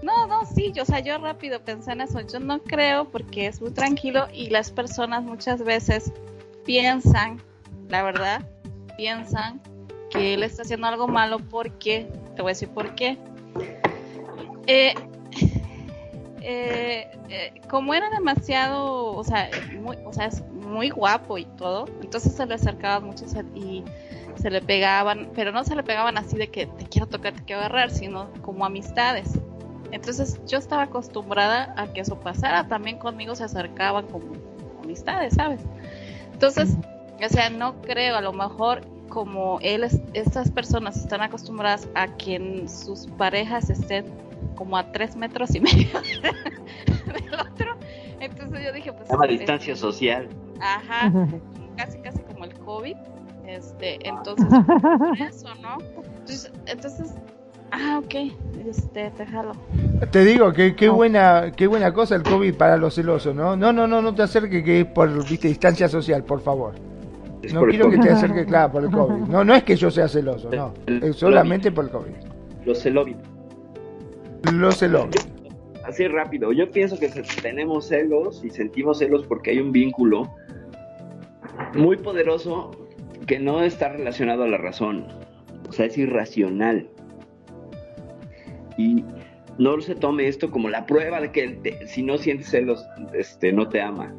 No, 0.02 0.26
no, 0.26 0.44
sí, 0.46 0.72
yo, 0.72 0.84
o 0.84 0.86
sea, 0.86 1.00
yo 1.00 1.18
rápido 1.18 1.60
pensé 1.60 1.92
en 1.92 2.00
eso. 2.00 2.20
Yo 2.20 2.40
no 2.40 2.60
creo 2.60 3.06
porque 3.06 3.46
es 3.46 3.60
muy 3.60 3.72
tranquilo 3.72 4.26
y 4.32 4.50
las 4.50 4.70
personas 4.70 5.22
muchas 5.22 5.62
veces 5.62 6.12
piensan, 6.64 7.42
la 7.88 8.02
verdad, 8.02 8.42
piensan 8.96 9.60
que 10.10 10.34
él 10.34 10.42
está 10.42 10.62
haciendo 10.62 10.86
algo 10.86 11.08
malo 11.08 11.38
porque, 11.38 12.10
te 12.36 12.42
voy 12.42 12.50
a 12.50 12.54
decir 12.54 12.68
por 12.68 12.94
qué. 12.94 13.18
Eh, 14.66 14.94
eh, 16.50 17.10
eh, 17.28 17.60
como 17.68 17.92
era 17.92 18.08
demasiado, 18.08 19.14
o 19.14 19.22
sea, 19.22 19.50
muy, 19.78 19.98
es 20.24 20.42
muy 20.50 20.88
guapo 20.88 21.36
y 21.36 21.44
todo, 21.44 21.84
entonces 22.00 22.32
se 22.32 22.46
le 22.46 22.54
acercaban 22.54 23.04
muchos 23.04 23.34
y 23.54 23.84
se 24.36 24.48
le 24.48 24.62
pegaban, 24.62 25.30
pero 25.34 25.52
no 25.52 25.62
se 25.62 25.76
le 25.76 25.82
pegaban 25.82 26.16
así 26.16 26.38
de 26.38 26.48
que 26.48 26.64
te 26.66 26.86
quiero 26.86 27.06
tocar, 27.06 27.34
te 27.34 27.44
quiero 27.44 27.60
agarrar, 27.60 27.90
sino 27.90 28.32
como 28.40 28.64
amistades. 28.64 29.38
Entonces 29.90 30.40
yo 30.46 30.56
estaba 30.56 30.84
acostumbrada 30.84 31.74
a 31.76 31.92
que 31.92 32.00
eso 32.00 32.18
pasara, 32.18 32.66
también 32.66 32.96
conmigo 32.96 33.34
se 33.34 33.44
acercaban 33.44 34.06
como 34.06 34.32
amistades, 34.82 35.34
¿sabes? 35.34 35.60
Entonces, 36.32 36.78
o 37.22 37.28
sea, 37.28 37.50
no 37.50 37.82
creo, 37.82 38.16
a 38.16 38.22
lo 38.22 38.32
mejor 38.32 38.86
como 39.10 39.58
él, 39.60 39.84
estas 40.14 40.50
personas 40.50 40.96
están 40.96 41.20
acostumbradas 41.20 41.86
a 41.94 42.06
que 42.16 42.64
sus 42.68 43.06
parejas 43.18 43.68
estén 43.68 44.06
como 44.58 44.76
a 44.76 44.90
tres 44.90 45.14
metros 45.14 45.54
y 45.54 45.60
medio 45.60 45.88
del 46.02 47.34
otro. 47.34 47.76
Entonces 48.18 48.64
yo 48.64 48.72
dije, 48.72 48.92
pues... 48.92 49.08
Llama 49.08 49.28
distancia 49.28 49.76
social. 49.76 50.28
Ajá, 50.60 51.12
casi 51.76 51.98
casi 52.00 52.18
como 52.22 52.44
el 52.44 52.54
COVID. 52.54 52.96
Este, 53.46 54.06
entonces, 54.06 54.48
eso, 55.20 55.54
¿no? 55.62 55.78
Entonces, 56.18 56.52
entonces 56.66 57.14
Ah, 57.70 58.00
ok, 58.02 58.32
este, 58.66 59.10
te 59.10 59.26
jalo. 59.26 59.52
Te 60.10 60.24
digo 60.24 60.54
que 60.54 60.74
qué 60.74 60.88
buena, 60.88 61.52
qué 61.54 61.66
buena 61.66 61.92
cosa 61.92 62.14
el 62.16 62.22
COVID 62.22 62.54
para 62.54 62.78
los 62.78 62.94
celosos, 62.94 63.34
¿no? 63.34 63.56
No, 63.56 63.74
no, 63.74 63.86
no, 63.86 64.00
no 64.00 64.14
te 64.14 64.22
acerques 64.22 64.64
que 64.64 64.80
es 64.80 64.86
por, 64.86 65.28
viste, 65.28 65.48
distancia 65.48 65.86
social, 65.86 66.24
por 66.24 66.40
favor. 66.40 66.74
no 67.52 67.62
quiero 67.66 67.90
que 67.90 67.98
te 67.98 68.10
acerques, 68.10 68.46
claro, 68.46 68.72
por 68.72 68.84
el 68.84 68.90
COVID. 68.90 69.28
No, 69.28 69.44
no 69.44 69.54
es 69.54 69.64
que 69.64 69.76
yo 69.76 69.90
sea 69.90 70.08
celoso, 70.08 70.50
no. 70.50 70.72
Es 70.86 71.16
solamente 71.16 71.70
por 71.70 71.84
el 71.84 71.90
COVID. 71.90 72.14
Los 72.64 72.80
celosos 72.80 73.14
los 74.52 74.76
celos. 74.76 75.08
Así 75.84 76.06
rápido. 76.06 76.52
Yo 76.52 76.70
pienso 76.70 76.98
que 76.98 77.08
tenemos 77.42 77.88
celos 77.88 78.44
y 78.44 78.50
sentimos 78.50 78.98
celos 78.98 79.24
porque 79.26 79.50
hay 79.50 79.58
un 79.58 79.72
vínculo 79.72 80.30
muy 81.74 81.96
poderoso 81.96 82.70
que 83.26 83.38
no 83.38 83.62
está 83.62 83.88
relacionado 83.90 84.44
a 84.44 84.48
la 84.48 84.58
razón. 84.58 85.06
O 85.68 85.72
sea, 85.72 85.86
es 85.86 85.96
irracional. 85.96 86.88
Y 88.76 89.04
no 89.58 89.80
se 89.80 89.94
tome 89.94 90.28
esto 90.28 90.50
como 90.50 90.68
la 90.68 90.86
prueba 90.86 91.20
de 91.20 91.32
que 91.32 91.86
si 91.86 92.02
no 92.02 92.16
sientes 92.16 92.48
celos, 92.48 92.86
este, 93.12 93.52
no 93.52 93.68
te 93.68 93.80
ama. 93.80 94.14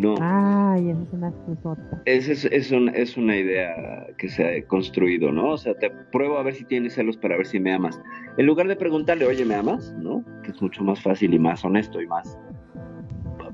No. 0.00 0.14
Ay, 0.20 0.90
esa 0.90 1.02
es 1.02 1.12
una 1.12 1.28
excusota. 1.28 2.02
Es, 2.06 2.28
es, 2.28 2.44
es, 2.46 3.16
una 3.16 3.36
idea 3.36 4.06
que 4.16 4.28
se 4.28 4.44
ha 4.44 4.66
construido, 4.66 5.30
¿no? 5.30 5.50
O 5.50 5.58
sea, 5.58 5.74
te 5.74 5.90
pruebo 5.90 6.38
a 6.38 6.42
ver 6.42 6.54
si 6.54 6.64
tienes 6.64 6.94
celos 6.94 7.16
para 7.18 7.36
ver 7.36 7.46
si 7.46 7.60
me 7.60 7.74
amas. 7.74 8.00
En 8.38 8.46
lugar 8.46 8.66
de 8.66 8.76
preguntarle, 8.76 9.26
oye, 9.26 9.44
¿me 9.44 9.54
amas? 9.54 9.94
¿No? 9.98 10.24
Que 10.42 10.52
es 10.52 10.62
mucho 10.62 10.82
más 10.82 11.02
fácil 11.02 11.34
y 11.34 11.38
más 11.38 11.64
honesto 11.64 12.00
y 12.00 12.06
más. 12.06 12.38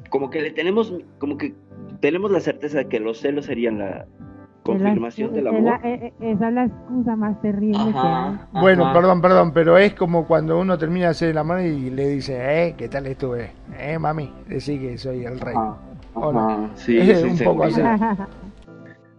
Como 0.08 0.30
que 0.30 0.40
le 0.40 0.52
tenemos, 0.52 0.94
como 1.18 1.36
que 1.36 1.54
tenemos 2.00 2.30
la 2.30 2.40
certeza 2.40 2.78
de 2.78 2.88
que 2.88 3.00
los 3.00 3.18
celos 3.18 3.46
serían 3.46 3.78
la, 3.78 4.06
confirmación 4.66 5.32
del 5.32 5.46
amor. 5.46 5.80
Eh, 5.84 5.94
eh, 6.02 6.12
esa 6.20 6.48
es 6.48 6.54
la 6.54 6.64
excusa 6.64 7.16
más 7.16 7.40
terrible 7.40 7.92
que 7.92 7.98
hay. 7.98 8.38
Bueno, 8.52 8.92
perdón, 8.92 9.22
perdón, 9.22 9.52
pero 9.52 9.78
es 9.78 9.94
como 9.94 10.26
cuando 10.26 10.58
uno 10.58 10.76
termina 10.76 11.06
de 11.06 11.10
hacer 11.12 11.30
el 11.30 11.38
amor 11.38 11.60
y 11.60 11.90
le 11.90 12.08
dice, 12.08 12.36
eh, 12.38 12.74
¿qué 12.76 12.88
tal 12.88 13.06
estuve? 13.06 13.52
Eh, 13.78 13.98
mami, 13.98 14.32
decí 14.48 14.78
que 14.78 14.98
soy 14.98 15.24
el 15.24 15.40
rey. 15.40 15.54
Sí, 16.74 16.98
es 16.98 17.22
un 17.22 17.38
poco 17.38 17.64
así. 17.64 17.80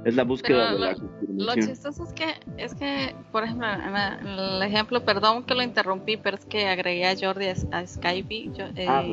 Es 0.05 0.15
la 0.15 0.23
búsqueda 0.23 0.71
de 0.71 0.79
la 0.79 0.95
Lo 1.27 1.53
chistoso 1.55 2.03
es 2.03 2.13
que, 2.13 2.35
es 2.57 2.73
que 2.75 3.13
por 3.31 3.43
ejemplo, 3.43 3.67
en 3.67 4.27
el 4.27 4.63
ejemplo, 4.63 5.03
perdón 5.03 5.43
que 5.43 5.53
lo 5.53 5.61
interrumpí, 5.63 6.15
pero 6.15 6.37
es 6.37 6.45
que 6.45 6.65
agregué 6.67 7.07
a 7.07 7.15
Jordi 7.19 7.47
a, 7.47 7.85
Skype. 7.85 8.51
ah, 8.87 9.03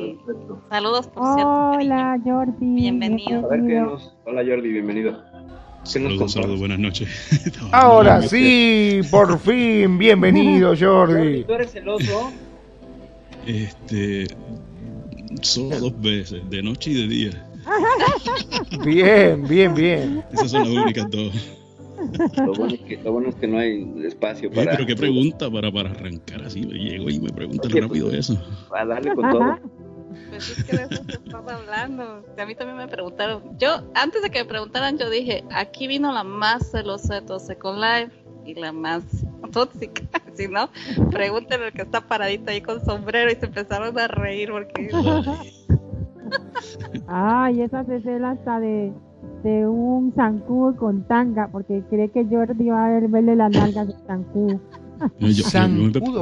saludos, 0.69 1.07
por 1.07 1.33
cierto. 1.33 1.71
Hola, 1.71 2.17
Jordi. 2.23 2.65
Bienvenido. 2.75 3.45
Hola, 4.23 4.43
Jordi, 4.47 4.69
bienvenido. 4.69 5.21
Saludos, 5.83 6.31
saludos, 6.31 6.59
buenas 6.59 6.79
noches. 6.79 7.09
Ahora 7.73 8.21
sí, 8.21 9.01
por 9.11 9.37
fin, 9.39 9.97
bienvenido 9.97 10.73
Jordi. 10.79 11.43
¿Tú 11.43 11.53
eres 11.53 11.71
celoso? 11.71 12.31
Este, 13.45 14.27
solo 15.41 15.77
dos 15.77 16.01
veces, 16.01 16.49
de 16.49 16.63
noche 16.63 16.91
y 16.91 17.01
de 17.01 17.07
día. 17.07 17.54
Bien, 18.83 19.47
bien, 19.47 19.73
bien. 19.73 20.23
Esas 20.31 20.51
son 20.51 20.61
las 20.61 20.83
únicas 20.83 21.09
dos. 21.09 21.57
Lo 22.37 22.53
bueno, 22.53 23.29
es 23.29 23.35
que, 23.35 23.47
no 23.47 23.57
hay 23.57 23.91
espacio 24.05 24.51
para. 24.51 24.71
pero 24.71 24.85
qué 24.85 24.95
pregunta 24.95 25.49
para, 25.49 25.71
para 25.71 25.91
arrancar 25.91 26.43
así. 26.43 26.61
Me 26.61 26.77
llego 26.77 27.09
y 27.09 27.19
me 27.19 27.31
preguntan 27.31 27.71
rápido 27.71 28.09
pues, 28.09 28.29
eso. 28.29 28.41
A 28.75 28.85
darle 28.85 29.15
con 29.15 29.31
todo. 29.31 29.59
Pues 30.29 30.49
es 30.49 30.63
que 30.63 30.77
de 30.77 30.83
eso 30.83 31.03
se 31.03 31.11
estaba 31.13 31.55
hablando. 31.55 32.25
A 32.37 32.45
mí 32.45 32.55
también 32.55 32.77
me 32.77 32.87
preguntaron. 32.87 33.57
Yo, 33.57 33.81
antes 33.93 34.21
de 34.21 34.29
que 34.29 34.39
me 34.39 34.45
preguntaran, 34.45 34.97
yo 34.97 35.09
dije: 35.09 35.43
aquí 35.51 35.87
vino 35.87 36.11
la 36.13 36.23
más 36.23 36.71
celosa 36.71 37.15
de 37.15 37.21
todo 37.21 37.39
Second 37.39 37.79
Life 37.79 38.11
y 38.45 38.55
la 38.55 38.71
más 38.71 39.03
tóxica. 39.51 40.03
Si 40.35 40.49
no, 40.49 40.69
pregúntenle 41.11 41.67
al 41.67 41.71
que 41.71 41.83
está 41.83 42.01
paradito 42.01 42.51
ahí 42.51 42.59
con 42.59 42.83
sombrero 42.83 43.31
y 43.31 43.35
se 43.35 43.45
empezaron 43.45 43.97
a 43.97 44.09
reír 44.09 44.51
porque. 44.51 44.89
Ay, 47.07 47.61
esa 47.61 47.83
se 47.85 48.01
cela 48.01 48.31
hasta 48.31 48.59
de, 48.59 48.93
de 49.43 49.67
un 49.67 50.13
zancudo 50.15 50.75
con 50.75 51.07
tanga, 51.07 51.49
porque 51.51 51.83
cree 51.89 52.09
que 52.09 52.25
Jordi 52.25 52.69
va 52.69 52.87
a 52.87 52.99
verle 52.99 53.35
las 53.35 53.51
nalgas 53.51 53.87
del 53.87 53.97
zancudo. 54.07 54.59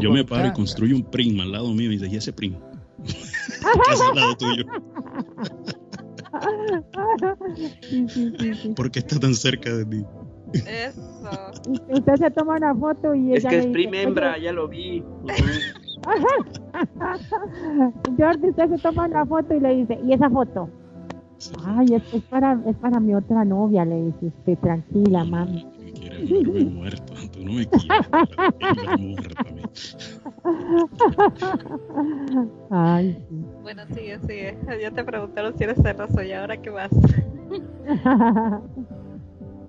Yo, 0.02 0.12
me, 0.12 0.24
paro 0.24 0.48
y 0.48 0.54
construyo 0.54 0.96
un 0.96 1.04
prim 1.04 1.40
al 1.40 1.52
lado 1.52 1.74
mío 1.74 1.92
y 1.92 1.98
dice, 1.98 2.08
¿y 2.12 2.18
ese 2.18 2.34
prim? 2.34 2.56
al 4.10 4.16
lado 4.16 4.36
tuyo. 4.38 4.66
¿Por 8.76 8.92
qué 8.92 9.00
está 9.00 9.20
tan 9.20 9.36
cerca 9.36 9.72
de 9.74 9.86
ti? 9.86 10.06
Eso. 10.54 11.02
Usted 11.90 12.16
se 12.16 12.32
toma 12.32 12.56
una 12.58 12.76
foto 12.76 13.16
y 13.16 13.34
Es 13.34 13.46
que 13.46 13.60
es 13.60 13.68
prim 13.68 13.94
hembra, 13.94 14.38
ya 14.38 14.52
lo 14.52 14.68
vi. 14.68 15.04
Jordi, 18.18 18.50
usted 18.50 18.70
se 18.70 18.78
toma 18.80 19.06
una 19.06 19.26
foto 19.26 19.54
y 19.54 19.60
le 19.60 19.76
dice, 19.76 20.00
¿y 20.06 20.14
esa 20.14 20.30
foto? 20.30 20.70
Ay, 21.66 21.96
es, 21.96 22.04
para, 22.30 22.62
es 22.66 22.76
para 22.78 23.00
mi 23.00 23.16
otra 23.16 23.44
novia, 23.44 23.84
le 23.86 24.06
dice 24.06 24.28
usted, 24.28 24.58
tranquila, 24.60 25.26
mami. 25.26 25.68
Quieres 25.96 26.30
verme 26.30 26.66
muerto, 26.66 27.14
tú 27.32 27.40
no 27.44 27.54
me 27.54 27.66
quieres 27.68 27.88
Ay, 32.70 33.18
sí. 33.30 33.46
Bueno, 33.62 33.84
sigue, 33.94 34.20
sigue. 34.20 34.58
Ya 34.82 34.92
te 34.92 35.04
preguntaron 35.04 35.58
si 35.58 35.64
eres 35.64 35.78
celoso 35.82 36.22
y 36.24 36.32
ahora 36.34 36.58
qué 36.58 36.70
vas. 36.70 36.92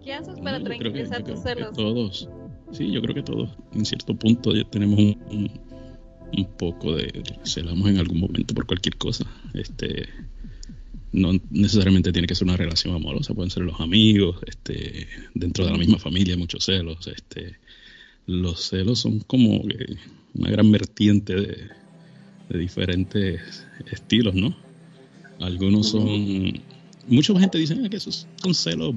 ¿Qué 0.05 0.15
haces 0.15 0.39
para 0.41 0.63
tranquilizar 0.63 1.23
tus 1.23 1.41
celos? 1.41 1.73
Todos. 1.73 2.29
Sí, 2.71 2.93
yo 2.93 3.01
creo 3.03 3.15
que 3.15 3.23
todos. 3.23 3.57
En 3.73 3.85
cierto 3.85 4.15
punto 4.15 4.53
ya 4.53 4.65
tenemos 4.65 4.99
un, 4.99 5.17
un 5.31 5.51
poco 6.43 6.97
de 6.97 7.23
celamos 7.45 7.89
en 7.89 7.99
algún 7.99 8.19
momento 8.19 8.55
por 8.55 8.67
cualquier 8.67 8.97
cosa. 8.97 9.25
Este 9.55 10.09
no 11.15 11.31
necesariamente 11.51 12.13
tiene 12.13 12.27
que 12.27 12.35
ser 12.35 12.49
una 12.49 12.57
relación 12.57 12.95
amorosa, 12.95 13.35
pueden 13.35 13.51
ser 13.51 13.63
los 13.63 13.81
amigos, 13.81 14.37
este, 14.47 15.07
dentro 15.33 15.65
de 15.65 15.71
la 15.71 15.79
misma 15.79 15.99
familia 15.99 16.37
muchos 16.37 16.65
celos, 16.65 17.07
este, 17.07 17.57
los 18.27 18.61
celos 18.61 18.99
son 18.99 19.21
como 19.21 19.63
una 20.35 20.51
gran 20.51 20.73
vertiente 20.73 21.35
de, 21.35 21.69
diferentes 22.59 23.67
estilos, 23.91 24.35
¿no? 24.35 24.55
Algunos 25.41 25.89
son, 25.89 26.61
mucha 27.09 27.39
gente 27.41 27.59
dice 27.59 27.77
ah, 27.83 27.89
que 27.89 27.97
esos 27.97 28.29
son 28.43 28.55
celos 28.55 28.95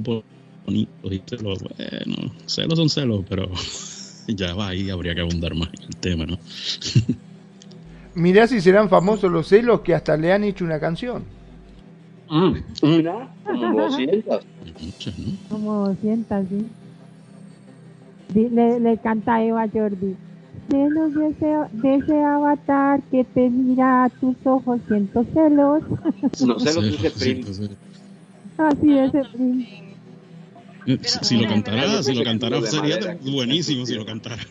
bonitos 0.65 1.21
celos, 1.27 1.59
bueno, 1.63 2.33
celos 2.45 2.77
son 2.77 2.89
celos, 2.89 3.25
pero 3.29 3.49
ya 4.27 4.53
va 4.53 4.69
ahí, 4.69 4.89
habría 4.89 5.15
que 5.15 5.21
abundar 5.21 5.55
más 5.55 5.69
en 5.73 5.83
el 5.83 5.95
tema, 5.97 6.25
¿no? 6.25 6.38
Mirá 8.18 8.47
si 8.47 8.61
serán 8.61 8.89
famosos 8.89 9.32
los 9.32 9.47
celos 9.47 9.82
que 9.82 9.93
hasta 9.93 10.18
le 10.18 10.34
han 10.34 10.43
hecho 10.43 10.65
una 10.65 10.80
canción. 10.80 11.24
Mm, 12.28 12.53
mira, 12.82 13.30
como 13.45 13.80
200. 13.89 14.45
Como 15.49 15.88
200, 15.89 16.45
sí. 16.49 16.65
Le, 18.34 18.80
le 18.80 18.97
canta 18.97 19.43
Eva 19.43 19.68
Jordi. 19.72 20.15
Celos 20.68 21.13
de 21.13 21.28
ese, 21.28 21.45
de 21.74 21.95
ese 21.95 22.24
avatar 22.24 23.01
que 23.11 23.24
te 23.24 23.51
mira 23.51 24.05
a 24.05 24.09
tus 24.09 24.36
ojos, 24.45 24.82
siento 24.88 25.24
celos. 25.36 25.84
No, 26.45 26.59
celos 26.59 26.86
dice 26.86 27.11
Prim. 27.11 27.45
Así 28.57 28.97
es, 28.97 29.11
Prim. 29.32 29.65
Si, 31.22 31.38
lo 31.38 31.47
cantara, 31.47 32.01
si 32.01 32.15
lo 32.15 32.24
cantara 32.24 32.61
sería 32.63 33.15
buenísimo 33.22 33.86
si 33.86 33.93
lo 33.93 34.05
cantara. 34.07 34.41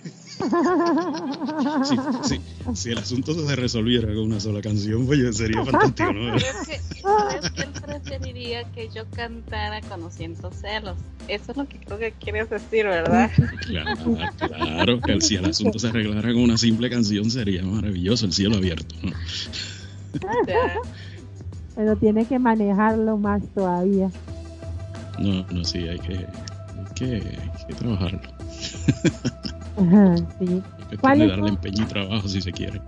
Si, 2.75 2.91
el 2.91 2.99
asunto 2.99 3.35
se 3.35 3.57
resolviera 3.57 4.09
con 4.09 4.19
una 4.19 4.41
sola 4.41 4.61
canción, 4.61 5.07
pues 5.07 5.37
sería 5.37 5.65
fantástico, 5.65 6.13
¿no? 6.13 6.35
Es 6.35 6.45
que, 6.67 6.75
él 6.75 7.73
preferiría 7.85 8.65
que 8.73 8.89
yo 8.95 9.05
cantara 9.11 9.81
conociendo 9.83 10.51
celos. 10.53 10.97
Eso 11.29 11.53
es 11.53 11.57
lo 11.57 11.67
que 11.67 11.79
creo 11.79 11.99
que 11.99 12.13
quieres 12.13 12.51
decir, 12.51 12.85
¿verdad? 12.85 13.31
Claro, 13.67 14.17
claro, 14.39 15.01
que 15.01 15.21
si 15.21 15.37
el 15.37 15.47
asunto 15.47 15.79
se 15.79 15.89
arreglara 15.89 16.33
con 16.33 16.43
una 16.43 16.59
simple 16.59 16.91
canción 16.91 17.31
sería 17.31 17.63
maravilloso, 17.63 18.27
el 18.27 18.33
cielo 18.33 18.57
abierto, 18.57 18.95
¿no? 19.03 19.13
Pero 21.75 21.97
tiene 21.97 22.25
que 22.27 22.39
manejarlo 22.39 23.17
más 23.19 23.43
todavía. 23.55 24.11
No, 25.19 25.47
no, 25.51 25.65
sí, 25.65 25.89
hay 25.89 25.99
que, 25.99 26.15
hay 26.15 26.95
que, 26.95 27.15
hay 27.15 27.67
que 27.69 27.75
trabajarlo. 27.75 28.21
Sí. 30.39 30.63
Darle 31.03 31.49
empeño 31.49 31.85
y 31.85 31.87
trabajo 31.87 32.29
si 32.29 32.41
se 32.41 32.53
quiere. 32.53 32.81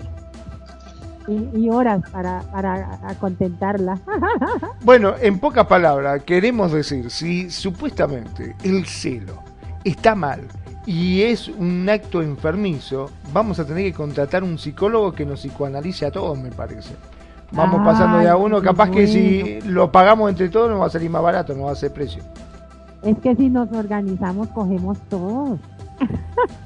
Y, 1.54 1.68
horas 1.68 2.02
para, 2.10 2.40
para 2.50 2.98
contentarla. 3.20 4.00
bueno, 4.84 5.14
en 5.20 5.38
pocas 5.38 5.66
palabras, 5.66 6.22
queremos 6.22 6.72
decir, 6.72 7.10
si 7.10 7.50
supuestamente 7.50 8.56
el 8.64 8.86
celo 8.86 9.42
está 9.84 10.14
mal 10.14 10.40
y 10.86 11.20
es 11.20 11.48
un 11.48 11.86
acto 11.90 12.22
enfermizo, 12.22 13.10
vamos 13.30 13.58
a 13.58 13.66
tener 13.66 13.84
que 13.84 13.92
contratar 13.92 14.42
un 14.42 14.58
psicólogo 14.58 15.12
que 15.12 15.26
nos 15.26 15.40
psicoanalice 15.40 16.06
a 16.06 16.10
todos, 16.10 16.38
me 16.38 16.50
parece. 16.50 16.94
Vamos 17.50 17.80
pasando 17.84 18.18
de 18.18 18.28
a 18.28 18.36
uno, 18.36 18.60
capaz 18.62 18.90
que 18.90 19.06
si 19.06 19.60
lo 19.62 19.90
pagamos 19.92 20.30
entre 20.30 20.48
todos 20.48 20.70
nos 20.70 20.80
va 20.80 20.86
a 20.86 20.90
salir 20.90 21.10
más 21.10 21.22
barato, 21.22 21.54
no 21.54 21.64
va 21.64 21.72
a 21.72 21.76
ser 21.76 21.92
precio. 21.92 22.22
Es 23.02 23.18
que 23.18 23.34
si 23.36 23.48
nos 23.48 23.70
organizamos, 23.72 24.48
cogemos 24.48 24.98
todos. 25.08 25.58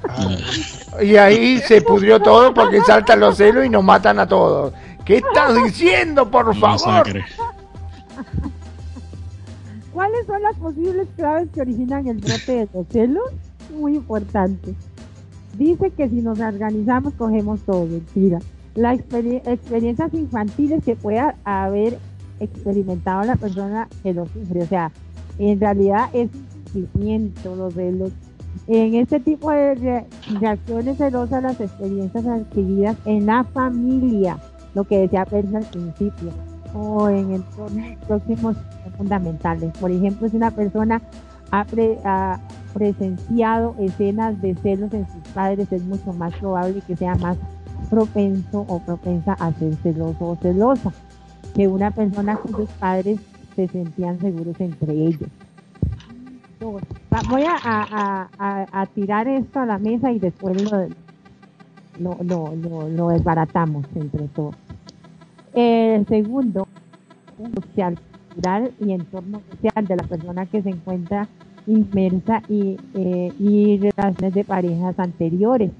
Ah. 0.07 1.01
y 1.01 1.15
ahí 1.15 1.59
se 1.59 1.81
pudrió 1.81 2.19
todo 2.19 2.53
porque 2.53 2.81
saltan 2.81 3.19
los 3.19 3.37
celos 3.37 3.65
y 3.65 3.69
nos 3.69 3.83
matan 3.83 4.19
a 4.19 4.27
todos. 4.27 4.73
¿Qué 5.05 5.17
estás 5.17 5.55
diciendo, 5.63 6.29
por 6.29 6.55
favor? 6.55 7.07
¿Cuáles 9.91 10.25
son 10.25 10.41
las 10.41 10.55
posibles 10.55 11.07
claves 11.15 11.49
que 11.53 11.61
originan 11.61 12.07
el 12.07 12.17
brote 12.17 12.51
de 12.51 12.69
los 12.73 12.87
celos? 12.87 13.29
Muy 13.77 13.95
importante. 13.95 14.73
Dice 15.57 15.91
que 15.91 16.09
si 16.09 16.15
nos 16.15 16.39
organizamos, 16.39 17.13
cogemos 17.15 17.59
todo. 17.61 17.85
Mentira 17.85 18.39
las 18.75 18.99
experiencias 18.99 20.13
infantiles 20.13 20.83
que 20.83 20.95
pueda 20.95 21.35
haber 21.43 21.99
experimentado 22.39 23.23
la 23.23 23.35
persona 23.35 23.87
que 24.01 24.13
lo 24.13 24.25
sufre. 24.27 24.63
O 24.63 24.67
sea, 24.67 24.91
en 25.37 25.59
realidad 25.59 26.09
es 26.13 26.29
un 26.33 26.47
sentimiento 26.71 27.55
los 27.55 27.73
celos. 27.73 28.11
En 28.67 28.95
este 28.95 29.19
tipo 29.19 29.51
de 29.51 30.05
reacciones 30.39 30.97
celosas, 30.97 31.43
las 31.43 31.59
experiencias 31.59 32.25
adquiridas 32.25 32.95
en 33.05 33.25
la 33.25 33.43
familia, 33.43 34.37
lo 34.73 34.85
que 34.85 34.99
decía 34.99 35.25
Persa 35.25 35.57
al 35.57 35.65
principio, 35.65 36.31
o 36.73 37.09
en 37.09 37.33
entornos 37.33 37.97
próximos 38.07 38.55
fundamentales. 38.97 39.71
Por 39.79 39.91
ejemplo, 39.91 40.29
si 40.29 40.37
una 40.37 40.51
persona 40.51 41.01
ha, 41.51 41.65
ha, 42.05 42.39
presenciado 42.73 43.75
escenas 43.79 44.41
de 44.41 44.55
celos 44.55 44.93
en 44.93 45.05
sus 45.07 45.21
padres, 45.33 45.71
es 45.71 45.83
mucho 45.83 46.13
más 46.13 46.33
probable 46.35 46.81
que 46.87 46.95
sea 46.95 47.15
más 47.15 47.37
propenso 47.89 48.65
o 48.67 48.79
propensa 48.79 49.33
a 49.33 49.51
ser 49.53 49.75
celoso 49.75 50.29
o 50.29 50.35
celosa 50.37 50.91
que 51.53 51.67
una 51.67 51.91
persona 51.91 52.37
cuyos 52.37 52.69
padres 52.79 53.19
se 53.55 53.67
sentían 53.67 54.19
seguros 54.19 54.59
entre 54.59 54.93
ellos. 54.93 55.29
Voy 57.29 57.43
a, 57.47 58.87
tirar 58.93 59.27
esto 59.27 59.59
a 59.59 59.65
la 59.65 59.77
mesa 59.77 60.11
y 60.11 60.19
después 60.19 60.57
lo, 61.99 62.17
lo, 62.23 63.07
desbaratamos 63.09 63.85
entre 63.95 64.27
todos. 64.29 64.55
El 65.53 66.07
segundo, 66.07 66.67
social, 67.55 67.99
cultural 68.29 68.71
y 68.79 68.91
entorno 68.93 69.41
social 69.51 69.87
de 69.87 69.95
la 69.95 70.03
persona 70.03 70.45
que 70.45 70.61
se 70.61 70.69
encuentra 70.69 71.27
inmersa 71.67 72.41
y, 72.49 72.77
eh, 72.93 73.31
y 73.39 73.77
relaciones 73.77 74.33
de 74.33 74.43
parejas 74.43 74.97
anteriores. 74.99 75.71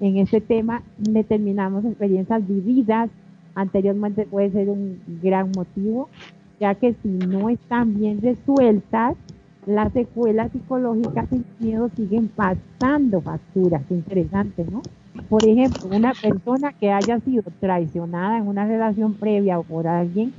En 0.00 0.16
este 0.16 0.40
tema 0.40 0.82
determinamos 0.98 1.84
experiencias 1.84 2.46
vividas 2.46 3.10
anteriormente 3.54 4.26
puede 4.26 4.50
ser 4.50 4.68
un 4.68 5.00
gran 5.22 5.50
motivo, 5.54 6.08
ya 6.58 6.74
que 6.74 6.94
si 7.02 7.08
no 7.08 7.48
están 7.48 7.98
bien 7.98 8.20
resueltas, 8.20 9.16
las 9.74 9.92
secuelas 9.92 10.50
psicológicas 10.52 11.26
y 11.32 11.44
miedo 11.64 11.90
siguen 11.96 12.28
pasando 12.28 13.20
facturas. 13.20 13.82
Interesante, 13.90 14.64
¿no? 14.70 14.82
Por 15.28 15.44
ejemplo, 15.44 15.88
una 15.96 16.12
persona 16.12 16.72
que 16.72 16.92
haya 16.92 17.20
sido 17.20 17.42
traicionada 17.60 18.38
en 18.38 18.46
una 18.46 18.66
relación 18.66 19.14
previa 19.14 19.58
o 19.58 19.62
por 19.62 19.86
alguien 19.86 20.32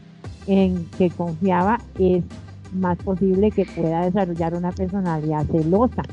en 0.48 0.86
que 0.98 1.10
confiaba, 1.10 1.80
es 2.00 2.24
más 2.74 2.98
posible 2.98 3.52
que 3.52 3.66
pueda 3.66 4.06
desarrollar 4.06 4.56
una 4.56 4.72
personalidad 4.72 5.46
celosa. 5.46 6.04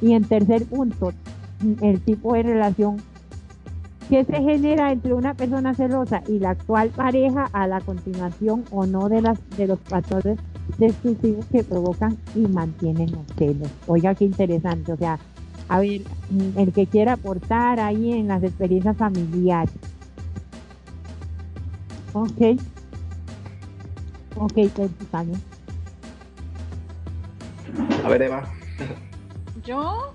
Y 0.00 0.12
en 0.12 0.24
tercer 0.24 0.64
punto, 0.64 1.12
el 1.80 2.00
tipo 2.00 2.34
de 2.34 2.42
relación 2.42 2.96
que 4.08 4.24
se 4.24 4.36
genera 4.36 4.92
entre 4.92 5.14
una 5.14 5.34
persona 5.34 5.74
celosa 5.74 6.22
y 6.28 6.38
la 6.38 6.50
actual 6.50 6.90
pareja 6.90 7.48
a 7.52 7.66
la 7.66 7.80
continuación 7.80 8.64
o 8.70 8.86
no 8.86 9.08
de 9.08 9.20
las 9.20 9.38
de 9.56 9.66
los 9.66 9.80
factores 9.80 10.38
destructivos 10.78 11.46
que 11.46 11.64
provocan 11.64 12.16
y 12.34 12.40
mantienen 12.40 13.12
los 13.12 13.26
celos. 13.36 13.70
Oiga, 13.86 14.14
qué 14.14 14.24
interesante. 14.24 14.92
O 14.92 14.96
sea, 14.96 15.18
a 15.68 15.80
ver, 15.80 16.02
mm, 16.30 16.58
el 16.58 16.72
que 16.72 16.86
quiera 16.86 17.14
aportar 17.14 17.80
ahí 17.80 18.12
en 18.12 18.28
las 18.28 18.42
experiencias 18.42 18.96
familiares. 18.96 19.74
Ok. 22.12 22.58
Ok, 24.36 24.52
Tania. 25.10 25.38
A 28.04 28.08
ver, 28.08 28.22
Eva. 28.22 28.44
¿Yo? 29.64 30.12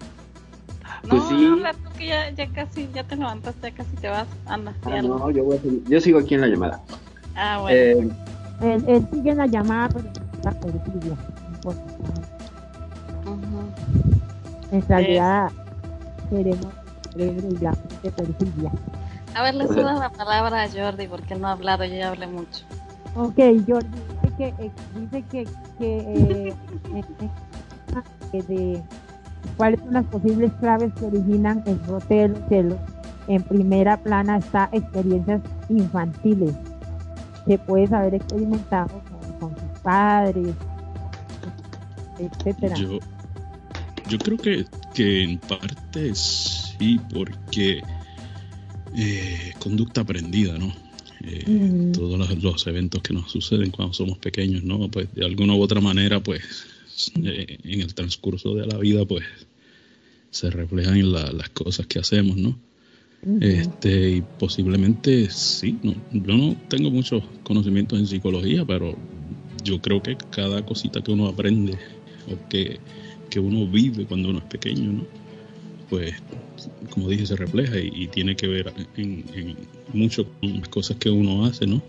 Pues 1.09 1.23
sí. 1.23 1.51
tú 1.83 1.89
que 1.97 2.07
ya, 2.07 2.29
ya, 2.29 2.47
casi, 2.53 2.87
ya 2.93 3.03
te 3.03 3.15
levantaste, 3.15 3.69
ya 3.69 3.75
casi 3.75 3.95
te 3.97 4.07
vas. 4.07 4.27
Anda, 4.45 4.73
ah, 4.85 5.01
no, 5.01 5.31
yo, 5.31 5.43
voy 5.43 5.57
a 5.57 5.61
seguir, 5.61 5.83
yo 5.87 5.99
sigo 5.99 6.19
aquí 6.19 6.35
en 6.35 6.41
la 6.41 6.47
llamada. 6.47 6.81
Ah, 7.35 7.59
bueno. 7.59 7.77
Eh, 7.77 8.11
él, 8.61 8.85
él, 8.87 9.07
sigue 9.11 9.31
en 9.31 9.37
la 9.37 9.47
llamada, 9.47 9.89
pero 9.89 10.11
está 10.41 10.51
perdido. 10.59 11.15
Uh 13.25 13.37
En 14.71 14.87
realidad, 14.87 15.51
queremos 16.29 16.73
queremos 17.13 17.61
la 17.61 17.73
gente 17.73 18.11
perfidia. 18.11 18.71
A 19.35 19.43
ver, 19.43 19.55
le 19.55 19.67
suda 19.67 19.93
la 19.93 20.09
palabra 20.09 20.63
a 20.63 20.69
Jordi 20.69 21.07
porque 21.07 21.35
no 21.35 21.47
ha 21.47 21.51
hablado, 21.51 21.85
yo 21.85 21.93
ya 21.95 22.09
hablé 22.09 22.27
mucho. 22.27 22.65
Ok, 23.15 23.37
Jordi 23.67 23.89
dice 24.23 24.33
que, 24.37 24.47
eh, 24.47 24.71
dice 24.95 25.23
que, 25.29 25.47
que 25.77 25.97
eh, 25.97 26.55
eh, 28.33 28.43
de 28.43 28.83
¿Cuáles 29.57 29.79
son 29.81 29.93
las 29.93 30.05
posibles 30.05 30.51
claves 30.59 30.93
que 30.93 31.05
originan 31.05 31.63
el 31.65 31.75
brote 31.75 32.13
de 32.15 32.27
los 32.29 32.39
celos? 32.47 32.79
En 33.27 33.43
primera 33.43 33.97
plana 33.97 34.37
está 34.37 34.69
experiencias 34.71 35.41
infantiles 35.69 36.53
que 37.45 37.57
puedes 37.57 37.91
haber 37.91 38.15
experimentado 38.15 39.01
padres, 39.83 40.55
etcétera. 42.19 42.75
Yo, 42.75 42.99
yo 44.09 44.17
creo 44.17 44.37
que, 44.37 44.65
que 44.93 45.23
en 45.23 45.37
parte 45.39 46.13
sí, 46.15 46.99
porque 47.13 47.81
eh, 48.95 49.53
conducta 49.59 50.01
aprendida, 50.01 50.57
¿no? 50.57 50.73
Eh, 51.23 51.91
todos 51.93 52.17
los, 52.17 52.43
los, 52.43 52.67
eventos 52.67 53.01
que 53.03 53.13
nos 53.13 53.31
suceden 53.31 53.69
cuando 53.69 53.93
somos 53.93 54.17
pequeños, 54.17 54.63
¿no? 54.63 54.89
Pues 54.89 55.13
de 55.13 55.23
alguna 55.23 55.53
u 55.53 55.61
otra 55.61 55.79
manera, 55.79 56.21
pues 56.21 56.41
eh, 57.23 57.57
en 57.63 57.81
el 57.81 57.93
transcurso 57.93 58.55
de 58.55 58.65
la 58.65 58.77
vida, 58.77 59.05
pues 59.05 59.23
se 60.31 60.49
reflejan 60.49 60.97
en 60.97 61.11
las 61.11 61.49
cosas 61.49 61.85
que 61.87 61.99
hacemos, 61.99 62.37
¿no? 62.37 62.57
Este, 63.39 64.09
y 64.13 64.21
posiblemente 64.21 65.29
sí, 65.29 65.77
no, 65.83 65.93
yo 66.11 66.35
no 66.35 66.55
tengo 66.69 66.89
muchos 66.89 67.23
conocimientos 67.43 67.99
en 67.99 68.07
psicología, 68.07 68.65
pero 68.65 68.97
yo 69.63 69.79
creo 69.81 70.01
que 70.01 70.17
cada 70.29 70.63
cosita 70.65 71.01
que 71.01 71.11
uno 71.11 71.27
aprende 71.27 71.77
o 72.27 72.49
que, 72.49 72.79
uno 73.39 73.65
vive 73.65 74.05
cuando 74.05 74.29
uno 74.29 74.39
es 74.39 74.45
pequeño, 74.45 74.91
¿no? 74.91 75.05
Pues, 75.89 76.13
como 76.89 77.07
dije, 77.07 77.25
se 77.25 77.35
refleja 77.35 77.79
y, 77.79 78.07
tiene 78.07 78.35
que 78.35 78.47
ver 78.47 78.73
en, 78.97 79.55
mucho 79.93 80.27
con 80.39 80.59
las 80.59 80.67
cosas 80.67 80.97
que 80.97 81.09
uno 81.09 81.45
hace, 81.45 81.65
¿no? 81.65 81.81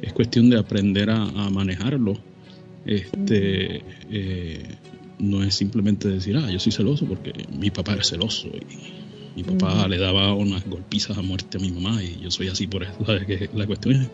Es 0.00 0.12
cuestión 0.12 0.48
de 0.48 0.58
aprender 0.58 1.10
a, 1.10 1.24
a 1.24 1.50
manejarlo 1.50 2.18
este, 2.84 3.82
eh, 4.10 4.62
no 5.18 5.42
es 5.42 5.54
simplemente 5.54 6.08
decir, 6.08 6.36
ah, 6.36 6.50
yo 6.50 6.58
soy 6.58 6.72
celoso 6.72 7.06
porque 7.06 7.32
mi 7.56 7.70
papá 7.70 7.92
era 7.92 8.04
celoso 8.04 8.48
y 8.48 9.36
mi 9.36 9.42
papá 9.42 9.86
le 9.86 9.98
daba 9.98 10.34
unas 10.34 10.66
golpizas 10.66 11.16
a 11.18 11.22
muerte 11.22 11.58
a 11.58 11.60
mi 11.60 11.70
mamá 11.70 12.02
y 12.02 12.20
yo 12.20 12.30
soy 12.30 12.48
así 12.48 12.66
por 12.66 12.82
eso. 12.82 12.94
Que 13.26 13.50
la 13.54 13.66
cuestión 13.66 13.96
es 13.96 14.08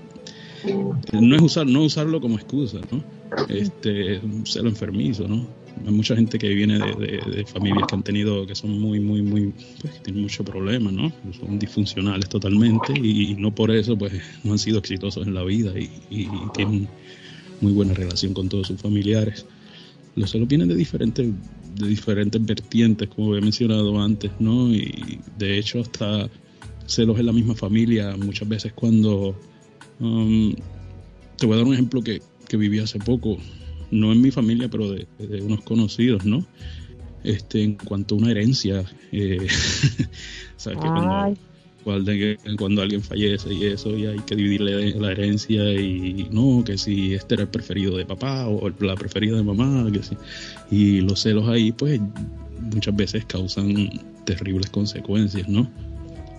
no 1.12 1.36
es 1.36 1.42
usar, 1.42 1.66
no 1.66 1.82
usarlo 1.82 2.20
como 2.20 2.36
excusa, 2.36 2.78
¿no? 2.90 3.02
Este, 3.48 4.20
celo 4.44 4.68
enfermizo, 4.68 5.26
¿no? 5.28 5.46
Hay 5.84 5.92
mucha 5.92 6.16
gente 6.16 6.38
que 6.38 6.48
viene 6.48 6.78
de, 6.78 7.44
familias 7.46 7.86
que 7.88 7.94
han 7.94 8.02
tenido, 8.02 8.46
que 8.46 8.54
son 8.54 8.78
muy, 8.80 8.98
muy, 8.98 9.20
muy, 9.20 9.52
pues, 9.80 9.94
que 9.94 10.00
tienen 10.00 10.22
muchos 10.22 10.46
problemas, 10.46 10.92
¿no? 10.92 11.12
Son 11.38 11.58
disfuncionales 11.58 12.28
totalmente 12.28 12.94
y, 12.98 13.34
no 13.34 13.54
por 13.54 13.70
eso, 13.70 13.96
pues, 13.96 14.12
no 14.42 14.52
han 14.52 14.58
sido 14.58 14.78
exitosos 14.78 15.26
en 15.26 15.34
la 15.34 15.42
vida 15.44 15.72
y, 15.78 15.90
y 16.10 16.28
tienen 16.54 16.88
muy 17.60 17.72
buena 17.72 17.94
relación 17.94 18.32
con 18.32 18.48
todos 18.48 18.68
sus 18.68 18.80
familiares. 18.80 19.46
Los 20.14 20.30
celos 20.30 20.48
vienen 20.48 20.68
de 20.68 20.74
diferentes, 20.74 21.26
de 21.74 21.86
diferentes 21.86 22.44
vertientes, 22.44 23.08
como 23.08 23.36
he 23.36 23.40
mencionado 23.40 24.00
antes, 24.00 24.30
¿no? 24.38 24.70
Y 24.70 25.20
de 25.38 25.58
hecho 25.58 25.80
hasta 25.80 26.28
celos 26.86 27.18
en 27.18 27.26
la 27.26 27.32
misma 27.32 27.54
familia, 27.54 28.16
muchas 28.16 28.48
veces 28.48 28.72
cuando... 28.72 29.38
Um, 30.00 30.54
te 31.38 31.46
voy 31.46 31.54
a 31.54 31.58
dar 31.58 31.66
un 31.66 31.74
ejemplo 31.74 32.02
que, 32.02 32.22
que, 32.48 32.56
viví 32.56 32.78
hace 32.78 32.98
poco, 32.98 33.38
no 33.90 34.12
en 34.12 34.20
mi 34.20 34.30
familia, 34.30 34.68
pero 34.68 34.90
de, 34.90 35.06
unos 35.42 35.62
conocidos, 35.62 36.24
¿no? 36.24 36.44
Este, 37.24 37.62
en 37.62 37.74
cuanto 37.74 38.14
a 38.14 38.18
una 38.18 38.30
herencia, 38.30 38.84
eh, 39.12 39.46
¿sabes? 40.56 40.78
Que 40.78 41.36
cuando, 41.86 42.12
cuando 42.58 42.82
alguien 42.82 43.00
fallece 43.00 43.54
y 43.54 43.64
eso, 43.66 43.96
y 43.96 44.06
hay 44.06 44.18
que 44.20 44.34
dividirle 44.34 44.90
la 44.98 45.12
herencia 45.12 45.72
y 45.72 46.28
no, 46.32 46.64
que 46.64 46.78
si 46.78 47.14
este 47.14 47.34
era 47.34 47.44
el 47.44 47.48
preferido 47.48 47.96
de 47.96 48.04
papá 48.04 48.48
o 48.48 48.68
la 48.80 48.96
preferida 48.96 49.36
de 49.36 49.44
mamá, 49.44 49.88
que 49.92 50.02
sí. 50.02 50.16
Y 50.70 51.00
los 51.02 51.20
celos 51.20 51.48
ahí, 51.48 51.70
pues 51.70 52.00
muchas 52.60 52.96
veces 52.96 53.24
causan 53.26 53.88
terribles 54.24 54.68
consecuencias, 54.70 55.48
¿no? 55.48 55.70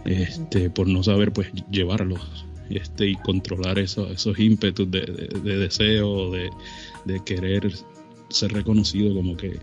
Este, 0.03 0.69
por 0.69 0.87
no 0.87 1.01
saber 1.03 1.31
pues 1.31 1.47
llevarlos 1.71 2.45
este, 2.69 3.07
y 3.07 3.15
controlar 3.15 3.79
eso, 3.79 4.09
esos 4.11 4.37
ímpetus 4.39 4.89
de, 4.89 5.01
deseo, 5.43 6.31
de, 6.31 6.49
de, 7.05 7.23
querer 7.23 7.71
ser 8.29 8.53
reconocido 8.53 9.13
como 9.13 9.37
que 9.37 9.59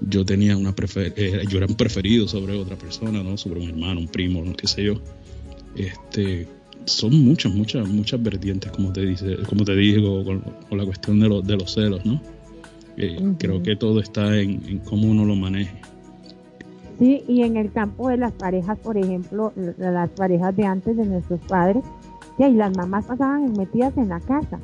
yo 0.00 0.24
tenía 0.24 0.56
una 0.56 0.74
prefer 0.74 1.12
eh, 1.16 1.42
yo 1.48 1.58
era 1.58 1.66
un 1.66 1.74
preferido 1.74 2.26
sobre 2.26 2.56
otra 2.56 2.76
persona, 2.76 3.22
¿no? 3.22 3.36
Sobre 3.36 3.60
un 3.60 3.68
hermano, 3.68 4.00
un 4.00 4.08
primo, 4.08 4.42
no 4.42 4.54
qué 4.54 4.66
sé 4.66 4.84
yo. 4.84 4.94
Este, 5.76 6.48
son 6.86 7.24
muchas, 7.24 7.52
muchas, 7.52 7.88
muchas 7.88 8.22
vertientes, 8.22 8.70
como 8.72 8.92
te 8.92 9.04
dice, 9.04 9.36
como 9.48 9.64
te 9.64 9.74
digo, 9.76 10.24
con, 10.24 10.42
la 10.70 10.84
cuestión 10.84 11.20
de, 11.20 11.28
los 11.28 11.46
de 11.46 11.56
los 11.56 11.72
celos, 11.72 12.04
¿no? 12.04 12.20
Eh, 12.96 13.18
creo 13.38 13.62
que 13.62 13.76
todo 13.76 14.00
está 14.00 14.38
en, 14.38 14.78
cómo 14.80 15.08
uno 15.08 15.24
lo 15.24 15.36
maneje. 15.36 15.80
Sí, 16.98 17.22
y 17.26 17.42
en 17.42 17.56
el 17.56 17.72
campo 17.72 18.08
de 18.08 18.18
las 18.18 18.32
parejas, 18.32 18.78
por 18.78 18.98
ejemplo, 18.98 19.52
las 19.78 20.10
parejas 20.10 20.54
de 20.54 20.64
antes 20.64 20.96
de 20.96 21.06
nuestros 21.06 21.40
padres, 21.48 21.82
y 22.48 22.54
las 22.54 22.76
mamás 22.76 23.06
pasaban 23.06 23.52
metidas 23.52 23.96
en 23.96 24.08
la 24.08 24.20
casa. 24.20 24.58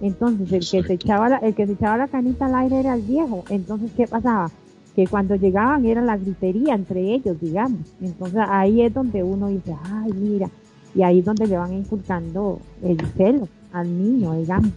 Entonces, 0.00 0.52
el 0.52 0.60
que, 0.60 0.86
se 0.86 0.92
echaba 0.94 1.28
la, 1.28 1.36
el 1.38 1.54
que 1.54 1.66
se 1.66 1.72
echaba 1.72 1.96
la 1.96 2.08
canita 2.08 2.46
al 2.46 2.54
aire 2.54 2.80
era 2.80 2.94
el 2.94 3.02
viejo. 3.02 3.44
Entonces, 3.48 3.90
¿qué 3.96 4.06
pasaba? 4.06 4.50
que 4.96 5.06
cuando 5.06 5.36
llegaban 5.36 5.84
era 5.84 6.00
la 6.00 6.16
gritería 6.16 6.74
entre 6.74 7.02
ellos, 7.12 7.38
digamos. 7.38 7.80
Entonces 8.00 8.40
ahí 8.48 8.80
es 8.80 8.94
donde 8.94 9.22
uno 9.22 9.48
dice, 9.48 9.76
ay, 9.84 10.10
mira, 10.14 10.48
y 10.94 11.02
ahí 11.02 11.18
es 11.18 11.24
donde 11.26 11.46
le 11.46 11.58
van 11.58 11.74
inculcando 11.74 12.58
el 12.82 12.98
celo 13.14 13.46
al 13.74 13.86
niño, 13.86 14.32
digamos. 14.32 14.72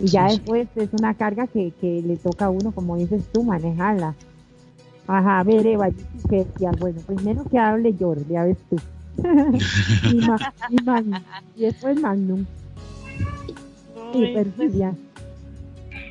Y 0.00 0.06
ya 0.06 0.28
después 0.28 0.68
es 0.74 0.88
una 0.98 1.12
carga 1.12 1.46
que, 1.46 1.70
que 1.82 2.00
le 2.00 2.16
toca 2.16 2.46
a 2.46 2.50
uno, 2.50 2.72
como 2.72 2.96
dices 2.96 3.24
tú, 3.30 3.44
manejarla. 3.44 4.14
Ajá, 5.06 5.40
a 5.40 5.44
ver, 5.44 5.66
Eva, 5.66 5.90
que 6.30 6.46
bueno, 6.80 7.00
primero 7.06 7.44
que 7.44 7.58
hable 7.58 7.92
yo, 7.92 8.14
ya 8.30 8.44
ves 8.44 8.56
tú. 8.70 8.76
Y, 11.56 11.60
después 11.60 12.00
Magnum. 12.00 12.46
Sí, 14.12 14.32
perfidia. 14.34 14.94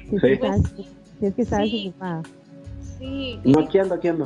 Si 0.09 0.15
es 0.15 0.21
que 0.21 0.33
estás, 0.33 0.61
si 1.19 1.25
es 1.25 1.33
que 1.33 1.41
estás 1.41 1.59
desocupada. 1.61 2.23
Sí. 2.99 3.39
No, 3.43 3.59
aquí 3.59 3.79
ando, 3.79 3.95
aquí 3.95 4.07
ando. 4.07 4.25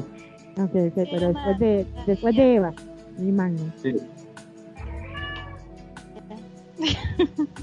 Ok, 0.58 0.72
pero 0.94 1.28
después 1.34 1.60
de, 1.60 1.86
después 2.06 2.36
de 2.36 2.56
Eva, 2.56 2.74
mi 3.18 3.32
Magnum. 3.32 3.72
Sí. 3.82 3.96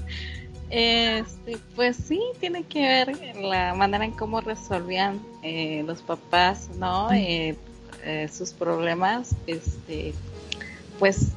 Este, 0.75 1.59
pues 1.75 1.95
sí, 1.95 2.19
tiene 2.39 2.63
que 2.63 2.79
ver 2.81 3.35
la 3.39 3.75
manera 3.75 4.05
en 4.05 4.11
cómo 4.11 4.41
resolvían 4.41 5.21
eh, 5.43 5.83
los 5.85 6.01
papás, 6.01 6.67
¿no? 6.79 7.11
Eh, 7.11 7.55
eh, 8.03 8.27
sus 8.27 8.53
problemas, 8.53 9.35
este, 9.45 10.15
pues 11.03 11.33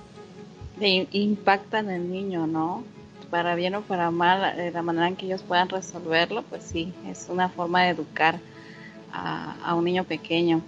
impactan 0.78 1.90
el 1.90 2.08
niño, 2.08 2.46
¿no? 2.46 2.84
Para 3.30 3.56
bien 3.56 3.74
o 3.74 3.82
para 3.82 4.12
mal, 4.12 4.72
la 4.72 4.82
manera 4.82 5.08
en 5.08 5.16
que 5.16 5.26
ellos 5.26 5.42
puedan 5.42 5.68
resolverlo, 5.68 6.42
pues 6.42 6.62
sí, 6.62 6.92
es 7.08 7.26
una 7.28 7.48
forma 7.48 7.82
de 7.82 7.88
educar 7.88 8.38
a, 9.12 9.74
un 9.74 9.82
niño 9.82 10.04
pequeño. 10.04 10.60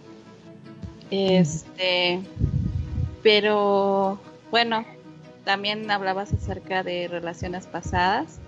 Este, 1.13 2.21
pero 3.23 4.19
bueno, 4.51 4.85
también 5.45 5.89
hablabas 5.93 6.33
acerca 6.33 6.83
de 6.83 7.07
relaciones 7.07 7.67
pasadas 7.67 8.41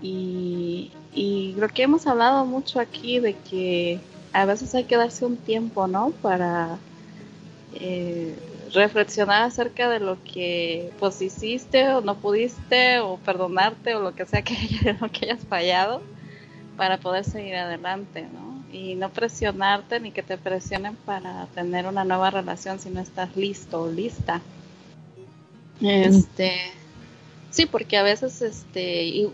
y, 0.00 0.92
y 1.12 1.52
creo 1.56 1.68
que 1.68 1.82
hemos 1.82 2.06
hablado 2.06 2.46
mucho 2.46 2.80
aquí 2.80 3.18
de 3.20 3.34
que 3.34 4.00
a 4.32 4.46
veces 4.46 4.74
hay 4.74 4.84
que 4.84 4.96
darse 4.96 5.26
un 5.26 5.36
tiempo, 5.36 5.86
¿no? 5.86 6.08
Para 6.22 6.78
eh, 7.74 8.34
reflexionar 8.72 9.42
acerca 9.42 9.88
de 9.88 10.00
lo 10.00 10.22
que 10.24 10.92
pues 10.98 11.20
hiciste 11.22 11.88
o 11.88 12.00
no 12.00 12.16
pudiste 12.16 13.00
o 13.00 13.16
perdonarte 13.18 13.94
o 13.94 14.00
lo 14.00 14.14
que 14.14 14.26
sea 14.26 14.42
que, 14.42 14.56
lo 15.00 15.10
que 15.10 15.26
hayas 15.26 15.44
fallado 15.44 16.02
para 16.76 16.98
poder 16.98 17.24
seguir 17.24 17.56
adelante, 17.56 18.26
¿no? 18.32 18.62
Y 18.72 18.94
no 18.94 19.10
presionarte 19.10 19.98
ni 20.00 20.12
que 20.12 20.22
te 20.22 20.38
presionen 20.38 20.94
para 20.94 21.46
tener 21.46 21.86
una 21.86 22.04
nueva 22.04 22.30
relación 22.30 22.78
si 22.78 22.90
no 22.90 23.00
estás 23.00 23.36
listo 23.36 23.82
o 23.82 23.90
lista. 23.90 24.40
Este, 25.80 26.60
sí, 27.50 27.66
porque 27.66 27.96
a 27.96 28.02
veces, 28.02 28.42
este, 28.42 29.30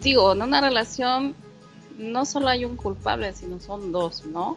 digo, 0.00 0.32
en 0.32 0.42
una 0.42 0.60
relación 0.60 1.34
no 1.98 2.24
solo 2.24 2.48
hay 2.48 2.64
un 2.64 2.76
culpable, 2.76 3.32
sino 3.34 3.60
son 3.60 3.92
dos, 3.92 4.24
¿no? 4.26 4.56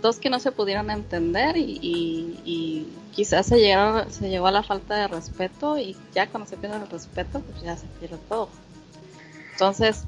Dos 0.00 0.18
que 0.18 0.30
no 0.30 0.38
se 0.38 0.52
pudieron 0.52 0.90
entender 0.90 1.56
y, 1.56 2.86
quizás 3.14 3.46
se, 3.46 3.58
llegaron, 3.58 4.10
se 4.12 4.30
llegó 4.30 4.46
a 4.46 4.52
la 4.52 4.62
falta 4.62 4.96
de 4.96 5.08
respeto 5.08 5.78
y 5.78 5.96
ya 6.14 6.28
cuando 6.28 6.48
se 6.48 6.56
pierde 6.56 6.76
el 6.76 6.88
respeto, 6.88 7.40
pues 7.40 7.62
ya 7.62 7.76
se 7.76 7.86
pierde 7.98 8.16
todo. 8.28 8.48
Entonces, 9.52 10.04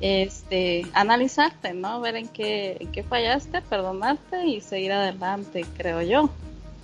este, 0.00 0.86
analizarte, 0.94 1.74
¿no? 1.74 2.00
Ver 2.00 2.16
en 2.16 2.28
qué, 2.28 2.76
en 2.80 2.90
qué 2.90 3.02
fallaste, 3.02 3.62
perdonarte 3.62 4.46
y 4.46 4.60
seguir 4.60 4.92
adelante, 4.92 5.64
creo 5.76 6.02
yo. 6.02 6.30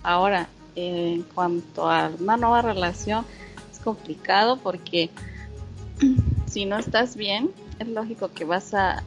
Ahora, 0.02 0.48
en 0.76 1.22
cuanto 1.22 1.90
a 1.90 2.12
una 2.20 2.36
nueva 2.36 2.62
relación, 2.62 3.24
es 3.72 3.80
complicado 3.80 4.58
porque 4.58 5.10
si 6.46 6.64
no 6.64 6.78
estás 6.78 7.16
bien, 7.16 7.50
es 7.78 7.88
lógico 7.88 8.30
que 8.32 8.44
vas 8.44 8.72
a, 8.74 9.02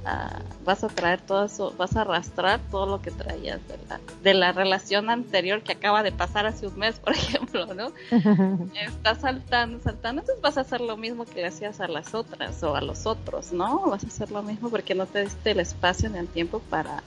vas 0.64 0.84
a 0.84 0.88
traer 0.88 1.22
todo 1.22 1.46
eso, 1.46 1.74
vas 1.78 1.96
a 1.96 2.02
arrastrar 2.02 2.60
todo 2.70 2.86
lo 2.86 3.02
que 3.02 3.12
traías 3.12 3.60
de 3.68 3.80
la, 3.88 4.00
de 4.24 4.34
la 4.34 4.52
relación 4.52 5.10
anterior 5.10 5.64
que 5.64 5.74
acaba 5.74 6.04
de 6.04 6.12
pasar 6.12 6.46
hace 6.46 6.68
un 6.68 6.78
mes, 6.78 7.00
por 7.04 7.14
ejemplo, 7.14 7.68
¿no? 7.74 7.92
Estás 8.76 9.22
saltando, 9.22 9.80
saltando, 9.80 10.22
entonces 10.22 10.42
vas 10.42 10.58
a 10.58 10.62
hacer 10.62 10.82
lo 10.82 10.98
mismo 10.98 11.26
que 11.26 11.46
hacías 11.46 11.80
a 11.80 11.88
las 11.88 12.14
otras 12.14 12.62
o 12.64 12.76
a 12.76 12.82
los 12.82 13.06
otros, 13.06 13.52
¿no? 13.52 13.90
Vas 13.90 14.04
a 14.04 14.08
hacer 14.08 14.32
lo 14.32 14.44
mismo 14.44 14.70
porque 14.70 14.96
no 14.96 15.06
te 15.06 15.24
diste 15.24 15.52
el 15.52 15.60
espacio 15.60 16.10
ni 16.10 16.20
el 16.20 16.28
tiempo 16.28 16.60
para, 16.70 17.02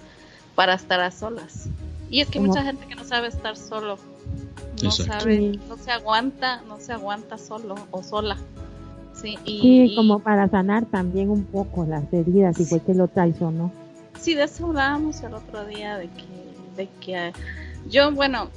para 0.55 0.75
estar 0.75 1.01
a 1.01 1.11
solas. 1.11 1.69
Y 2.11 2.21
es 2.21 2.29
que 2.29 2.39
hay 2.39 2.45
mucha 2.45 2.63
gente 2.63 2.87
que 2.87 2.95
no 2.95 3.05
sabe 3.05 3.29
estar 3.29 3.57
solo, 3.57 3.99
no 4.83 4.91
sabe, 4.91 5.59
no 5.67 5.79
se 5.79 5.91
aguanta, 5.91 6.61
no 6.63 6.79
se 6.79 6.93
aguanta 6.93 7.39
solo 7.39 7.75
o 7.91 8.03
sola. 8.03 8.37
Sí, 9.15 9.39
y, 9.45 9.95
como 9.95 10.21
para 10.21 10.49
sanar 10.49 10.87
también 10.87 11.31
un 11.31 11.45
poco 11.45 11.85
las 11.85 12.13
heridas 12.13 12.59
y 12.59 12.65
fue 12.65 12.81
que 12.81 12.95
lo 12.95 13.09
traicionó. 13.09 13.71
Sí, 14.21 14.35
de 14.35 14.45
eso 14.45 14.67
hablábamos 14.67 15.23
el 15.23 15.35
otro 15.35 15.65
día, 15.67 15.97
de 15.99 16.09
que, 16.09 16.77
de 16.77 16.89
que 17.01 17.33
yo, 17.89 18.13
bueno, 18.13 18.49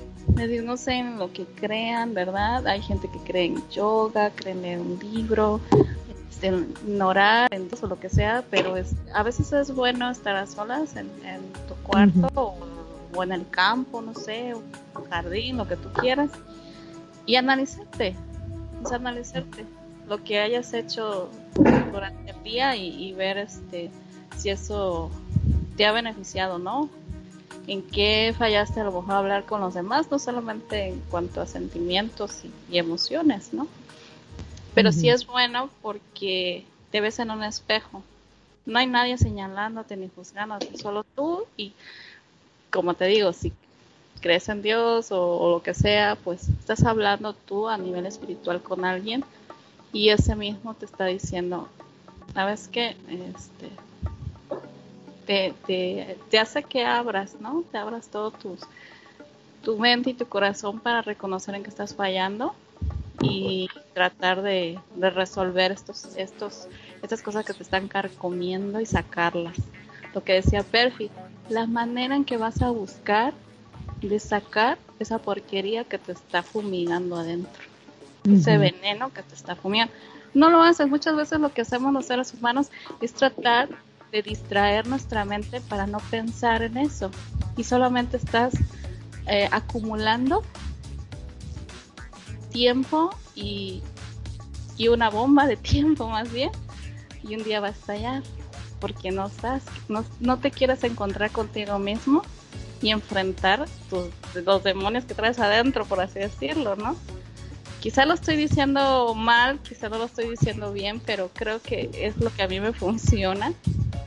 no 0.63 0.77
sé 0.77 0.93
en 0.93 1.17
lo 1.17 1.31
que 1.31 1.45
crean, 1.45 2.13
¿verdad? 2.13 2.65
Hay 2.67 2.81
gente 2.81 3.09
que 3.11 3.19
cree 3.19 3.45
en 3.45 3.69
yoga, 3.69 4.31
cree 4.31 4.53
en 4.73 4.81
un 4.81 4.99
libro, 4.99 5.59
este, 6.29 6.47
en 6.47 7.01
orar, 7.01 7.47
en 7.53 7.67
todo 7.69 7.87
lo 7.87 7.99
que 7.99 8.09
sea, 8.09 8.43
pero 8.49 8.77
es, 8.77 8.95
a 9.13 9.23
veces 9.23 9.51
es 9.53 9.73
bueno 9.73 10.09
estar 10.09 10.35
a 10.35 10.47
solas 10.47 10.95
en, 10.95 11.07
tu 11.67 11.73
cuarto 11.83 12.27
o, 12.35 12.55
o, 13.15 13.23
en 13.23 13.31
el 13.31 13.47
campo, 13.49 14.01
no 14.01 14.13
sé, 14.13 14.53
o 14.53 14.61
jardín, 15.09 15.57
lo 15.57 15.67
que 15.67 15.75
tú 15.75 15.89
quieras, 15.93 16.29
y 17.25 17.35
analizarte, 17.35 18.15
es 18.83 18.91
analizarte 18.91 19.65
lo 20.07 20.23
que 20.23 20.39
hayas 20.39 20.73
hecho 20.73 21.29
durante 21.55 22.31
el 22.31 22.43
día 22.43 22.75
y, 22.75 23.13
ver 23.13 23.37
este 23.37 23.89
si 24.37 24.49
eso 24.49 25.09
te 25.77 25.85
ha 25.85 25.91
beneficiado, 25.91 26.59
¿no? 26.59 26.89
En 27.67 27.81
qué 27.81 28.33
fallaste 28.37 28.81
a 28.81 28.83
lo 28.83 28.91
mejor 28.91 29.15
hablar 29.15 29.45
con 29.45 29.61
los 29.61 29.73
demás, 29.73 30.11
no 30.11 30.19
solamente 30.19 30.89
en 30.89 30.99
cuanto 31.09 31.41
a 31.41 31.47
sentimientos 31.47 32.41
y, 32.69 32.77
emociones, 32.77 33.53
¿no? 33.53 33.67
Pero 34.73 34.91
sí 34.91 35.09
es 35.09 35.25
bueno 35.25 35.69
porque 35.81 36.65
te 36.91 36.99
ves 36.99 37.19
en 37.19 37.31
un 37.31 37.43
espejo. 37.43 38.03
No 38.65 38.79
hay 38.79 38.87
nadie 38.87 39.17
señalándote 39.17 39.95
ni 39.95 40.09
juzgándote, 40.09 40.77
solo 40.77 41.05
tú 41.15 41.45
y 41.55 41.73
como 42.71 42.93
te 42.93 43.05
digo, 43.05 43.31
si 43.31 43.53
crees 44.19 44.49
en 44.49 44.61
Dios 44.61 45.11
o, 45.11 45.37
o, 45.37 45.51
lo 45.51 45.63
que 45.63 45.73
sea, 45.73 46.17
pues 46.21 46.49
estás 46.49 46.83
hablando 46.83 47.33
tú 47.33 47.69
a 47.69 47.77
nivel 47.77 48.05
espiritual 48.05 48.61
con 48.61 48.83
alguien 48.83 49.23
y 49.95 50.09
ese 50.09 50.35
mismo 50.35 50.73
te 50.73 50.83
está 50.83 51.05
diciendo, 51.05 51.69
¿sabes 52.33 52.67
qué? 52.67 52.97
Este, 53.07 53.71
te, 55.25 56.17
te, 56.29 56.37
hace 56.37 56.63
que 56.63 56.83
abras, 56.83 57.37
¿no? 57.39 57.63
Te 57.71 57.77
abras 57.77 58.09
todo 58.09 58.31
tus, 58.31 58.59
tu 59.63 59.77
mente 59.77 60.09
y 60.09 60.13
tu 60.13 60.25
corazón 60.25 60.81
para 60.81 61.01
reconocer 61.01 61.55
en 61.55 61.63
que 61.63 61.69
estás 61.69 61.95
fallando 61.95 62.53
y 63.21 63.69
tratar 63.93 64.41
de, 64.41 64.77
resolver 64.99 65.71
estos, 65.71 66.13
estos, 66.17 66.67
estas 67.01 67.21
cosas 67.21 67.45
que 67.45 67.53
te 67.53 67.63
están 67.63 67.87
carcomiendo 67.87 68.81
y 68.81 68.85
sacarlas. 68.85 69.55
Lo 70.13 70.25
que 70.25 70.33
decía 70.33 70.63
Perfi, 70.63 71.09
la 71.47 71.67
manera 71.67 72.17
en 72.17 72.25
que 72.25 72.35
vas 72.35 72.61
a 72.61 72.69
buscar 72.69 73.33
de 74.01 74.19
sacar 74.19 74.77
esa 74.99 75.19
porquería 75.19 75.85
que 75.85 75.97
te 75.97 76.11
está 76.11 76.43
fumigando 76.43 77.15
adentro 77.15 77.74
ese 78.31 78.57
veneno 78.57 79.13
que 79.13 79.23
te 79.23 79.35
está 79.35 79.55
fumiendo. 79.55 79.93
No 80.33 80.49
lo 80.49 80.61
haces. 80.61 80.87
Muchas 80.87 81.15
veces 81.15 81.39
lo 81.39 81.53
que 81.53 81.61
hacemos 81.61 81.93
los 81.93 82.05
seres 82.05 82.33
humanos 82.33 82.69
es 83.01 83.13
tratar 83.13 83.69
de 84.11 84.21
distraer 84.21 84.87
nuestra 84.87 85.25
mente 85.25 85.61
para 85.61 85.87
no 85.87 85.99
pensar 86.11 86.61
en 86.63 86.77
eso. 86.77 87.11
Y 87.57 87.63
solamente 87.63 88.17
estás 88.17 88.53
eh, 89.27 89.47
acumulando 89.51 90.43
tiempo 92.51 93.09
y, 93.33 93.81
y 94.77 94.87
una 94.87 95.09
bomba 95.09 95.47
de 95.47 95.57
tiempo 95.57 96.07
más 96.07 96.31
bien. 96.31 96.51
Y 97.23 97.35
un 97.35 97.43
día 97.43 97.59
va 97.59 97.67
a 97.67 97.71
estallar 97.71 98.23
porque 98.79 99.11
no 99.11 99.27
estás, 99.27 99.63
no, 99.87 100.05
no 100.19 100.37
te 100.37 100.51
quieres 100.51 100.83
encontrar 100.83 101.31
contigo 101.31 101.79
mismo 101.79 102.21
y 102.81 102.91
enfrentar 102.91 103.65
tus, 103.89 104.09
los 104.45 104.63
demonios 104.63 105.05
que 105.05 105.15
traes 105.15 105.39
adentro, 105.39 105.85
por 105.85 106.01
así 106.01 106.19
decirlo, 106.19 106.75
¿no? 106.75 106.95
Quizá 107.79 108.05
lo 108.05 108.13
estoy 108.13 108.35
diciendo 108.35 109.13
mal, 109.15 109.59
quizá 109.59 109.89
no 109.89 109.97
lo 109.97 110.05
estoy 110.05 110.29
diciendo 110.29 110.73
bien, 110.73 110.99
pero 110.99 111.29
creo 111.33 111.61
que 111.61 111.89
es 111.93 112.17
lo 112.17 112.33
que 112.33 112.43
a 112.43 112.47
mí 112.47 112.59
me 112.59 112.73
funciona. 112.73 113.53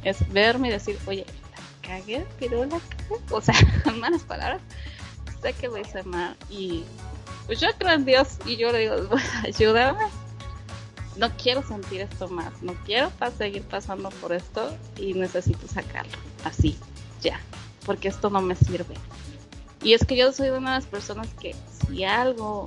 Es 0.02 0.30
verme 0.32 0.68
y 0.68 0.72
decir, 0.72 0.98
oye, 1.06 1.24
la 1.52 1.88
cagué, 1.88 2.26
pero 2.40 2.64
la 2.64 2.80
cagué. 2.80 3.20
O 3.30 3.40
sea, 3.40 3.54
en 3.84 4.00
malas 4.00 4.22
palabras, 4.22 4.60
sé 5.40 5.52
que 5.52 5.68
lo 5.68 5.78
hice 5.78 6.02
mal. 6.02 6.36
Y 6.50 6.84
pues 7.46 7.60
yo 7.60 7.68
creo 7.78 7.92
en 7.92 8.04
Dios 8.04 8.38
y 8.46 8.56
yo 8.56 8.72
le 8.72 8.80
digo, 8.80 8.96
ayúdame. 9.44 10.04
No 11.16 11.30
quiero 11.36 11.66
sentir 11.66 12.02
esto 12.02 12.28
más, 12.28 12.62
no 12.62 12.74
quiero 12.84 13.10
seguir 13.36 13.62
pasando 13.62 14.08
por 14.10 14.32
esto 14.32 14.76
y 14.96 15.14
necesito 15.14 15.66
sacarlo. 15.66 16.12
Así, 16.44 16.78
ya. 17.20 17.40
porque 17.84 18.08
esto 18.08 18.30
no 18.30 18.40
me 18.40 18.54
sirve. 18.54 18.94
Y 19.82 19.94
es 19.94 20.04
que 20.04 20.16
yo 20.16 20.32
soy 20.32 20.50
una 20.50 20.74
de 20.74 20.80
las 20.80 20.86
personas 20.86 21.28
que 21.40 21.56
si 21.86 22.04
algo 22.04 22.66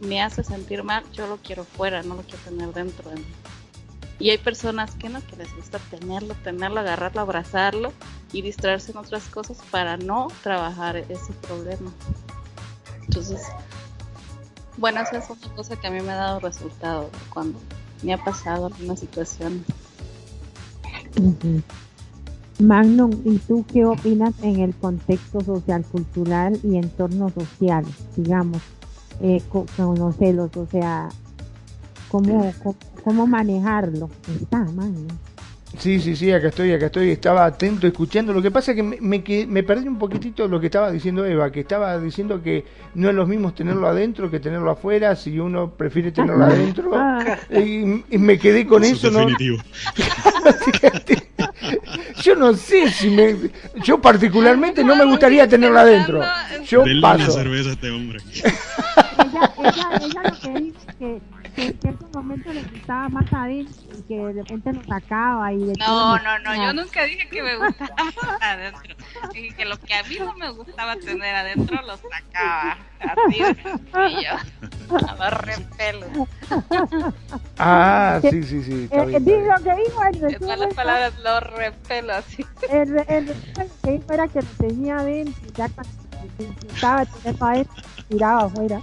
me 0.00 0.22
hace 0.22 0.44
sentir 0.44 0.84
mal, 0.84 1.04
yo 1.12 1.26
lo 1.26 1.38
quiero 1.38 1.64
fuera, 1.64 2.02
no 2.02 2.14
lo 2.14 2.22
quiero 2.22 2.38
tener 2.38 2.72
dentro 2.72 3.10
de 3.10 3.16
mí. 3.16 3.26
Y 4.20 4.30
hay 4.30 4.38
personas 4.38 4.94
que 4.96 5.08
no, 5.08 5.24
que 5.24 5.36
les 5.36 5.54
gusta 5.54 5.78
tenerlo, 5.90 6.34
tenerlo, 6.42 6.80
agarrarlo, 6.80 7.20
abrazarlo 7.20 7.92
y 8.32 8.42
distraerse 8.42 8.90
en 8.90 8.98
otras 8.98 9.28
cosas 9.28 9.58
para 9.70 9.96
no 9.96 10.28
trabajar 10.42 10.96
ese 10.96 11.32
problema. 11.42 11.92
Entonces, 13.06 13.40
bueno, 14.76 15.00
esa 15.00 15.18
es 15.18 15.30
otra 15.30 15.54
cosa 15.54 15.76
que 15.76 15.86
a 15.86 15.90
mí 15.90 16.00
me 16.00 16.10
ha 16.12 16.16
dado 16.16 16.40
resultado 16.40 17.10
cuando 17.32 17.58
me 18.02 18.12
ha 18.12 18.18
pasado 18.18 18.66
alguna 18.66 18.96
situación. 18.96 19.64
Magnum, 22.58 23.12
¿y 23.24 23.38
tú 23.38 23.64
qué 23.72 23.84
opinas 23.84 24.34
en 24.42 24.60
el 24.60 24.74
contexto 24.74 25.40
social, 25.40 25.84
cultural 25.84 26.58
y 26.64 26.76
entorno 26.76 27.30
social? 27.30 27.84
Digamos, 28.16 28.60
eh, 29.22 29.42
con, 29.48 29.66
los 29.98 30.16
celos, 30.16 30.56
o 30.56 30.66
sea, 30.66 31.08
¿cómo, 32.08 32.52
cómo, 33.04 33.26
manejarlo? 33.26 34.10
Está, 34.40 34.58
Magnum. 34.58 35.08
Sí, 35.76 36.00
sí, 36.00 36.16
sí, 36.16 36.32
acá 36.32 36.48
estoy, 36.48 36.72
acá 36.72 36.86
estoy, 36.86 37.10
estaba 37.10 37.44
atento 37.44 37.86
escuchando. 37.86 38.32
Lo 38.32 38.40
que 38.40 38.50
pasa 38.50 38.72
es 38.72 38.76
que 38.76 38.82
me, 38.82 38.98
me, 39.00 39.62
perdí 39.62 39.86
un 39.86 39.98
poquitito 39.98 40.48
lo 40.48 40.58
que 40.58 40.66
estaba 40.66 40.90
diciendo 40.90 41.26
Eva, 41.26 41.52
que 41.52 41.60
estaba 41.60 41.98
diciendo 41.98 42.42
que 42.42 42.64
no 42.94 43.10
es 43.10 43.14
lo 43.14 43.26
mismo 43.26 43.52
tenerlo 43.52 43.86
adentro 43.86 44.30
que 44.30 44.40
tenerlo 44.40 44.70
afuera, 44.70 45.14
si 45.14 45.38
uno 45.38 45.70
prefiere 45.70 46.10
tenerlo 46.10 46.46
adentro. 46.46 46.90
Ah. 46.94 47.36
Y, 47.52 48.02
me 48.16 48.38
quedé 48.38 48.66
con 48.66 48.82
eso, 48.82 49.10
¿no? 49.10 49.26
yo 52.22 52.34
no 52.34 52.54
sé 52.54 52.90
si 52.90 53.10
me... 53.10 53.36
Yo 53.84 54.00
particularmente 54.00 54.82
no 54.82 54.96
me 54.96 55.04
gustaría 55.04 55.46
tenerlo 55.46 55.78
adentro. 55.80 56.22
Yo 56.66 56.82
paso. 57.02 57.30
cerveza 57.30 57.68
a 57.70 57.72
este 57.74 57.90
hombre. 57.90 58.20
ella, 59.38 59.52
ella, 59.58 59.98
ella 60.00 60.22
lo 60.22 60.40
que 60.40 60.60
dice 60.60 60.86
que 60.98 61.22
que 61.58 61.66
en 61.66 61.80
ciertos 61.80 62.10
momentos 62.12 62.54
le 62.54 62.62
gustaba 62.62 63.08
más 63.08 63.32
adentro 63.32 63.98
y 63.98 64.02
que 64.02 64.16
de 64.16 64.32
repente 64.32 64.72
lo 64.72 64.84
sacaba 64.84 65.52
y 65.52 65.58
de 65.58 65.74
No, 65.78 66.18
no, 66.18 66.38
no, 66.38 66.54
yo 66.54 66.72
nunca 66.72 67.04
dije 67.04 67.28
que 67.28 67.42
me 67.42 67.56
gustaba 67.56 68.12
adentro. 68.40 68.94
Dije 69.32 69.56
que 69.56 69.64
lo 69.64 69.76
que 69.78 69.94
a 69.94 70.02
mí 70.04 70.16
no 70.20 70.34
me 70.34 70.50
gustaba 70.50 70.96
tener 70.96 71.34
adentro 71.34 71.80
lo 71.82 71.96
sacaba. 71.96 72.78
Así 73.00 73.42
de 73.42 74.22
yo. 74.22 74.98
A 75.08 75.30
los 75.30 75.40
repelos. 75.40 76.28
Ah, 77.58 78.20
sí, 78.22 78.42
sí, 78.42 78.62
sí. 78.62 78.84
Está 78.84 79.04
eh, 79.04 79.18
bien, 79.20 79.48
lo 79.48 79.56
que 79.56 79.74
dijo 79.74 80.04
el 80.04 80.58
las 80.58 80.74
palabras, 80.74 81.18
lo 81.18 81.40
repelo 81.40 82.14
así. 82.14 82.44
El, 82.70 82.98
el, 83.08 83.34
que 83.82 83.90
dijo 83.90 84.12
era 84.12 84.28
que 84.28 84.42
lo 84.42 84.48
tenía 84.58 84.98
adentro 84.98 85.42
y 85.46 85.52
ya 85.52 85.68
cuando 85.68 85.92
estaba 86.72 87.04
tenerlo 87.04 87.46
adentro, 87.46 87.82
tiraba 88.08 88.44
afuera. 88.44 88.80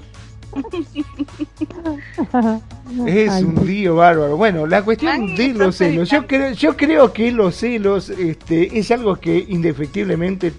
es 3.07 3.43
un 3.43 3.65
lío 3.65 3.95
bárbaro. 3.95 4.37
Bueno, 4.37 4.67
la 4.67 4.83
cuestión 4.83 5.35
de 5.35 5.53
los 5.53 5.75
celos, 5.75 6.09
yo 6.09 6.25
creo, 6.25 6.53
yo 6.53 6.77
creo 6.77 7.11
que 7.11 7.31
los 7.31 7.55
celos 7.55 8.09
este, 8.09 8.77
es 8.77 8.91
algo 8.91 9.17
que 9.17 9.37
indefectiblemente, 9.37 10.53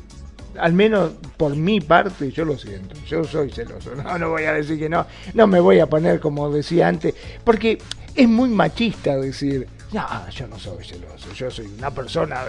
al 0.59 0.73
menos 0.73 1.13
por 1.37 1.57
mi 1.57 1.81
parte, 1.81 2.31
yo 2.31 2.45
lo 2.45 2.59
siento. 2.59 2.95
Yo 3.07 3.25
soy 3.25 3.51
celoso. 3.51 3.95
No, 3.95 4.19
no 4.19 4.31
voy 4.31 4.45
a 4.45 4.53
decir 4.53 4.79
que 4.79 4.89
no. 4.89 5.07
No 5.35 5.47
me 5.47 5.61
voy 5.61 5.81
a 5.81 5.87
poner 5.87 6.21
como 6.21 6.51
decía 6.51 6.89
antes, 6.89 7.15
porque 7.45 7.79
es 8.15 8.29
muy 8.29 8.49
machista 8.49 9.17
decir 9.17 9.67
no, 9.93 10.29
yo 10.31 10.47
no 10.49 10.59
soy 10.59 10.85
celoso, 10.85 11.33
yo 11.33 11.51
soy 11.51 11.67
una 11.79 11.91
persona 11.91 12.43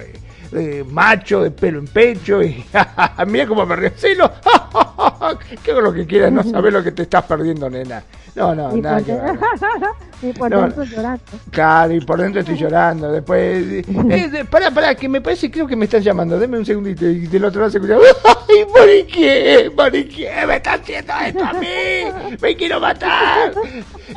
de, 0.51 0.83
macho, 0.83 1.43
de 1.43 1.51
pelo 1.51 1.79
en 1.79 1.87
pecho, 1.87 2.41
y 2.41 2.65
mira 3.27 3.47
cómo 3.47 3.65
me 3.65 3.75
río, 3.75 3.91
celo, 3.95 4.31
que 5.63 5.71
hago 5.71 5.81
lo 5.81 5.93
que 5.93 6.05
quieras, 6.07 6.31
no 6.31 6.43
sabes 6.43 6.73
lo 6.73 6.83
que 6.83 6.91
te 6.91 7.03
estás 7.03 7.23
perdiendo, 7.25 7.69
nena. 7.69 8.03
No, 8.37 8.53
no, 8.53 8.71
nada 8.77 9.01
que 9.01 9.13
ver. 9.13 9.39
y 10.21 10.31
por 10.31 10.51
dentro 10.51 10.83
llorando. 10.83 11.23
Claro, 11.49 11.93
y 11.93 12.01
por 12.01 12.21
dentro 12.21 12.41
estoy 12.41 12.55
llorando. 12.59 13.11
Después, 13.11 13.65
eh, 13.87 14.45
pará, 14.47 14.69
pará, 14.69 14.93
que 14.93 15.09
me 15.09 15.21
parece, 15.21 15.49
creo 15.49 15.65
que 15.65 15.75
me 15.75 15.85
están 15.85 16.03
llamando. 16.03 16.37
Deme 16.37 16.59
un 16.59 16.65
segundito. 16.65 17.07
Y 17.07 17.25
del 17.25 17.45
otro 17.45 17.61
lado 17.61 17.71
se 17.71 17.79
escucha, 17.79 17.97
¡ay, 17.97 18.65
por 18.65 19.07
qué! 19.07 19.71
¿Por 19.75 19.91
qué 19.91 20.45
me 20.45 20.55
está 20.57 20.73
haciendo 20.73 21.13
esto 21.25 21.43
a 21.43 21.53
mí? 21.53 22.37
¡Me 22.39 22.55
quiero 22.55 22.79
matar! 22.79 23.53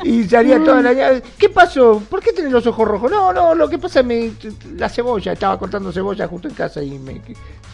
Y 0.03 0.23
salía 0.25 0.63
toda 0.63 0.83
la 0.83 1.19
¿Qué 1.37 1.49
pasó? 1.49 2.03
¿Por 2.07 2.21
qué 2.21 2.31
tenés 2.31 2.51
los 2.51 2.67
ojos 2.67 2.87
rojos? 2.87 3.09
No, 3.09 3.33
no, 3.33 3.55
lo 3.55 3.67
que 3.67 3.79
pasa 3.79 4.01
es 4.01 4.05
me, 4.05 4.31
la 4.77 4.87
cebolla. 4.87 5.33
Estaba 5.33 5.57
cortando 5.57 5.91
cebolla 5.91 6.27
justo 6.27 6.47
en 6.47 6.53
casa 6.53 6.83
y 6.83 6.99
me, 6.99 7.21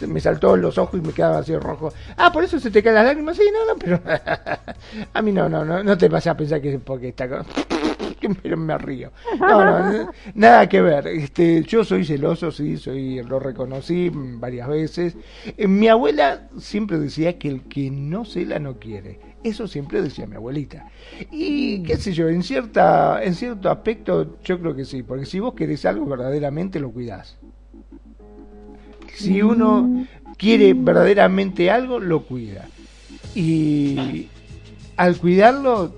me 0.06 0.20
saltó 0.20 0.56
los 0.56 0.78
ojos 0.78 0.98
y 0.98 1.06
me 1.06 1.12
quedaba 1.12 1.38
así 1.38 1.54
rojo. 1.56 1.92
Ah, 2.16 2.32
por 2.32 2.42
eso 2.42 2.58
se 2.58 2.70
te 2.70 2.82
caen 2.82 2.94
las 2.94 3.04
lágrimas. 3.04 3.36
Sí, 3.36 3.42
no, 3.52 3.70
no, 3.70 3.78
pero 3.78 4.00
a 5.12 5.22
mí 5.22 5.30
no, 5.30 5.46
no, 5.46 5.62
no, 5.62 5.82
no 5.82 5.98
te 5.98 6.08
pasa 6.08 6.37
pensar 6.38 6.62
que 6.62 6.78
porque 6.78 7.08
está 7.08 7.44
pero 8.42 8.56
me 8.56 8.76
río. 8.78 9.12
No, 9.38 9.92
no, 9.92 10.10
nada 10.34 10.68
que 10.68 10.80
ver. 10.80 11.06
Este, 11.06 11.62
yo 11.62 11.84
soy 11.84 12.04
celoso, 12.04 12.50
sí, 12.50 12.76
soy, 12.76 13.22
lo 13.22 13.38
reconocí 13.38 14.10
varias 14.12 14.68
veces. 14.68 15.16
Eh, 15.56 15.66
mi 15.66 15.88
abuela 15.88 16.48
siempre 16.58 16.98
decía 16.98 17.38
que 17.38 17.48
el 17.48 17.62
que 17.62 17.90
no 17.90 18.24
cela 18.24 18.58
no 18.58 18.78
quiere. 18.78 19.20
Eso 19.44 19.68
siempre 19.68 20.02
decía 20.02 20.26
mi 20.26 20.36
abuelita. 20.36 20.90
Y 21.30 21.82
qué 21.84 21.96
sé 21.96 22.12
yo, 22.12 22.28
en 22.28 22.42
cierta, 22.42 23.22
en 23.22 23.34
cierto 23.34 23.70
aspecto 23.70 24.38
yo 24.42 24.58
creo 24.58 24.74
que 24.74 24.84
sí, 24.84 25.02
porque 25.02 25.26
si 25.26 25.38
vos 25.38 25.54
querés 25.54 25.84
algo 25.84 26.04
verdaderamente 26.06 26.80
lo 26.80 26.90
cuidás. 26.90 27.36
Si 29.14 29.42
uno 29.42 30.06
quiere 30.36 30.74
verdaderamente 30.74 31.70
algo, 31.70 32.00
lo 32.00 32.24
cuida. 32.24 32.66
Y 33.34 34.28
al 34.96 35.16
cuidarlo 35.16 35.94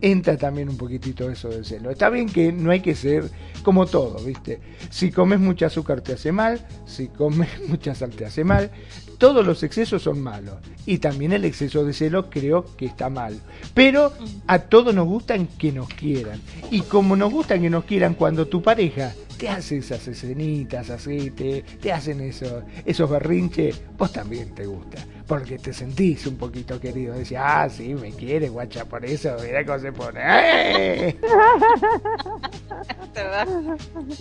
entra 0.00 0.36
también 0.36 0.68
un 0.68 0.76
poquitito 0.76 1.30
eso 1.30 1.48
del 1.48 1.64
celo. 1.64 1.90
Está 1.90 2.10
bien 2.10 2.28
que 2.28 2.52
no 2.52 2.70
hay 2.70 2.80
que 2.80 2.94
ser 2.94 3.30
como 3.62 3.86
todo, 3.86 4.22
¿viste? 4.24 4.60
Si 4.90 5.10
comes 5.10 5.40
mucha 5.40 5.66
azúcar 5.66 6.00
te 6.00 6.12
hace 6.12 6.32
mal, 6.32 6.60
si 6.86 7.08
comes 7.08 7.48
mucha 7.68 7.94
sal 7.94 8.10
te 8.10 8.24
hace 8.26 8.44
mal. 8.44 8.70
Todos 9.18 9.46
los 9.46 9.62
excesos 9.62 10.02
son 10.02 10.20
malos. 10.20 10.56
Y 10.84 10.98
también 10.98 11.32
el 11.32 11.44
exceso 11.44 11.84
de 11.84 11.94
celo 11.94 12.28
creo 12.28 12.76
que 12.76 12.86
está 12.86 13.08
mal. 13.08 13.40
Pero 13.72 14.12
a 14.46 14.58
todos 14.58 14.94
nos 14.94 15.06
gustan 15.06 15.46
que 15.46 15.72
nos 15.72 15.88
quieran. 15.88 16.40
Y 16.70 16.82
como 16.82 17.16
nos 17.16 17.32
gustan 17.32 17.62
que 17.62 17.70
nos 17.70 17.84
quieran 17.84 18.14
cuando 18.14 18.46
tu 18.46 18.62
pareja 18.62 19.14
te 19.38 19.48
hace 19.48 19.78
esas 19.78 20.06
escenitas 20.08 20.90
así, 20.90 21.30
te, 21.30 21.92
hacen 21.92 22.20
eso, 22.20 22.62
esos 22.84 23.08
berrinches, 23.10 23.82
vos 23.98 24.12
también 24.12 24.54
te 24.54 24.66
gusta 24.66 25.04
porque 25.26 25.58
te 25.58 25.72
sentís 25.72 26.26
un 26.26 26.36
poquito 26.36 26.78
querido. 26.78 27.14
Decía, 27.14 27.62
ah, 27.62 27.68
sí, 27.68 27.94
me 27.94 28.12
quiere, 28.12 28.48
guacha, 28.48 28.84
por 28.84 29.04
eso, 29.04 29.36
mira 29.42 29.64
cómo 29.64 29.78
se 29.80 29.92
pone. 29.92 30.20
¡Eh! 30.22 31.16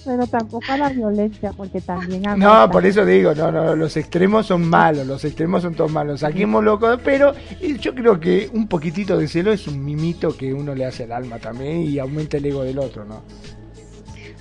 Pero 0.06 0.26
tampoco 0.28 0.72
a 0.72 0.78
la 0.78 0.90
violencia, 0.90 1.52
porque 1.52 1.82
también... 1.82 2.24
No, 2.38 2.70
por 2.72 2.86
eso 2.86 3.06
digo, 3.06 3.36
no, 3.36 3.52
no, 3.52 3.76
los 3.76 3.98
extremos 3.98 4.46
son 4.48 4.68
malos, 4.68 5.06
los 5.06 5.24
extremos 5.26 5.62
son 5.62 5.76
todos 5.76 5.92
malos. 5.92 6.22
Saquemos 6.22 6.64
loco, 6.64 6.98
pero 7.04 7.34
yo 7.80 7.94
creo 7.94 8.20
que 8.20 8.50
un 8.54 8.68
poquitito 8.68 9.18
de 9.18 9.28
celo 9.28 9.52
es 9.52 9.68
un 9.68 9.84
mimito 9.84 10.36
que 10.36 10.54
uno 10.54 10.74
le 10.74 10.86
hace 10.86 11.04
al 11.04 11.12
alma 11.12 11.40
también 11.40 11.82
y 11.82 12.00
aumenta 12.00 12.38
el 12.38 12.46
ego 12.46 12.64
del 12.64 12.80
otro, 12.80 13.04
¿no? 13.04 13.22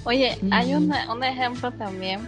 Oye, 0.04 0.38
hay 0.50 0.74
un 0.74 1.24
ejemplo 1.24 1.72
también 1.72 2.20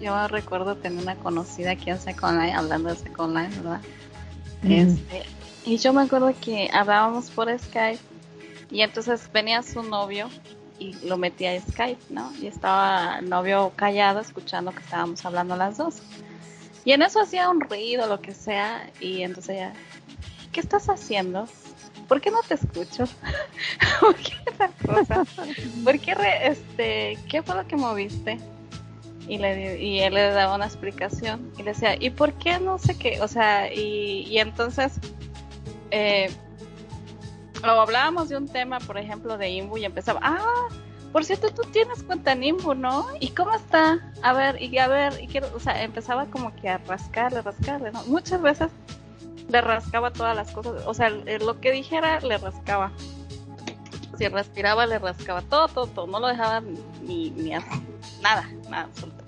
yo 0.00 0.28
recuerdo 0.28 0.76
tener 0.76 1.02
una 1.02 1.16
conocida 1.16 1.72
aquí 1.72 1.90
en 1.90 1.98
Second 1.98 2.40
Line, 2.40 2.54
hablando 2.54 2.90
de 2.90 2.96
Second 2.96 3.36
Line, 3.36 3.56
¿verdad? 3.56 3.80
este, 4.62 5.24
y 5.64 5.78
yo 5.78 5.92
me 5.92 6.02
acuerdo 6.02 6.32
que 6.40 6.70
hablábamos 6.72 7.30
por 7.30 7.48
Skype 7.58 8.00
y 8.70 8.82
entonces 8.82 9.28
venía 9.32 9.62
su 9.62 9.82
novio 9.82 10.28
y 10.78 10.94
lo 11.06 11.16
metía 11.16 11.52
a 11.52 11.60
Skype, 11.60 12.02
¿no? 12.10 12.32
Y 12.40 12.46
estaba 12.46 13.18
el 13.18 13.28
novio 13.28 13.72
callado 13.76 14.20
escuchando 14.20 14.72
que 14.72 14.80
estábamos 14.80 15.24
hablando 15.24 15.56
las 15.56 15.78
dos. 15.78 16.02
Y 16.84 16.92
en 16.92 17.02
eso 17.02 17.20
hacía 17.20 17.48
un 17.48 17.60
ruido, 17.60 18.06
lo 18.06 18.20
que 18.20 18.32
sea, 18.32 18.90
y 19.00 19.22
entonces 19.22 19.56
ella, 19.56 19.72
¿qué 20.52 20.60
estás 20.60 20.88
haciendo? 20.88 21.48
¿Por 22.06 22.20
qué 22.20 22.30
no 22.30 22.40
te 22.46 22.54
escucho? 22.54 23.04
¿Por 24.00 24.14
qué 24.14 24.34
esa 24.52 24.68
cosa? 24.86 25.24
¿Por 25.82 25.98
qué, 25.98 26.14
este, 26.42 27.18
qué 27.28 27.42
fue 27.42 27.56
lo 27.56 27.66
que 27.66 27.76
moviste? 27.76 28.38
Y, 29.28 29.38
le, 29.38 29.82
y 29.82 30.00
él 30.00 30.14
le 30.14 30.30
daba 30.30 30.54
una 30.54 30.66
explicación 30.66 31.52
y 31.58 31.62
le 31.62 31.72
decía, 31.72 31.96
¿y 31.98 32.10
por 32.10 32.32
qué 32.34 32.58
no 32.60 32.78
sé 32.78 32.96
qué? 32.96 33.20
O 33.20 33.28
sea, 33.28 33.72
y, 33.72 34.38
entonces, 34.38 35.00
eh, 35.90 36.30
o 37.62 37.66
hablábamos 37.66 38.28
de 38.28 38.36
un 38.36 38.48
tema, 38.48 38.78
por 38.78 38.98
ejemplo, 38.98 39.36
de 39.36 39.50
Imbu 39.50 39.78
y 39.78 39.84
empezaba, 39.84 40.20
ah, 40.22 40.68
por 41.12 41.24
cierto, 41.24 41.48
tú 41.50 41.62
tienes 41.72 42.02
cuenta 42.02 42.32
en 42.32 42.44
Imbu, 42.44 42.74
¿no? 42.74 43.06
¿Y 43.20 43.30
cómo 43.30 43.54
está? 43.54 44.12
A 44.22 44.32
ver, 44.32 44.60
y 44.62 44.78
a 44.78 44.86
ver, 44.86 45.20
y 45.20 45.26
quiero, 45.26 45.48
o 45.54 45.60
sea, 45.60 45.82
empezaba 45.82 46.26
como 46.26 46.54
que 46.56 46.68
a 46.68 46.78
rascarle, 46.78 47.42
rascarle, 47.42 47.90
¿no? 47.90 48.04
Muchas 48.04 48.40
veces 48.42 48.70
le 49.48 49.60
rascaba 49.60 50.12
todas 50.12 50.36
las 50.36 50.52
cosas, 50.52 50.82
o 50.86 50.94
sea, 50.94 51.10
lo 51.10 51.60
que 51.60 51.72
dijera 51.72 52.20
le 52.20 52.38
rascaba. 52.38 52.92
Si 54.18 54.28
respiraba, 54.28 54.86
le 54.86 54.98
rascaba 54.98 55.42
todo, 55.42 55.68
todo, 55.68 55.86
todo, 55.88 56.06
no 56.06 56.20
lo 56.20 56.28
dejaba 56.28 56.62
ni, 57.02 57.30
ni 57.30 57.54
así 57.54 57.82
nada, 58.26 58.48
nada, 58.68 58.82
absoluto. 58.84 59.24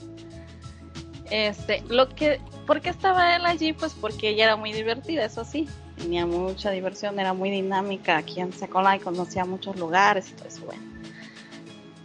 Este, 1.30 1.82
lo 1.88 2.08
que, 2.08 2.40
¿por 2.66 2.80
qué 2.80 2.90
estaba 2.90 3.36
él 3.36 3.46
allí? 3.46 3.72
Pues 3.72 3.94
porque 3.94 4.30
ella 4.30 4.44
era 4.44 4.56
muy 4.56 4.72
divertida, 4.72 5.24
eso 5.24 5.44
sí, 5.44 5.68
tenía 5.96 6.26
mucha 6.26 6.70
diversión, 6.70 7.20
era 7.20 7.32
muy 7.32 7.50
dinámica 7.50 8.16
aquí 8.16 8.40
en 8.40 8.50
y 8.50 9.00
conocía 9.00 9.44
muchos 9.44 9.76
lugares 9.76 10.30
y 10.30 10.32
todo 10.32 10.48
eso, 10.48 10.64
bueno. 10.64 10.82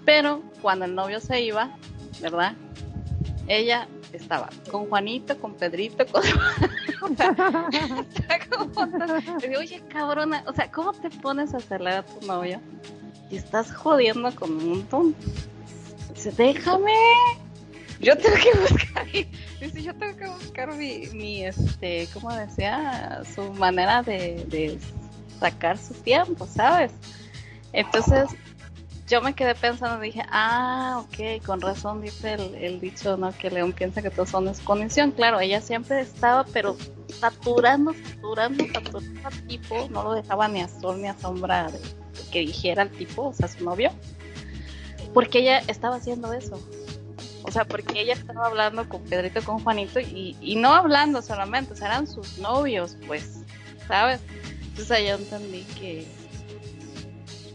Pero 0.06 0.44
cuando 0.62 0.86
el 0.86 0.94
novio 0.94 1.20
se 1.20 1.42
iba, 1.42 1.76
¿verdad? 2.22 2.54
Ella 3.48 3.88
estaba 4.12 4.50
con 4.70 4.88
Juanito, 4.88 5.40
con 5.40 5.56
Pedrito, 5.56 6.06
con... 6.06 6.22
Le 9.42 9.48
digo, 9.48 9.60
oye, 9.60 9.82
cabrona, 9.88 10.44
o 10.48 10.54
sea, 10.54 10.72
¿cómo 10.72 10.94
te 10.94 11.10
pones 11.10 11.54
a 11.54 11.60
celar 11.60 11.94
a 11.94 12.04
tu 12.04 12.26
novio? 12.26 12.62
Y 13.30 13.38
estás 13.38 13.74
jodiendo 13.74 14.34
con 14.36 14.52
un 14.52 14.70
montón. 14.70 15.16
Dice, 16.24 16.42
déjame, 16.42 16.94
yo 18.00 18.18
tengo 18.18 18.38
que 18.38 18.60
buscar, 18.60 19.08
yo 19.82 19.94
tengo 19.96 20.16
que 20.16 20.28
buscar 20.30 20.74
mi, 20.74 21.44
este, 21.44 22.08
¿cómo 22.14 22.34
decía? 22.34 23.22
Su 23.36 23.52
manera 23.52 24.02
de, 24.04 24.46
de 24.48 24.80
sacar 25.42 25.78
su 25.78 25.94
tiempo, 25.96 26.48
¿sabes? 26.48 26.94
Entonces, 27.74 28.30
yo 29.06 29.22
me 29.22 29.34
quedé 29.34 29.54
pensando, 29.54 30.00
dije, 30.00 30.24
ah, 30.32 31.04
ok, 31.04 31.46
con 31.46 31.60
razón 31.60 32.02
dice 32.02 32.36
el, 32.36 32.80
dicho, 32.80 33.18
¿no? 33.18 33.38
Que 33.38 33.52
León 33.52 33.74
piensa 33.74 34.02
que 34.02 34.10
todo 34.10 34.26
son 34.26 34.50
condición. 34.64 35.12
Claro, 35.12 35.42
ella 35.42 35.60
siempre 35.60 36.00
estaba, 36.00 36.46
pero 36.46 36.78
saturando, 37.20 37.94
saturando, 37.94 38.64
saturando 38.74 39.28
al 39.28 39.48
tipo, 39.48 39.90
no 39.90 40.04
lo 40.04 40.14
dejaba 40.14 40.48
ni 40.48 40.62
a 40.62 40.70
sol 40.70 41.02
ni 41.02 41.10
a 41.10 41.20
sombra 41.20 41.70
de, 41.70 41.80
que 42.32 42.40
dijera 42.40 42.84
el 42.84 42.92
tipo, 42.92 43.28
o 43.28 43.34
sea, 43.34 43.50
su 43.50 43.66
novio, 43.66 43.92
porque 45.14 45.40
ella 45.40 45.60
estaba 45.68 45.98
haciendo 45.98 46.34
eso. 46.34 46.60
O 47.44 47.52
sea, 47.52 47.66
porque 47.66 48.02
ella 48.02 48.14
estaba 48.14 48.46
hablando 48.46 48.88
con 48.88 49.02
Pedrito, 49.04 49.44
con 49.44 49.60
Juanito, 49.60 50.00
y, 50.00 50.38
y 50.40 50.56
no 50.56 50.74
hablando 50.74 51.22
solamente, 51.22 51.74
o 51.74 51.76
sea, 51.76 51.88
eran 51.88 52.08
sus 52.08 52.38
novios, 52.40 52.98
pues, 53.06 53.42
¿sabes? 53.88 54.22
Entonces 54.62 54.92
ahí 54.92 55.08
yo 55.08 55.16
entendí 55.16 55.64
que, 55.78 56.08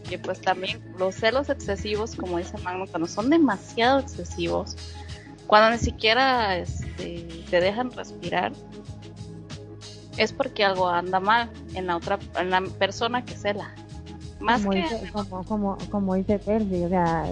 que 0.07 0.19
pues 0.19 0.39
también 0.41 0.79
los 0.97 1.15
celos 1.15 1.49
excesivos, 1.49 2.15
como 2.15 2.37
dice 2.37 2.57
Magno, 2.59 2.85
cuando 2.87 3.07
son 3.07 3.29
demasiado 3.29 3.99
excesivos, 3.99 4.77
cuando 5.47 5.71
ni 5.71 5.79
siquiera 5.79 6.57
este, 6.57 7.27
te 7.49 7.59
dejan 7.59 7.91
respirar, 7.91 8.53
es 10.17 10.31
porque 10.31 10.63
algo 10.63 10.87
anda 10.87 11.19
mal 11.19 11.49
en 11.73 11.87
la 11.87 11.97
otra, 11.97 12.19
en 12.37 12.51
la 12.51 12.61
persona 12.61 13.25
que 13.25 13.35
cela. 13.35 13.73
Más 14.39 14.61
como 14.61 14.71
que... 14.71 14.81
Dice, 14.81 15.11
como, 15.11 15.43
como, 15.43 15.77
como 15.89 16.15
dice 16.15 16.39
Percy, 16.39 16.83
o 16.83 16.89
sea, 16.89 17.25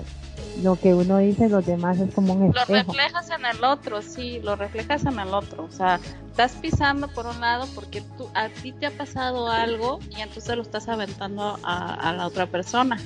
lo 0.62 0.76
que 0.76 0.94
uno 0.94 1.18
dice 1.20 1.50
los 1.50 1.66
demás 1.66 2.00
es 2.00 2.14
como 2.14 2.34
un 2.34 2.48
espejo. 2.48 2.72
Lo 2.72 2.94
reflejas 2.94 3.30
en 3.30 3.46
el 3.46 3.64
otro, 3.64 4.02
sí, 4.02 4.40
lo 4.40 4.56
reflejas 4.56 5.06
en 5.06 5.20
el 5.20 5.34
otro. 5.34 5.66
O 5.66 5.72
sea, 5.72 6.00
estás 6.28 6.54
pisando 6.54 7.08
por 7.08 7.26
un 7.26 7.40
lado 7.40 7.68
porque 7.76 8.02
tú, 8.18 8.30
a 8.34 8.50
ti 8.50 8.72
te 8.72 8.88
ha 8.88 8.92
pasado 8.92 9.48
algo 9.48 10.00
y 10.10 10.22
entonces 10.22 10.56
lo 10.56 10.62
estás 10.62 10.88
aventando 10.88 11.60
a, 11.64 12.14
la 12.14 12.28
otra 12.28 12.48
persona, 12.48 13.00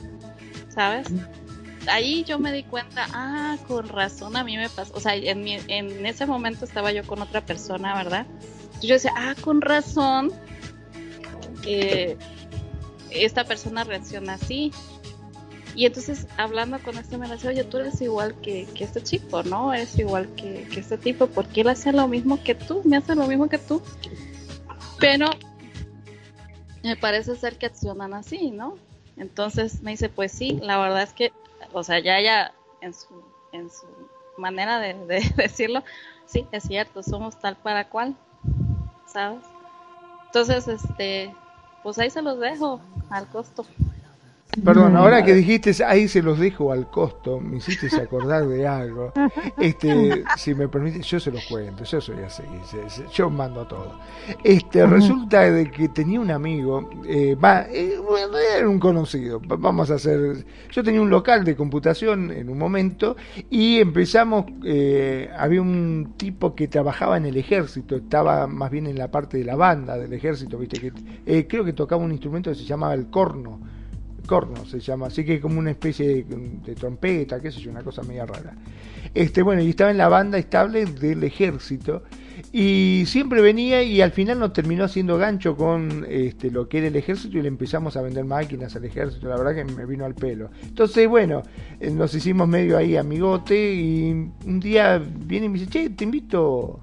¿sabes? 0.70 1.08
Ahí 1.88 2.24
yo 2.24 2.38
me 2.38 2.52
di 2.52 2.64
cuenta, 2.64 3.08
ah, 3.14 3.58
con 3.68 3.90
razón 3.90 4.38
a 4.38 4.44
mí 4.44 4.56
me 4.56 4.70
pasó, 4.70 4.94
o 4.96 5.00
sea, 5.00 5.16
en, 5.16 5.48
en 5.48 6.06
ese 6.06 6.26
momento 6.26 6.66
estaba 6.66 6.92
yo 6.92 7.06
con 7.06 7.22
otra 7.22 7.42
persona, 7.42 7.96
¿verdad? 7.96 8.28
Yo 8.82 8.94
decía, 8.94 9.14
ah, 9.16 9.36
con 9.42 9.62
razón 9.62 10.32
que 11.64 12.18
esta 13.10 13.44
persona 13.44 13.84
reacciona 13.84 14.34
así, 14.34 14.72
y 15.76 15.86
entonces, 15.86 16.28
hablando 16.38 16.80
con 16.80 16.98
este, 16.98 17.18
me 17.18 17.28
decía, 17.28 17.50
oye, 17.50 17.64
tú 17.64 17.78
eres 17.78 18.02
igual 18.02 18.36
que, 18.42 18.68
este 18.80 19.02
chico, 19.02 19.44
¿no? 19.44 19.74
Eres 19.74 19.98
igual 19.98 20.28
que, 20.36 20.68
este 20.76 20.98
tipo, 20.98 21.28
porque 21.28 21.62
él 21.62 21.70
hace 21.70 21.92
lo 21.94 22.08
mismo 22.08 22.44
que 22.44 22.56
tú, 22.56 22.82
me 22.84 22.98
hace 22.98 23.16
lo 23.16 23.26
mismo 23.28 23.48
que 23.48 23.58
tú. 23.58 23.82
Pero 25.00 25.28
me 26.84 26.96
parece 26.96 27.36
ser 27.36 27.58
que 27.58 27.68
accionan 27.68 28.14
así, 28.14 28.52
¿no? 28.52 28.78
Entonces 29.18 29.82
me 29.82 29.92
dice, 29.92 30.10
pues 30.10 30.32
sí, 30.32 30.60
la 30.62 30.78
verdad 30.78 31.04
es 31.04 31.14
que, 31.14 31.32
o 31.74 31.84
sea, 31.84 32.00
ya 32.00 32.20
ya 32.20 32.54
en 32.82 32.94
su, 32.94 33.24
en 33.52 33.70
su 33.70 33.86
manera 34.38 34.80
de, 34.80 34.94
de 35.06 35.22
decirlo, 35.38 35.84
sí, 36.26 36.46
es 36.52 36.64
cierto, 36.64 37.04
somos 37.04 37.40
tal 37.40 37.56
para 37.56 37.88
cual, 37.88 38.16
¿sabes? 39.06 39.44
Entonces, 40.26 40.68
este, 40.68 41.36
pues 41.84 41.98
ahí 42.00 42.10
se 42.10 42.22
los 42.22 42.40
dejo 42.40 42.82
al 43.10 43.28
costo. 43.28 43.66
Perdón, 44.64 44.98
ahora 44.98 45.24
que 45.24 45.34
dijiste 45.34 45.72
ahí 45.86 46.10
se 46.10 46.22
los 46.22 46.38
dejo 46.38 46.74
al 46.74 46.90
costo, 46.90 47.40
me 47.40 47.58
hiciste 47.58 47.96
acordar 47.96 48.48
de 48.48 48.68
algo. 48.68 49.14
Este, 49.58 50.24
si 50.38 50.56
me 50.56 50.68
permite, 50.68 51.02
yo 51.02 51.20
se 51.20 51.32
los 51.32 51.46
cuento, 51.46 51.84
yo 51.84 52.02
soy 52.02 52.18
así, 52.24 52.44
yo 53.14 53.30
mando 53.30 53.66
todo. 53.66 54.00
Este, 54.44 54.86
resulta 54.86 55.42
de 55.52 55.70
que 55.70 55.90
tenía 55.90 56.20
un 56.20 56.32
amigo, 56.32 56.90
eh, 57.08 57.36
va, 57.36 57.68
eh, 57.70 57.94
era 58.58 58.68
un 58.68 58.80
conocido, 58.80 59.40
vamos 59.40 59.92
a 59.92 59.96
hacer, 59.96 60.46
yo 60.72 60.84
tenía 60.84 61.02
un 61.02 61.10
local 61.10 61.44
de 61.44 61.56
computación 61.56 62.32
en 62.32 62.50
un 62.50 62.58
momento 62.58 63.16
y 63.50 63.78
empezamos, 63.80 64.46
eh, 64.66 65.30
había 65.38 65.62
un 65.62 66.14
tipo 66.18 66.56
que 66.56 66.68
trabajaba 66.68 67.18
en 67.18 67.26
el 67.26 67.38
ejército, 67.38 67.96
estaba 67.96 68.48
más 68.48 68.72
bien 68.72 68.88
en 68.88 68.98
la 68.98 69.12
parte 69.12 69.38
de 69.38 69.46
la 69.46 69.56
banda 69.56 69.98
del 69.98 70.14
ejército, 70.14 70.58
viste 70.58 70.80
que 70.80 71.48
creo 71.48 71.64
que 71.64 71.74
tocaba 71.74 72.04
un 72.04 72.12
instrumento 72.12 72.50
que 72.50 72.56
se 72.56 72.66
llamaba 72.66 72.94
el 72.96 73.10
corno 73.10 73.60
corno 74.32 74.64
se 74.66 74.80
llama, 74.80 75.08
así 75.08 75.26
que 75.26 75.42
como 75.42 75.60
una 75.60 75.72
especie 75.72 76.24
de, 76.24 76.74
trompeta, 76.74 77.42
qué 77.42 77.52
sé 77.52 77.60
yo, 77.60 77.70
una 77.70 77.84
cosa 77.84 78.02
media 78.02 78.26
rara. 78.26 78.56
Este, 79.14 79.42
bueno, 79.42 79.62
y 79.62 79.72
estaba 79.72 79.92
en 79.92 79.98
la 79.98 80.08
banda 80.08 80.38
estable 80.38 80.86
del 80.86 81.22
ejército 81.26 82.04
y 82.54 83.04
siempre 83.08 83.42
venía 83.42 83.84
y 83.84 84.00
al 84.00 84.12
final 84.12 84.40
nos 84.40 84.54
terminó 84.54 84.86
haciendo 84.86 85.18
gancho 85.18 85.58
con 85.58 86.06
este, 86.08 86.50
lo 86.50 86.70
que 86.70 86.78
era 86.78 86.88
el 86.88 86.96
ejército 86.96 87.40
y 87.40 87.42
le 87.42 87.50
empezamos 87.50 87.98
a 87.98 88.02
vender 88.02 88.24
máquinas 88.24 88.74
al 88.78 88.86
ejército, 88.86 89.28
la 89.28 89.36
verdad 89.36 89.54
que 89.54 89.66
me 89.66 89.86
vino 89.86 90.06
al 90.06 90.16
pelo. 90.16 90.50
Entonces, 90.64 91.10
bueno, 91.10 91.44
eh, 91.82 91.92
nos 91.92 92.16
hicimos 92.16 92.48
medio 92.48 92.78
ahí 92.78 92.96
amigote 92.96 93.74
y 93.74 94.12
un 94.46 94.60
día 94.62 94.98
viene 94.98 95.48
y 95.48 95.50
me 95.50 95.60
dice, 95.60 95.70
che, 95.70 95.90
te 95.90 96.06
invito 96.06 96.80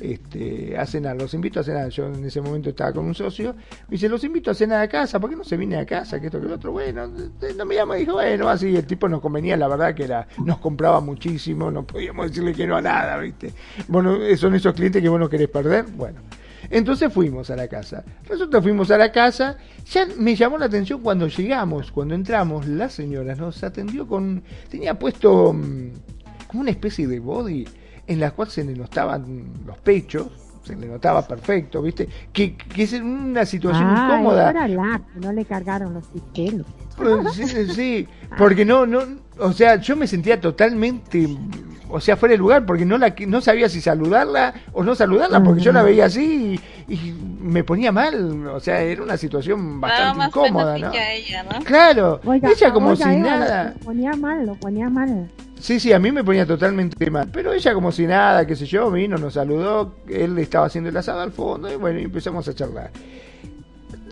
este, 0.00 0.76
a 0.76 0.86
cenar, 0.86 1.16
los 1.16 1.34
invito 1.34 1.60
a 1.60 1.64
cenar. 1.64 1.88
Yo 1.90 2.06
en 2.06 2.24
ese 2.24 2.40
momento 2.40 2.70
estaba 2.70 2.92
con 2.92 3.04
un 3.04 3.14
socio, 3.14 3.54
me 3.88 3.92
dice, 3.92 4.08
los 4.08 4.24
invito 4.24 4.50
a 4.50 4.54
cenar 4.54 4.82
a 4.82 4.88
casa, 4.88 5.20
¿por 5.20 5.30
qué 5.30 5.36
no 5.36 5.44
se 5.44 5.56
viene 5.56 5.76
a 5.76 5.86
casa? 5.86 6.20
Que 6.20 6.26
esto, 6.26 6.40
que 6.40 6.48
lo 6.48 6.54
otro, 6.54 6.72
bueno, 6.72 7.06
no 7.56 7.64
me 7.64 7.74
llama, 7.74 7.96
dijo, 7.96 8.14
bueno, 8.14 8.48
así, 8.48 8.74
el 8.74 8.86
tipo 8.86 9.08
nos 9.08 9.20
convenía, 9.20 9.56
la 9.56 9.68
verdad 9.68 9.94
que 9.94 10.08
nos 10.44 10.58
compraba 10.58 11.00
muchísimo, 11.00 11.70
no 11.70 11.86
podíamos 11.86 12.28
decirle 12.28 12.54
que 12.54 12.66
no 12.66 12.76
a 12.76 12.82
nada, 12.82 13.18
¿viste? 13.18 13.52
Bueno, 13.88 14.18
son 14.36 14.54
esos 14.54 14.74
clientes 14.74 15.02
que 15.02 15.08
vos 15.08 15.20
no 15.20 15.28
querés 15.28 15.48
perder, 15.48 15.84
bueno. 15.84 16.20
Entonces 16.68 17.12
fuimos 17.12 17.50
a 17.50 17.56
la 17.56 17.68
casa. 17.68 18.04
Resulta 18.28 18.60
fuimos 18.62 18.90
a 18.90 18.98
la 18.98 19.10
casa. 19.10 19.56
Ya 19.90 20.06
me 20.16 20.36
llamó 20.36 20.58
la 20.58 20.66
atención 20.66 21.00
cuando 21.00 21.26
llegamos, 21.26 21.90
cuando 21.90 22.14
entramos, 22.14 22.66
la 22.66 22.88
señora 22.88 23.34
nos 23.34 23.62
atendió 23.64 24.06
con. 24.06 24.42
tenía 24.68 24.98
puesto 24.98 25.52
mm, 25.52 25.90
como 26.46 26.60
una 26.60 26.70
especie 26.70 27.06
de 27.06 27.18
body 27.18 27.66
en 28.10 28.18
la 28.18 28.32
cual 28.32 28.50
se 28.50 28.64
le 28.64 28.74
notaban 28.74 29.46
los 29.64 29.78
pechos, 29.78 30.26
se 30.64 30.74
le 30.74 30.88
notaba 30.88 31.26
perfecto, 31.26 31.80
¿viste? 31.80 32.08
Que, 32.32 32.56
que 32.56 32.82
es 32.82 32.92
una 32.94 33.46
situación 33.46 33.84
ah, 33.86 34.08
incómoda. 34.10 34.52
no 35.14 35.32
le 35.32 35.44
cargaron 35.44 35.94
los 35.94 36.06
pistelos. 36.08 36.66
Pues, 36.96 37.34
sí, 37.34 37.46
sí, 37.72 38.08
porque 38.36 38.64
no, 38.64 38.84
no, 38.84 39.02
o 39.38 39.52
sea, 39.52 39.76
yo 39.76 39.94
me 39.94 40.08
sentía 40.08 40.40
totalmente, 40.40 41.28
o 41.88 42.00
sea, 42.00 42.16
fuera 42.16 42.32
de 42.32 42.38
lugar, 42.38 42.66
porque 42.66 42.84
no 42.84 42.98
la, 42.98 43.14
no 43.28 43.40
sabía 43.40 43.68
si 43.68 43.80
saludarla 43.80 44.54
o 44.72 44.82
no 44.82 44.96
saludarla, 44.96 45.42
porque 45.42 45.60
yo 45.60 45.70
la 45.72 45.82
veía 45.82 46.06
así 46.06 46.60
y, 46.88 47.12
me 47.40 47.62
ponía 47.62 47.92
mal, 47.92 48.48
o 48.48 48.60
sea, 48.60 48.80
era 48.82 49.04
una 49.04 49.16
situación 49.16 49.80
bastante 49.80 50.26
incómoda, 50.26 50.76
¿no? 50.78 50.90
Claro, 51.64 52.20
ella 52.42 52.72
como 52.72 52.96
si 52.96 53.04
nada. 53.04 53.74
Lo 53.78 53.84
ponía 53.86 54.12
mal, 54.14 54.46
lo 54.46 54.54
ponía 54.56 54.90
mal. 54.90 55.30
Sí, 55.60 55.78
sí, 55.78 55.92
a 55.92 55.98
mí 55.98 56.10
me 56.10 56.24
ponía 56.24 56.46
totalmente 56.46 57.10
mal. 57.10 57.28
Pero 57.32 57.52
ella 57.52 57.74
como 57.74 57.92
si 57.92 58.06
nada, 58.06 58.46
qué 58.46 58.56
sé 58.56 58.66
yo, 58.66 58.90
vino, 58.90 59.18
nos 59.18 59.34
saludó, 59.34 59.94
él 60.08 60.38
estaba 60.38 60.66
haciendo 60.66 60.88
el 60.90 60.96
asado 60.96 61.20
al 61.20 61.32
fondo 61.32 61.70
y 61.70 61.76
bueno, 61.76 61.98
empezamos 61.98 62.48
a 62.48 62.54
charlar. 62.54 62.90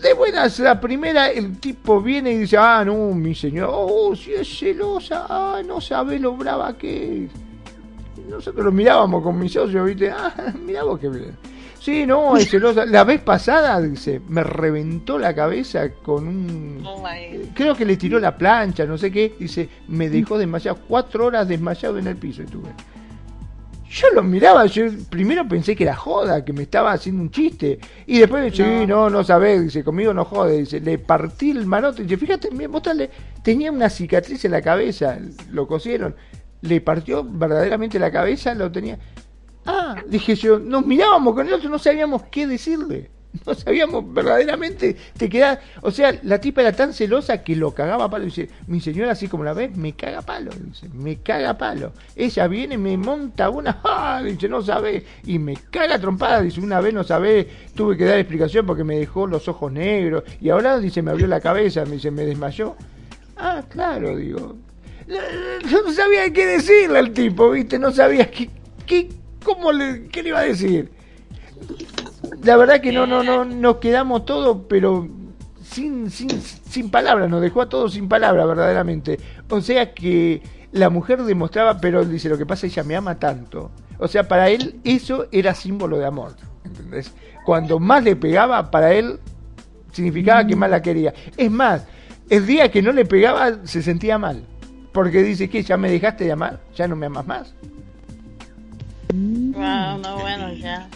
De 0.01 0.13
buenas, 0.13 0.59
la 0.59 0.79
primera, 0.79 1.29
el 1.29 1.59
tipo 1.59 2.01
viene 2.01 2.31
y 2.31 2.37
dice, 2.37 2.57
ah, 2.57 2.83
no, 2.85 3.13
mi 3.13 3.35
señor, 3.35 3.69
oh, 3.71 4.15
si 4.15 4.33
es 4.33 4.59
celosa, 4.59 5.25
ah, 5.27 5.61
no 5.65 5.81
sabe 5.81 6.19
lo 6.19 6.37
brava 6.37 6.77
que 6.77 7.25
es. 7.25 7.31
Nosotros 8.29 8.63
lo 8.63 8.71
mirábamos 8.71 9.23
con 9.23 9.37
mi 9.37 9.49
socio, 9.49 9.83
viste, 9.83 10.09
ah, 10.15 10.53
mirá 10.63 10.83
vos 10.83 10.99
que 10.99 11.09
bien. 11.09 11.35
Sí, 11.89 12.05
no, 12.05 12.37
es 12.37 12.49
celosa. 12.49 12.85
La 12.85 13.03
vez 13.03 13.21
pasada, 13.21 13.81
dice, 13.81 14.21
me 14.27 14.43
reventó 14.43 15.17
la 15.17 15.33
cabeza 15.33 15.89
con 16.03 16.27
un... 16.27 16.83
Oh 16.85 17.03
creo 17.55 17.75
que 17.75 17.85
le 17.85 17.97
tiró 17.97 18.19
la 18.19 18.37
plancha, 18.37 18.85
no 18.85 18.97
sé 18.97 19.11
qué. 19.11 19.35
Dice, 19.39 19.67
me 19.87 20.07
dejó 20.09 20.37
desmayado. 20.37 20.77
Cuatro 20.87 21.25
horas 21.25 21.47
desmayado 21.47 21.97
en 21.97 22.07
el 22.07 22.15
piso 22.15 22.43
estuve. 22.43 22.69
Yo 23.89 24.07
lo 24.13 24.21
miraba, 24.21 24.67
yo 24.67 24.83
primero 25.09 25.47
pensé 25.47 25.75
que 25.75 25.83
era 25.83 25.95
joda, 25.95 26.45
que 26.45 26.53
me 26.53 26.61
estaba 26.61 26.91
haciendo 26.91 27.23
un 27.23 27.31
chiste. 27.31 27.79
Y 28.05 28.19
después, 28.19 28.55
sí, 28.55 28.85
no, 28.87 29.09
no 29.09 29.23
sabés, 29.23 29.63
dice, 29.63 29.83
conmigo 29.83 30.13
no 30.13 30.25
jode. 30.25 30.59
Dice, 30.59 30.79
le 30.79 30.99
partí 30.99 31.49
el 31.49 31.65
manote. 31.65 32.03
Dice, 32.03 32.17
fíjate, 32.17 32.51
mostrarle, 32.67 33.09
tenía 33.43 33.71
una 33.71 33.89
cicatriz 33.89 34.45
en 34.45 34.51
la 34.51 34.61
cabeza, 34.61 35.17
lo 35.49 35.67
cosieron. 35.67 36.15
Le 36.61 36.81
partió 36.81 37.23
verdaderamente 37.23 37.97
la 37.97 38.11
cabeza, 38.11 38.53
lo 38.53 38.71
tenía. 38.71 38.99
Ah. 39.65 39.95
Dije 40.07 40.35
yo, 40.35 40.59
nos 40.59 40.85
mirábamos 40.85 41.33
con 41.35 41.47
el 41.47 41.53
otro, 41.53 41.69
no 41.69 41.79
sabíamos 41.79 42.23
qué 42.31 42.47
decirle. 42.47 43.09
No 43.45 43.53
sabíamos 43.53 44.11
verdaderamente, 44.13 44.95
te 45.17 45.29
quedas, 45.29 45.59
o 45.81 45.91
sea, 45.91 46.17
la 46.23 46.39
tipa 46.39 46.61
era 46.61 46.71
tan 46.71 46.93
celosa 46.93 47.43
que 47.43 47.55
lo 47.55 47.73
cagaba 47.73 48.05
a 48.05 48.09
palo. 48.09 48.25
Dice, 48.25 48.49
mi 48.67 48.79
señora 48.79 49.11
así 49.11 49.27
como 49.27 49.43
la 49.43 49.53
ves, 49.53 49.75
me 49.75 49.93
caga 49.93 50.19
a 50.19 50.21
palo, 50.23 50.51
dice, 50.51 50.89
me 50.89 51.17
caga 51.17 51.51
a 51.51 51.57
palo. 51.57 51.93
Ella 52.15 52.47
viene, 52.47 52.77
me 52.77 52.97
monta 52.97 53.49
una, 53.49 53.79
¡ah! 53.83 54.21
dice, 54.23 54.49
no 54.49 54.61
sabe, 54.61 55.05
y 55.25 55.39
me 55.39 55.55
caga 55.69 55.99
trompada, 55.99 56.41
dice, 56.41 56.59
una 56.59 56.81
vez 56.81 56.93
no 56.93 57.03
sabe, 57.03 57.47
tuve 57.75 57.97
que 57.97 58.05
dar 58.05 58.17
explicación 58.17 58.65
porque 58.65 58.83
me 58.83 58.97
dejó 58.97 59.27
los 59.27 59.47
ojos 59.47 59.71
negros, 59.71 60.23
y 60.41 60.49
ahora 60.49 60.79
dice, 60.79 61.01
me 61.01 61.11
abrió 61.11 61.27
la 61.27 61.39
cabeza, 61.39 61.85
me 61.85 61.93
dice, 61.93 62.11
me 62.11 62.23
desmayó. 62.23 62.75
Ah, 63.37 63.63
claro, 63.69 64.17
digo. 64.17 64.57
Yo 65.67 65.81
no 65.81 65.91
sabía 65.91 66.31
qué 66.31 66.45
decirle 66.45 66.99
al 66.99 67.11
tipo, 67.11 67.51
viste, 67.51 67.79
no 67.79 67.91
sabía 67.91 68.29
qué, 68.29 68.49
qué, 68.85 69.09
cómo 69.43 69.71
le, 69.71 70.07
qué 70.07 70.23
le 70.23 70.29
iba 70.29 70.39
a 70.39 70.43
decir 70.43 70.91
la 72.43 72.57
verdad 72.57 72.81
que 72.81 72.91
no, 72.91 73.05
no, 73.05 73.23
no, 73.23 73.45
nos 73.45 73.77
quedamos 73.77 74.25
todos, 74.25 74.59
pero 74.67 75.07
sin, 75.63 76.09
sin, 76.09 76.29
sin 76.41 76.89
palabras, 76.89 77.29
nos 77.29 77.41
dejó 77.41 77.61
a 77.61 77.69
todos 77.69 77.93
sin 77.93 78.07
palabras, 78.07 78.47
verdaderamente. 78.47 79.19
O 79.49 79.61
sea 79.61 79.93
que 79.93 80.41
la 80.71 80.89
mujer 80.89 81.23
demostraba, 81.23 81.79
pero 81.79 82.05
dice, 82.05 82.29
lo 82.29 82.37
que 82.37 82.45
pasa, 82.45 82.67
ella 82.67 82.83
me 82.83 82.95
ama 82.95 83.19
tanto. 83.19 83.71
O 83.97 84.07
sea, 84.07 84.27
para 84.27 84.49
él 84.49 84.79
eso 84.83 85.27
era 85.31 85.53
símbolo 85.53 85.97
de 85.97 86.05
amor, 86.05 86.35
¿entendés? 86.63 87.13
Cuando 87.45 87.79
más 87.79 88.03
le 88.03 88.15
pegaba, 88.15 88.71
para 88.71 88.93
él 88.93 89.19
significaba 89.91 90.45
que 90.45 90.55
más 90.55 90.69
la 90.69 90.81
quería. 90.81 91.13
Es 91.35 91.51
más, 91.51 91.85
el 92.29 92.45
día 92.45 92.71
que 92.71 92.81
no 92.81 92.91
le 92.91 93.05
pegaba, 93.05 93.65
se 93.65 93.81
sentía 93.81 94.17
mal. 94.17 94.45
Porque 94.93 95.21
dice 95.21 95.49
que 95.49 95.61
ya 95.61 95.77
me 95.77 95.91
dejaste 95.91 96.23
de 96.23 96.31
amar, 96.31 96.61
ya 96.75 96.87
no 96.87 96.95
me 96.95 97.07
amas 97.07 97.27
más. 97.27 97.53
Wow, 99.13 99.97
no, 99.97 100.19
bueno, 100.19 100.53
ya 100.53 100.87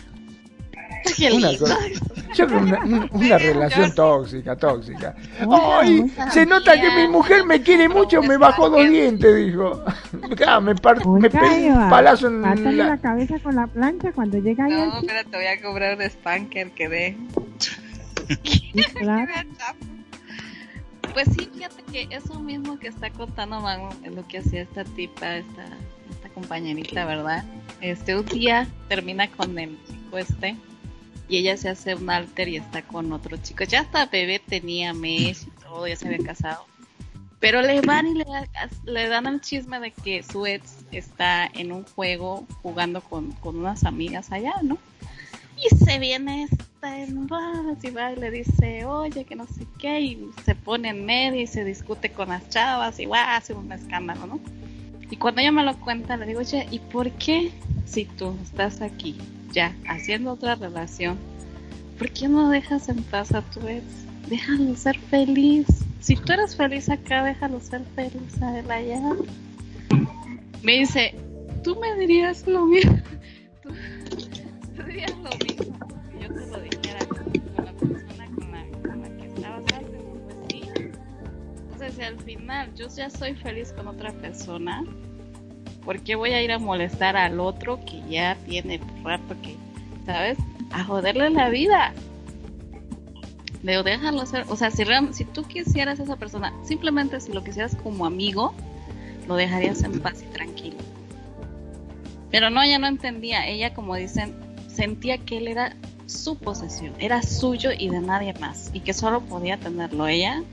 una, 1.33 3.09
una, 3.11 3.37
relación 3.37 3.93
tóxica, 3.93 4.55
tóxica. 4.55 5.15
¡Ay! 5.39 6.11
Se 6.31 6.45
nota 6.45 6.79
que 6.79 6.89
mi 6.91 7.07
mujer 7.07 7.45
me 7.45 7.61
quiere 7.61 7.89
mucho, 7.89 8.21
me 8.21 8.37
bajó 8.37 8.69
dos 8.69 8.89
dientes, 8.89 9.35
dijo. 9.35 9.83
me, 10.61 10.61
me 10.61 10.75
pegó 10.75 11.11
un 11.11 11.89
palazo 11.89 12.27
en 12.27 12.41
la... 12.41 12.55
la 12.55 12.97
cabeza 12.97 13.39
con 13.39 13.55
la 13.55 13.67
plancha 13.67 14.11
cuando 14.13 14.37
llega 14.37 14.65
ahí. 14.65 14.73
No, 14.73 14.99
espérate, 14.99 15.35
voy 15.35 15.45
a 15.45 15.61
cobrar 15.61 15.97
un 15.97 16.09
spanker 16.09 16.71
que 16.71 16.89
dé. 16.89 17.17
Pues 21.13 21.27
sí, 21.27 21.49
fíjate 21.53 21.83
que 21.91 22.07
eso 22.15 22.39
mismo 22.39 22.79
que 22.79 22.87
está 22.87 23.09
contando 23.11 23.61
Manu 23.61 23.89
es 24.03 24.13
lo 24.13 24.27
que 24.27 24.39
hacía 24.39 24.61
esta 24.61 24.83
tipa, 24.83 25.35
esta, 25.35 25.63
esta 25.63 25.92
compañerita, 26.33 27.05
¿verdad? 27.05 27.43
Este, 27.81 28.15
un 28.17 28.25
día 28.25 28.67
termina 28.87 29.29
con 29.29 29.57
el 29.59 29.77
chico 29.85 30.17
este 30.17 30.55
y 31.27 31.37
ella 31.37 31.57
se 31.57 31.69
hace 31.69 31.95
un 31.95 32.09
alter 32.09 32.47
y 32.47 32.57
está 32.57 32.81
con 32.81 33.11
otro 33.11 33.37
chico. 33.37 33.63
Ya 33.63 33.81
hasta 33.81 34.05
bebé 34.05 34.39
tenía 34.39 34.93
mes 34.93 35.47
y 35.47 35.51
todo, 35.61 35.87
ya 35.87 35.95
se 35.95 36.07
había 36.07 36.25
casado. 36.25 36.65
Pero 37.39 37.61
le 37.61 37.81
van 37.81 38.07
y 38.07 38.23
le, 38.85 39.07
dan 39.09 39.27
el 39.27 39.41
chisme 39.41 39.79
de 39.79 39.91
que 39.91 40.23
su 40.23 40.45
ex 40.45 40.85
está 40.91 41.45
en 41.45 41.73
un 41.73 41.83
juego 41.83 42.47
jugando 42.61 43.01
con, 43.01 43.35
unas 43.43 43.83
amigas 43.83 44.31
allá, 44.31 44.53
¿no? 44.61 44.77
Y 45.57 45.75
se 45.75 45.99
viene 45.99 46.43
esta 46.43 46.99
en 46.99 47.27
y 47.81 47.89
va 47.89 48.11
y 48.11 48.15
le 48.15 48.31
dice, 48.31 48.85
oye, 48.85 49.25
que 49.25 49.35
no 49.35 49.45
sé 49.47 49.65
qué, 49.77 49.99
y 49.99 50.29
se 50.45 50.55
pone 50.55 50.89
en 50.89 51.05
medio 51.05 51.41
y 51.41 51.47
se 51.47 51.65
discute 51.65 52.11
con 52.11 52.29
las 52.29 52.47
chavas 52.49 52.99
y 52.99 53.05
va 53.07 53.23
a 53.23 53.37
hacer 53.37 53.57
un 53.57 53.71
escándalo, 53.71 54.25
¿no? 54.25 54.39
Y 55.13 55.17
cuando 55.17 55.41
ella 55.41 55.51
me 55.51 55.63
lo 55.63 55.79
cuenta, 55.79 56.17
le 56.17 56.25
digo, 56.25 56.39
oye, 56.39 56.67
¿y 56.71 56.79
por 56.79 57.11
qué 57.11 57.51
si 57.85 58.05
tú 58.05 58.35
estás 58.41 58.81
aquí 58.81 59.15
ya 59.51 59.75
haciendo 59.87 60.31
otra 60.31 60.55
relación, 60.55 61.19
¿por 61.99 62.09
qué 62.09 62.27
no 62.27 62.49
dejas 62.49 62.89
en 62.89 63.03
paz 63.03 63.31
a 63.31 63.43
tu 63.43 63.59
ex? 63.67 63.83
Déjalo 64.27 64.75
ser 64.75 64.97
feliz. 64.97 65.67
Si 65.99 66.15
tú 66.15 66.33
eres 66.33 66.55
feliz 66.55 66.89
acá, 66.89 67.23
déjalo 67.23 67.59
ser 67.59 67.83
feliz 67.95 68.41
a 68.41 68.57
él 68.57 68.71
allá. 68.71 69.01
Me 70.63 70.79
dice, 70.79 71.13
tú 71.63 71.79
me 71.79 71.93
dirías 71.99 72.47
lo 72.47 72.65
mismo. 72.65 72.97
Tú, 73.61 73.69
dirías 74.81 75.15
lo 75.17 75.29
mismo. 75.45 75.77
Si 76.09 76.23
yo 76.23 76.33
te 76.33 76.61
dijera 76.63 77.05
con 77.05 77.63
la 77.63 77.71
persona 77.73 78.25
con 78.33 78.51
la, 78.99 79.17
que 79.17 79.27
estabas 79.27 79.63
pues. 79.69 80.63
Entonces, 81.71 81.99
al 81.99 82.19
final 82.21 82.73
yo 82.73 82.87
ya 82.87 83.11
soy 83.11 83.35
feliz 83.35 83.71
con 83.73 83.87
otra 83.87 84.11
persona, 84.13 84.83
¿Por 85.85 86.01
qué 86.01 86.15
voy 86.15 86.31
a 86.31 86.41
ir 86.41 86.51
a 86.51 86.59
molestar 86.59 87.17
al 87.17 87.39
otro 87.39 87.79
que 87.85 88.01
ya 88.09 88.37
tiene 88.45 88.79
rato 89.03 89.35
que, 89.41 89.55
¿sabes? 90.05 90.37
A 90.71 90.83
joderle 90.83 91.29
la 91.29 91.49
vida. 91.49 91.93
Debo 93.61 93.83
déjalo 93.83 94.25
ser. 94.25 94.45
O 94.49 94.55
sea, 94.55 94.71
si, 94.71 94.83
si 95.11 95.25
tú 95.25 95.43
quisieras 95.43 95.99
a 95.99 96.03
esa 96.03 96.15
persona, 96.15 96.53
simplemente 96.63 97.19
si 97.19 97.33
lo 97.33 97.43
quisieras 97.43 97.75
como 97.75 98.05
amigo, 98.05 98.53
lo 99.27 99.35
dejarías 99.35 99.83
en 99.83 99.99
paz 99.99 100.21
y 100.21 100.33
tranquilo. 100.33 100.77
Pero 102.31 102.49
no, 102.49 102.61
ella 102.61 102.79
no 102.79 102.87
entendía. 102.87 103.47
Ella, 103.47 103.73
como 103.73 103.95
dicen, 103.95 104.33
sentía 104.67 105.17
que 105.17 105.37
él 105.37 105.47
era 105.47 105.75
su 106.05 106.37
posesión, 106.37 106.93
era 106.99 107.21
suyo 107.21 107.71
y 107.77 107.89
de 107.89 107.99
nadie 107.99 108.33
más. 108.33 108.69
Y 108.73 108.81
que 108.81 108.93
solo 108.93 109.21
podía 109.21 109.57
tenerlo 109.57 110.07
ella 110.07 110.43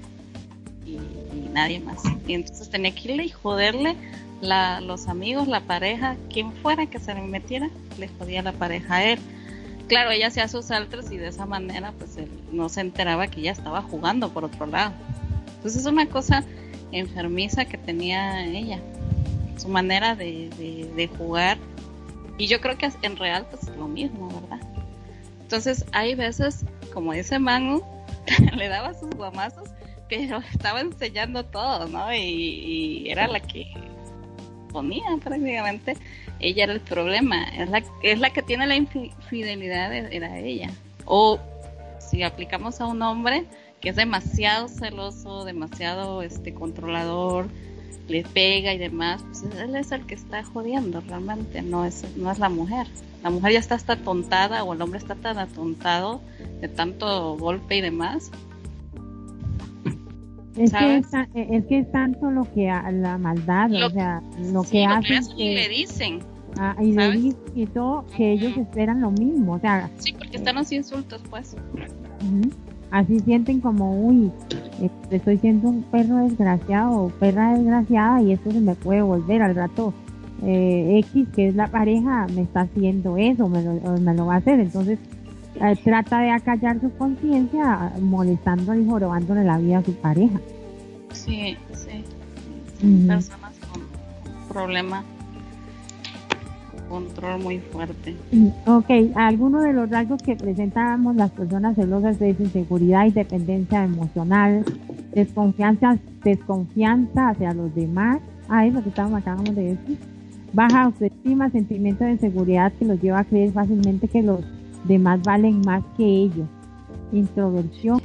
y, 0.85 0.93
y 0.93 1.49
nadie 1.53 1.81
más. 1.81 2.03
Y 2.27 2.35
entonces 2.35 2.69
tenía 2.69 2.95
que 2.95 3.13
irle 3.13 3.25
y 3.25 3.31
joderle 3.31 3.97
la, 4.41 4.81
los 4.81 5.09
amigos, 5.09 5.49
la 5.49 5.61
pareja, 5.61 6.17
quien 6.33 6.53
fuera 6.53 6.87
que 6.87 6.99
se 6.99 7.15
le 7.15 7.23
metiera, 7.23 7.69
le 7.99 8.09
jodía 8.09 8.43
la 8.43 8.53
pareja 8.53 8.97
a 8.97 9.05
él. 9.05 9.19
Claro, 9.89 10.11
ella 10.11 10.29
hacía 10.29 10.49
sus 10.49 10.67
saltos 10.67 11.11
y 11.11 11.19
de 11.19 11.29
esa 11.29 11.47
manera 11.47 11.93
pues 11.99 12.17
él 12.17 12.31
no 12.53 12.69
se 12.69 12.81
enteraba 12.81 13.27
que 13.27 13.41
ella 13.41 13.53
estaba 13.53 13.83
jugando 13.83 14.31
por 14.31 14.45
otro 14.45 14.67
lado. 14.67 14.93
Entonces 15.57 15.83
es 15.83 15.87
una 15.87 16.07
cosa 16.07 16.45
enfermiza 16.93 17.65
que 17.65 17.77
tenía 17.77 18.47
ella, 18.47 18.81
su 19.57 19.69
manera 19.69 20.15
de, 20.15 20.49
de, 20.97 21.09
jugar. 21.09 21.59
Y 22.39 22.47
yo 22.47 22.61
creo 22.61 22.79
que 22.79 22.91
en 23.03 23.17
real 23.17 23.47
pues 23.51 23.65
es 23.65 23.77
lo 23.77 23.89
mismo, 23.89 24.29
¿verdad? 24.29 24.67
Entonces 25.43 25.85
hay 25.93 26.15
veces, 26.15 26.65
como 26.95 27.13
dice 27.13 27.39
Manu, 27.39 27.83
le 28.57 28.69
daba 28.69 28.95
sus 28.95 29.11
guamazos, 29.11 29.69
pero 30.09 30.39
estaba 30.53 30.81
enseñando 30.81 31.45
todo, 31.45 31.89
¿no? 31.89 32.15
y 32.15 33.11
era 33.11 33.27
la 33.27 33.41
que 33.41 33.73
ponía 34.73 35.05
prácticamente, 35.23 35.97
ella 36.39 36.65
era 36.65 36.73
el 36.73 36.81
problema, 36.81 37.45
es 37.57 37.69
la, 37.71 37.83
es 38.03 38.19
la 38.19 38.31
que 38.31 38.43
tiene 38.43 38.67
la 38.67 38.77
infidelidad, 38.77 39.93
era 39.93 40.39
ella. 40.39 40.71
O 41.05 41.39
si 41.99 42.23
aplicamos 42.23 42.81
a 42.81 42.87
un 42.87 43.03
hombre 43.03 43.45
que 43.81 43.91
es 43.91 43.97
demasiado 43.97 44.69
celoso, 44.69 45.45
demasiado 45.45 46.23
este 46.23 46.53
controlador, 46.53 47.49
le 48.09 48.25
pega 48.25 48.75
y 48.75 48.79
demás, 48.79 49.23
pues 49.23 49.45
él 49.57 49.77
es 49.77 49.93
el 49.93 50.05
que 50.05 50.15
está 50.15 50.43
jodiendo 50.43 51.01
realmente, 51.01 51.63
no 51.63 51.85
es, 51.85 52.05
no 52.17 52.31
es 52.31 52.39
la 52.39 52.49
mujer. 52.49 52.87
La 53.23 53.31
mujer 53.31 53.53
ya 53.53 53.59
está 53.59 53.75
hasta 53.77 53.97
tontada 53.97 54.65
o 54.65 54.73
el 54.73 54.83
hombre 54.83 54.99
está 54.99 55.15
tan 55.15 55.39
atontado 55.39 56.21
de 56.61 56.69
tanto 56.69 57.37
golpe 57.37 57.77
y 57.77 57.81
demás 57.81 58.31
es 60.61 60.73
que, 60.73 60.97
es, 60.99 61.07
es, 61.35 61.65
que 61.67 61.79
es 61.79 61.91
tanto 61.91 62.31
lo 62.31 62.45
que 62.53 62.67
la 62.67 63.17
maldad, 63.17 63.73
o 63.73 63.91
sea, 63.91 64.23
lo 64.53 64.63
que 64.63 64.85
hacen. 64.85 65.23
y 65.37 65.55
le 65.55 65.69
dicen. 65.69 66.19
Ah, 66.59 66.77
y 66.81 66.93
le 66.93 67.13
dicen 67.13 67.41
y 67.55 67.67
todo, 67.67 68.05
que 68.15 68.33
ellos 68.33 68.57
esperan 68.59 69.01
lo 69.01 69.11
mismo, 69.11 69.55
o 69.55 69.59
sea. 69.59 69.89
Sí, 69.97 70.13
porque 70.13 70.37
están 70.37 70.57
los 70.57 70.71
insultos, 70.71 71.23
pues. 71.31 71.57
Así 72.91 73.21
sienten 73.21 73.61
como, 73.61 74.07
uy, 74.07 74.31
este, 74.83 75.17
estoy 75.17 75.39
siendo 75.39 75.69
un 75.69 75.83
perro 75.85 76.17
desgraciado 76.17 77.09
perra 77.21 77.55
desgraciada 77.55 78.21
y 78.21 78.33
esto 78.33 78.51
se 78.51 78.61
me 78.61 78.75
puede 78.75 79.01
volver 79.01 79.43
al 79.43 79.55
rato. 79.55 79.95
Eh, 80.43 81.03
X, 81.11 81.29
que 81.35 81.49
es 81.49 81.55
la 81.55 81.69
pareja, 81.69 82.27
me 82.35 82.43
está 82.43 82.63
haciendo 82.63 83.17
eso, 83.17 83.49
me 83.49 83.63
lo, 83.63 83.75
me 83.99 84.15
lo 84.15 84.27
va 84.27 84.35
a 84.35 84.39
hacer. 84.39 84.59
Entonces, 84.59 84.99
eh, 85.61 85.77
trata 85.85 86.21
de 86.21 86.31
acallar 86.31 86.81
su 86.81 86.91
conciencia 86.97 87.93
molestando 88.01 88.75
y 88.75 88.87
jorobándole 88.87 89.45
la 89.45 89.59
vida 89.59 89.79
a 89.79 89.85
su 89.85 89.95
pareja. 89.95 90.41
Sí, 91.13 91.57
sí. 91.73 92.05
Personas 93.07 93.55
con 93.73 93.83
problemas 94.49 95.05
control 96.91 97.41
muy 97.41 97.59
fuerte. 97.59 98.17
Mm, 98.33 98.49
ok, 98.67 98.91
algunos 99.15 99.63
de 99.63 99.73
los 99.73 99.89
rasgos 99.89 100.21
que 100.23 100.35
presentamos 100.35 101.15
las 101.15 101.31
personas 101.31 101.77
celosas 101.77 102.21
es 102.21 102.39
inseguridad 102.41 103.07
y 103.07 103.13
dependencia 103.13 103.85
emocional, 103.85 104.65
desconfianza, 105.15 105.97
desconfianza 106.25 107.31
hacia 107.31 107.55
los 107.55 107.75
demás, 107.75 108.21
ah, 108.49 108.67
eso 108.67 108.83
que 108.83 108.89
estábamos 108.89 109.21
acabamos 109.21 109.55
de 109.55 109.77
decir, 109.77 109.99
baja 110.53 110.83
autoestima, 110.83 111.49
sentimiento 111.51 112.05
de 112.05 112.13
inseguridad 112.13 112.73
que 112.73 112.85
los 112.85 113.01
lleva 113.01 113.21
a 113.21 113.25
creer 113.25 113.53
fácilmente 113.53 114.09
que 114.09 114.23
los 114.23 114.41
demás 114.85 115.21
valen 115.23 115.61
más 115.65 115.83
que 115.97 116.05
ellos. 116.05 116.49
Introversión 117.13 118.01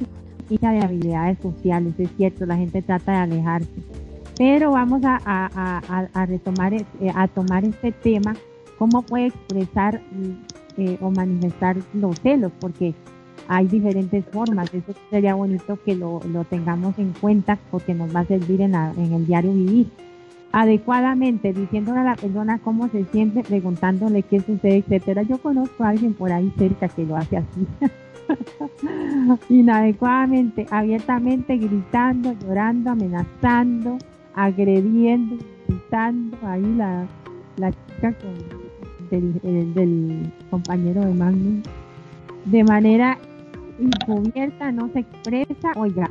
y 0.48 0.58
de 0.58 0.66
habilidades 0.66 1.38
sociales, 1.40 1.94
es 1.98 2.08
cierto, 2.16 2.46
la 2.46 2.56
gente 2.56 2.82
trata 2.82 3.12
de 3.12 3.18
alejarse. 3.18 3.82
Pero 4.38 4.72
vamos 4.72 5.02
a, 5.04 5.18
a, 5.24 6.08
a, 6.12 6.26
retomar, 6.26 6.74
eh, 6.74 6.84
a 7.14 7.26
tomar 7.26 7.64
este 7.64 7.90
tema 7.90 8.34
cómo 8.78 9.02
puede 9.02 9.26
expresar 9.26 10.02
eh, 10.76 10.98
o 11.00 11.10
manifestar 11.10 11.76
los 11.94 12.20
celos, 12.20 12.52
porque 12.60 12.94
hay 13.48 13.66
diferentes 13.66 14.24
formas. 14.26 14.72
Eso 14.74 14.92
sería 15.10 15.34
bonito 15.34 15.78
que 15.84 15.94
lo, 15.94 16.20
lo 16.30 16.44
tengamos 16.44 16.98
en 16.98 17.12
cuenta 17.12 17.58
porque 17.70 17.94
nos 17.94 18.14
va 18.14 18.20
a 18.20 18.26
servir 18.26 18.60
en 18.60 18.74
el 18.74 19.26
diario 19.26 19.52
vivir. 19.52 19.90
Adecuadamente, 20.52 21.52
diciéndole 21.52 22.00
a 22.00 22.04
la 22.04 22.16
persona 22.16 22.58
cómo 22.58 22.88
se 22.88 23.04
siente, 23.06 23.42
preguntándole 23.42 24.22
qué 24.22 24.40
sucede, 24.40 24.78
etcétera. 24.78 25.22
Yo 25.22 25.38
conozco 25.38 25.84
a 25.84 25.90
alguien 25.90 26.14
por 26.14 26.32
ahí 26.32 26.52
cerca 26.56 26.88
que 26.88 27.04
lo 27.04 27.16
hace 27.16 27.38
así. 27.38 27.66
Inadecuadamente, 29.48 30.66
abiertamente, 30.70 31.56
gritando, 31.58 32.32
llorando, 32.40 32.90
amenazando, 32.90 33.98
agrediendo, 34.34 35.36
gritando. 35.68 36.36
Ahí 36.46 36.74
la, 36.76 37.06
la 37.56 37.72
chica 37.72 38.14
del, 39.10 39.74
del 39.74 40.32
compañero 40.50 41.04
de 41.04 41.14
Magnum. 41.14 41.62
De 42.46 42.64
manera 42.64 43.18
encubierta, 43.78 44.72
no 44.72 44.88
se 44.92 45.00
expresa, 45.00 45.72
oiga, 45.76 46.10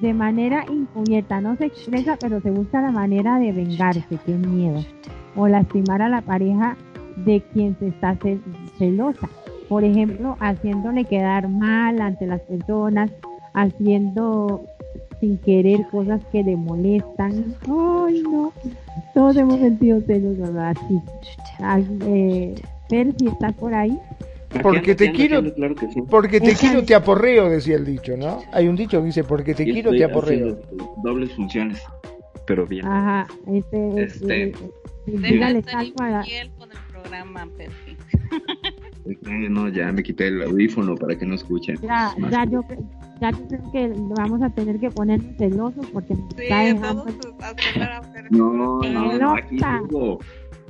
de 0.00 0.14
manera 0.14 0.64
encubierta, 0.68 1.40
no 1.40 1.56
se 1.56 1.66
expresa, 1.66 2.16
pero 2.20 2.40
se 2.40 2.50
busca 2.50 2.80
la 2.80 2.90
manera 2.90 3.38
de 3.38 3.52
vengarse, 3.52 4.18
qué 4.24 4.32
miedo, 4.32 4.84
o 5.36 5.48
lastimar 5.48 6.02
a 6.02 6.08
la 6.08 6.22
pareja 6.22 6.76
de 7.16 7.42
quien 7.52 7.76
se 7.78 7.88
está 7.88 8.16
celosa. 8.78 9.28
Por 9.68 9.84
ejemplo, 9.84 10.36
haciéndole 10.40 11.04
quedar 11.04 11.48
mal 11.48 12.00
ante 12.00 12.26
las 12.26 12.40
personas, 12.42 13.10
haciendo 13.54 14.64
sin 15.20 15.38
querer 15.38 15.86
cosas 15.90 16.20
que 16.32 16.42
le 16.42 16.56
molestan. 16.56 17.54
Ay, 17.68 18.22
no. 18.22 18.52
Todos 19.14 19.36
hemos 19.36 19.60
sentido 19.60 20.00
celos, 20.00 20.36
¿verdad? 20.36 20.76
Sí. 20.88 21.00
Eh, 22.06 22.54
si 22.90 23.26
estás 23.26 23.52
por 23.54 23.72
ahí. 23.72 23.98
Porque 24.60 24.94
te 24.94 25.12
quiero, 25.12 25.42
porque 26.10 26.40
te 26.40 26.54
quiero 26.54 26.84
te 26.84 26.94
aporreo, 26.94 27.48
decía 27.48 27.76
el 27.76 27.84
dicho, 27.84 28.16
¿no? 28.16 28.42
Hay 28.52 28.68
un 28.68 28.76
dicho 28.76 29.00
que 29.00 29.06
dice, 29.06 29.24
porque 29.24 29.54
te 29.54 29.64
quiero 29.64 29.90
te 29.90 30.04
aporreo. 30.04 30.58
Dobles 31.02 31.32
funciones, 31.32 31.80
pero 32.46 32.66
bien. 32.66 32.86
Ajá, 32.86 33.26
este, 33.46 34.02
este, 34.02 34.52
este 35.06 36.52
con 36.58 36.70
el 36.70 36.78
programa, 36.90 37.48
No, 39.50 39.68
ya 39.68 39.92
me 39.92 40.02
quité 40.02 40.28
el 40.28 40.42
audífono 40.42 40.94
para 40.96 41.16
que 41.16 41.26
no 41.26 41.34
escuchen. 41.34 41.76
Ya, 41.82 42.14
ya 42.30 42.44
yo, 42.44 42.62
ya 43.20 43.32
creo 43.32 43.72
que 43.72 43.92
vamos 44.16 44.42
a 44.42 44.50
tener 44.50 44.78
que 44.78 44.90
poner 44.90 45.20
celosos 45.38 45.86
porque 45.92 46.14
sí, 46.14 46.22
está 46.38 46.60
dejando... 46.60 47.06
No, 48.30 48.80
no, 48.80 49.18
no, 49.18 49.34
aquí 49.34 49.58
sigo, 49.58 50.18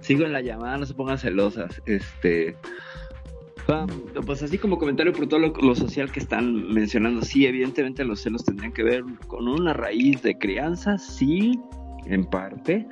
sigo 0.00 0.24
en 0.24 0.32
la 0.32 0.40
llamada, 0.40 0.78
no 0.78 0.86
se 0.86 0.94
pongan 0.94 1.18
celosas. 1.18 1.82
Este, 1.86 2.56
pues 4.26 4.42
así 4.42 4.58
como 4.58 4.78
comentario 4.78 5.12
por 5.12 5.26
todo 5.26 5.40
lo, 5.40 5.74
social 5.74 6.10
que 6.10 6.20
están 6.20 6.72
mencionando, 6.72 7.22
sí, 7.22 7.46
evidentemente 7.46 8.04
los 8.04 8.20
celos 8.20 8.44
tendrían 8.44 8.72
que 8.72 8.82
ver 8.82 9.04
con 9.26 9.48
una 9.48 9.72
raíz 9.72 10.22
de 10.22 10.36
crianza, 10.36 10.98
sí, 10.98 11.58
en 12.06 12.24
parte. 12.24 12.86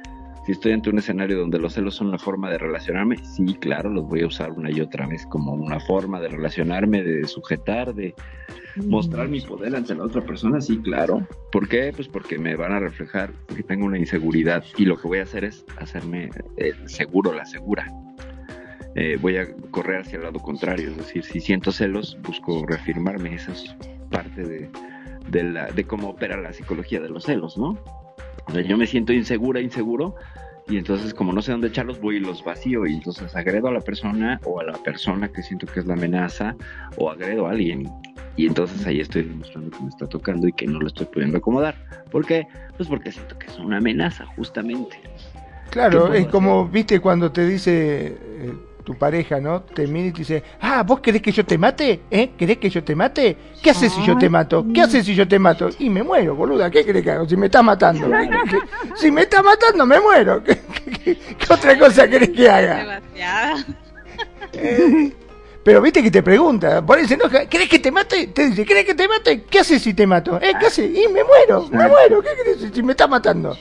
Si 0.47 0.53
estoy 0.53 0.73
ante 0.73 0.89
un 0.89 0.99
escenario 0.99 1.39
donde 1.39 1.59
los 1.59 1.75
celos 1.75 1.97
son 1.97 2.09
una 2.09 2.19
forma 2.19 2.51
de 2.51 2.59
relacionarme, 2.59 3.19
sí, 3.19 3.55
claro, 3.61 3.91
los 3.91 4.09
voy 4.09 4.23
a 4.23 4.27
usar 4.27 4.53
una 4.53 4.71
y 4.71 4.81
otra 4.81 5.07
vez 5.07 5.27
como 5.27 5.53
una 5.53 5.79
forma 5.81 6.19
de 6.21 6.29
relacionarme, 6.29 7.03
de 7.03 7.27
sujetar, 7.27 7.95
de 7.95 8.15
mostrar 8.87 9.29
mi 9.29 9.41
poder 9.41 9.77
ante 9.77 9.95
la 9.95 10.05
otra 10.05 10.25
persona, 10.25 10.61
sí, 10.61 10.79
claro. 10.79 11.27
¿Por 11.53 11.69
qué? 11.69 11.93
Pues 11.95 12.09
porque 12.09 12.39
me 12.39 12.57
van 12.57 12.73
a 12.73 12.79
reflejar 12.79 13.33
que 13.55 13.63
tengo 13.63 13.85
una 13.85 13.99
inseguridad 13.99 14.65
y 14.79 14.87
lo 14.87 14.97
que 14.97 15.09
voy 15.09 15.19
a 15.19 15.25
hacer 15.25 15.45
es 15.45 15.65
hacerme 15.79 16.31
el 16.57 16.89
seguro, 16.89 17.33
la 17.35 17.45
segura. 17.45 17.87
Eh, 18.97 19.19
voy 19.21 19.37
a 19.37 19.47
correr 19.71 20.01
hacia 20.01 20.17
el 20.17 20.25
lado 20.25 20.41
contrario. 20.41 20.91
Es 20.91 20.97
decir, 20.97 21.25
si 21.25 21.41
siento 21.41 21.73
celos, 21.73 22.19
busco 22.23 22.65
reafirmarme. 22.67 23.35
Esa 23.35 23.53
es 23.53 23.75
parte 24.11 24.43
de, 24.43 24.71
de, 25.31 25.43
la, 25.45 25.67
de 25.67 25.85
cómo 25.85 26.11
opera 26.11 26.37
la 26.37 26.53
psicología 26.53 27.01
de 27.01 27.09
los 27.09 27.25
celos, 27.25 27.57
¿no? 27.57 27.79
O 28.47 28.53
sea, 28.53 28.63
yo 28.63 28.77
me 28.77 28.87
siento 28.87 29.13
insegura, 29.13 29.61
inseguro, 29.61 30.17
y 30.69 30.77
entonces 30.79 31.15
como 31.15 31.33
no 31.33 31.43
sé 31.43 31.53
dónde 31.53 31.69
echarlos, 31.69 32.01
voy 32.01 32.17
y 32.17 32.21
los 32.21 32.45
vacío, 32.45 32.87
y 32.87 32.95
entonces 32.95 33.35
agredo 33.37 33.69
a 33.69 33.73
la 33.73 33.81
persona 33.81 34.41
o 34.45 34.61
a 34.61 34.65
la 34.65 34.73
persona 34.73 35.29
que 35.29 35.43
siento 35.43 35.67
que 35.67 35.81
es 35.81 35.87
la 35.87 35.95
amenaza, 35.95 36.57
o 36.97 37.11
agredo 37.11 37.47
a 37.47 37.51
alguien. 37.53 37.89
Y 38.37 38.47
entonces 38.47 38.85
ahí 38.87 39.01
estoy 39.01 39.23
demostrando 39.23 39.71
que 39.71 39.83
me 39.83 39.89
está 39.89 40.07
tocando 40.07 40.49
y 40.49 40.53
que 40.53 40.67
no 40.67 40.81
lo 40.81 40.87
estoy 40.87 41.07
pudiendo 41.07 41.39
acomodar. 41.39 41.77
¿Por 42.11 42.25
qué? 42.27 42.47
Pues 42.77 42.89
porque 42.89 43.13
siento 43.13 43.39
que 43.39 43.47
es 43.47 43.59
una 43.59 43.77
amenaza, 43.77 44.27
justamente. 44.37 44.99
Claro, 45.71 46.13
es 46.13 46.27
como, 46.27 46.67
viste, 46.67 46.99
cuando 46.99 47.31
te 47.31 47.47
dice... 47.47 48.17
Eh, 48.19 48.55
tu 48.91 48.99
pareja, 48.99 49.39
¿no? 49.39 49.63
Te 49.63 49.87
mira 49.87 50.09
y 50.09 50.13
te 50.13 50.19
dice, 50.19 50.43
ah, 50.61 50.83
¿vos 50.83 50.99
querés 50.99 51.23
que 51.23 51.31
yo 51.31 51.47
te 51.47 51.57
mate? 51.57 52.01
¿Eh? 52.11 52.33
¿Querés 52.37 52.59
que 52.59 52.69
yo 52.69 52.83
te 52.83 52.97
mate? 52.97 53.37
¿Qué 53.63 53.71
haces 53.71 53.93
si 53.93 54.05
yo 54.05 54.19
te 54.19 54.29
mato? 54.29 54.67
¿Qué 54.75 54.83
haces 54.83 55.07
si 55.07 55.15
yo 55.15 55.29
te 55.29 55.39
mato? 55.39 55.71
Y 55.79 55.89
me 55.89 56.03
muero, 56.03 56.35
boluda, 56.35 56.69
¿qué 56.73 56.85
crees 56.85 57.05
que 57.05 57.11
hago? 57.13 57.29
Si 57.29 57.37
me 57.37 57.47
estás 57.47 57.63
matando. 57.63 58.11
si 58.97 59.13
me 59.13 59.23
estás 59.23 59.45
matando, 59.45 59.87
me 59.87 60.01
muero. 60.01 60.43
¿Qué, 61.05 61.17
otra 61.49 61.79
cosa 61.79 62.09
querés 62.09 62.31
que 62.31 62.51
haga? 62.51 63.01
Eh, 64.55 65.13
pero 65.63 65.81
viste 65.81 66.03
que 66.03 66.11
te 66.11 66.25
pregunta, 66.25 66.85
por 66.85 66.99
eso 66.99 67.15
enoja, 67.15 67.47
¿querés 67.47 67.69
que 67.69 67.79
te 67.79 67.93
mate? 67.93 68.27
Te 68.27 68.49
dice, 68.49 68.65
¿querés 68.65 68.87
que 68.87 68.95
te 68.97 69.07
mate? 69.07 69.45
¿Qué 69.45 69.61
haces 69.61 69.81
si 69.81 69.95
te 69.95 70.05
mato? 70.05 70.37
¿Eh? 70.43 70.53
¿Qué 70.59 70.67
haces? 70.67 70.91
Y 70.91 71.07
me 71.07 71.23
muero, 71.23 71.69
me 71.71 71.87
muero, 71.87 72.21
¿qué 72.23 72.31
crees 72.43 72.73
si 72.75 72.83
me 72.83 72.91
estás 72.93 73.09
matando? 73.09 73.57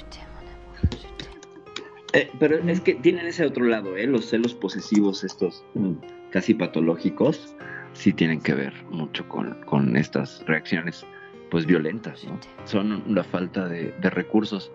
Eh, 2.14 2.30
pero 2.40 2.58
es 2.58 2.82
que 2.82 2.96
tienen 2.96 3.28
ese 3.28 3.46
otro 3.46 3.66
lado, 3.66 3.96
¿eh? 3.96 4.08
Los 4.08 4.30
celos 4.30 4.54
posesivos, 4.54 5.24
estos 5.24 5.64
mm, 5.76 5.94
casi 6.32 6.54
patológicos, 6.54 7.56
sí 7.94 8.14
tienen 8.14 8.42
que 8.42 8.54
ver 8.54 8.74
mucho 8.90 9.28
con, 9.28 9.96
estas 9.96 10.44
reacciones, 10.48 11.06
pues 11.52 11.66
violentas, 11.66 12.24
¿no? 12.26 12.40
Son 12.66 13.04
una 13.08 13.24
falta 13.24 13.68
de, 13.68 13.94
recursos. 14.02 14.72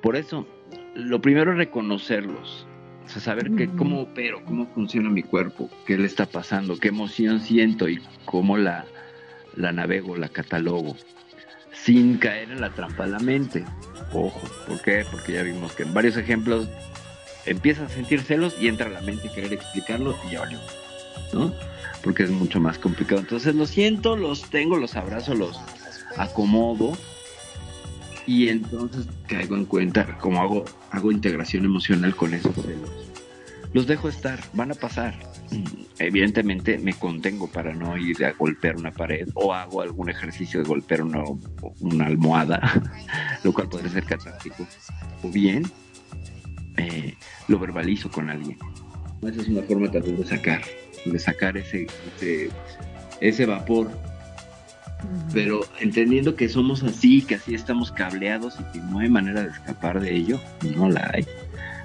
Por 0.00 0.16
eso, 0.16 0.46
lo 0.94 1.20
primero 1.20 1.52
es 1.52 1.58
reconocerlos, 1.58 2.66
o 3.04 3.08
sea, 3.08 3.20
saber 3.20 3.50
que, 3.52 3.68
cómo 3.68 4.02
opero, 4.02 4.42
cómo 4.44 4.66
funciona 4.68 5.10
mi 5.10 5.22
cuerpo, 5.22 5.68
qué 5.86 5.98
le 5.98 6.06
está 6.06 6.26
pasando, 6.26 6.78
qué 6.78 6.88
emoción 6.88 7.40
siento 7.40 7.88
y 7.88 8.00
cómo 8.24 8.56
la, 8.56 8.86
la 9.54 9.72
navego, 9.72 10.16
la 10.16 10.28
catalogo 10.28 10.96
sin 11.84 12.18
caer 12.18 12.50
en 12.50 12.60
la 12.60 12.70
trampa 12.70 13.04
de 13.04 13.10
la 13.10 13.18
mente. 13.18 13.64
Ojo, 14.12 14.40
¿por 14.66 14.80
qué? 14.82 15.04
Porque 15.10 15.32
ya 15.32 15.42
vimos 15.42 15.72
que 15.72 15.84
en 15.84 15.94
varios 15.94 16.16
ejemplos 16.16 16.68
empiezas 17.46 17.90
a 17.90 17.94
sentir 17.94 18.20
celos 18.20 18.54
y 18.60 18.68
entra 18.68 18.88
la 18.88 19.00
mente 19.00 19.28
a 19.28 19.32
querer 19.32 19.52
explicarlo 19.52 20.16
y 20.28 20.32
ya 20.32 20.40
valió, 20.40 20.58
¿no? 21.32 21.52
Porque 22.02 22.24
es 22.24 22.30
mucho 22.30 22.60
más 22.60 22.78
complicado. 22.78 23.20
Entonces 23.20 23.54
lo 23.54 23.66
siento, 23.66 24.16
los 24.16 24.50
tengo, 24.50 24.76
los 24.76 24.96
abrazo, 24.96 25.34
los 25.34 25.58
acomodo 26.16 26.96
y 28.26 28.48
entonces 28.48 29.06
caigo 29.26 29.56
en 29.56 29.64
cuenta 29.64 30.18
cómo 30.18 30.40
hago, 30.40 30.64
hago 30.90 31.12
integración 31.12 31.64
emocional 31.64 32.14
con 32.14 32.34
esos 32.34 32.54
celos. 32.54 32.90
Los 33.72 33.86
dejo 33.86 34.08
estar, 34.08 34.40
van 34.52 34.72
a 34.72 34.74
pasar, 34.74 35.18
evidentemente 35.98 36.78
me 36.78 36.94
contengo 36.94 37.46
para 37.46 37.74
no 37.74 37.96
ir 37.96 38.24
a 38.24 38.32
golpear 38.32 38.76
una 38.76 38.90
pared 38.90 39.28
o 39.34 39.52
hago 39.52 39.82
algún 39.82 40.08
ejercicio 40.08 40.62
de 40.62 40.68
golpear 40.68 41.02
una, 41.02 41.22
una 41.80 42.06
almohada, 42.06 42.60
lo 43.44 43.52
cual 43.52 43.68
podría 43.68 43.90
ser 43.90 44.04
catártico. 44.04 44.66
O 45.22 45.28
bien 45.30 45.64
eh, 46.76 47.14
lo 47.48 47.58
verbalizo 47.58 48.10
con 48.10 48.30
alguien. 48.30 48.58
Esa 49.22 49.42
es 49.42 49.48
una 49.48 49.62
forma 49.62 49.90
también 49.90 50.16
de 50.16 50.24
sacar, 50.24 50.62
de 51.04 51.18
sacar 51.18 51.56
ese, 51.56 51.86
ese, 53.20 53.46
vapor. 53.46 53.90
Pero 55.32 55.60
entendiendo 55.80 56.36
que 56.36 56.48
somos 56.48 56.82
así, 56.82 57.22
que 57.22 57.34
así 57.34 57.54
estamos 57.54 57.92
cableados 57.92 58.58
y 58.60 58.72
que 58.72 58.78
no 58.78 58.98
hay 59.00 59.08
manera 59.08 59.42
de 59.42 59.50
escapar 59.50 60.00
de 60.00 60.14
ello, 60.14 60.40
no 60.76 60.88
la 60.88 61.10
hay. 61.12 61.26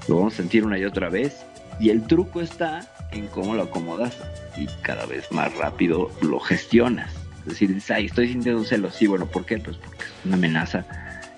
Lo 0.07 0.17
vamos 0.17 0.33
a 0.33 0.37
sentir 0.37 0.65
una 0.65 0.77
y 0.77 0.85
otra 0.85 1.09
vez. 1.09 1.45
Y 1.79 1.89
el 1.89 2.03
truco 2.07 2.39
está 2.39 2.87
en 3.19 3.27
cómo 3.27 3.55
lo 3.55 3.63
acomodas 3.63 4.17
y 4.57 4.67
cada 4.81 5.05
vez 5.05 5.31
más 5.31 5.55
rápido 5.57 6.11
lo 6.21 6.39
gestionas. 6.39 7.11
Es 7.39 7.59
decir, 7.59 7.75
estoy 7.77 8.27
sintiendo 8.29 8.63
celos. 8.63 8.95
Sí, 8.95 9.07
bueno, 9.07 9.25
¿por 9.27 9.45
qué? 9.45 9.57
Pues 9.57 9.77
porque 9.77 10.03
es 10.03 10.25
una 10.25 10.35
amenaza 10.35 10.85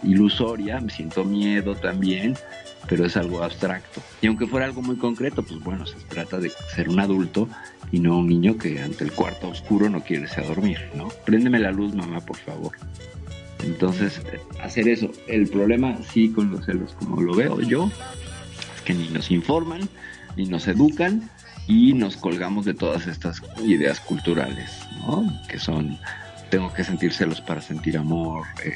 ilusoria, 0.04 0.80
me 0.80 0.92
siento 0.92 1.24
miedo 1.24 1.76
también, 1.76 2.36
pero 2.88 3.06
es 3.06 3.18
algo 3.18 3.44
abstracto. 3.44 4.02
Y 4.22 4.28
aunque 4.28 4.48
fuera 4.48 4.66
algo 4.66 4.82
muy 4.82 4.96
concreto, 4.96 5.44
pues 5.44 5.60
bueno, 5.60 5.86
se 5.86 5.98
trata 6.08 6.40
de 6.40 6.52
ser 6.74 6.90
un 6.90 7.00
adulto 7.00 7.50
y 7.92 8.00
no 8.00 8.20
un 8.20 8.28
niño 8.28 8.58
que 8.58 8.82
ante 8.82 9.04
el 9.04 9.12
cuarto 9.12 9.50
oscuro 9.50 9.90
no 9.90 10.02
quiere 10.02 10.24
irse 10.24 10.42
a 10.42 10.48
dormir, 10.48 10.80
¿no? 10.96 11.10
Préndeme 11.26 11.60
la 11.60 11.72
luz, 11.72 11.94
mamá, 11.94 12.22
por 12.22 12.38
favor. 12.38 12.72
Entonces, 13.64 14.22
hacer 14.62 14.88
eso. 14.88 15.12
El 15.28 15.48
problema, 15.50 15.98
sí, 16.14 16.30
con 16.30 16.52
los 16.52 16.66
celos, 16.66 16.94
como 16.94 17.22
lo 17.22 17.36
veo 17.36 17.60
yo, 17.62 17.90
es 18.76 18.82
que 18.84 18.94
ni 18.94 19.10
nos 19.10 19.32
informan, 19.32 19.90
ni 20.36 20.46
nos 20.46 20.68
educan, 20.68 21.30
y 21.68 21.94
nos 21.94 22.18
colgamos 22.18 22.66
de 22.66 22.74
todas 22.74 23.08
estas 23.08 23.42
ideas 23.64 24.00
culturales, 24.00 24.72
¿no? 25.06 25.32
Que 25.48 25.60
son, 25.60 25.98
tengo 26.50 26.74
que 26.74 26.84
sentir 26.84 27.14
celos 27.14 27.42
para 27.42 27.62
sentir 27.62 27.98
amor, 27.98 28.46
eh, 28.64 28.74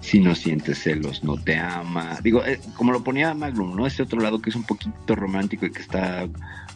si 0.00 0.18
no 0.18 0.34
sientes 0.34 0.82
celos, 0.82 1.22
no 1.22 1.36
te 1.36 1.56
ama. 1.56 2.18
Digo, 2.22 2.44
eh, 2.44 2.58
como 2.76 2.92
lo 2.92 3.04
ponía 3.04 3.34
Magnum, 3.34 3.76
¿no? 3.76 3.86
Ese 3.86 4.02
otro 4.02 4.20
lado 4.20 4.40
que 4.40 4.50
es 4.50 4.56
un 4.56 4.64
poquito 4.64 5.14
romántico 5.14 5.66
y 5.66 5.70
que 5.70 5.80
está 5.80 6.28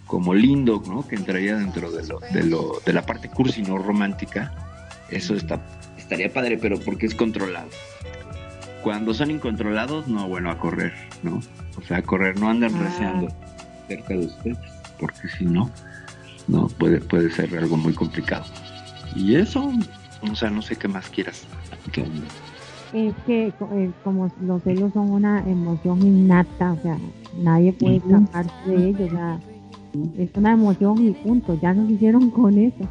como 0.06 0.32
lindo, 0.34 0.82
¿no? 0.86 1.06
Que 1.06 1.16
entraría 1.16 1.56
dentro 1.56 1.90
de 1.90 2.06
lo, 2.06 2.20
de 2.20 2.44
lo, 2.44 2.80
de 2.84 2.92
la 2.92 3.04
parte 3.04 3.28
cursi 3.28 3.62
no 3.62 3.78
romántica. 3.78 4.54
Eso 5.10 5.34
está, 5.34 5.60
estaría 5.98 6.32
padre, 6.32 6.58
pero 6.58 6.78
porque 6.78 7.06
es 7.06 7.14
controlado. 7.14 7.68
Cuando 8.82 9.12
son 9.12 9.32
incontrolados, 9.32 10.06
no, 10.06 10.28
bueno, 10.28 10.50
a 10.50 10.58
correr, 10.58 10.94
¿no? 11.24 11.40
O 11.76 11.82
sea, 11.82 11.98
a 11.98 12.02
correr, 12.02 12.38
no 12.38 12.48
andan 12.48 12.72
ah. 12.76 13.28
cerca 13.88 14.14
de 14.14 14.26
ustedes, 14.26 14.58
porque 14.98 15.28
si 15.28 15.44
no, 15.44 15.70
no, 16.48 16.68
puede, 16.68 17.00
puede 17.00 17.30
ser 17.30 17.56
algo 17.56 17.76
muy 17.76 17.92
complicado. 17.92 18.44
Y 19.14 19.36
eso, 19.36 19.72
o 20.30 20.34
sea, 20.34 20.50
no 20.50 20.62
sé 20.62 20.76
qué 20.76 20.88
más 20.88 21.08
quieras. 21.08 21.46
Es 22.92 23.14
que 23.26 23.48
eh, 23.48 23.90
como 24.04 24.30
los 24.40 24.62
celos 24.62 24.92
son 24.92 25.10
una 25.10 25.40
emoción 25.48 26.02
innata, 26.02 26.72
o 26.72 26.82
sea, 26.82 26.98
nadie 27.38 27.72
puede 27.72 27.96
escaparse 27.96 28.70
de 28.70 28.88
ellos, 28.88 29.12
o 29.12 29.16
sea, 29.16 29.40
es 30.18 30.30
una 30.34 30.52
emoción 30.52 31.06
y 31.06 31.12
punto, 31.12 31.58
ya 31.60 31.74
nos 31.74 31.90
hicieron 31.90 32.30
con 32.32 32.58
eso. 32.58 32.88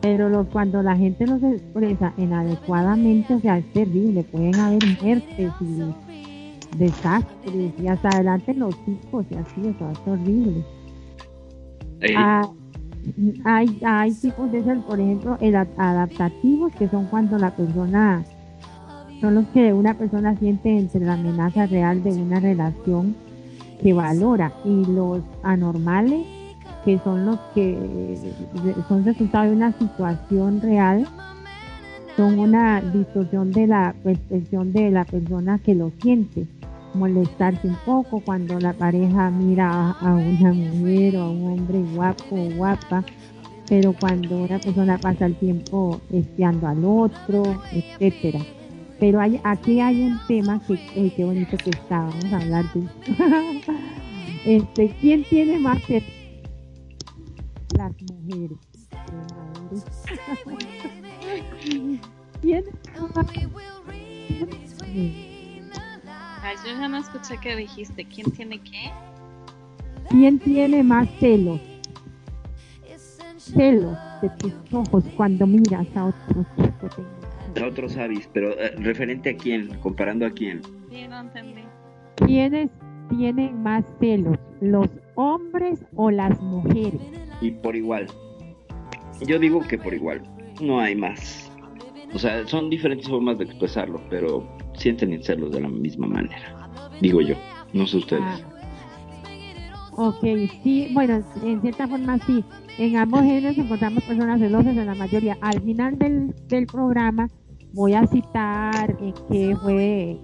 Pero 0.00 0.46
cuando 0.52 0.82
la 0.82 0.96
gente 0.96 1.26
los 1.26 1.42
expresa 1.42 2.12
inadecuadamente, 2.18 3.34
o 3.34 3.40
sea, 3.40 3.58
es 3.58 3.72
terrible, 3.72 4.22
pueden 4.24 4.54
haber 4.56 4.82
muertes 5.00 5.52
y 5.60 6.76
desastres 6.76 7.72
y 7.80 7.88
hasta 7.88 8.08
adelante 8.08 8.52
los 8.54 8.74
hijos 8.86 9.24
y 9.30 9.34
así, 9.34 9.60
o 9.62 9.78
sea, 9.78 9.92
es 9.92 9.98
horrible. 10.06 10.64
Ah, 12.16 12.48
hay, 13.44 13.78
hay 13.84 14.12
tipos 14.12 14.50
de 14.50 14.62
ser, 14.64 14.78
por 14.80 15.00
ejemplo, 15.00 15.36
el 15.40 15.56
adaptativos, 15.56 16.72
que 16.72 16.88
son 16.88 17.06
cuando 17.06 17.38
la 17.38 17.50
persona, 17.54 18.24
son 19.20 19.34
los 19.34 19.46
que 19.48 19.72
una 19.72 19.94
persona 19.94 20.36
siente 20.36 20.76
entre 20.76 21.00
la 21.00 21.14
amenaza 21.14 21.66
real 21.66 22.02
de 22.02 22.10
una 22.10 22.40
relación 22.40 23.14
que 23.82 23.92
valora, 23.92 24.52
y 24.64 24.84
los 24.86 25.20
anormales, 25.42 26.26
que 26.84 26.98
son 26.98 27.26
los 27.26 27.38
que 27.54 28.18
son 28.88 29.04
resultado 29.04 29.50
de 29.50 29.56
una 29.56 29.72
situación 29.72 30.60
real, 30.60 31.06
son 32.16 32.38
una 32.38 32.80
distorsión 32.80 33.50
de 33.50 33.66
la 33.66 33.94
percepción 34.02 34.72
de 34.72 34.90
la 34.90 35.04
persona 35.04 35.58
que 35.58 35.74
lo 35.74 35.90
siente 36.00 36.46
molestarse 36.94 37.66
un 37.66 37.76
poco 37.84 38.20
cuando 38.20 38.58
la 38.58 38.72
pareja 38.72 39.30
mira 39.30 39.92
a 39.92 40.14
una 40.14 40.52
mujer 40.52 41.16
o 41.16 41.22
a 41.22 41.30
un 41.30 41.52
hombre 41.52 41.80
guapo 41.94 42.36
o 42.36 42.50
guapa, 42.56 43.04
pero 43.68 43.92
cuando 43.92 44.44
una 44.44 44.58
persona 44.58 44.98
pasa 44.98 45.26
el 45.26 45.34
tiempo 45.36 46.00
espiando 46.12 46.66
al 46.66 46.84
otro, 46.84 47.42
etcétera. 47.72 48.40
Pero 49.00 49.20
hay, 49.20 49.40
aquí 49.44 49.80
hay 49.80 50.02
un 50.02 50.20
tema 50.26 50.60
que, 50.66 50.78
qué 51.16 51.24
bonito 51.24 51.56
que 51.56 51.70
está, 51.70 52.00
vamos 52.00 52.32
a 52.32 52.36
hablar 52.38 52.64
de 52.72 52.86
este, 54.56 54.94
¿Quién 55.00 55.24
tiene 55.24 55.58
más 55.58 55.78
Las 57.76 57.92
mujeres. 58.02 58.58
¿Quién? 62.40 62.64
yo 66.52 66.78
ya 66.78 66.88
no 66.88 66.98
escuché 66.98 67.38
que 67.38 67.56
dijiste. 67.56 68.04
¿Quién 68.04 68.30
tiene 68.32 68.60
qué? 68.60 68.90
¿Quién 70.10 70.38
tiene 70.38 70.82
más 70.82 71.08
celos? 71.18 71.60
Celos 73.36 73.96
de 74.22 74.30
tus 74.38 74.52
ojos 74.72 75.04
cuando 75.16 75.46
miras 75.46 75.86
a 75.96 76.06
otro 76.06 76.46
chico. 76.56 76.88
A 77.60 77.66
otros 77.66 77.96
avis, 77.96 78.28
pero 78.32 78.58
eh, 78.58 78.74
referente 78.78 79.30
a 79.30 79.36
quién, 79.36 79.78
comparando 79.80 80.26
a 80.26 80.30
quién. 80.30 80.62
Sí, 80.90 81.06
no 81.08 81.20
entendí. 81.20 81.62
¿Quiénes 82.16 82.70
tienen 83.10 83.62
más 83.62 83.84
celos? 84.00 84.38
¿Los 84.60 84.88
hombres 85.14 85.84
o 85.94 86.10
las 86.10 86.40
mujeres? 86.40 87.00
Y 87.40 87.50
por 87.50 87.76
igual. 87.76 88.06
Yo 89.26 89.38
digo 89.38 89.60
que 89.60 89.78
por 89.78 89.94
igual. 89.94 90.22
No 90.60 90.80
hay 90.80 90.96
más. 90.96 91.50
O 92.14 92.18
sea, 92.18 92.46
son 92.46 92.70
diferentes 92.70 93.08
formas 93.08 93.38
de 93.38 93.44
expresarlo, 93.44 94.00
pero 94.08 94.46
sienten 94.76 95.22
celos 95.22 95.52
de 95.52 95.60
la 95.60 95.68
misma 95.68 96.06
manera. 96.06 96.70
Digo 97.00 97.20
yo, 97.20 97.34
no 97.72 97.86
sé 97.86 97.98
ustedes. 97.98 98.22
Ah. 98.22 98.38
Ok, 99.96 100.22
sí, 100.62 100.88
bueno, 100.92 101.22
en 101.42 101.60
cierta 101.60 101.86
forma 101.86 102.18
sí. 102.26 102.44
En 102.78 102.96
ambos 102.96 103.22
géneros 103.22 103.56
encontramos 103.56 104.02
personas 104.02 104.40
celosas 104.40 104.76
en 104.76 104.86
la 104.86 104.94
mayoría. 104.94 105.38
Al 105.40 105.60
final 105.62 105.96
del, 105.98 106.34
del 106.48 106.66
programa 106.66 107.28
voy 107.72 107.94
a 107.94 108.06
citar 108.06 108.96
eh, 109.00 109.14
que 109.30 109.56
fue 109.62 110.18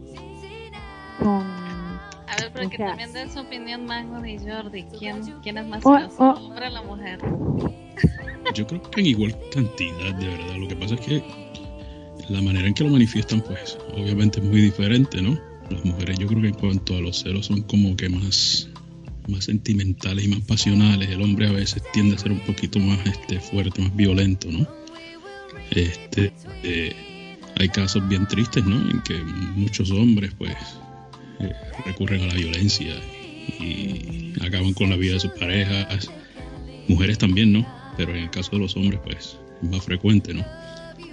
con... 1.20 1.43
A 1.43 2.36
ver, 2.40 2.51
pero 2.52 2.70
que 2.70 2.78
también 2.78 3.12
den 3.12 3.31
su 3.31 3.40
opinión 3.40 3.86
Mango 3.86 4.24
y 4.24 4.39
Jordi. 4.39 4.85
¿Quién, 4.98 5.22
quién 5.43 5.59
es 5.59 5.66
más 5.68 5.82
celoso, 5.82 6.16
oh, 6.18 6.47
hombre 6.47 6.66
o 6.66 6.70
la 6.70 6.82
mujer? 6.82 7.20
Yo 8.55 8.66
creo 8.66 8.82
que 8.82 9.01
en 9.01 9.06
igual 9.06 9.36
cantidad, 9.52 10.14
de 10.14 10.28
verdad. 10.28 10.56
Lo 10.56 10.68
que 10.68 10.77
pasa 10.77 10.94
es 10.94 11.01
que 11.01 11.22
la 12.31 12.40
manera 12.40 12.69
en 12.69 12.74
que 12.74 12.85
lo 12.85 12.90
manifiestan, 12.90 13.40
pues 13.40 13.77
obviamente 13.93 14.39
es 14.39 14.47
muy 14.47 14.61
diferente, 14.61 15.20
¿no? 15.20 15.39
Las 15.69 15.85
mujeres 15.85 16.19
yo 16.19 16.27
creo 16.27 16.43
que 16.43 16.48
en 16.48 16.55
cuanto 16.55 16.97
a 16.97 17.01
los 17.01 17.20
celos 17.20 17.47
son 17.47 17.62
como 17.62 17.97
que 17.97 18.09
más, 18.09 18.69
más 19.28 19.44
sentimentales 19.44 20.24
y 20.24 20.28
más 20.28 20.40
pasionales. 20.43 21.11
El 21.11 21.23
hombre 21.23 21.48
a 21.48 21.52
veces 21.52 21.82
tiende 21.93 22.15
a 22.15 22.19
ser 22.19 22.32
un 22.32 22.40
poquito 22.40 22.78
más 22.78 23.05
este, 23.07 23.40
fuerte, 23.40 23.82
más 23.82 23.94
violento, 23.94 24.48
¿no? 24.51 24.66
Este, 25.70 26.32
eh, 26.62 27.36
hay 27.57 27.69
casos 27.69 28.09
bien 28.09 28.27
tristes, 28.27 28.65
¿no? 28.65 28.77
En 28.90 29.01
que 29.02 29.19
muchos 29.57 29.90
hombres, 29.90 30.32
pues, 30.39 30.57
eh, 31.40 31.52
recurren 31.85 32.23
a 32.23 32.27
la 32.27 32.35
violencia 32.35 32.94
y 33.59 34.32
acaban 34.40 34.73
con 34.74 34.90
la 34.90 34.97
vida 34.97 35.15
de 35.15 35.20
sus 35.20 35.32
parejas. 35.32 36.09
Mujeres 36.86 37.19
también, 37.19 37.52
¿no? 37.52 37.66
Pero 37.97 38.12
en 38.12 38.23
el 38.24 38.31
caso 38.31 38.52
de 38.52 38.59
los 38.59 38.77
hombres, 38.77 39.01
pues, 39.05 39.36
es 39.62 39.70
más 39.70 39.85
frecuente, 39.85 40.32
¿no? 40.32 40.44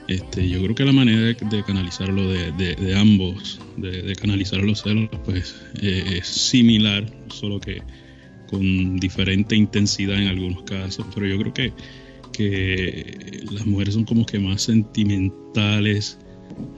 Este, 0.07 0.47
yo 0.47 0.61
creo 0.63 0.73
que 0.73 0.85
la 0.85 0.93
manera 0.93 1.19
de, 1.21 1.63
canalizarlo 1.65 2.29
de, 2.29 2.95
ambos, 2.95 3.59
de, 3.75 4.15
canalizar 4.15 4.59
los 4.61 4.81
celos, 4.81 5.09
pues 5.25 5.55
eh, 5.81 6.19
es 6.19 6.27
similar, 6.27 7.05
solo 7.27 7.59
que 7.59 7.81
con 8.49 8.97
diferente 8.97 9.55
intensidad 9.55 10.17
en 10.21 10.29
algunos 10.29 10.63
casos. 10.63 11.05
Pero 11.13 11.27
yo 11.27 11.38
creo 11.39 11.53
que, 11.53 11.73
que 12.31 13.43
las 13.51 13.65
mujeres 13.65 13.95
son 13.95 14.05
como 14.05 14.25
que 14.25 14.39
más 14.39 14.61
sentimentales, 14.61 16.17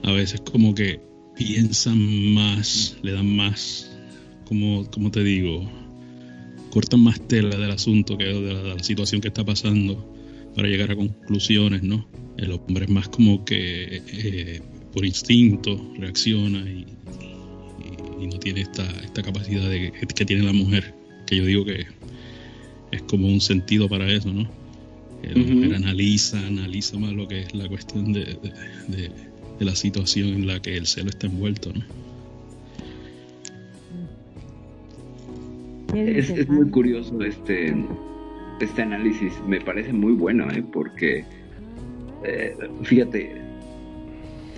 a 0.02 0.10
veces 0.10 0.40
como 0.40 0.74
que 0.74 1.00
piensan 1.36 2.34
más, 2.34 2.98
le 3.02 3.12
dan 3.12 3.36
más, 3.36 3.96
como, 4.44 4.90
como 4.90 5.12
te 5.12 5.22
digo, 5.22 5.70
cortan 6.70 7.00
más 7.00 7.20
tela 7.28 7.56
del 7.56 7.70
asunto 7.70 8.18
que 8.18 8.24
de 8.24 8.74
la 8.74 8.82
situación 8.82 9.20
que 9.20 9.28
está 9.28 9.44
pasando 9.44 10.12
para 10.54 10.66
llegar 10.66 10.90
a 10.90 10.96
conclusiones, 10.96 11.82
¿no? 11.82 12.08
El 12.40 12.52
hombre 12.52 12.86
es 12.86 12.90
más 12.90 13.08
como 13.08 13.44
que 13.44 14.02
eh, 14.06 14.62
por 14.94 15.04
instinto 15.04 15.78
reacciona 15.98 16.58
y, 16.58 16.86
no 18.26 18.38
tiene 18.38 18.60
esta, 18.60 18.84
esta 19.02 19.22
capacidad 19.22 19.68
de, 19.68 19.92
que 20.14 20.24
tiene 20.24 20.42
la 20.42 20.52
mujer, 20.52 20.94
que 21.26 21.36
yo 21.36 21.44
digo 21.46 21.64
que 21.64 21.86
es 22.92 23.02
como 23.02 23.26
un 23.26 23.40
sentido 23.40 23.88
para 23.88 24.10
eso, 24.12 24.30
¿no? 24.32 24.48
La 25.22 25.42
mujer 25.42 25.74
analiza, 25.74 26.38
analiza 26.46 26.98
más 26.98 27.12
lo 27.12 27.26
que 27.26 27.40
es 27.40 27.54
la 27.54 27.66
cuestión 27.66 28.12
de, 28.12 28.38
de, 28.88 29.10
la 29.64 29.74
situación 29.74 30.28
en 30.28 30.46
la 30.46 30.60
que 30.60 30.76
el 30.76 30.86
celo 30.86 31.08
está 31.08 31.26
envuelto, 31.26 31.72
¿no? 31.72 31.82
Es, 35.94 36.30
es 36.30 36.48
muy 36.48 36.68
curioso 36.70 37.20
este 37.22 37.74
este 38.60 38.82
análisis 38.82 39.32
me 39.46 39.60
parece 39.60 39.92
muy 39.92 40.12
bueno, 40.12 40.50
¿eh? 40.50 40.62
porque 40.62 41.24
eh, 42.24 42.56
fíjate, 42.82 43.32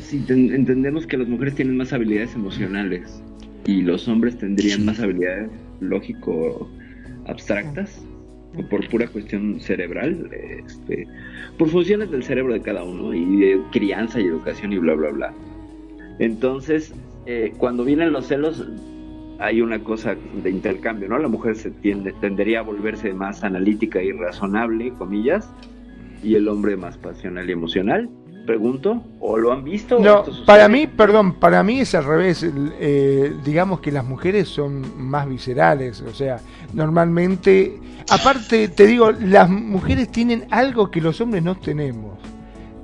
si 0.01 0.25
entendemos 0.29 1.07
que 1.07 1.17
las 1.17 1.29
mujeres 1.29 1.55
tienen 1.55 1.77
más 1.77 1.93
habilidades 1.93 2.35
emocionales 2.35 3.23
y 3.67 3.83
los 3.83 4.09
hombres 4.09 4.37
tendrían 4.37 4.85
más 4.85 5.01
habilidades 5.01 5.51
lógico 5.81 6.69
abstractas 7.27 8.05
por 8.69 8.87
pura 8.89 9.07
cuestión 9.07 9.61
cerebral, 9.61 10.29
este, 10.33 11.07
por 11.59 11.69
funciones 11.69 12.11
del 12.11 12.23
cerebro 12.23 12.53
de 12.53 12.61
cada 12.61 12.85
uno 12.85 13.15
y 13.15 13.41
de 13.41 13.61
crianza 13.71 14.21
y 14.21 14.25
educación 14.25 14.73
y 14.73 14.79
bla 14.79 14.95
bla 14.95 15.11
bla. 15.11 15.35
Entonces, 16.19 16.93
eh, 17.27 17.53
cuando 17.57 17.85
vienen 17.85 18.13
los 18.13 18.27
celos, 18.27 18.69
hay 19.39 19.61
una 19.61 19.83
cosa 19.83 20.17
de 20.43 20.51
intercambio, 20.51 21.09
¿no? 21.09 21.19
La 21.19 21.29
mujer 21.29 21.57
se 21.57 21.71
tiende, 21.71 22.13
tendería 22.21 22.61
a 22.61 22.63
volverse 22.63 23.13
más 23.15 23.43
analítica 23.43 24.03
y 24.03 24.13
razonable, 24.13 24.93
comillas, 24.99 25.51
y 26.23 26.35
el 26.37 26.49
hombre 26.49 26.77
más 26.77 26.97
pasional 26.99 27.49
y 27.49 27.53
emocional. 27.53 28.09
Pregunto, 28.47 29.05
¿o 29.21 29.39
lo 29.39 29.53
han 29.53 29.63
visto? 29.63 30.01
No, 30.01 30.25
para 30.47 30.69
mí, 30.69 30.89
perdón, 30.89 31.35
para 31.35 31.63
mí 31.63 31.81
es 31.81 31.95
al 31.95 32.05
revés. 32.05 32.45
Eh, 32.45 33.35
digamos 33.45 33.81
que 33.81 33.93
las 33.93 34.05
mujeres 34.05 34.49
son 34.49 34.85
más 34.99 35.29
viscerales, 35.29 36.01
o 36.01 36.13
sea, 36.13 36.41
normalmente, 36.73 37.79
aparte, 38.11 38.67
te 38.67 38.87
digo, 38.87 39.13
las 39.13 39.49
mujeres 39.49 40.11
tienen 40.11 40.47
algo 40.51 40.91
que 40.91 41.01
los 41.01 41.21
hombres 41.21 41.43
no 41.43 41.57
tenemos 41.57 42.19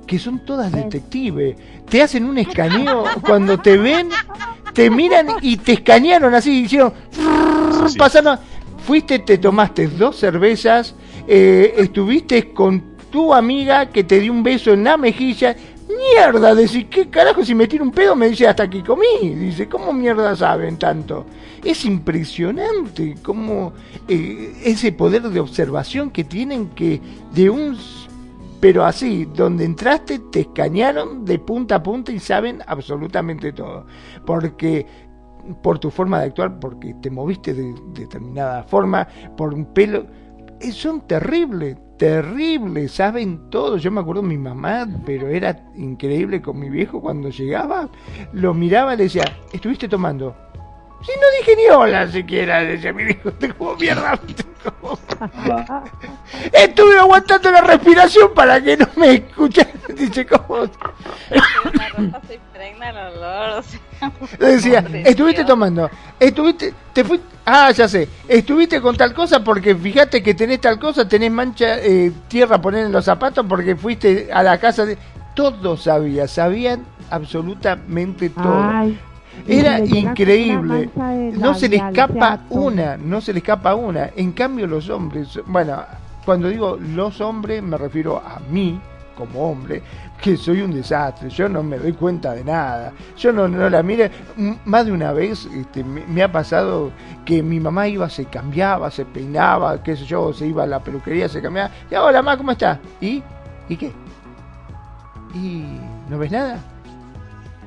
que 0.09 0.17
son 0.17 0.39
todas 0.39 0.71
detectives. 0.71 1.55
Te 1.87 2.01
hacen 2.01 2.25
un 2.25 2.39
escaneo 2.39 3.03
cuando 3.21 3.59
te 3.59 3.77
ven, 3.77 4.09
te 4.73 4.89
miran 4.89 5.27
y 5.39 5.57
te 5.57 5.73
escanearon 5.73 6.33
así, 6.33 6.63
hicieron, 6.63 6.93
pasaron, 7.95 8.39
fuiste, 8.87 9.19
te 9.19 9.37
tomaste 9.37 9.85
dos 9.85 10.15
cervezas, 10.15 10.95
eh, 11.27 11.75
estuviste 11.77 12.51
con 12.53 12.97
tu 13.09 13.33
amiga 13.33 13.87
que 13.87 14.03
te 14.03 14.19
dio 14.19 14.31
un 14.31 14.43
beso 14.43 14.73
en 14.73 14.83
la 14.83 14.97
mejilla. 14.97 15.55
Mierda, 15.87 16.53
decir, 16.53 16.87
¿qué 16.87 17.09
carajo 17.09 17.43
si 17.43 17.55
me 17.55 17.67
tiro 17.67 17.83
un 17.83 17.91
pedo? 17.91 18.15
Me 18.15 18.29
dice, 18.29 18.47
hasta 18.47 18.63
aquí 18.63 18.83
comí. 18.83 19.35
Dice, 19.35 19.67
¿cómo 19.67 19.91
mierda 19.91 20.35
saben 20.35 20.77
tanto? 20.77 21.25
Es 21.63 21.83
impresionante 21.83 23.15
cómo 23.23 23.73
eh, 24.07 24.53
ese 24.63 24.91
poder 24.91 25.23
de 25.23 25.39
observación 25.39 26.11
que 26.11 26.23
tienen 26.23 26.69
que 26.69 27.01
de 27.33 27.49
un 27.49 27.75
pero 28.59 28.83
así, 28.83 29.25
donde 29.33 29.63
entraste 29.63 30.19
te 30.19 30.41
escanearon 30.41 31.23
de 31.23 31.39
punta 31.39 31.75
a 31.75 31.83
punta 31.83 32.11
y 32.11 32.19
saben 32.19 32.61
absolutamente 32.67 33.53
todo. 33.53 33.85
Porque 34.25 34.85
por 35.61 35.79
tu 35.79 35.89
forma 35.89 36.19
de 36.19 36.27
actuar, 36.27 36.59
porque 36.59 36.93
te 36.95 37.09
moviste 37.09 37.53
de, 37.53 37.73
determinada 37.93 38.63
forma, 38.63 39.07
por 39.37 39.53
un 39.53 39.65
pelo, 39.73 40.05
eh, 40.59 40.71
son 40.71 41.07
terribles, 41.07 41.77
terribles, 41.99 42.93
saben 42.93 43.49
todo. 43.51 43.77
Yo 43.77 43.91
me 43.91 43.99
acuerdo 43.99 44.21
de 44.23 44.29
mi 44.29 44.37
mamá, 44.37 44.87
pero 45.05 45.27
era 45.27 45.69
increíble 45.75 46.41
con 46.41 46.57
mi 46.57 46.69
viejo 46.69 47.01
cuando 47.01 47.29
llegaba, 47.29 47.89
lo 48.33 48.53
miraba 48.53 48.93
y 48.93 48.97
le 48.97 49.03
decía, 49.03 49.25
¿estuviste 49.53 49.87
tomando? 49.87 50.48
Si 51.01 51.11
no 51.11 51.27
dije 51.39 51.55
ni 51.55 51.69
hola 51.69 52.07
siquiera, 52.11 52.61
decía 52.61 52.91
mi 52.91 53.05
viejo, 53.05 53.31
te 53.31 53.53
como 53.53 53.75
mierda. 53.75 54.19
Estuve 56.51 56.99
aguantando 56.99 57.51
la 57.51 57.61
respiración 57.61 58.33
para 58.33 58.61
que 58.61 58.77
no 58.77 58.87
me 58.97 59.13
escucharan. 59.15 59.73
Dice, 59.95 60.25
¿cómo? 60.25 60.63
Decía, 64.39 64.85
estuviste 65.05 65.43
tomando, 65.43 65.89
estuviste, 66.19 66.73
te 66.93 67.03
fuiste, 67.03 67.25
ah, 67.45 67.71
ya 67.71 67.87
sé, 67.87 68.07
estuviste 68.27 68.79
con 68.79 68.95
tal 68.95 69.13
cosa 69.13 69.43
porque 69.43 69.75
fíjate 69.75 70.23
que 70.23 70.33
tenés 70.33 70.61
tal 70.61 70.79
cosa, 70.79 71.07
tenés 71.07 71.31
mancha, 71.31 71.79
eh, 71.79 72.11
tierra 72.27 72.61
poner 72.61 72.85
en 72.85 72.91
los 72.91 73.05
zapatos 73.05 73.45
porque 73.47 73.75
fuiste 73.75 74.29
a 74.31 74.43
la 74.43 74.57
casa 74.59 74.85
de... 74.85 74.97
Todos 75.35 75.83
sabían, 75.83 76.27
sabían 76.27 76.85
absolutamente 77.09 78.29
todo. 78.29 78.91
Era 79.47 79.79
increíble. 79.79 80.89
No 81.33 81.53
se 81.53 81.69
le 81.69 81.77
escapa 81.77 82.41
una, 82.49 82.97
no 82.97 83.21
se 83.21 83.33
le 83.33 83.39
escapa 83.39 83.75
una. 83.75 84.09
En 84.15 84.31
cambio 84.31 84.67
los 84.67 84.89
hombres, 84.89 85.39
bueno, 85.47 85.83
cuando 86.25 86.49
digo 86.49 86.77
los 86.77 87.21
hombres 87.21 87.63
me 87.63 87.77
refiero 87.77 88.17
a 88.17 88.39
mí 88.51 88.79
como 89.19 89.51
hombre, 89.51 89.81
que 90.21 90.37
soy 90.37 90.61
un 90.61 90.71
desastre, 90.71 91.29
yo 91.29 91.49
no 91.49 91.61
me 91.61 91.77
doy 91.77 91.91
cuenta 91.91 92.33
de 92.33 92.43
nada, 92.43 92.93
yo 93.17 93.33
no, 93.33 93.49
no 93.49 93.69
la 93.69 93.83
mire, 93.83 94.09
más 94.63 94.85
de 94.85 94.93
una 94.93 95.11
vez 95.11 95.45
este, 95.45 95.83
me, 95.83 96.23
ha 96.23 96.31
pasado 96.31 96.91
que 97.25 97.43
mi 97.43 97.59
mamá 97.59 97.89
iba, 97.89 98.09
se 98.09 98.25
cambiaba, 98.25 98.89
se 98.89 99.03
peinaba, 99.03 99.83
qué 99.83 99.97
sé 99.97 100.05
yo, 100.05 100.31
se 100.31 100.47
iba 100.47 100.63
a 100.63 100.67
la 100.67 100.79
peluquería, 100.79 101.27
se 101.27 101.41
cambiaba, 101.41 101.69
y 101.91 101.95
hola 101.95 102.21
mamá, 102.21 102.37
¿cómo 102.37 102.51
está? 102.51 102.79
¿Y? 103.01 103.21
¿Y 103.67 103.75
qué? 103.75 103.91
¿Y 105.35 105.65
no 106.09 106.17
ves 106.17 106.31
nada? 106.31 106.59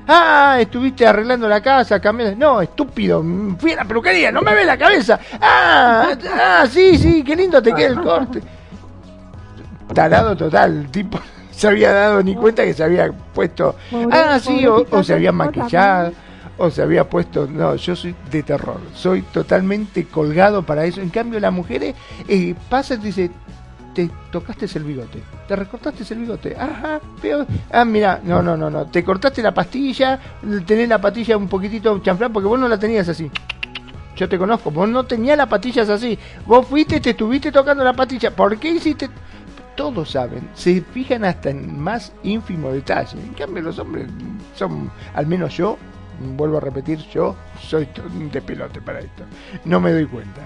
Ah, 0.07 0.57
estuviste 0.59 1.07
arreglando 1.07 1.47
la 1.47 1.61
casa, 1.61 1.99
cambiando. 1.99 2.35
No, 2.37 2.61
estúpido, 2.61 3.23
fui 3.57 3.71
a 3.71 3.77
la 3.77 3.85
peluquería, 3.85 4.31
no 4.31 4.41
me 4.41 4.53
ve 4.53 4.65
la 4.65 4.77
cabeza. 4.77 5.19
Ah, 5.41 6.09
ah, 6.31 6.65
sí, 6.69 6.97
sí, 6.97 7.23
qué 7.23 7.35
lindo 7.35 7.61
te 7.61 7.73
queda 7.73 7.87
el 7.87 8.01
corte. 8.01 8.41
Tarado 9.93 10.35
total, 10.35 10.87
tipo, 10.91 11.19
se 11.51 11.67
había 11.67 11.93
dado 11.93 12.21
ni 12.23 12.35
cuenta 12.35 12.63
que 12.63 12.73
se 12.73 12.83
había 12.83 13.11
puesto. 13.11 13.75
Ah, 14.11 14.39
sí, 14.39 14.65
o, 14.67 15.03
se 15.03 15.13
había 15.13 15.31
maquillado, 15.31 16.11
o 16.57 16.69
se 16.69 16.81
había 16.81 17.09
puesto. 17.09 17.47
No, 17.47 17.75
yo 17.75 17.95
soy 17.95 18.15
de 18.29 18.43
terror, 18.43 18.79
soy 18.93 19.21
totalmente 19.21 20.05
colgado 20.05 20.63
para 20.63 20.83
eso. 20.85 20.99
En 20.99 21.09
cambio, 21.09 21.39
las 21.39 21.53
mujeres 21.53 21.95
eh, 22.27 22.55
pasan 22.69 22.99
y 23.01 23.05
dicen, 23.05 23.31
te 23.93 24.09
tocaste 24.31 24.67
el 24.75 24.83
bigote, 24.83 25.19
te 25.47 25.55
recortaste 25.55 26.13
el 26.13 26.21
bigote, 26.21 26.55
ajá, 26.57 26.99
pero, 27.21 27.45
ah, 27.71 27.85
mira, 27.85 28.19
no, 28.23 28.41
no, 28.41 28.57
no, 28.57 28.69
no, 28.69 28.85
te 28.85 29.03
cortaste 29.03 29.41
la 29.41 29.53
pastilla, 29.53 30.19
tenés 30.65 30.89
la 30.89 30.99
pastilla 30.99 31.37
un 31.37 31.47
poquitito 31.47 31.99
chanflada 31.99 32.33
porque 32.33 32.47
vos 32.47 32.59
no 32.59 32.67
la 32.67 32.79
tenías 32.79 33.07
así. 33.09 33.29
Yo 34.15 34.29
te 34.29 34.37
conozco, 34.37 34.69
vos 34.69 34.87
no 34.87 35.05
tenías 35.05 35.37
las 35.37 35.47
patillas 35.47 35.89
así, 35.89 36.17
vos 36.45 36.67
fuiste, 36.67 36.99
te 36.99 37.11
estuviste 37.11 37.51
tocando 37.51 37.83
la 37.83 37.93
pastilla, 37.93 38.31
¿por 38.31 38.57
qué 38.59 38.69
hiciste? 38.69 39.09
Todos 39.75 40.11
saben, 40.11 40.49
se 40.53 40.81
fijan 40.81 41.25
hasta 41.25 41.49
en 41.49 41.79
más 41.79 42.13
ínfimo 42.21 42.71
detalle. 42.71 43.19
En 43.19 43.33
cambio, 43.33 43.63
los 43.63 43.79
hombres 43.79 44.07
son, 44.55 44.91
al 45.15 45.25
menos 45.25 45.57
yo, 45.57 45.79
vuelvo 46.35 46.57
a 46.57 46.59
repetir, 46.59 46.99
yo 47.11 47.35
soy 47.59 47.87
de 48.31 48.41
pelote 48.41 48.81
para 48.81 48.99
esto. 48.99 49.23
No 49.65 49.79
me 49.79 49.91
doy 49.91 50.05
cuenta. 50.05 50.41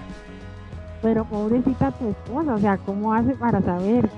Pero 1.00 1.24
pobrecita 1.24 1.92
tu 1.92 2.08
esposa, 2.08 2.54
o 2.54 2.58
sea, 2.58 2.76
¿cómo 2.78 3.12
hace 3.12 3.34
para 3.34 3.60
saber? 3.62 4.08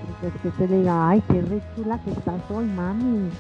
que 0.43 0.51
te 0.51 0.67
diga, 0.67 1.11
ay, 1.11 1.23
qué 1.31 1.41
re 1.41 1.61
que 2.05 2.11
estás 2.11 2.41
hoy, 2.51 2.65
mami. 2.65 3.31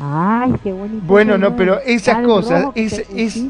Ay, 0.00 0.54
qué 0.62 0.72
bonito. 0.72 1.02
Bueno, 1.06 1.36
no, 1.36 1.54
pero 1.54 1.78
esas 1.80 2.24
cosas, 2.24 2.68
es, 2.74 3.04
es, 3.14 3.44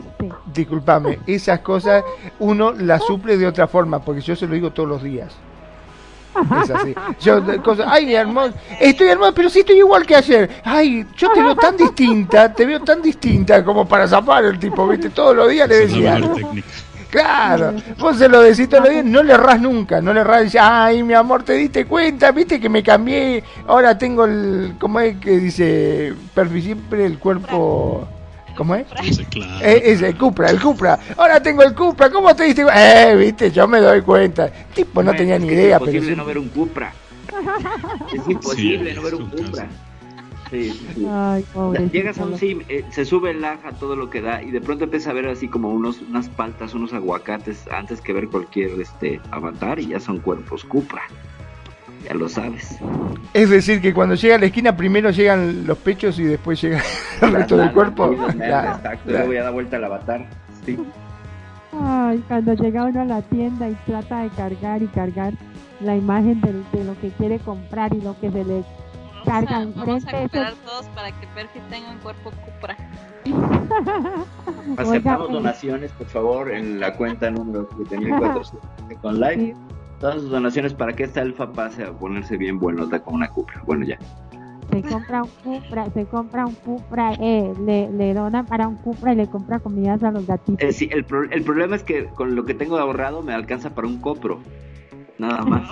discúlpame, 0.53 1.21
esas 1.27 1.61
cosas 1.61 2.03
uno 2.41 2.73
las 2.73 3.05
suple 3.05 3.37
de 3.37 3.47
otra 3.47 3.69
forma, 3.69 4.01
porque 4.01 4.21
yo 4.21 4.35
se 4.35 4.47
lo 4.47 4.55
digo 4.55 4.73
todos 4.73 4.89
los 4.89 5.03
días. 5.03 5.33
Es 6.63 6.71
así. 6.71 6.95
Yo, 7.21 7.63
cosas, 7.63 7.87
ay, 7.89 8.15
hermoso, 8.15 8.55
estoy 8.81 9.09
hermoso, 9.09 9.35
pero 9.35 9.49
sí 9.51 9.61
estoy 9.61 9.79
igual 9.79 10.07
que 10.07 10.17
ayer. 10.17 10.51
Ay, 10.65 11.07
yo 11.17 11.31
te 11.33 11.41
veo 11.41 11.55
tan 11.55 11.77
distinta, 11.77 12.53
te 12.53 12.67
veo 12.67 12.81
tan 12.81 13.03
distinta 13.03 13.65
como 13.65 13.87
para 13.87 14.09
zapar 14.09 14.45
el 14.45 14.59
tipo, 14.59 14.87
¿viste? 14.89 15.11
Todos 15.11 15.37
los 15.37 15.51
días 15.51 15.69
le 15.69 15.77
decía. 15.77 16.21
Claro, 17.11 17.75
vos 17.99 18.17
se 18.19 18.29
lo 18.29 18.41
decís 18.41 18.69
todos 18.69 18.85
los 18.85 18.93
días, 18.93 19.05
no 19.05 19.23
le 19.23 19.33
errás 19.33 19.61
nunca, 19.61 20.01
no 20.01 20.13
le 20.15 20.21
errás, 20.21 20.45
dice, 20.45 20.61
ay, 20.61 21.03
mi 21.03 21.15
amor, 21.15 21.43
te 21.43 21.55
diste 21.55 21.85
cuenta, 21.85 22.31
viste 22.31 22.61
que 22.61 22.69
me 22.69 22.83
cambié, 22.83 23.43
ahora 23.67 23.99
tengo 23.99 24.25
el, 24.25 24.77
¿cómo 24.79 25.01
es 25.01 25.17
que 25.17 25.39
dice? 25.39 26.15
Perfil 26.35 26.63
siempre 26.63 27.07
el 27.07 27.19
cuerpo... 27.19 28.09
¿Cómo 28.57 28.75
es? 28.75 28.87
Ese, 29.03 29.25
claro. 29.25 29.65
Eh, 29.65 29.81
es, 29.87 30.03
el 30.03 30.19
Cupra, 30.19 30.51
el 30.51 30.61
Cupra. 30.61 30.99
Ahora 31.17 31.43
tengo 31.43 31.63
el 31.63 31.75
Cupra, 31.75 32.11
¿cómo 32.11 32.35
te 32.37 32.45
diste 32.45 32.63
cuenta? 32.63 33.11
Eh, 33.11 33.17
viste, 33.17 33.51
yo 33.51 33.67
me 33.67 33.81
doy 33.81 34.03
cuenta. 34.03 34.51
tipo 34.75 35.03
no, 35.03 35.15
tenía 35.15 35.39
ni 35.39 35.47
idea. 35.47 35.77
Es 35.77 35.83
imposible 35.83 36.17
no 36.17 36.25
ver 36.27 36.39
un 36.39 36.49
Cupra. 36.49 36.93
es 38.13 38.29
imposible 38.29 38.93
no 38.93 39.03
ver 39.03 39.15
un 39.15 39.31
Cupra. 39.31 39.67
Sí, 40.51 40.73
Llegas 41.93 42.19
a 42.19 42.25
un 42.25 42.37
sim, 42.37 42.63
eh, 42.69 42.85
se 42.91 43.05
sube 43.05 43.31
el 43.31 43.45
aja 43.45 43.71
todo 43.73 43.95
lo 43.95 44.11
que 44.11 44.21
da 44.21 44.43
y 44.43 44.51
de 44.51 44.61
pronto 44.61 44.85
empieza 44.85 45.11
a 45.11 45.13
ver 45.13 45.29
así 45.29 45.47
como 45.47 45.71
unos 45.71 46.03
unas 46.03 46.29
paltas, 46.29 46.75
unos 46.75 46.93
aguacates 46.93 47.69
antes 47.71 48.01
que 48.01 48.13
ver 48.13 48.29
cualquier 48.29 48.81
este 48.81 49.21
avatar 49.31 49.79
y 49.79 49.87
ya 49.89 50.01
son 50.01 50.19
cuerpos 50.19 50.65
Cupra. 50.65 51.03
Ya 52.05 52.15
lo 52.15 52.29
sabes. 52.29 52.79
Es 53.33 53.51
decir, 53.51 53.81
que 53.81 53.95
cuando 53.95 54.17
llega 54.17 54.35
a 54.35 54.39
la 54.39 54.47
esquina 54.47 54.77
primero 54.77 55.11
llegan 55.11 55.67
los 55.67 55.79
pechos 55.79 56.19
y 56.19 56.25
después 56.25 56.61
llega 56.61 56.83
el 57.23 57.33
resto 57.33 57.57
del 57.57 57.71
cuerpo. 57.71 58.13
exacto, 58.13 59.11
le 59.11 59.27
voy 59.27 59.37
a 59.37 59.45
dar 59.45 59.53
vuelta 59.53 59.77
al 59.77 59.85
avatar. 59.85 60.27
Sí. 60.67 60.77
Ay, 61.81 62.25
cuando 62.27 62.55
llega 62.55 62.87
uno 62.87 63.03
a 63.03 63.05
la 63.05 63.23
tienda 63.23 63.69
y 63.69 63.75
trata 63.87 64.23
de 64.23 64.31
cargar 64.31 64.83
y 64.83 64.89
cargar 64.89 65.35
la 65.81 65.97
imagen 65.97 66.41
de, 66.41 66.53
de 66.77 66.85
lo 66.85 66.99
que 67.01 67.11
quiere 67.11 67.39
comprar 67.39 67.95
y 67.95 68.01
lo 68.01 68.19
que 68.19 68.33
se 68.33 68.45
le 68.45 68.65
cargan 69.25 69.73
vamos 69.75 70.07
a 70.07 70.23
esperar 70.23 70.55
todos 70.65 70.87
para 70.89 71.11
que 71.13 71.27
Perfi 71.29 71.61
tenga 71.69 71.91
un 71.91 71.99
cuerpo 71.99 72.31
Cupra. 72.45 72.77
Aceptamos 74.77 75.31
donaciones, 75.31 75.93
por 75.93 76.07
favor, 76.07 76.51
en 76.51 76.81
la 76.81 76.97
cuenta 76.97 77.31
número 77.31 77.69
74 77.79 78.43
con 79.01 79.21
like. 79.21 79.55
Todas 79.99 80.23
sus 80.23 80.31
donaciones 80.31 80.73
para 80.73 80.95
que 80.95 81.05
esta 81.05 81.21
alfa 81.21 81.53
pase 81.53 81.85
a 81.85 81.93
ponerse 81.93 82.37
bien 82.37 82.59
buenota 82.59 83.03
con 83.03 83.15
una 83.15 83.29
Cupra. 83.29 83.63
Bueno, 83.67 83.85
ya. 83.85 83.99
Se 84.71 84.83
compra 84.83 85.23
un 85.23 85.29
Cupra, 85.29 85.91
se 85.91 86.07
compra 86.07 86.47
un 86.47 86.55
Cupra, 86.55 87.13
eh, 87.15 87.53
le, 87.65 87.91
le 87.91 88.15
donan 88.15 88.47
para 88.47 88.69
un 88.69 88.77
Cupra 88.77 89.13
y 89.13 89.17
le 89.17 89.29
compra 89.29 89.59
comidas 89.59 90.03
a 90.03 90.11
los 90.11 90.27
gatitos. 90.27 90.63
Eh, 90.63 90.73
sí, 90.73 90.89
el, 90.93 91.05
el 91.31 91.43
problema 91.43 91.77
es 91.77 91.83
que 91.83 92.07
con 92.07 92.35
lo 92.35 92.45
que 92.45 92.55
tengo 92.55 92.79
ahorrado 92.79 93.23
me 93.23 93.35
alcanza 93.35 93.75
para 93.75 93.89
un 93.89 94.01
copro. 94.01 94.41
Nada 95.19 95.45
más. 95.45 95.71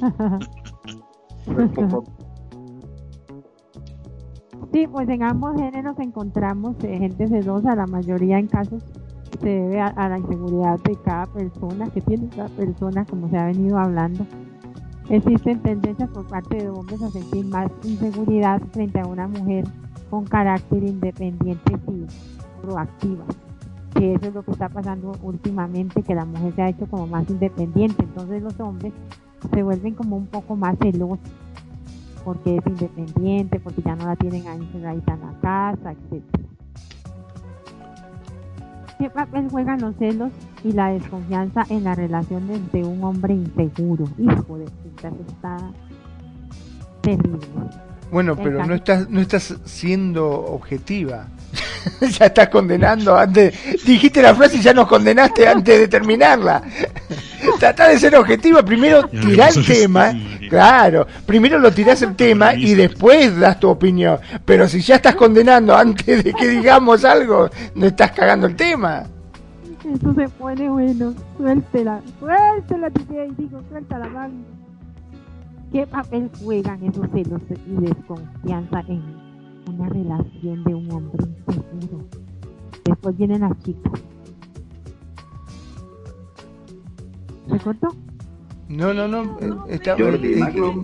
Sí, 4.76 4.86
pues 4.86 5.08
en 5.08 5.22
ambos 5.22 5.56
géneros 5.56 5.98
encontramos 6.00 6.76
eh, 6.84 6.98
gente 6.98 7.26
sedosa, 7.28 7.74
la 7.74 7.86
mayoría 7.86 8.38
en 8.38 8.46
casos 8.46 8.82
se 9.40 9.48
debe 9.48 9.80
a, 9.80 9.90
la 10.06 10.18
inseguridad 10.18 10.78
de 10.80 10.96
cada 10.96 11.24
persona, 11.24 11.88
que 11.88 12.02
tiene 12.02 12.28
cada 12.28 12.50
persona, 12.50 13.06
como 13.06 13.30
se 13.30 13.38
ha 13.38 13.46
venido 13.46 13.78
hablando. 13.78 14.26
Existen 15.08 15.62
tendencias 15.62 16.10
por 16.10 16.26
parte 16.26 16.58
de 16.58 16.68
hombres 16.68 17.00
a 17.00 17.08
sentir 17.08 17.46
más 17.46 17.70
inseguridad 17.84 18.60
frente 18.72 19.00
a 19.00 19.06
una 19.06 19.26
mujer 19.26 19.64
con 20.10 20.26
carácter 20.26 20.84
independiente 20.84 21.72
y 21.72 22.60
proactiva. 22.60 23.24
Que 23.94 24.12
eso 24.12 24.26
es 24.26 24.34
lo 24.34 24.42
que 24.42 24.50
está 24.50 24.68
pasando 24.68 25.12
últimamente, 25.22 26.02
que 26.02 26.14
la 26.14 26.26
mujer 26.26 26.54
se 26.54 26.60
ha 26.60 26.68
hecho 26.68 26.86
como 26.86 27.06
más 27.06 27.30
independiente. 27.30 28.02
Entonces 28.02 28.42
los 28.42 28.60
hombres 28.60 28.92
se 29.54 29.62
vuelven 29.62 29.94
como 29.94 30.16
un 30.16 30.26
poco 30.26 30.54
más 30.54 30.76
celosos 30.78 31.18
porque 32.26 32.56
es 32.56 32.66
independiente, 32.66 33.60
porque 33.60 33.82
ya 33.82 33.94
no 33.94 34.06
la 34.06 34.16
tienen 34.16 34.48
ahí 34.48 34.58
encerradita 34.58 35.14
en 35.14 35.20
la 35.20 35.40
casa, 35.40 35.92
etc. 35.92 36.24
¿Qué 38.98 39.10
papel 39.10 39.48
juegan 39.48 39.80
los 39.80 39.94
celos 39.94 40.32
y 40.64 40.72
la 40.72 40.88
desconfianza 40.88 41.64
en 41.68 41.84
la 41.84 41.94
relación 41.94 42.48
de 42.72 42.82
un 42.82 43.04
hombre 43.04 43.32
inseguro? 43.32 44.06
Hijo 44.18 44.58
de 44.58 44.64
puta, 44.64 45.12
está 45.28 45.70
terrible. 47.02 47.38
Bueno, 48.10 48.34
pero 48.34 48.66
no 48.66 48.74
estás, 48.74 49.08
no 49.08 49.20
estás 49.20 49.54
siendo 49.64 50.28
objetiva. 50.28 51.28
ya 52.00 52.26
estás 52.26 52.48
condenando 52.48 53.16
antes. 53.16 53.54
Dijiste 53.84 54.20
la 54.20 54.34
frase 54.34 54.56
y 54.56 54.62
ya 54.62 54.74
nos 54.74 54.88
condenaste 54.88 55.46
antes 55.46 55.78
de 55.78 55.86
terminarla. 55.86 56.62
Trata 57.60 57.88
de 57.88 57.98
ser 57.98 58.16
objetiva. 58.16 58.64
Primero 58.64 59.08
tirá 59.08 59.48
el 59.48 59.64
tema. 59.64 60.12
Claro. 60.48 61.06
Primero 61.26 61.58
lo 61.58 61.72
tirás 61.72 62.02
el 62.02 62.14
tema 62.16 62.54
y 62.54 62.74
después 62.74 63.38
das 63.38 63.58
tu 63.60 63.68
opinión. 63.68 64.18
Pero 64.44 64.68
si 64.68 64.80
ya 64.80 64.96
estás 64.96 65.14
condenando 65.14 65.76
antes 65.76 66.24
de 66.24 66.32
que 66.32 66.48
digamos 66.48 67.04
algo, 67.04 67.48
no 67.74 67.86
estás 67.86 68.12
cagando 68.12 68.46
el 68.46 68.56
tema. 68.56 69.04
Eso 69.84 70.14
se 70.14 70.28
pone 70.30 70.68
bueno. 70.68 71.14
Suéltela. 71.36 72.00
Suéltela, 72.18 72.88
y 72.88 73.42
digo, 73.42 73.62
suéltala, 73.68 74.08
mami. 74.08 74.44
¿Qué 75.72 75.86
papel 75.86 76.30
juegan 76.42 76.82
esos 76.84 77.06
celos 77.12 77.42
y 77.66 77.84
desconfianza 77.84 78.80
en 78.88 79.02
una 79.68 79.88
relación 79.88 80.64
de 80.64 80.74
un 80.74 80.90
hombre 80.90 81.24
inseguro? 81.48 82.04
Después 82.84 83.16
vienen 83.16 83.40
las 83.42 83.58
chicas. 83.62 83.92
¿Se 87.50 87.58
cortó? 87.58 87.88
No, 88.68 88.92
no, 88.92 89.06
no. 89.08 89.38
Eh, 89.40 89.74
está, 89.74 89.96
Jordi, 89.96 90.34
eh, 90.34 90.82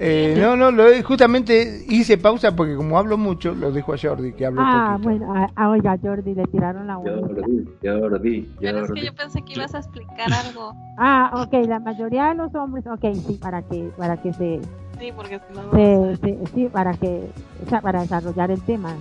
eh, 0.00 0.36
no, 0.38 0.56
no, 0.56 0.70
lo, 0.70 0.84
justamente 1.02 1.84
hice 1.88 2.18
pausa 2.18 2.54
porque 2.54 2.76
como 2.76 2.98
hablo 2.98 3.18
mucho, 3.18 3.52
lo 3.52 3.72
dejo 3.72 3.94
a 3.94 3.96
Jordi, 4.00 4.32
que 4.32 4.46
hablo 4.46 4.60
Ah, 4.64 4.96
bueno, 5.00 5.34
a, 5.34 5.50
a, 5.56 5.70
oiga, 5.70 5.98
Jordi, 6.00 6.34
le 6.34 6.44
tiraron 6.44 6.86
la 6.86 6.98
bolita. 6.98 7.42
Jordi, 7.42 7.68
Jordi, 7.82 8.48
Pero 8.60 8.84
es 8.84 8.92
que 8.92 9.04
yo 9.04 9.14
pensé 9.14 9.42
que 9.42 9.54
ibas 9.54 9.74
a 9.74 9.78
explicar 9.78 10.32
algo. 10.32 10.72
Ah, 10.98 11.32
ok, 11.42 11.66
la 11.66 11.80
mayoría 11.80 12.28
de 12.28 12.36
los 12.36 12.54
hombres, 12.54 12.86
ok, 12.86 13.12
sí, 13.14 13.38
para 13.42 13.62
que, 13.62 13.90
para 13.96 14.16
que 14.22 14.32
se... 14.32 14.60
Sí, 15.00 15.12
porque 15.14 15.40
si 15.48 15.54
no... 15.54 15.70
Se, 15.72 16.16
se, 16.16 16.46
sí, 16.54 16.68
para 16.72 16.94
que, 16.94 17.28
o 17.66 17.68
sea, 17.68 17.80
para 17.80 18.02
desarrollar 18.02 18.52
el 18.52 18.62
tema. 18.62 18.94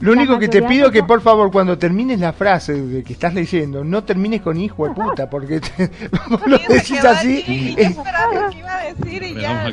Lo 0.00 0.12
único 0.12 0.38
que 0.38 0.48
te 0.48 0.62
pido 0.62 0.86
es 0.86 0.92
que 0.92 1.02
por 1.02 1.20
favor 1.20 1.52
cuando 1.52 1.76
termines 1.76 2.18
la 2.20 2.32
frase 2.32 2.72
de 2.72 3.04
que 3.04 3.12
estás 3.12 3.34
leyendo, 3.34 3.84
no 3.84 4.02
termines 4.02 4.40
con 4.40 4.56
hijo 4.56 4.88
de 4.88 4.94
puta, 4.94 5.28
porque 5.28 5.60
te, 5.60 5.90
lo 6.46 6.58
decís 6.68 7.04
así. 7.04 7.74
Es... 7.76 7.96
que 7.96 8.58
iba 8.58 8.78
a 8.78 8.94
decir 8.94 9.22
y 9.22 9.34
ya. 9.34 9.70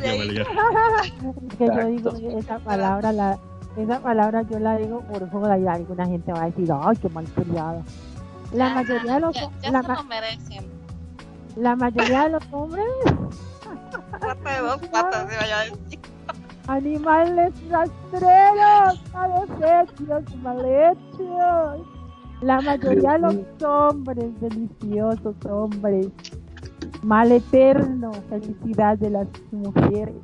que 1.58 1.66
yo 1.66 1.88
digo 1.88 2.38
esa 2.38 2.58
palabra, 2.58 3.10
la, 3.12 3.38
esa 3.76 4.00
palabra 4.00 4.42
yo 4.42 4.58
la 4.58 4.76
digo 4.76 5.00
por 5.02 5.30
joda 5.30 5.58
y 5.58 5.66
alguna 5.66 6.06
gente 6.06 6.32
va 6.32 6.42
a 6.42 6.46
decir, 6.46 6.68
ay, 6.72 6.96
qué 6.96 7.08
mal 7.08 7.24
criada. 7.24 7.82
La 8.52 8.74
mayoría 8.74 9.14
de 9.14 9.20
los 9.20 9.34
ya, 9.34 9.50
ya 9.62 9.70
la, 9.70 9.82
se 9.82 10.04
merecen. 10.04 10.66
la 11.56 11.76
mayoría 11.76 12.24
de 12.24 12.30
los 12.30 12.42
hombres. 12.50 12.84
De 14.18 14.58
dos 14.60 14.80
patas, 14.88 15.28
se 15.30 15.36
vaya 15.36 15.60
a 15.60 15.64
decir 15.64 15.97
animales 16.68 17.54
rastreros, 17.70 19.02
malhechos, 19.12 20.36
malhechos. 20.42 21.86
La 22.42 22.60
mayoría 22.60 23.12
de 23.14 23.18
los 23.18 23.62
hombres, 23.64 24.26
deliciosos 24.40 25.34
hombres, 25.46 26.08
mal 27.02 27.32
eterno, 27.32 28.12
felicidad 28.28 28.96
de 28.98 29.10
las 29.10 29.26
mujeres. 29.50 30.14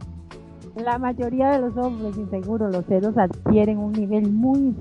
La 0.77 0.99
mayoría 0.99 1.51
de 1.51 1.61
los 1.61 1.77
hombres 1.77 2.17
inseguros, 2.17 2.73
los 2.73 2.85
celos 2.87 3.17
adquieren 3.17 3.79
un 3.79 3.93
nivel 3.93 4.31
muy 4.31 4.75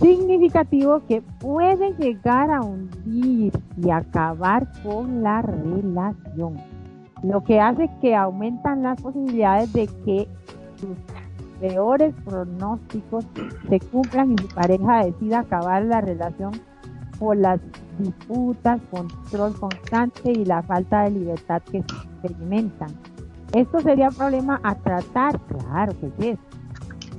significativo 0.00 1.02
que 1.06 1.20
puede 1.40 1.92
llegar 1.94 2.50
a 2.50 2.60
hundir 2.62 3.52
y 3.76 3.90
acabar 3.90 4.66
con 4.82 5.22
la 5.22 5.42
relación 5.42 6.56
lo 7.22 7.42
que 7.42 7.60
hace 7.60 7.90
que 8.00 8.14
aumentan 8.14 8.82
las 8.82 9.00
posibilidades 9.00 9.72
de 9.72 9.86
que 10.04 10.28
sus 10.76 10.96
peores 11.60 12.14
pronósticos 12.24 13.26
se 13.68 13.80
cumplan 13.80 14.32
y 14.32 14.38
su 14.38 14.48
pareja 14.48 15.04
decida 15.04 15.40
acabar 15.40 15.84
la 15.84 16.00
relación 16.00 16.52
por 17.18 17.36
las 17.36 17.60
disputas, 17.98 18.80
control 18.90 19.58
constante 19.58 20.30
y 20.30 20.44
la 20.44 20.62
falta 20.62 21.02
de 21.02 21.10
libertad 21.10 21.60
que 21.62 21.78
experimentan. 21.78 22.90
Esto 23.52 23.80
sería 23.80 24.08
un 24.08 24.14
problema 24.14 24.60
a 24.62 24.74
tratar, 24.76 25.40
claro 25.40 25.92
que 26.00 26.30
es. 26.30 26.38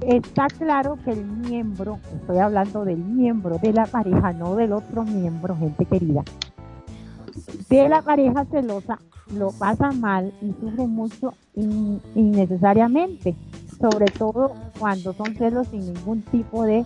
Está 0.06 0.48
claro 0.48 0.98
que 1.04 1.12
el 1.12 1.26
miembro, 1.26 2.00
estoy 2.14 2.38
hablando 2.38 2.86
del 2.86 3.00
miembro 3.00 3.58
de 3.58 3.74
la 3.74 3.86
pareja, 3.86 4.32
no 4.32 4.56
del 4.56 4.72
otro 4.72 5.04
miembro, 5.04 5.58
gente 5.58 5.84
querida, 5.84 6.24
de 7.70 7.90
la 7.90 8.02
pareja 8.02 8.46
celosa 8.46 9.00
lo 9.34 9.52
pasa 9.52 9.92
mal 9.92 10.34
y 10.42 10.54
sufre 10.60 10.88
mucho 10.88 11.34
innecesariamente, 12.16 13.36
sobre 13.80 14.06
todo 14.06 14.54
cuando 14.78 15.14
son 15.14 15.36
celos 15.36 15.68
sin 15.68 15.94
ningún 15.94 16.22
tipo 16.24 16.64
de 16.64 16.86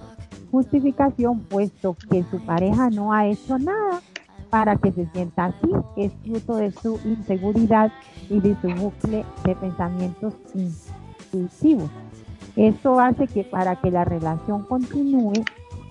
justificación, 0.51 1.39
puesto 1.41 1.95
que 2.09 2.23
su 2.29 2.39
pareja 2.45 2.89
no 2.89 3.13
ha 3.13 3.27
hecho 3.27 3.57
nada 3.57 4.01
para 4.49 4.75
que 4.75 4.91
se 4.91 5.07
sienta 5.07 5.45
así, 5.45 5.67
es 5.97 6.11
fruto 6.23 6.57
de 6.57 6.71
su 6.71 6.99
inseguridad 7.05 7.91
y 8.29 8.39
de 8.39 8.55
su 8.61 8.67
bucle 8.67 9.25
de 9.43 9.55
pensamientos 9.55 10.35
impulsivos. 10.53 11.89
Esto 12.55 12.99
hace 12.99 13.25
que 13.27 13.43
para 13.43 13.77
que 13.81 13.89
la 13.89 14.05
relación 14.05 14.63
continúe, 14.65 15.33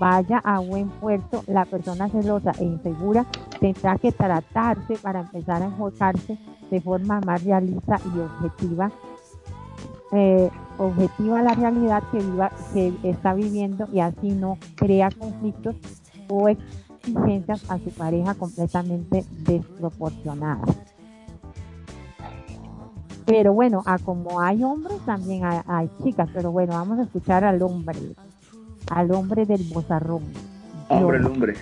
vaya 0.02 0.38
a 0.38 0.58
buen 0.58 0.88
puerto, 0.88 1.44
la 1.46 1.64
persona 1.64 2.08
celosa 2.08 2.50
e 2.58 2.64
insegura 2.64 3.24
tendrá 3.60 3.96
que 3.98 4.10
tratarse 4.10 4.96
para 4.96 5.20
empezar 5.20 5.62
a 5.62 5.66
enfocarse 5.66 6.36
de 6.72 6.80
forma 6.80 7.20
más 7.20 7.44
realista 7.44 8.00
y 8.12 8.18
objetiva, 8.18 8.90
eh, 10.10 10.50
objetiva 10.76 11.40
la 11.42 11.54
realidad 11.54 12.02
que, 12.10 12.18
viva, 12.18 12.50
que 12.72 12.92
está 13.04 13.32
viviendo 13.32 13.86
y 13.92 14.00
así 14.00 14.30
no 14.30 14.58
crea 14.74 15.08
conflictos 15.16 15.76
o 16.28 16.48
exigencias 16.48 17.70
a 17.70 17.78
su 17.78 17.90
pareja 17.90 18.34
completamente 18.34 19.24
desproporcionadas. 19.44 20.68
Pero 23.24 23.52
bueno, 23.52 23.84
a 23.86 24.00
como 24.00 24.40
hay 24.40 24.64
hombres, 24.64 24.98
también 25.06 25.44
hay, 25.44 25.60
hay 25.64 25.88
chicas. 26.02 26.28
Pero 26.34 26.50
bueno, 26.50 26.72
vamos 26.72 26.98
a 26.98 27.02
escuchar 27.02 27.44
al 27.44 27.62
hombre 27.62 28.00
al 28.90 29.10
hombre 29.12 29.46
del 29.46 29.62
bozarrón. 29.64 30.22
Hombre, 30.88 31.18
el 31.18 31.26
hombre. 31.26 31.54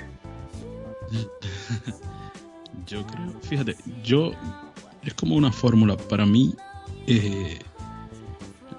yo 2.86 3.06
creo, 3.06 3.40
fíjate, 3.42 3.76
yo 4.02 4.32
es 5.02 5.14
como 5.14 5.36
una 5.36 5.52
fórmula. 5.52 5.97
Para 5.97 6.26
mí, 6.26 6.55
eh, 7.06 7.59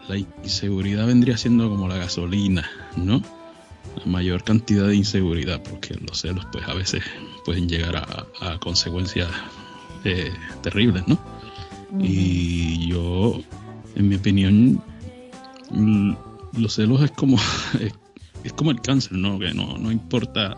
la 0.07 0.18
inseguridad 0.18 1.07
vendría 1.07 1.38
siendo 1.38 1.69
como 1.69 1.88
la 1.88 1.97
gasolina, 1.97 2.69
¿no? 2.95 3.22
La 3.97 4.05
mayor 4.05 4.43
cantidad 4.43 4.88
de 4.88 4.95
inseguridad, 4.95 5.61
porque 5.63 5.95
los 5.95 6.22
celos, 6.22 6.45
pues 6.51 6.68
a 6.68 6.73
veces 6.73 7.03
pueden 7.45 7.68
llegar 7.68 7.95
a, 7.97 8.59
consecuencias 8.59 9.30
eh, 10.03 10.31
terribles, 10.61 11.07
¿no? 11.07 11.18
Y 11.99 12.88
yo, 12.88 13.41
en 13.95 14.07
mi 14.07 14.15
opinión, 14.15 14.81
los 16.53 16.73
celos 16.73 17.01
es 17.01 17.11
como 17.11 17.38
es 17.80 17.93
como 18.53 18.72
el 18.72 18.81
cáncer, 18.81 19.13
¿no? 19.13 19.39
Que 19.39 19.53
no, 19.53 19.77
no 19.77 19.91
importa 19.91 20.55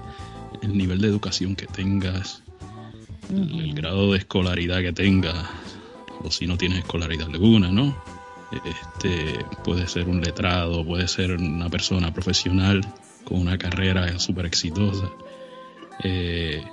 el 0.61 0.77
nivel 0.77 1.01
de 1.01 1.07
educación 1.07 1.55
que 1.55 1.68
tengas, 1.68 2.43
el, 3.30 3.73
grado 3.73 4.11
de 4.11 4.19
escolaridad 4.19 4.81
que 4.81 4.93
tengas, 4.93 5.35
o 6.23 6.31
si 6.31 6.47
no 6.47 6.57
tienes 6.57 6.80
escolaridad 6.80 7.30
alguna, 7.30 7.72
¿no? 7.72 7.95
Este, 8.51 9.43
puede 9.64 9.88
ser 9.88 10.07
un 10.07 10.22
letrado, 10.22 10.85
puede 10.85 11.07
ser 11.07 11.31
una 11.31 11.69
persona 11.69 12.14
profesional 12.14 12.81
con 13.23 13.39
una 13.39 13.57
carrera 13.57 14.19
súper 14.19 14.45
exitosa. 14.45 15.10
Eh, 16.03 16.64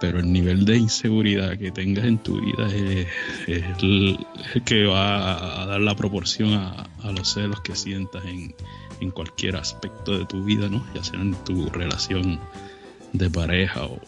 pero 0.00 0.18
el 0.18 0.30
nivel 0.30 0.64
de 0.66 0.76
inseguridad 0.76 1.56
que 1.56 1.70
tengas 1.70 2.04
en 2.04 2.18
tu 2.18 2.40
vida 2.40 2.66
es, 2.74 3.06
el, 3.46 4.18
que 4.66 4.84
va 4.84 5.62
a 5.62 5.66
dar 5.66 5.80
la 5.80 5.96
proporción 5.96 6.52
a, 6.52 6.88
a 7.02 7.12
los 7.12 7.32
celos 7.32 7.60
que 7.62 7.74
sientas 7.74 8.22
en, 8.26 8.54
en 9.04 9.10
cualquier 9.10 9.56
aspecto 9.56 10.18
de 10.18 10.24
tu 10.26 10.42
vida, 10.42 10.68
¿no? 10.68 10.84
Ya 10.94 11.04
sea 11.04 11.20
en 11.20 11.34
tu 11.44 11.68
relación 11.68 12.40
de 13.12 13.30
pareja 13.30 13.84
o, 13.84 14.00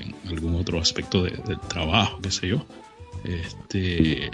en 0.00 0.14
algún 0.28 0.54
otro 0.54 0.80
aspecto 0.80 1.24
del 1.24 1.60
trabajo, 1.68 2.18
qué 2.22 2.30
sé 2.30 2.48
yo. 2.48 2.64
Este, 3.24 4.30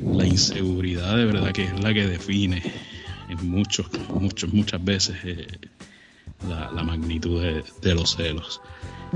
la 0.00 0.26
inseguridad 0.26 1.16
de 1.16 1.24
verdad 1.24 1.52
que 1.52 1.64
es 1.64 1.80
la 1.80 1.92
que 1.92 2.06
define 2.06 2.62
en 3.28 3.50
muchos, 3.50 3.86
muchos, 4.14 4.52
muchas 4.52 4.84
veces 4.84 5.16
eh, 5.24 5.46
la, 6.48 6.82
magnitud 6.82 7.42
de, 7.42 7.94
los 7.94 8.16
celos. 8.16 8.60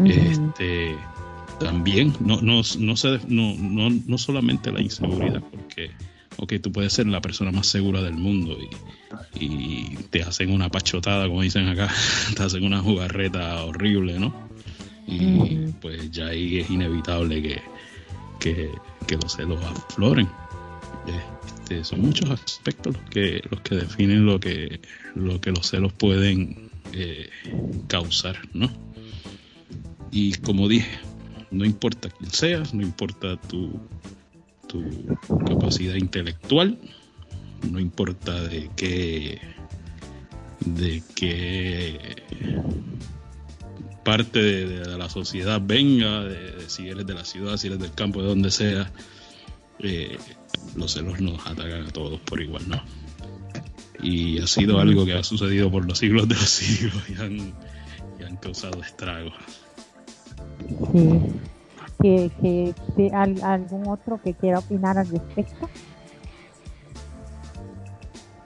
Este, 0.04 0.96
también, 1.60 2.14
no, 2.20 2.40
no, 2.40 2.62
no, 2.78 2.94
no, 3.28 3.90
no 4.06 4.18
solamente 4.18 4.72
la 4.72 4.80
inseguridad, 4.80 5.42
porque 5.52 5.90
ok, 6.36 6.54
tú 6.62 6.72
puedes 6.72 6.92
ser 6.92 7.06
la 7.06 7.20
persona 7.20 7.50
más 7.50 7.66
segura 7.66 8.02
del 8.02 8.14
mundo 8.14 8.56
y, 9.38 9.44
y 9.44 9.96
te 10.10 10.22
hacen 10.22 10.52
una 10.52 10.68
pachotada, 10.68 11.26
como 11.26 11.42
dicen 11.42 11.68
acá, 11.68 11.92
te 12.36 12.42
hacen 12.42 12.64
una 12.64 12.80
jugarreta 12.80 13.64
horrible, 13.64 14.18
¿no? 14.18 14.34
Y 15.06 15.72
pues 15.80 16.10
ya 16.10 16.28
ahí 16.28 16.60
es 16.60 16.70
inevitable 16.70 17.42
que, 17.42 17.62
que, 18.40 18.70
que 19.06 19.16
los 19.16 19.34
celos 19.34 19.62
afloren. 19.62 20.28
Este, 21.06 21.84
son 21.84 22.02
muchos 22.02 22.30
aspectos 22.30 22.96
los 22.96 23.10
que, 23.10 23.42
los 23.50 23.60
que 23.60 23.76
definen 23.76 24.26
lo 24.26 24.40
que, 24.40 24.80
lo 25.14 25.40
que 25.40 25.50
los 25.50 25.68
celos 25.68 25.92
pueden 25.92 26.70
eh, 26.92 27.28
causar, 27.88 28.36
¿no? 28.52 28.70
Y 30.10 30.34
como 30.34 30.68
dije, 30.68 30.90
no 31.50 31.64
importa 31.64 32.08
quién 32.10 32.30
seas, 32.30 32.74
no 32.74 32.82
importa 32.82 33.36
tu, 33.36 33.80
tu 34.74 35.44
capacidad 35.44 35.94
intelectual, 35.94 36.78
no 37.70 37.78
importa 37.78 38.42
de 38.42 38.70
qué 38.76 39.40
de 40.64 41.02
qué 41.14 41.98
parte 44.04 44.40
de, 44.40 44.98
la 44.98 45.08
sociedad 45.08 45.60
venga, 45.64 46.24
de, 46.24 46.68
si 46.68 46.88
eres 46.88 47.06
de 47.06 47.14
la 47.14 47.24
ciudad, 47.24 47.56
si 47.56 47.68
eres 47.68 47.78
del 47.78 47.92
campo, 47.92 48.20
de 48.20 48.28
donde 48.28 48.50
sea, 48.50 48.90
eh, 49.78 50.18
los 50.76 50.92
celos 50.92 51.20
nos 51.20 51.46
atacan 51.46 51.86
a 51.86 51.90
todos 51.90 52.20
por 52.20 52.40
igual, 52.40 52.68
¿no? 52.68 52.82
Y 54.02 54.38
ha 54.40 54.46
sido 54.46 54.80
algo 54.80 55.06
que 55.06 55.14
ha 55.14 55.22
sucedido 55.22 55.70
por 55.70 55.86
los 55.86 55.98
siglos 55.98 56.28
de 56.28 56.34
los 56.34 56.48
siglos 56.48 57.02
y 57.08 57.14
han, 57.22 57.54
y 58.18 58.24
han 58.24 58.36
causado 58.36 58.82
estragos. 58.82 59.34
Sí. 60.92 61.53
¿Que, 62.00 62.30
que, 62.40 62.74
que 62.96 63.10
al- 63.14 63.42
algún 63.42 63.88
otro 63.88 64.20
que 64.22 64.34
quiera 64.34 64.58
opinar 64.58 64.98
al 64.98 65.08
respecto? 65.08 65.68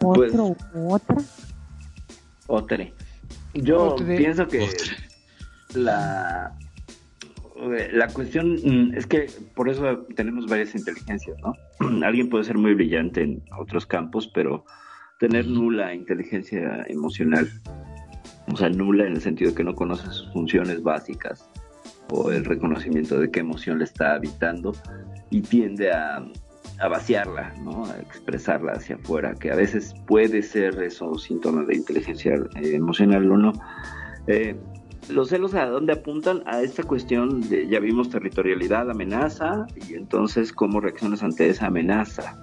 Pues- 0.01 0.33
¿Otro 0.33 0.57
u 0.75 0.93
otra? 0.95 1.17
Otre. 2.47 2.95
Yo 3.55 3.95
Otre. 3.95 4.17
pienso 4.17 4.47
que 4.47 4.63
Otre. 4.63 4.97
la 5.75 6.55
la 7.93 8.07
cuestión 8.09 8.53
mm, 8.55 8.95
es 8.95 9.07
que 9.07 9.27
por 9.57 9.69
eso 9.69 10.07
tenemos 10.15 10.47
varias 10.47 10.75
inteligencias, 10.77 11.37
¿no? 11.43 11.55
Alguien 12.07 12.29
puede 12.31 12.45
ser 12.45 12.57
muy 12.57 12.75
brillante 12.75 13.23
en 13.23 13.43
otros 13.59 13.85
campos, 13.85 14.31
pero 14.33 14.65
tener 15.19 15.49
nula 15.49 15.93
inteligencia 15.93 16.85
emocional, 16.87 17.49
o 18.53 18.57
sea, 18.57 18.69
nula 18.69 19.07
en 19.07 19.15
el 19.15 19.21
sentido 19.21 19.53
que 19.57 19.65
no 19.65 19.75
conoce 19.75 20.05
sus 20.07 20.33
funciones 20.33 20.81
básicas 20.85 21.51
o 22.11 22.31
el 22.31 22.45
reconocimiento 22.45 23.19
de 23.19 23.31
qué 23.31 23.41
emoción 23.41 23.79
le 23.79 23.85
está 23.85 24.15
habitando 24.15 24.75
y 25.31 25.43
tiende 25.43 25.93
a, 25.93 26.25
vaciarla, 26.89 27.53
¿no? 27.65 27.87
A 27.87 27.99
expresarla 27.99 28.73
hacia 28.73 28.97
afuera, 28.97 29.35
que 29.35 29.51
a 29.51 29.57
veces 29.57 29.95
puede 30.07 30.43
ser 30.43 30.81
eso 30.81 31.19
síntoma 31.19 31.65
de 31.65 31.75
inteligencia 31.75 32.35
eh, 32.35 32.75
emocional 32.75 33.31
o 33.33 33.37
no. 33.37 33.53
Eh, 34.29 34.55
los 35.09 35.31
celos 35.31 35.55
a 35.55 35.67
dónde 35.67 35.95
apuntan 35.95 36.43
a 36.47 36.61
esta 36.61 36.83
cuestión 36.83 37.41
de 37.49 37.67
ya 37.67 37.81
vimos 37.81 38.11
territorialidad, 38.11 38.91
amenaza 38.91 39.67
y 39.89 39.95
entonces 39.95 40.53
cómo 40.53 40.81
reaccionas 40.81 41.23
ante 41.23 41.49
esa 41.49 41.67
amenaza. 41.67 42.37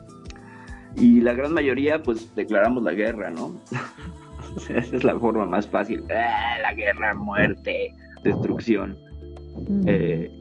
Y 0.98 1.22
la 1.22 1.34
gran 1.34 1.54
mayoría 1.54 2.02
pues 2.02 2.34
declaramos 2.36 2.84
la 2.84 2.94
guerra, 2.94 3.30
¿no? 3.30 3.56
Esa 4.70 4.96
es 4.96 5.04
la 5.04 5.20
forma 5.20 5.46
más 5.46 5.68
fácil. 5.68 6.04
¡Ah, 6.10 6.58
la 6.62 6.74
guerra, 6.74 7.14
muerte, 7.14 7.94
destrucción. 8.24 8.98
Mm. 9.68 9.84
Eh, 9.88 10.32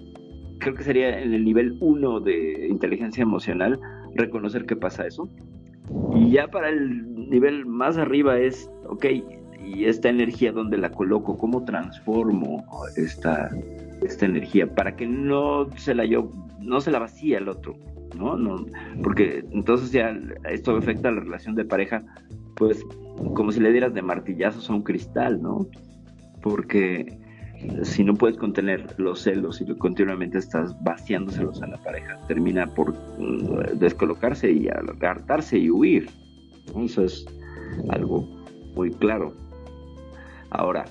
creo 0.59 0.75
que 0.75 0.85
sería 0.85 1.21
en 1.21 1.35
el 1.35 1.45
nivel 1.45 1.77
1 1.81 2.21
de 2.21 2.69
inteligencia 2.69 3.23
emocional 3.23 3.79
reconocer 4.15 4.67
que 4.67 4.77
pasa 4.77 5.07
eso. 5.07 5.29
Y 6.15 6.31
ya 6.31 6.49
para 6.49 6.71
el 6.71 7.29
nivel 7.29 7.67
más 7.67 7.99
arriba 7.99 8.39
es, 8.39 8.71
ok, 8.89 9.07
y 9.65 9.85
esta 9.85 10.09
energía, 10.09 10.53
¿dónde 10.53 10.79
la 10.79 10.91
coloco? 10.91 11.37
¿Cómo 11.37 11.65
transformo 11.65 12.65
esta, 12.97 13.51
esta 14.03 14.27
energía? 14.27 14.73
Para 14.73 14.97
que 14.97 15.07
no 15.07 15.69
se 15.77 15.95
la 15.95 16.05
yo, 16.05 16.31
no 16.61 16.81
se 16.81 16.91
la 16.91 16.99
vacía 16.99 17.39
el 17.39 17.49
otro, 17.49 17.77
¿no? 18.17 18.37
no 18.37 18.65
porque 19.03 19.45
entonces 19.53 19.91
ya 19.93 20.17
esto 20.51 20.77
afecta 20.77 21.09
a 21.09 21.13
la 21.13 21.21
relación 21.21 21.55
de 21.55 21.65
pareja, 21.65 22.03
pues 22.57 22.85
como 23.35 23.53
si 23.53 23.61
le 23.61 23.73
dieras 23.73 23.95
de 23.95 24.03
martillazos 24.03 24.69
a 24.71 24.75
un 24.75 24.83
cristal, 24.83 25.41
¿no? 25.43 25.67
Porque 26.43 27.19
si 27.83 28.05
no 28.05 28.15
puedes 28.15 28.37
contener 28.37 28.95
los 28.99 29.21
celos 29.23 29.61
y 29.61 29.67
continuamente 29.77 30.39
estás 30.39 30.75
vaciándoselos 30.83 31.63
a 31.63 31.67
la 31.67 31.77
pareja, 31.79 32.19
termina 32.29 32.67
por 32.67 32.93
mm, 33.19 33.79
descolocarse 33.79 34.51
y 34.53 34.69
hartarse 34.69 35.59
y 35.59 35.71
huir. 35.71 36.09
Eso 36.77 37.05
es 37.05 37.25
algo 37.89 38.27
muy 38.75 38.91
claro. 38.91 39.33
Ahora, 40.51 40.85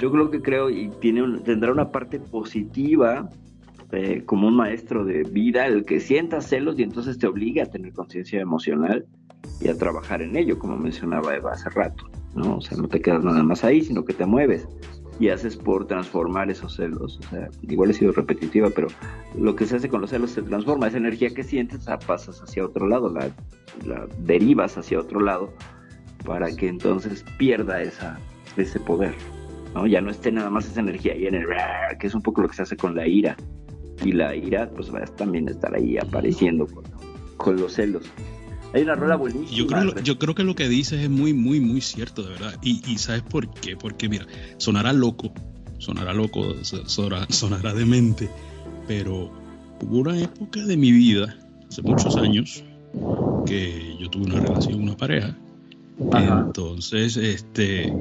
yo 0.00 0.10
creo 0.10 0.30
que 0.30 0.40
creo 0.42 0.70
y 0.70 0.88
tiene 1.00 1.22
un- 1.22 1.42
tendrá 1.42 1.72
una 1.72 1.90
parte 1.90 2.18
positiva 2.18 3.28
eh, 3.92 4.22
como 4.24 4.48
un 4.48 4.56
maestro 4.56 5.04
de 5.04 5.22
vida, 5.22 5.66
el 5.66 5.84
que 5.84 6.00
sienta 6.00 6.40
celos 6.40 6.78
y 6.78 6.82
entonces 6.82 7.16
te 7.18 7.26
obliga 7.28 7.62
a 7.64 7.66
tener 7.66 7.92
conciencia 7.92 8.40
emocional 8.40 9.06
y 9.60 9.68
a 9.68 9.76
trabajar 9.76 10.20
en 10.22 10.36
ello, 10.36 10.58
como 10.58 10.76
mencionaba 10.76 11.36
Eva 11.36 11.52
hace 11.52 11.70
rato, 11.70 12.04
¿no? 12.34 12.56
O 12.56 12.60
sea, 12.60 12.76
no 12.76 12.88
te 12.88 13.00
quedas 13.00 13.22
nada 13.22 13.42
más 13.44 13.62
ahí, 13.62 13.82
sino 13.82 14.04
que 14.04 14.12
te 14.14 14.26
mueves 14.26 14.66
y 15.20 15.28
haces 15.28 15.56
por 15.56 15.86
transformar 15.86 16.50
esos 16.50 16.76
celos. 16.76 17.18
O 17.18 17.30
sea, 17.30 17.48
igual 17.62 17.90
he 17.90 17.94
sido 17.94 18.12
repetitiva, 18.12 18.70
pero 18.70 18.88
lo 19.38 19.54
que 19.54 19.66
se 19.66 19.76
hace 19.76 19.88
con 19.88 20.00
los 20.00 20.10
celos 20.10 20.30
se 20.30 20.42
transforma. 20.42 20.88
Esa 20.88 20.98
energía 20.98 21.30
que 21.30 21.42
sientes 21.42 21.86
la 21.86 21.98
pasas 21.98 22.42
hacia 22.42 22.64
otro 22.64 22.88
lado, 22.88 23.12
la, 23.12 23.30
derivas 24.18 24.76
hacia 24.76 24.98
otro 24.98 25.20
lado 25.20 25.52
para 26.24 26.54
que 26.54 26.68
entonces 26.68 27.24
pierda 27.38 27.82
esa, 27.82 28.18
ese 28.56 28.80
poder. 28.80 29.14
¿no? 29.74 29.86
Ya 29.86 30.00
no 30.00 30.10
esté 30.10 30.32
nada 30.32 30.50
más 30.50 30.66
esa 30.66 30.80
energía 30.80 31.12
ahí 31.12 31.26
en 31.26 31.34
el 31.34 31.46
que 31.98 32.06
es 32.06 32.14
un 32.14 32.22
poco 32.22 32.42
lo 32.42 32.48
que 32.48 32.54
se 32.54 32.62
hace 32.62 32.76
con 32.76 32.94
la 32.94 33.06
ira. 33.06 33.36
Y 34.04 34.12
la 34.12 34.34
ira, 34.34 34.68
pues 34.70 34.92
va 34.92 34.98
a 34.98 35.04
también 35.04 35.48
estar 35.48 35.74
ahí 35.74 35.96
apareciendo 35.96 36.66
con 37.36 37.56
los 37.56 37.74
celos. 37.74 38.10
Hay 38.74 38.82
una 38.82 38.96
rola 38.96 39.16
buenísima. 39.16 39.50
Yo 39.56 39.66
creo, 39.66 39.94
yo 40.02 40.18
creo 40.18 40.34
que 40.34 40.42
lo 40.44 40.54
que 40.54 40.68
dices 40.68 41.00
es 41.00 41.08
muy, 41.08 41.32
muy, 41.32 41.60
muy 41.60 41.80
cierto, 41.80 42.22
de 42.24 42.30
verdad. 42.30 42.54
Y, 42.62 42.82
y 42.90 42.98
¿sabes 42.98 43.22
por 43.22 43.48
qué? 43.48 43.76
Porque, 43.76 44.08
mira, 44.08 44.26
sonará 44.58 44.92
loco, 44.92 45.32
sonará 45.78 46.12
loco, 46.12 46.54
so- 46.62 46.86
sonará, 46.88 47.26
sonará 47.30 47.72
demente, 47.72 48.28
pero 48.88 49.30
hubo 49.80 49.98
una 49.98 50.18
época 50.20 50.60
de 50.64 50.76
mi 50.76 50.90
vida, 50.90 51.36
hace 51.68 51.82
muchos 51.82 52.16
años, 52.16 52.64
que 53.46 53.96
yo 54.00 54.08
tuve 54.10 54.24
una 54.26 54.40
relación, 54.40 54.82
una 54.82 54.96
pareja. 54.96 55.36
Ajá. 56.10 56.44
Entonces, 56.46 57.16
este, 57.16 57.94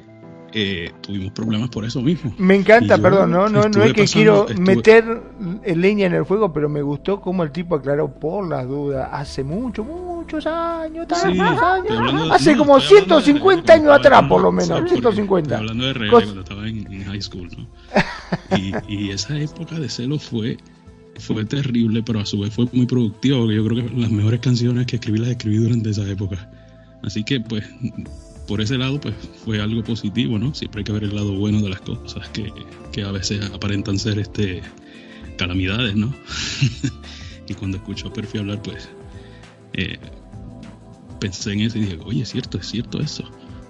eh, 0.53 0.91
tuvimos 1.01 1.31
problemas 1.33 1.69
por 1.69 1.85
eso 1.85 2.01
mismo. 2.01 2.33
Me 2.37 2.55
encanta, 2.55 2.97
perdón, 2.97 3.31
no, 3.31 3.49
no, 3.49 3.67
no 3.69 3.83
es 3.83 3.93
que 3.93 4.03
pasando- 4.03 4.05
quiero 4.13 4.47
estuve- 4.49 4.59
meter 4.75 5.23
leña 5.77 6.07
en 6.07 6.13
el 6.13 6.25
fuego, 6.25 6.51
pero 6.53 6.69
me 6.69 6.81
gustó 6.81 7.21
cómo 7.21 7.43
el 7.43 7.51
tipo 7.51 7.75
aclaró 7.75 8.11
por 8.19 8.47
las 8.47 8.67
dudas. 8.67 9.09
Hace 9.11 9.43
mucho, 9.43 9.83
muchos 10.23 10.45
años, 10.47 11.07
Sí, 11.09 11.39
años. 11.39 12.31
hace 12.31 12.57
como 12.57 12.77
estoy 12.77 12.97
hablando 12.99 13.15
de 13.17 13.21
150 13.23 13.73
reggae 13.73 13.87
años 13.87 13.99
atrás, 13.99 14.23
por 14.27 14.41
lo 14.41 14.49
en- 14.49 14.55
menos, 14.55 14.67
¿sabes 14.69 14.81
por 14.83 14.89
qué? 14.89 15.01
150. 15.01 15.49
Estoy 15.55 15.57
hablando 15.59 15.85
de 15.85 15.93
reggae 15.93 16.11
Cos- 16.11 16.23
cuando 16.23 16.41
estaba 16.41 16.67
en, 16.69 16.93
en 16.93 17.03
high 17.05 17.21
school, 17.21 17.49
¿no? 17.57 18.57
Y, 18.57 18.73
y 18.87 19.09
esa 19.11 19.37
época 19.39 19.79
de 19.79 19.89
celos 19.89 20.23
fue, 20.23 20.57
fue 21.19 21.45
terrible, 21.45 22.01
pero 22.03 22.19
a 22.19 22.25
su 22.25 22.39
vez 22.39 22.53
fue 22.53 22.67
muy 22.73 22.85
productiva, 22.85 23.37
porque 23.39 23.55
yo 23.55 23.65
creo 23.65 23.85
que 23.87 23.95
las 23.95 24.09
mejores 24.11 24.39
canciones 24.39 24.85
que 24.87 24.95
escribí 24.95 25.19
las 25.19 25.29
escribí 25.29 25.57
durante 25.57 25.89
esa 25.91 26.07
época. 26.09 26.49
Así 27.03 27.23
que, 27.23 27.39
pues, 27.41 27.63
por 28.47 28.61
ese 28.61 28.77
lado, 28.77 28.99
pues, 28.99 29.13
fue 29.45 29.61
algo 29.61 29.83
positivo, 29.83 30.39
¿no? 30.39 30.53
Siempre 30.55 30.79
hay 30.79 30.83
que 30.85 30.91
ver 30.93 31.03
el 31.03 31.15
lado 31.15 31.33
bueno 31.33 31.61
de 31.61 31.69
las 31.69 31.81
cosas 31.81 32.27
que, 32.29 32.51
que 32.91 33.03
a 33.03 33.11
veces 33.11 33.43
aparentan 33.53 33.99
ser, 33.99 34.19
este, 34.19 34.61
calamidades, 35.37 35.95
¿no? 35.95 36.13
y 37.47 37.53
cuando 37.55 37.77
escucho 37.77 38.07
a 38.07 38.13
Perfi 38.13 38.37
hablar, 38.39 38.61
pues, 38.61 38.89
eh, 39.73 39.97
pensé 41.19 41.53
en 41.53 41.61
eso 41.61 41.77
y 41.77 41.81
dije, 41.81 41.99
oye, 42.05 42.23
es 42.23 42.29
cierto, 42.29 42.57
es 42.57 42.67
cierto 42.67 42.99
eso. 43.01 43.23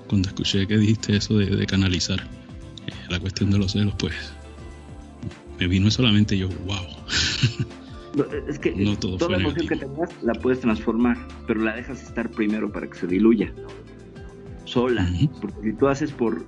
Cuando 0.07 0.27
escuché 0.29 0.67
que 0.67 0.77
dijiste 0.77 1.15
eso 1.15 1.37
de, 1.37 1.45
de 1.47 1.65
canalizar 1.65 2.19
eh, 2.21 2.91
la 3.09 3.19
cuestión 3.19 3.51
de 3.51 3.57
los 3.57 3.71
celos, 3.71 3.93
pues 3.97 4.13
me 5.59 5.67
vino 5.67 5.89
solamente 5.91 6.37
yo, 6.37 6.49
wow. 6.65 6.77
Es 8.47 8.59
que 8.59 8.71
No 8.75 8.95
todo 8.99 9.17
toda 9.17 9.31
fue 9.31 9.39
emoción 9.39 9.67
que 9.67 9.75
tengas 9.75 10.09
la 10.21 10.33
puedes 10.33 10.59
transformar, 10.59 11.17
pero 11.47 11.61
la 11.61 11.75
dejas 11.75 12.03
estar 12.03 12.29
primero 12.29 12.71
para 12.71 12.85
que 12.87 12.95
se 12.95 13.07
diluya. 13.07 13.51
Sola. 14.65 15.09
Porque 15.41 15.61
si 15.63 15.73
tú 15.73 15.87
haces 15.87 16.11
por. 16.11 16.45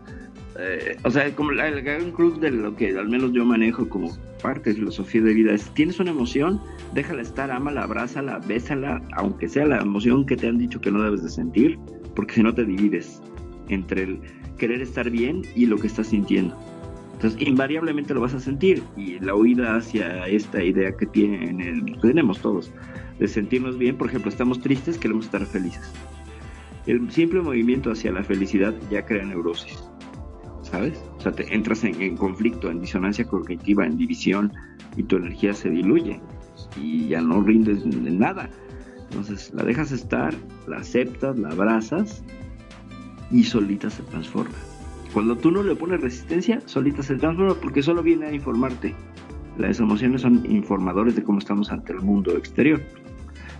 eh, 0.59 0.95
o 1.03 1.09
sea, 1.09 1.33
como 1.35 1.51
la- 1.51 1.67
el 1.67 1.81
gran 1.81 2.11
cruz 2.11 2.39
de 2.39 2.51
lo 2.51 2.75
que 2.75 2.95
al 2.97 3.09
menos 3.09 3.31
yo 3.33 3.43
manejo 3.45 3.89
como 3.89 4.15
parte 4.45 4.69
de 4.69 4.75
filosofía 4.75 5.23
de 5.23 5.33
vida 5.33 5.53
es: 5.53 5.67
tienes 5.73 5.99
una 5.99 6.11
emoción, 6.11 6.61
déjala 6.93 7.23
estar, 7.23 7.49
ámala, 7.49 7.81
abrázala, 7.81 8.37
bésala, 8.47 9.01
aunque 9.13 9.49
sea 9.49 9.65
la 9.65 9.79
emoción 9.79 10.23
que 10.23 10.37
te 10.37 10.47
han 10.47 10.59
dicho 10.59 10.79
que 10.79 10.91
no 10.91 11.01
debes 11.01 11.23
de 11.23 11.29
sentir, 11.29 11.79
porque 12.15 12.35
si 12.35 12.43
no 12.43 12.53
te 12.53 12.63
divides 12.63 13.23
entre 13.69 14.03
el 14.03 14.19
querer 14.59 14.81
estar 14.81 15.09
bien 15.09 15.41
y 15.55 15.65
lo 15.65 15.77
que 15.77 15.87
estás 15.87 16.07
sintiendo. 16.07 16.55
Entonces, 17.13 17.41
invariablemente 17.41 18.13
lo 18.13 18.21
vas 18.21 18.35
a 18.35 18.39
sentir 18.39 18.83
y 18.95 19.17
la 19.19 19.33
huida 19.33 19.77
hacia 19.77 20.27
esta 20.27 20.63
idea 20.63 20.95
que 20.95 21.07
tienen, 21.07 21.97
tenemos 22.01 22.39
todos 22.39 22.71
de 23.17 23.27
sentirnos 23.27 23.79
bien, 23.79 23.97
por 23.97 24.09
ejemplo, 24.09 24.29
estamos 24.29 24.59
tristes, 24.59 24.99
queremos 24.99 25.25
estar 25.25 25.43
felices. 25.45 25.91
El 26.85 27.09
simple 27.09 27.41
movimiento 27.41 27.89
hacia 27.89 28.11
la 28.11 28.23
felicidad 28.23 28.75
ya 28.91 29.03
crea 29.05 29.25
neurosis, 29.25 29.83
¿sabes? 30.61 31.01
Sea, 31.25 31.31
te 31.31 31.55
entras 31.55 31.83
en, 31.83 32.17
conflicto, 32.17 32.69
en 32.69 32.81
disonancia 32.81 33.25
cognitiva, 33.25 33.83
en 33.83 33.97
división 33.97 34.53
y 34.95 35.01
tu 35.01 35.15
energía 35.15 35.55
se 35.55 35.71
diluye 35.71 36.21
y 36.79 37.07
ya 37.07 37.19
no 37.19 37.41
rindes 37.41 37.83
en 37.83 38.19
nada. 38.19 38.47
Entonces 39.09 39.51
la 39.51 39.63
dejas 39.63 39.91
estar, 39.91 40.35
la 40.67 40.77
aceptas, 40.77 41.35
la 41.39 41.49
abrazas 41.49 42.23
y 43.31 43.43
solita 43.43 43.89
se 43.89 44.03
transforma. 44.03 44.53
Cuando 45.13 45.35
tú 45.35 45.49
no 45.49 45.63
le 45.63 45.75
pones 45.75 45.99
resistencia, 45.99 46.61
solita 46.65 47.01
se 47.01 47.15
transforma 47.15 47.55
porque 47.55 47.81
solo 47.81 48.03
viene 48.03 48.27
a 48.27 48.31
informarte. 48.31 48.93
Las 49.57 49.79
emociones 49.79 50.21
son 50.21 50.45
informadores 50.47 51.15
de 51.15 51.23
cómo 51.23 51.39
estamos 51.39 51.71
ante 51.71 51.93
el 51.93 52.01
mundo 52.01 52.37
exterior. 52.37 52.83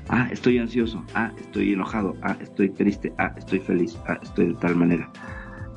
Ah, 0.10 0.30
estoy 0.32 0.60
ansioso. 0.60 1.04
Ah, 1.16 1.32
estoy 1.36 1.74
enojado. 1.74 2.16
Ah, 2.22 2.38
estoy 2.40 2.70
triste. 2.70 3.12
Ah, 3.18 3.34
estoy 3.36 3.58
feliz. 3.58 3.98
Ah, 4.08 4.20
estoy 4.22 4.50
de 4.50 4.54
tal 4.54 4.76
manera. 4.76 5.12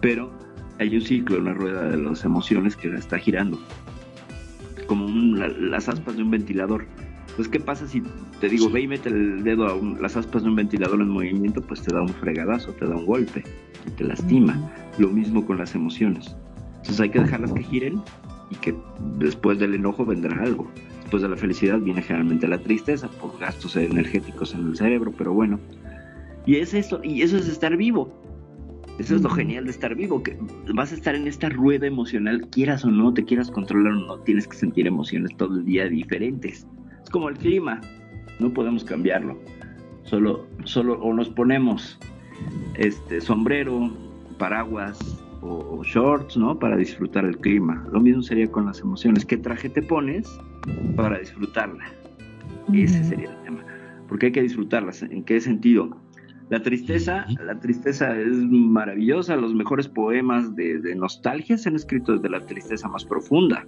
Pero 0.03 0.31
hay 0.79 0.95
un 0.95 1.03
ciclo, 1.03 1.39
una 1.39 1.55
rueda 1.55 1.89
de 1.89 1.97
las 1.97 2.25
emociones 2.25 2.77
que 2.77 2.89
está 2.95 3.19
girando. 3.19 3.59
Como 4.87 5.07
las 5.37 5.89
aspas 5.89 6.17
de 6.17 6.23
un 6.23 6.31
ventilador. 6.31 6.87
Pues, 7.37 7.47
¿qué 7.49 7.61
pasa 7.61 7.87
si 7.87 8.03
te 8.41 8.49
digo, 8.49 8.69
ve 8.69 8.81
y 8.83 8.89
mete 8.89 9.11
el 9.11 9.45
dedo 9.45 9.67
a 9.67 10.01
las 10.01 10.17
aspas 10.17 10.43
de 10.43 10.49
un 10.49 10.57
ventilador 10.57 11.01
en 11.01 11.09
movimiento? 11.09 11.61
Pues 11.61 11.83
te 11.83 11.95
da 11.95 12.03
un 12.03 12.09
fregadazo, 12.09 12.73
te 12.73 12.87
da 12.87 12.97
un 12.97 13.07
golpe 13.07 13.45
y 13.87 13.91
te 13.91 14.05
lastima. 14.05 14.73
Lo 14.99 15.09
mismo 15.09 15.45
con 15.47 15.59
las 15.59 15.75
emociones. 15.75 16.37
Entonces 16.79 17.01
hay 17.01 17.11
que 17.11 17.21
dejarlas 17.21 17.53
que 17.53 17.63
giren 17.63 18.03
y 18.51 18.57
que 18.57 18.75
después 19.19 19.59
del 19.59 19.75
enojo 19.75 20.05
vendrá 20.07 20.43
algo 20.43 20.69
después 21.09 21.23
de 21.23 21.31
la 21.31 21.37
felicidad 21.39 21.79
viene 21.79 22.03
generalmente 22.03 22.47
la 22.47 22.59
tristeza 22.59 23.09
por 23.09 23.39
gastos 23.39 23.77
energéticos 23.77 24.53
en 24.53 24.69
el 24.69 24.77
cerebro, 24.77 25.11
pero 25.17 25.33
bueno. 25.33 25.59
Y 26.45 26.57
es 26.57 26.75
eso, 26.75 27.01
y 27.03 27.23
eso 27.23 27.39
es 27.39 27.49
estar 27.49 27.75
vivo. 27.79 28.13
Eso 28.99 29.15
es 29.15 29.23
lo 29.23 29.31
genial 29.31 29.65
de 29.65 29.71
estar 29.71 29.95
vivo, 29.95 30.23
que 30.23 30.37
vas 30.75 30.91
a 30.91 30.97
estar 30.97 31.15
en 31.15 31.29
esta 31.29 31.49
rueda 31.49 31.87
emocional, 31.87 32.49
quieras 32.51 32.85
o 32.85 32.91
no, 32.91 33.15
te 33.15 33.25
quieras 33.25 33.51
controlar 33.51 33.93
o 33.93 34.07
no, 34.07 34.19
tienes 34.21 34.49
que 34.49 34.57
sentir 34.57 34.87
emociones 34.87 35.37
todo 35.37 35.55
el 35.55 35.65
día 35.65 35.87
diferentes. 35.89 36.67
Es 37.03 37.11
como 37.11 37.29
el 37.29 37.39
clima, 37.39 37.81
no 38.41 38.53
podemos 38.53 38.83
cambiarlo. 38.83 39.39
Solo, 40.03 40.47
solo 40.65 40.99
o 41.01 41.15
nos 41.15 41.29
ponemos 41.29 41.99
este 42.75 43.21
sombrero, 43.21 43.91
paraguas, 44.39 44.99
o, 45.43 45.83
shorts, 45.85 46.37
¿no? 46.37 46.59
Para 46.59 46.77
disfrutar 46.77 47.25
el 47.25 47.37
clima. 47.39 47.87
Lo 47.93 48.01
mismo 48.01 48.23
sería 48.23 48.51
con 48.51 48.67
las 48.67 48.81
emociones. 48.81 49.25
¿Qué 49.25 49.37
traje 49.37 49.69
te 49.69 49.83
pones 49.83 50.29
para 50.97 51.19
disfrutarla? 51.19 51.85
Ese 52.73 53.05
sería 53.05 53.31
el 53.31 53.43
tema. 53.45 53.65
Porque 54.09 54.27
hay 54.27 54.33
que 54.33 54.43
disfrutarlas. 54.43 55.03
¿En 55.03 55.23
qué 55.25 55.41
sentido? 55.41 55.97
La 56.51 56.63
tristeza, 56.63 57.27
la 57.45 57.59
tristeza 57.61 58.19
es 58.19 58.33
maravillosa. 58.33 59.37
Los 59.37 59.55
mejores 59.55 59.89
poemas 59.89 60.55
de, 60.57 60.79
de 60.79 60.95
nostalgia 60.95 61.59
se 61.59 61.69
han 61.69 61.77
escrito 61.77 62.13
desde 62.13 62.31
la 62.31 62.41
tristeza 62.41 62.89
más 62.89 63.05
profunda. 63.05 63.67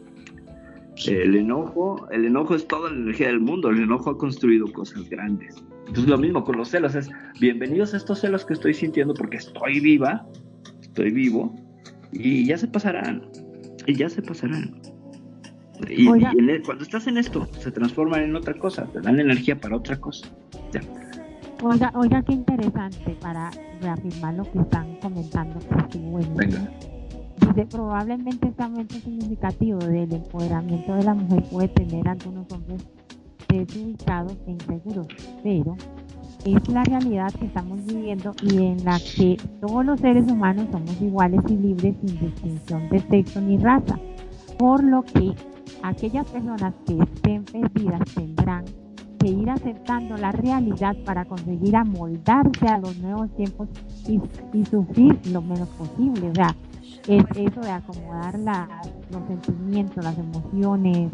El 1.07 1.35
enojo, 1.37 2.09
el 2.11 2.25
enojo 2.25 2.55
es 2.55 2.67
toda 2.67 2.91
la 2.91 2.97
energía 2.97 3.29
del 3.29 3.41
mundo. 3.41 3.71
El 3.71 3.83
enojo 3.83 4.11
ha 4.11 4.19
construido 4.19 4.71
cosas 4.73 5.09
grandes. 5.09 5.63
Entonces 5.87 6.09
lo 6.09 6.19
mismo 6.19 6.45
con 6.45 6.57
los 6.57 6.69
celos 6.69 6.95
es 6.95 7.11
bienvenidos 7.41 7.95
a 7.95 7.97
estos 7.97 8.21
celos 8.21 8.45
que 8.45 8.55
estoy 8.55 8.75
sintiendo 8.75 9.13
porque 9.15 9.39
estoy 9.39 9.81
viva 9.81 10.25
estoy 10.91 11.11
vivo 11.13 11.55
y 12.13 12.45
ya 12.47 12.59
se 12.59 12.67
pasarán, 12.67 13.23
y 13.87 13.95
ya 13.95 14.09
se 14.09 14.23
pasarán. 14.23 14.81
Y, 15.89 16.05
cuando 16.05 16.85
estás 16.85 17.07
en 17.07 17.17
esto, 17.17 17.49
se 17.59 17.71
transforman 17.71 18.23
en 18.23 18.37
otra 18.37 18.55
cosa, 18.55 18.87
te 18.93 19.01
dan 19.01 19.19
energía 19.19 19.59
para 19.59 19.77
otra 19.77 19.99
cosa. 19.99 20.29
Oiga, 21.63 21.93
oiga, 21.95 22.23
qué 22.23 22.33
interesante 22.33 23.17
para 23.21 23.51
reafirmar 23.83 24.33
lo 24.33 24.51
que 24.51 24.61
están 24.61 24.97
comentando. 24.97 25.59
Venga. 26.35 26.71
Dice, 27.39 27.67
probablemente 27.67 28.49
este 28.49 28.63
aumento 28.63 28.95
significativo 28.95 29.79
del 29.79 30.11
empoderamiento 30.11 30.95
de 30.95 31.05
la 31.05 31.13
mujer 31.13 31.43
puede 31.51 31.69
tener 31.69 32.09
algunos 32.09 32.51
hombres 32.51 32.83
desubicados 33.49 34.39
e 34.47 34.53
inseguros, 34.53 35.07
pero 35.43 35.77
es 36.47 36.69
la 36.69 36.83
realidad 36.85 37.31
que 37.35 37.45
estamos 37.45 37.85
viviendo 37.85 38.33
y 38.43 38.57
en 38.57 38.83
la 38.83 38.99
que 38.99 39.37
todos 39.61 39.85
los 39.85 40.01
seres 40.01 40.31
humanos 40.33 40.67
somos 40.73 40.99
iguales 41.03 41.43
y 41.47 41.57
libres 41.59 41.95
sin 42.03 42.21
distinción 42.21 42.89
de 42.89 43.01
sexo 43.01 43.39
ni 43.43 43.59
raza. 43.59 43.99
Por 44.59 44.83
lo 44.83 45.03
que 45.03 45.35
aquellas 45.83 46.27
personas 46.27 46.73
que 46.87 46.99
estén 47.03 47.45
perdidas 47.45 48.01
tendrán 48.15 48.65
que 49.21 49.29
ir 49.29 49.51
aceptando 49.51 50.17
la 50.17 50.33
realidad 50.33 50.97
para 51.05 51.27
conseguir 51.27 51.77
amoldarse 51.77 52.67
a 52.67 52.79
los 52.79 52.97
nuevos 52.99 53.29
tiempos 53.37 53.69
y, 54.09 54.19
sufrir 54.65 55.19
lo 55.31 55.43
menos 55.43 55.69
posible. 55.69 56.31
O 56.31 56.35
sea, 56.35 56.57
es 57.07 57.25
eso 57.37 57.61
de 57.61 57.71
acomodar 57.71 58.39
los 59.11 59.27
sentimientos, 59.29 60.03
las 60.03 60.19
emociones 60.19 61.11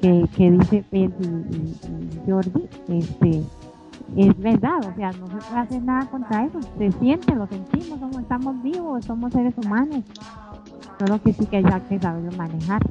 que, 0.00 0.50
dice 0.50 0.84
Pedro 0.90 1.30
y, 1.50 2.30
Jordi, 2.30 2.68
este, 2.88 3.42
es 4.16 4.38
verdad, 4.38 4.78
o 4.86 4.94
sea, 4.94 5.12
no 5.12 5.26
se 5.28 5.36
puede 5.36 5.60
hacer 5.60 5.82
nada 5.82 6.06
contra 6.10 6.44
eso. 6.44 6.60
Se 6.78 6.92
siente, 6.92 7.34
lo 7.34 7.46
sentimos, 7.46 8.00
somos, 8.00 8.18
estamos 8.18 8.62
vivos, 8.62 9.04
somos 9.04 9.32
seres 9.32 9.54
humanos. 9.64 10.02
Solo 10.98 11.22
que 11.22 11.32
sí 11.32 11.46
que 11.46 11.56
hay 11.58 11.64
que 11.64 11.98
saberlo 11.98 12.30
manejar. 12.36 12.82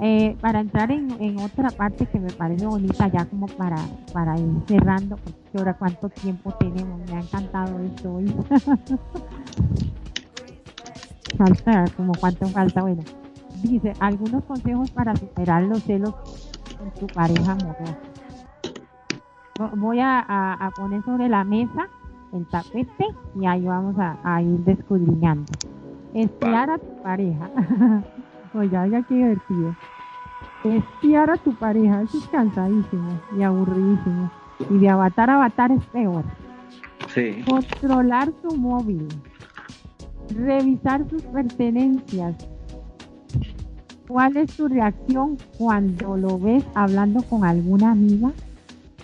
Eh, 0.00 0.36
para 0.40 0.60
entrar 0.60 0.92
en, 0.92 1.38
otra 1.40 1.70
parte 1.70 2.06
que 2.06 2.20
me 2.20 2.30
parece 2.30 2.66
bonita, 2.66 3.08
ya 3.08 3.24
como 3.24 3.46
para, 3.46 3.76
para 4.12 4.38
ir 4.38 4.48
cerrando, 4.68 5.16
porque 5.16 5.58
ahora 5.58 5.74
cuánto 5.74 6.08
tiempo 6.08 6.52
tenemos, 6.52 7.00
me 7.08 7.16
ha 7.16 7.20
encantado 7.20 7.80
esto 7.80 8.14
hoy. 8.14 8.26
falta, 11.36 11.84
como 11.96 12.12
cuánto 12.18 12.46
falta, 12.48 12.82
bueno. 12.82 13.02
Dice, 13.62 13.92
algunos 13.98 14.44
consejos 14.44 14.90
para 14.92 15.16
superar 15.16 15.64
los 15.64 15.82
celos 15.82 16.14
con 16.78 16.90
tu 16.92 17.06
pareja 17.08 17.52
amorosa 17.52 17.98
voy 19.76 19.98
a, 20.00 20.70
poner 20.76 21.02
sobre 21.04 21.28
la 21.28 21.44
mesa 21.44 21.88
el 22.32 22.46
tapete 22.46 23.06
y 23.40 23.46
ahí 23.46 23.64
vamos 23.64 23.96
a, 23.98 24.42
ir 24.42 24.58
descubriendo. 24.60 25.50
Espiar 26.14 26.70
a 26.70 26.78
tu 26.78 27.02
pareja. 27.02 27.50
Oye, 28.54 28.78
oiga, 28.78 29.02
qué 29.02 29.14
divertido. 29.14 29.74
Espiar 30.64 31.30
a 31.30 31.36
tu 31.36 31.54
pareja, 31.54 32.02
eso 32.02 32.18
es 32.18 32.26
cansadísimo 32.28 33.20
y 33.36 33.42
aburridísimo. 33.42 34.30
Y 34.70 34.78
de 34.78 34.88
avatar 34.88 35.30
a 35.30 35.36
avatar 35.36 35.70
es 35.72 35.84
peor. 35.86 36.24
Sí. 37.08 37.44
Controlar 37.48 38.30
su 38.42 38.56
móvil. 38.56 39.08
Revisar 40.34 41.08
sus 41.08 41.22
pertenencias. 41.22 42.34
¿Cuál 44.06 44.36
es 44.36 44.56
tu 44.56 44.68
reacción 44.68 45.36
cuando 45.58 46.16
lo 46.16 46.38
ves 46.38 46.64
hablando 46.74 47.22
con 47.22 47.44
alguna 47.44 47.92
amiga? 47.92 48.32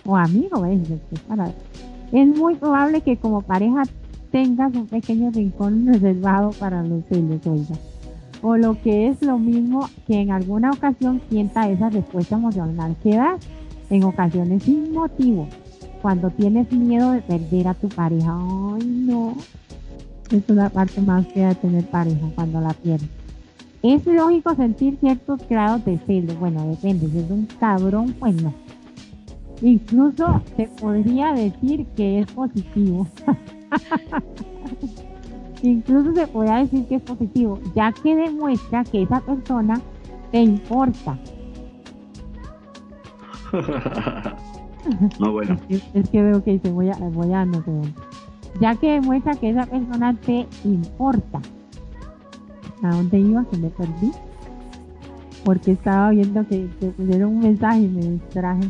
o 0.05 0.15
amigo, 0.15 0.65
es 2.11 2.27
muy 2.27 2.55
probable 2.55 3.01
que 3.01 3.17
como 3.17 3.41
pareja 3.41 3.83
tengas 4.31 4.73
un 4.75 4.87
pequeño 4.87 5.31
rincón 5.31 5.87
reservado 5.87 6.51
para 6.51 6.83
los 6.83 7.03
celos, 7.05 7.45
oiga. 7.47 7.75
O 8.47 8.57
lo 8.57 8.79
que 8.79 9.07
es 9.07 9.23
lo 9.23 9.39
mismo 9.39 9.89
que 10.05 10.21
en 10.21 10.29
alguna 10.29 10.69
ocasión 10.69 11.19
sienta 11.29 11.67
esa 11.67 11.89
respuesta 11.89 12.35
emocional 12.35 12.95
que 13.01 13.15
das, 13.15 13.39
en 13.89 14.03
ocasiones 14.03 14.61
sin 14.61 14.93
motivo, 14.93 15.47
cuando 16.03 16.29
tienes 16.29 16.71
miedo 16.71 17.13
de 17.13 17.23
perder 17.23 17.69
a 17.69 17.73
tu 17.73 17.89
pareja. 17.89 18.37
Ay, 18.37 18.85
no. 18.85 19.33
Es 20.29 20.47
la 20.47 20.69
parte 20.69 21.01
más 21.01 21.25
fea 21.29 21.49
de 21.49 21.55
tener 21.55 21.85
pareja 21.85 22.27
cuando 22.35 22.61
la 22.61 22.73
pierdes. 22.73 23.09
Es 23.81 24.05
lógico 24.05 24.53
sentir 24.53 24.95
ciertos 24.99 25.39
grados 25.49 25.83
de 25.83 25.97
celos. 26.05 26.39
Bueno, 26.39 26.67
depende. 26.67 27.07
Si 27.07 27.17
es 27.17 27.31
un 27.31 27.47
cabrón, 27.59 28.15
pues 28.19 28.39
no 28.43 28.53
Incluso 29.63 30.43
se 30.55 30.67
podría 30.67 31.33
decir 31.33 31.87
que 31.95 32.19
es 32.19 32.31
positivo. 32.31 33.07
Incluso 35.65 36.13
se 36.13 36.27
podría 36.27 36.57
decir 36.57 36.85
que 36.85 36.95
es 36.95 37.01
positivo, 37.01 37.59
ya 37.73 37.91
que 37.91 38.15
demuestra 38.15 38.83
que 38.83 39.01
esa 39.01 39.19
persona 39.19 39.81
te 40.31 40.39
importa. 40.39 41.17
no, 45.19 45.31
bueno. 45.31 45.57
Es, 45.69 46.09
que 46.11 46.21
veo 46.21 46.43
que 46.43 46.51
dice, 46.51 46.71
voy 46.71 46.91
a, 46.91 46.97
voy 46.97 47.33
a, 47.33 47.45
no 47.45 47.63
sé. 47.63 47.71
Ya 48.61 48.75
que 48.75 48.91
demuestra 48.91 49.33
que 49.33 49.49
esa 49.49 49.65
persona 49.65 50.15
te 50.23 50.45
importa. 50.63 51.41
¿A 52.83 52.89
dónde 52.91 53.19
iba? 53.19 53.43
Que 53.45 53.57
me 53.57 53.69
perdí. 53.71 54.11
Porque 55.43 55.71
estaba 55.71 56.11
viendo 56.11 56.47
que 56.47 56.69
te 56.79 56.91
pusieron 56.91 57.37
un 57.37 57.39
mensaje 57.39 57.79
y 57.79 57.87
me 57.87 58.01
distraje. 58.01 58.69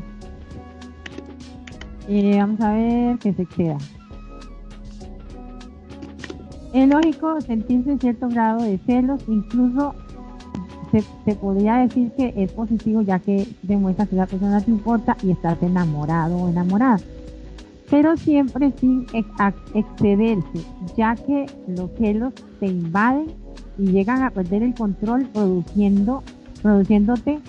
Eh, 2.08 2.38
vamos 2.38 2.62
a 2.62 2.72
ver 2.72 3.18
qué 3.18 3.34
se 3.34 3.46
queda. 3.46 3.78
Es 6.76 6.90
lógico 6.90 7.40
sentirse 7.40 7.98
cierto 8.00 8.28
grado 8.28 8.62
de 8.62 8.78
celos, 8.80 9.24
incluso 9.30 9.96
se, 10.92 11.36
podría 11.36 11.78
decir 11.78 12.12
que 12.18 12.34
es 12.36 12.52
positivo 12.52 13.02
ya 13.02 13.18
que 13.18 13.48
demuestra 13.64 14.06
que 14.06 14.18
la 14.18 14.26
persona 14.26 14.60
te 14.60 14.72
importa 14.72 15.16
y 15.24 15.32
estás 15.32 15.64
enamorado 15.64 16.36
o 16.36 16.50
enamorada. 16.50 17.00
Pero 17.90 18.18
siempre 18.18 18.74
sin 18.78 19.08
excederse, 19.74 20.66
ya 20.98 21.16
que 21.16 21.46
los 21.66 21.92
celos 21.98 22.34
te 22.60 22.66
invaden 22.66 23.28
y 23.78 23.92
llegan 23.94 24.22
a 24.24 24.32
perder 24.32 24.62
el 24.62 24.76
control 24.76 25.28
produciendo, 25.28 26.24
produciéndote 26.62 27.40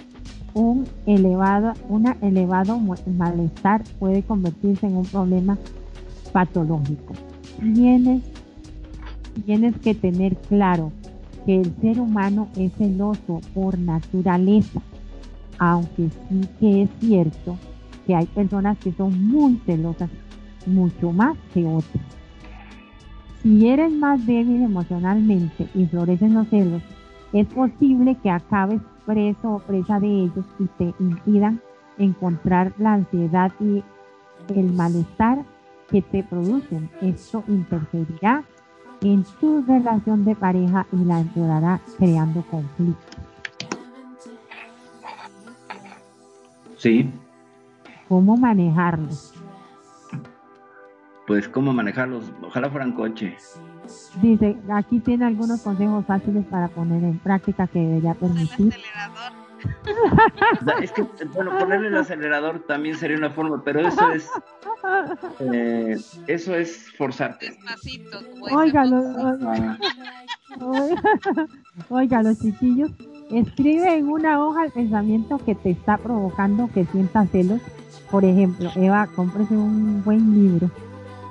un 0.55 0.87
elevado, 1.07 1.73
una 1.89 2.17
elevado 2.23 2.79
malestar 3.07 3.83
puede 3.99 4.23
convertirse 4.23 4.87
en 4.87 4.99
un 4.99 5.05
problema 5.05 5.59
patológico. 6.33 7.15
Tienes, 7.59 8.23
tienes 9.43 9.77
que 9.79 9.95
tener 9.95 10.37
claro 10.37 10.93
que 11.45 11.61
el 11.61 11.75
ser 11.81 12.01
humano 12.01 12.49
es 12.57 12.73
celoso 12.75 13.41
por 13.55 13.79
naturaleza, 13.79 14.81
aunque 15.59 16.09
sí 16.29 16.41
que 16.59 16.83
es 16.83 16.91
cierto 17.01 17.57
que 18.07 18.15
hay 18.15 18.27
personas 18.27 18.79
que 18.79 18.93
son 18.93 19.29
muy 19.29 19.61
celosas, 19.67 20.11
mucho 20.67 21.13
más 21.13 21.37
que 21.55 21.65
otras. 21.65 22.05
Si 23.43 23.69
eres 23.69 23.93
más 23.93 24.27
débil 24.27 24.63
emocionalmente 24.63 25.69
y 25.75 25.87
florecen 25.87 26.35
los 26.35 26.49
celos, 26.49 26.83
es 27.33 27.47
posible 27.49 28.17
que 28.23 28.31
acabes 28.31 28.81
preso 29.05 29.55
o 29.55 29.59
presa 29.61 30.01
de 30.01 30.09
ellos 30.09 30.45
y 30.59 30.67
te 30.79 30.95
impidan 30.99 31.61
encontrar 31.99 32.73
la 32.79 32.95
ansiedad 32.95 33.53
y 33.61 33.83
el 34.55 34.73
malestar 34.73 35.45
que 35.91 36.03
te 36.03 36.25
producen. 36.25 36.91
Esto 37.01 37.45
interferirá 37.47 38.45
en 39.01 39.25
tu 39.41 39.63
relación 39.67 40.25
de 40.25 40.35
pareja 40.35 40.87
y 40.93 41.05
la 41.05 41.21
empeorará 41.21 41.81
creando 41.99 42.43
conflictos. 42.43 43.17
Sí. 46.77 47.11
¿Cómo 48.09 48.37
manejarlos? 48.37 49.35
Pues 51.27 51.49
cómo 51.49 51.73
manejarlos. 51.73 52.31
Ojalá 52.43 52.71
fueran 52.71 52.93
coche. 52.93 53.37
Dice, 54.21 54.57
aquí 54.73 55.01
tiene 55.01 55.25
algunos 55.27 55.61
consejos 55.63 56.05
fáciles 56.07 56.45
para 56.47 56.69
poner 56.69 57.03
en 57.03 57.19
práctica 57.19 57.67
que 57.67 57.81
debería 57.81 58.15
permitir. 58.15 58.75
Es 60.83 60.93
que, 60.93 61.03
bueno, 61.35 61.59
ponerle 61.59 61.89
el 61.89 61.97
acelerador 61.97 62.61
también 62.67 62.97
sería 62.97 63.17
una 63.17 63.31
forma, 63.31 63.63
pero 63.65 63.81
eso 63.81 64.11
es. 64.11 64.31
Eh, 65.41 65.97
eso 66.27 66.55
es 66.55 66.91
forzarte. 66.97 67.47
Despacito, 67.47 68.19
oiga, 68.53 68.85
oiga, 71.89 72.23
los 72.23 72.39
chiquillos, 72.41 72.91
escribe 73.31 73.97
en 73.97 74.09
una 74.09 74.45
hoja 74.45 74.67
el 74.67 74.73
pensamiento 74.73 75.39
que 75.39 75.55
te 75.55 75.71
está 75.71 75.99
provocando 75.99 76.71
que 76.73 76.85
sientas 76.87 77.31
celos. 77.31 77.61
Por 78.11 78.25
ejemplo, 78.25 78.71
Eva, 78.77 79.09
cómprese 79.15 79.55
un 79.55 80.03
buen 80.05 80.33
libro. 80.33 80.71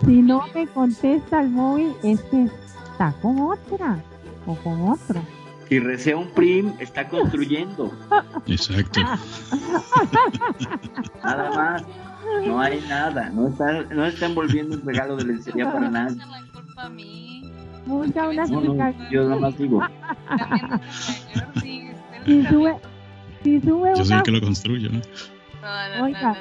Si 0.05 0.21
no 0.21 0.43
me 0.53 0.67
contesta 0.67 1.41
el 1.41 1.49
móvil, 1.49 1.93
es 2.03 2.21
que 2.23 2.43
está 2.43 3.13
con 3.21 3.39
otra 3.39 3.97
o 4.45 4.55
con 4.55 4.89
otro. 4.89 5.21
Si 5.67 5.79
recea 5.79 6.15
un 6.15 6.29
prim, 6.29 6.73
está 6.79 7.07
construyendo. 7.07 7.91
Exacto. 8.47 9.01
nada 11.23 11.51
más. 11.51 11.83
No 12.45 12.59
hay 12.59 12.81
nada. 12.87 13.29
No 13.29 13.47
está, 13.47 13.83
no 13.83 14.05
está 14.05 14.25
envolviendo 14.27 14.75
un 14.75 14.85
regalo 14.85 15.15
de 15.15 15.25
lencería 15.25 15.71
para 15.71 15.89
nada. 15.89 16.15
Mucha 17.85 18.29
una 18.29 18.45
yo 19.11 19.23
nada 19.29 19.41
más 19.41 19.57
digo. 19.57 19.81
si 22.25 22.43
sube, 22.47 22.75
si 23.43 23.61
sube 23.61 23.91
yo 23.95 24.05
soy 24.05 24.17
el 24.17 24.23
que 24.23 24.31
lo 24.31 24.41
construyo. 24.41 24.89
oiga, 26.01 26.35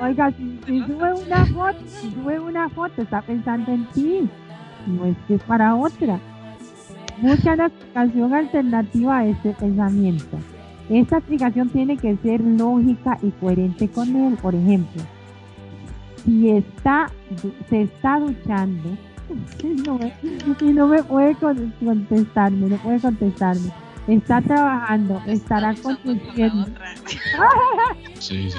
oiga, 0.00 0.30
si, 0.32 0.60
si, 0.64 0.80
sube 0.84 1.12
una 1.12 1.46
foto, 1.46 1.78
si 1.86 2.12
sube 2.12 2.38
una 2.38 2.68
foto, 2.68 3.02
está 3.02 3.20
pensando 3.22 3.72
en 3.72 3.84
ti. 3.86 4.28
No 4.86 5.06
es 5.06 5.16
que 5.26 5.34
es 5.34 5.42
para 5.42 5.74
otra. 5.74 6.20
Busca 7.20 7.54
una 7.54 7.66
explicación 7.66 8.34
alternativa 8.34 9.18
a 9.18 9.26
este 9.26 9.50
pensamiento. 9.52 10.38
Esta 10.90 11.18
explicación 11.18 11.68
tiene 11.70 11.96
que 11.96 12.16
ser 12.18 12.40
lógica 12.40 13.18
y 13.22 13.30
coherente 13.30 13.88
con 13.88 14.14
él. 14.14 14.36
Por 14.40 14.54
ejemplo, 14.54 15.02
si 16.24 16.50
está, 16.50 17.10
se 17.68 17.82
está 17.82 18.20
duchando 18.20 18.90
y 20.60 20.72
no 20.72 20.86
me, 20.86 21.02
puede 21.02 21.34
contestarme, 21.34 22.68
no 22.68 22.76
puede 22.76 23.00
contestarme. 23.00 23.72
Está 24.06 24.40
trabajando, 24.40 25.20
estará 25.26 25.74
conduciendo. 25.74 26.66
Sí, 28.18 28.50
sí. 28.50 28.58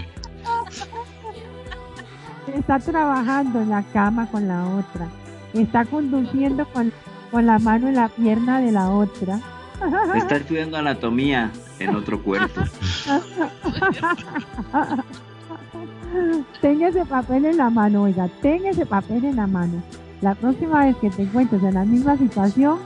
Está 2.54 2.80
trabajando 2.80 3.62
en 3.62 3.70
la 3.70 3.84
cama 3.84 4.28
con 4.28 4.48
la 4.48 4.66
otra. 4.68 5.08
Está 5.54 5.84
conduciendo 5.86 6.66
con 6.68 6.92
con 7.32 7.46
la 7.46 7.60
mano 7.60 7.88
en 7.88 7.96
la 7.96 8.10
pierna 8.10 8.60
de 8.62 8.72
la 8.72 8.90
otra. 8.90 9.40
Está 10.16 10.38
estudiando 10.38 10.78
anatomía 10.78 11.52
en 11.80 11.96
otro 11.96 12.22
cuerpo. 12.22 12.62
tenga 16.62 16.88
ese 16.88 17.06
papel 17.06 17.46
en 17.46 17.58
la 17.58 17.70
mano, 17.70 18.04
oiga, 18.04 18.28
tenga 18.42 18.70
ese 18.70 18.86
papel 18.86 19.26
en 19.26 19.36
la 19.36 19.48
mano. 19.48 19.82
La 20.22 20.34
próxima 20.34 20.86
vez 20.86 20.96
que 20.98 21.10
te 21.10 21.24
encuentres 21.24 21.62
en 21.64 21.76
la 21.76 21.86
misma 21.86 22.18
situación, 22.18 22.80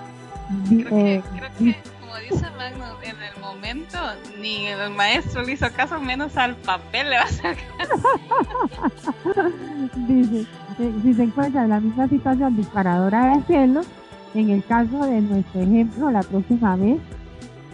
creo, 0.68 0.89
que, 0.89 1.15
eh, 1.15 1.23
como 2.01 2.18
dice 2.18 2.45
Magno, 2.57 2.85
en 3.01 3.15
el 3.22 3.41
momento 3.41 3.97
ni 4.39 4.68
el 4.68 4.89
maestro 4.91 5.43
le 5.43 5.53
hizo 5.53 5.72
caso, 5.72 5.99
menos 6.01 6.35
al 6.35 6.55
papel 6.57 7.09
le 7.09 7.15
va 7.15 7.23
a 7.23 7.27
sacar. 7.27 7.57
Dice, 10.07 10.45
eh, 10.80 10.93
si 11.03 11.13
se 11.13 11.23
encuentra 11.23 11.63
en 11.63 11.69
la 11.69 11.80
misma 11.80 12.07
situación 12.07 12.55
disparadora 12.55 13.35
de 13.35 13.43
celos, 13.43 13.88
en 14.33 14.49
el 14.49 14.63
caso 14.63 15.05
de 15.05 15.21
nuestro 15.21 15.61
ejemplo, 15.61 16.11
la 16.11 16.23
próxima 16.23 16.75
vez 16.75 16.99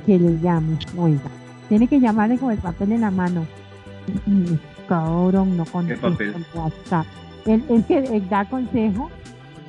que 0.05 0.17
le 0.17 0.39
llame, 0.39 0.77
oiga, 0.97 1.29
tiene 1.69 1.87
que 1.87 1.99
llamarle 1.99 2.37
con 2.37 2.51
el 2.51 2.57
papel 2.57 2.93
en 2.93 3.01
la 3.01 3.11
mano. 3.11 3.45
Cabrón, 4.87 5.57
no 5.57 5.65
contesta 5.65 6.07
WhatsApp. 6.53 7.05
Él, 7.45 7.63
es 7.69 7.85
que 7.85 7.97
él 7.99 8.29
da 8.29 8.45
consejo, 8.45 9.09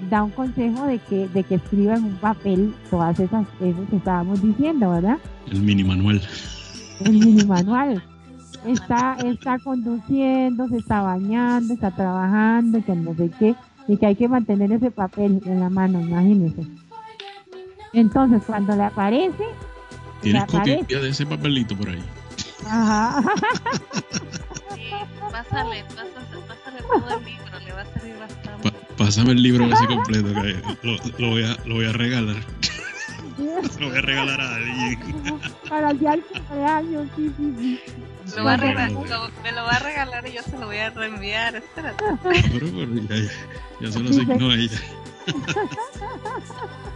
da 0.08 0.22
un 0.22 0.30
consejo 0.30 0.86
de 0.86 0.98
que, 0.98 1.28
de 1.28 1.42
que 1.42 1.56
escriba 1.56 1.96
en 1.96 2.04
un 2.04 2.16
papel 2.16 2.74
todas 2.90 3.18
esas 3.18 3.46
cosas 3.46 3.88
que 3.90 3.96
estábamos 3.96 4.40
diciendo, 4.42 4.90
¿verdad? 4.90 5.18
El 5.50 5.62
mini 5.62 5.84
manual. 5.84 6.22
El 7.00 7.12
mini 7.12 7.44
manual. 7.44 8.02
Está, 8.66 9.16
está 9.24 9.58
conduciendo, 9.58 10.68
se 10.68 10.78
está 10.78 11.02
bañando, 11.02 11.74
está 11.74 11.90
trabajando, 11.90 12.82
que 12.84 12.94
no 12.94 13.14
sé 13.14 13.30
qué 13.38 13.54
y 13.88 13.96
que 13.96 14.06
hay 14.06 14.14
que 14.14 14.28
mantener 14.28 14.70
ese 14.70 14.90
papel 14.90 15.40
en 15.46 15.60
la 15.60 15.70
mano, 15.70 16.00
imagínense. 16.00 16.62
Entonces, 17.94 18.42
cuando 18.46 18.76
le 18.76 18.84
aparece... 18.84 19.44
¿Tienes 20.20 20.44
copia 20.44 21.00
de 21.00 21.08
ese 21.08 21.24
papelito 21.24 21.74
por 21.76 21.88
ahí? 21.88 22.04
Ajá. 22.66 23.22
Sí, 24.74 24.90
pásale, 25.32 25.84
pásale, 25.84 26.12
pásale 26.46 26.82
todo 26.82 27.18
el 27.18 27.24
libro, 27.24 27.58
le 27.64 27.72
va 27.72 27.80
a 27.80 27.86
servir 27.86 28.16
bastante. 28.18 28.72
pásame 28.96 29.32
el 29.32 29.42
libro 29.42 29.64
así 29.72 29.86
completo, 29.86 30.34
que 30.34 30.62
lo, 30.82 30.96
lo, 31.18 31.30
voy 31.30 31.44
a, 31.44 31.56
lo 31.64 31.76
voy 31.76 31.86
a 31.86 31.92
regalar. 31.92 32.36
lo 33.80 33.88
voy 33.88 33.98
a 33.98 34.02
regalar 34.02 34.40
a 34.40 34.56
alguien. 34.56 35.40
Para 35.68 35.90
el 35.90 35.98
día 35.98 36.10
del 36.10 36.22
cumpleaños, 36.24 37.08
sí, 37.16 37.32
sí, 37.36 37.54
sí. 37.58 37.80
Lo 38.36 38.44
va 38.44 38.54
a 38.54 38.56
regalar, 38.56 38.90
me 39.42 39.52
lo 39.52 39.62
va 39.64 39.70
a 39.70 39.78
regalar 39.78 40.26
y 40.26 40.32
yo 40.32 40.42
se 40.42 40.58
lo 40.58 40.66
voy 40.66 40.78
a 40.78 40.90
reenviar. 40.90 41.56
Espérate. 41.56 42.04
Pero, 42.22 42.66
pero 42.74 42.94
ya, 42.94 43.16
ya, 43.80 43.92
se 43.92 44.00
lo 44.00 44.10
asignó 44.10 44.50
a 44.50 44.54
ella. 44.54 44.80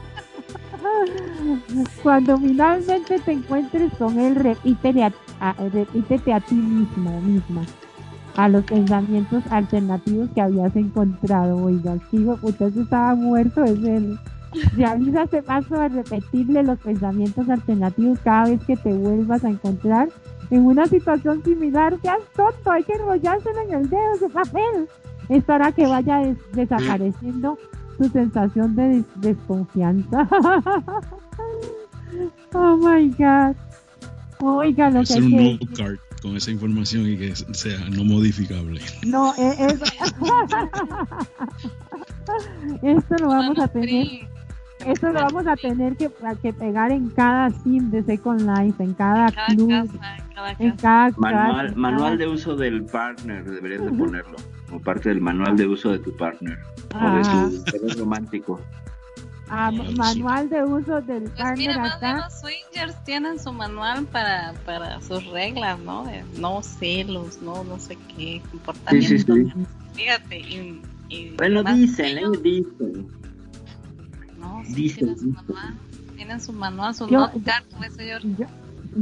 Cuando 2.03 2.39
finalmente 2.39 3.19
te 3.21 3.33
encuentres 3.33 3.93
con 3.99 4.19
él, 4.19 4.35
repítele 4.35 5.05
a, 5.05 5.13
repítete 5.73 6.33
a 6.33 6.41
ti 6.41 6.55
mismo 6.55 7.21
misma 7.21 7.65
a 8.37 8.49
los 8.49 8.65
pensamientos 8.65 9.43
alternativos 9.51 10.31
que 10.35 10.41
habías 10.41 10.75
encontrado. 10.77 11.57
Oiga, 11.57 11.97
sigo, 12.11 12.39
usted 12.43 12.77
estaba 12.77 13.15
muerto, 13.15 13.63
es 13.65 13.79
él. 13.85 14.19
Realiza 14.75 15.23
ese 15.23 15.43
paso 15.43 15.79
de 15.79 15.89
repetirle 15.89 16.63
los 16.63 16.79
pensamientos 16.79 17.49
alternativos 17.49 18.19
cada 18.21 18.45
vez 18.51 18.61
que 18.65 18.77
te 18.77 18.93
vuelvas 18.93 19.45
a 19.45 19.51
encontrar 19.51 20.09
en 20.53 20.67
una 20.67 20.87
situación 20.87 21.43
similar. 21.43 21.99
Seas 22.03 22.21
tonto, 22.37 22.71
hay 22.71 22.85
que 22.85 22.93
enrollárselo 22.93 23.63
en 23.63 23.75
el 23.75 23.89
dedo 23.89 24.13
ese 24.15 24.29
papel. 24.29 24.87
Es 25.29 25.43
para 25.45 25.73
que 25.73 25.87
vaya 25.87 26.37
desapareciendo 26.53 27.59
su 27.97 28.09
sensación 28.11 28.77
de 28.77 29.03
desconfianza. 29.17 30.29
oh 32.53 32.77
my 32.77 33.09
god. 33.19 33.57
Oiga, 34.41 34.91
lo 34.91 35.03
que 35.05 35.15
un 35.15 35.31
nuevo 35.31 35.59
card 35.75 35.97
con 36.21 36.37
esa 36.37 36.51
información 36.51 37.09
y 37.09 37.17
que 37.17 37.35
sea 37.35 37.89
no 37.89 38.05
modificable. 38.05 38.83
No, 39.07 39.33
e, 39.37 39.67
es, 39.67 39.81
esto 42.83 43.15
lo 43.21 43.29
vamos 43.29 43.59
a 43.59 43.69
tener 43.69 44.29
eso 44.87 45.09
lo 45.09 45.21
vamos 45.21 45.47
a 45.47 45.57
tener 45.57 45.97
que, 45.97 46.11
que 46.43 46.53
pegar 46.53 46.91
en 46.91 47.09
cada 47.11 47.51
sim 47.51 47.91
de 47.91 48.03
Second 48.03 48.41
Life, 48.43 48.83
en 48.83 48.95
cada, 48.95 49.31
cada 49.33 49.47
club, 49.49 49.69
casa, 49.69 50.17
en 50.17 50.35
cada 50.35 50.51
en 50.59 50.71
casa. 50.77 50.77
cada 50.83 51.11
Manual, 51.17 51.67
casa, 51.69 51.79
manual 51.79 52.19
de 52.19 52.27
uso 52.29 52.57
del 52.57 52.85
partner, 52.85 53.45
deberías 53.45 53.85
de 53.85 53.93
ponerlo. 53.93 54.37
Como 54.69 54.81
parte 54.83 55.09
del 55.11 55.21
manual 55.21 55.57
de 55.57 55.67
uso 55.67 55.91
de 55.91 55.99
tu 55.99 56.17
partner. 56.17 56.59
O 56.95 56.99
de 56.99 57.23
Ah. 57.25 57.49
tu 57.51 57.57
interés 57.57 57.99
romántico. 57.99 58.61
ah, 59.51 59.71
manual 59.97 60.49
de 60.49 60.63
uso 60.65 61.01
del 61.03 61.25
Pues 61.25 61.35
partner 61.37 61.59
mira, 61.59 61.79
más 61.79 62.01
bien 62.01 62.13
acá. 62.17 62.25
los 62.25 62.41
swingers 62.41 63.05
tienen 63.05 63.39
su 63.39 63.53
manual 63.53 64.07
para, 64.07 64.55
para 64.65 64.99
sus 65.03 65.27
reglas, 65.27 65.79
¿no? 65.81 66.05
De 66.07 66.25
no 66.39 66.63
celos, 66.63 67.41
no 67.43 67.63
no 67.65 67.79
sé 67.79 67.99
qué, 68.17 68.41
comportamiento. 68.51 69.35
Sí, 69.35 69.45
sí, 69.45 69.53
sí. 69.55 69.67
Fíjate, 69.95 70.39
y, 70.41 70.83
y 71.11 71.31
Bueno, 71.37 71.63
dicen, 71.65 72.17
¿eh? 72.17 72.21
ellos, 72.21 72.43
Dicen. 72.43 73.07
No, 74.43 74.63
sí, 74.67 74.75
dicen, 74.75 74.99
tienen 75.15 75.19
su 75.19 75.31
manual. 75.31 75.75
Tienen 76.17 76.41
su 76.41 76.53
manual, 76.53 76.95
su 76.95 77.09
Yo- 77.09 77.29
señor. 77.97 78.23
Yo, 78.39 78.47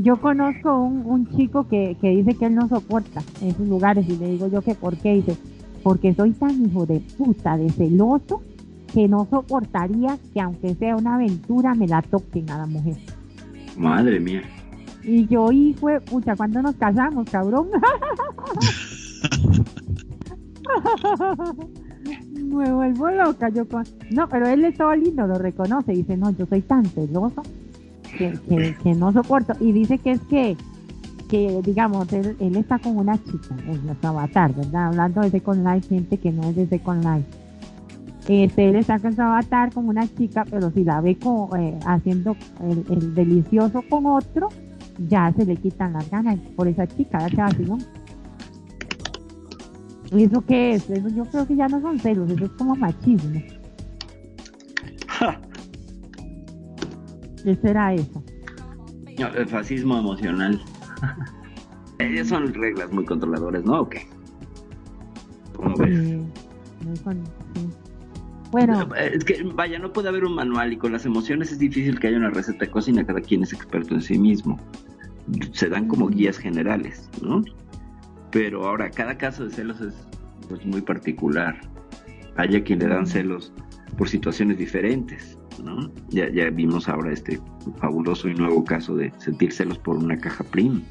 yo 0.03 0.21
conozco 0.21 0.79
un, 0.79 1.03
un 1.05 1.29
chico 1.37 1.67
que, 1.69 1.97
que 2.01 2.11
dice 2.11 2.35
que 2.37 2.47
él 2.47 2.55
no 2.55 2.69
soporta 2.69 3.21
esos 3.43 3.67
lugares 3.67 4.09
y 4.09 4.17
le 4.17 4.29
digo 4.31 4.47
yo 4.49 4.63
que 4.63 4.75
por 4.77 4.97
qué 4.97 5.15
dice 5.15 5.37
porque 5.83 6.15
soy 6.15 6.31
tan 6.33 6.65
hijo 6.67 6.87
de 6.87 7.01
puta 7.19 7.57
de 7.57 7.71
celoso 7.71 8.43
que 8.93 9.09
no 9.09 9.27
soportaría 9.31 10.19
que 10.33 10.41
aunque 10.41 10.75
sea 10.77 10.95
una 10.97 11.15
aventura 11.17 11.75
me 11.75 11.89
la 11.89 12.03
toquen 12.03 12.49
a 12.51 12.59
la 12.59 12.67
mujer 12.67 12.97
Madre 13.77 14.21
mía. 14.21 14.43
y 15.03 15.27
yo 15.27 15.51
hijo 15.51 15.89
de 15.89 16.01
pucha 16.03 16.37
cuando 16.37 16.61
nos 16.63 16.77
casamos 16.77 17.29
cabrón 17.31 17.69
me 22.59 22.73
vuelvo 22.73 23.11
loca 23.11 23.49
yo 23.49 23.67
con... 23.69 23.85
no 24.11 24.29
pero 24.29 24.49
él 24.49 24.65
es 24.65 24.77
todo 24.77 24.95
lindo 24.95 25.27
lo 25.27 25.39
reconoce 25.39 25.93
dice 25.93 26.17
no 26.17 26.31
yo 26.31 26.47
soy 26.47 26.63
tan 26.63 26.85
celoso 26.87 27.43
que, 28.17 28.75
que, 28.83 28.95
no 28.95 29.13
soporto 29.13 29.55
y 29.61 29.73
dice 29.73 29.99
que 29.99 30.13
es 30.13 30.21
que 30.23 30.57
que 31.29 31.61
digamos 31.65 32.13
él, 32.13 32.37
él 32.41 32.57
está 32.57 32.79
con 32.79 32.97
una 32.97 33.17
chica 33.23 33.57
en 33.67 33.87
nuestro 33.87 34.11
avatar 34.11 34.55
verdad 34.55 34.89
hablando 34.89 35.21
de 35.21 35.31
Second 35.31 35.67
Life 35.67 35.89
gente 35.89 36.19
que 36.19 36.33
no 36.33 36.43
es 36.51 36.57
de 36.57 36.67
Second 36.67 37.25
este 38.29 38.69
él 38.69 38.77
está 38.77 38.99
con 38.99 39.15
su 39.15 39.23
avatar 39.23 39.73
con 39.73 39.89
una 39.89 40.07
chica 40.07 40.45
pero 40.51 40.71
si 40.71 40.85
la 40.85 41.01
ve 41.01 41.17
como 41.19 41.55
eh, 41.57 41.79
haciendo 41.87 42.37
el, 42.63 42.85
el 42.91 43.15
delicioso 43.15 43.83
con 43.89 44.07
otro 44.07 44.49
ya 45.09 45.33
se 45.37 45.45
le 45.47 45.57
quitan 45.57 45.93
las 45.93 46.11
ganas. 46.11 46.39
Por 46.57 46.69
esa 46.69 46.87
chica 46.87 47.19
ya 47.21 47.29
se 47.29 47.37
vacilón. 47.37 47.81
¿Y 47.81 48.00
eso 50.19 50.45
qué 50.47 50.73
es? 50.73 50.91
Eso 50.91 51.09
yo 51.09 51.25
creo 51.27 51.47
que 51.47 51.57
ya 51.57 51.69
no 51.69 51.81
son 51.81 51.99
celos, 52.01 52.31
eso 52.31 52.45
es 52.45 52.51
como 52.53 52.75
machismo. 52.77 53.41
Ja. 55.07 55.41
¿Qué 57.45 57.55
será 57.57 57.95
eso? 57.95 58.23
No, 59.19 59.29
el 59.29 59.47
fascismo 59.47 59.99
emocional. 59.99 60.61
Ellas 61.99 62.29
son 62.29 62.53
reglas 62.55 62.93
muy 62.93 63.05
controladoras, 63.05 63.65
¿no? 63.65 63.83
¿O 63.83 63.89
qué? 63.89 64.07
¿Cómo 65.57 65.77
ves? 65.77 65.99
Eh, 65.99 66.23
muy 66.85 66.99
con- 66.99 67.25
sí. 67.55 67.69
Bueno, 68.51 68.89
Es 68.97 69.25
que, 69.25 69.45
vaya, 69.55 69.79
no 69.79 69.93
puede 69.93 70.09
haber 70.09 70.25
un 70.25 70.35
manual 70.35 70.73
y 70.73 70.77
con 70.77 70.91
las 70.91 71.07
emociones 71.07 71.53
es 71.53 71.61
difícil 71.61 72.01
que 72.01 72.09
haya 72.09 72.17
una 72.17 72.31
receta 72.31 72.65
de 72.65 72.71
cocina, 72.71 73.07
cada 73.07 73.21
quien 73.21 73.45
es 73.45 73.53
experto 73.53 73.95
en 73.95 74.03
sí 74.03 74.19
mismo. 74.19 74.59
Se 75.53 75.69
dan 75.69 75.87
como 75.87 76.09
guías 76.09 76.37
generales, 76.37 77.09
¿no? 77.23 77.45
Pero 78.31 78.67
ahora, 78.67 78.91
cada 78.91 79.17
caso 79.17 79.45
de 79.45 79.51
celos 79.51 79.81
es 79.81 79.95
pues, 80.49 80.65
muy 80.65 80.81
particular. 80.81 81.61
Hay 82.37 82.57
a 82.57 82.63
quien 82.63 82.79
le 82.79 82.89
dan 82.89 83.07
celos 83.07 83.53
por 83.99 84.09
situaciones 84.09 84.59
diferentes, 84.59 85.37
¿no? 85.63 85.93
Ya, 86.09 86.31
ya 86.31 86.49
vimos 86.51 86.89
ahora 86.89 87.13
este 87.13 87.41
fabuloso 87.79 88.29
y 88.29 88.35
nuevo 88.35 88.65
caso 88.65 88.97
de 88.97 89.13
sentir 89.19 89.53
celos 89.53 89.79
por 89.79 89.97
una 89.97 90.17
caja 90.17 90.45
PRIM. 90.45 90.83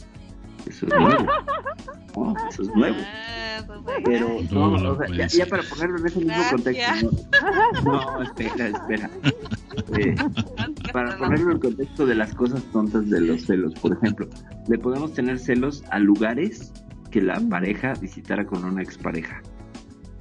Eso 0.68 0.86
es 0.86 0.94
nuevo. 0.94 1.26
No, 2.16 2.36
eso 2.49 2.64
es 2.64 2.76
nuevo. 2.76 2.98
Ah, 2.99 3.64
Pero 4.06 4.30
no, 4.52 4.78
No, 4.78 4.91
o 4.91 4.98
sea, 4.98 5.28
ya, 5.28 5.45
para 5.45 5.64
ponerlo 5.64 5.99
en 5.99 6.06
ese 6.06 6.20
mismo 6.20 6.44
contexto. 6.52 7.11
No, 7.84 7.91
no, 7.91 8.22
espera, 8.24 8.68
espera. 8.68 9.10
Eh, 9.98 10.16
para 10.91 11.18
ponerlo 11.18 11.53
en 11.53 11.60
contexto 11.60 12.06
de 12.06 12.16
las 12.16 12.34
cosas 12.36 12.61
tontas 12.72 13.10
de 13.10 13.22
los 13.22 13.44
celos, 13.44 13.74
por 13.76 13.94
ejemplo, 13.94 14.28
le 14.68 14.78
podemos 14.78 15.14
tener 15.14 15.40
celos 15.40 15.84
a 15.90 15.99
lugares 15.99 16.74
que 17.10 17.22
la 17.22 17.40
pareja 17.49 17.94
visitara 17.94 18.45
con 18.45 18.64
una 18.64 18.81
expareja. 18.81 19.41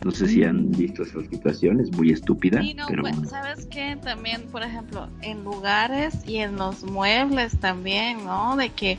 No 0.04 0.12
sé 0.12 0.28
si 0.28 0.44
han 0.44 0.70
visto 0.70 1.02
esa 1.02 1.20
situación, 1.22 1.80
es 1.80 1.90
muy 1.92 2.12
estúpida, 2.12 2.62
Sí, 2.62 2.72
no, 2.74 2.86
pero 2.86 3.02
pues, 3.02 3.30
¿sabes 3.30 3.66
qué? 3.66 3.98
También, 4.02 4.42
por 4.52 4.62
ejemplo, 4.62 5.08
en 5.22 5.42
lugares 5.42 6.14
y 6.26 6.36
en 6.38 6.56
los 6.56 6.84
muebles 6.84 7.58
también, 7.58 8.24
¿no? 8.24 8.56
De 8.56 8.68
que, 8.70 8.96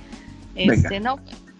este, 0.55 0.99
no, 0.99 1.15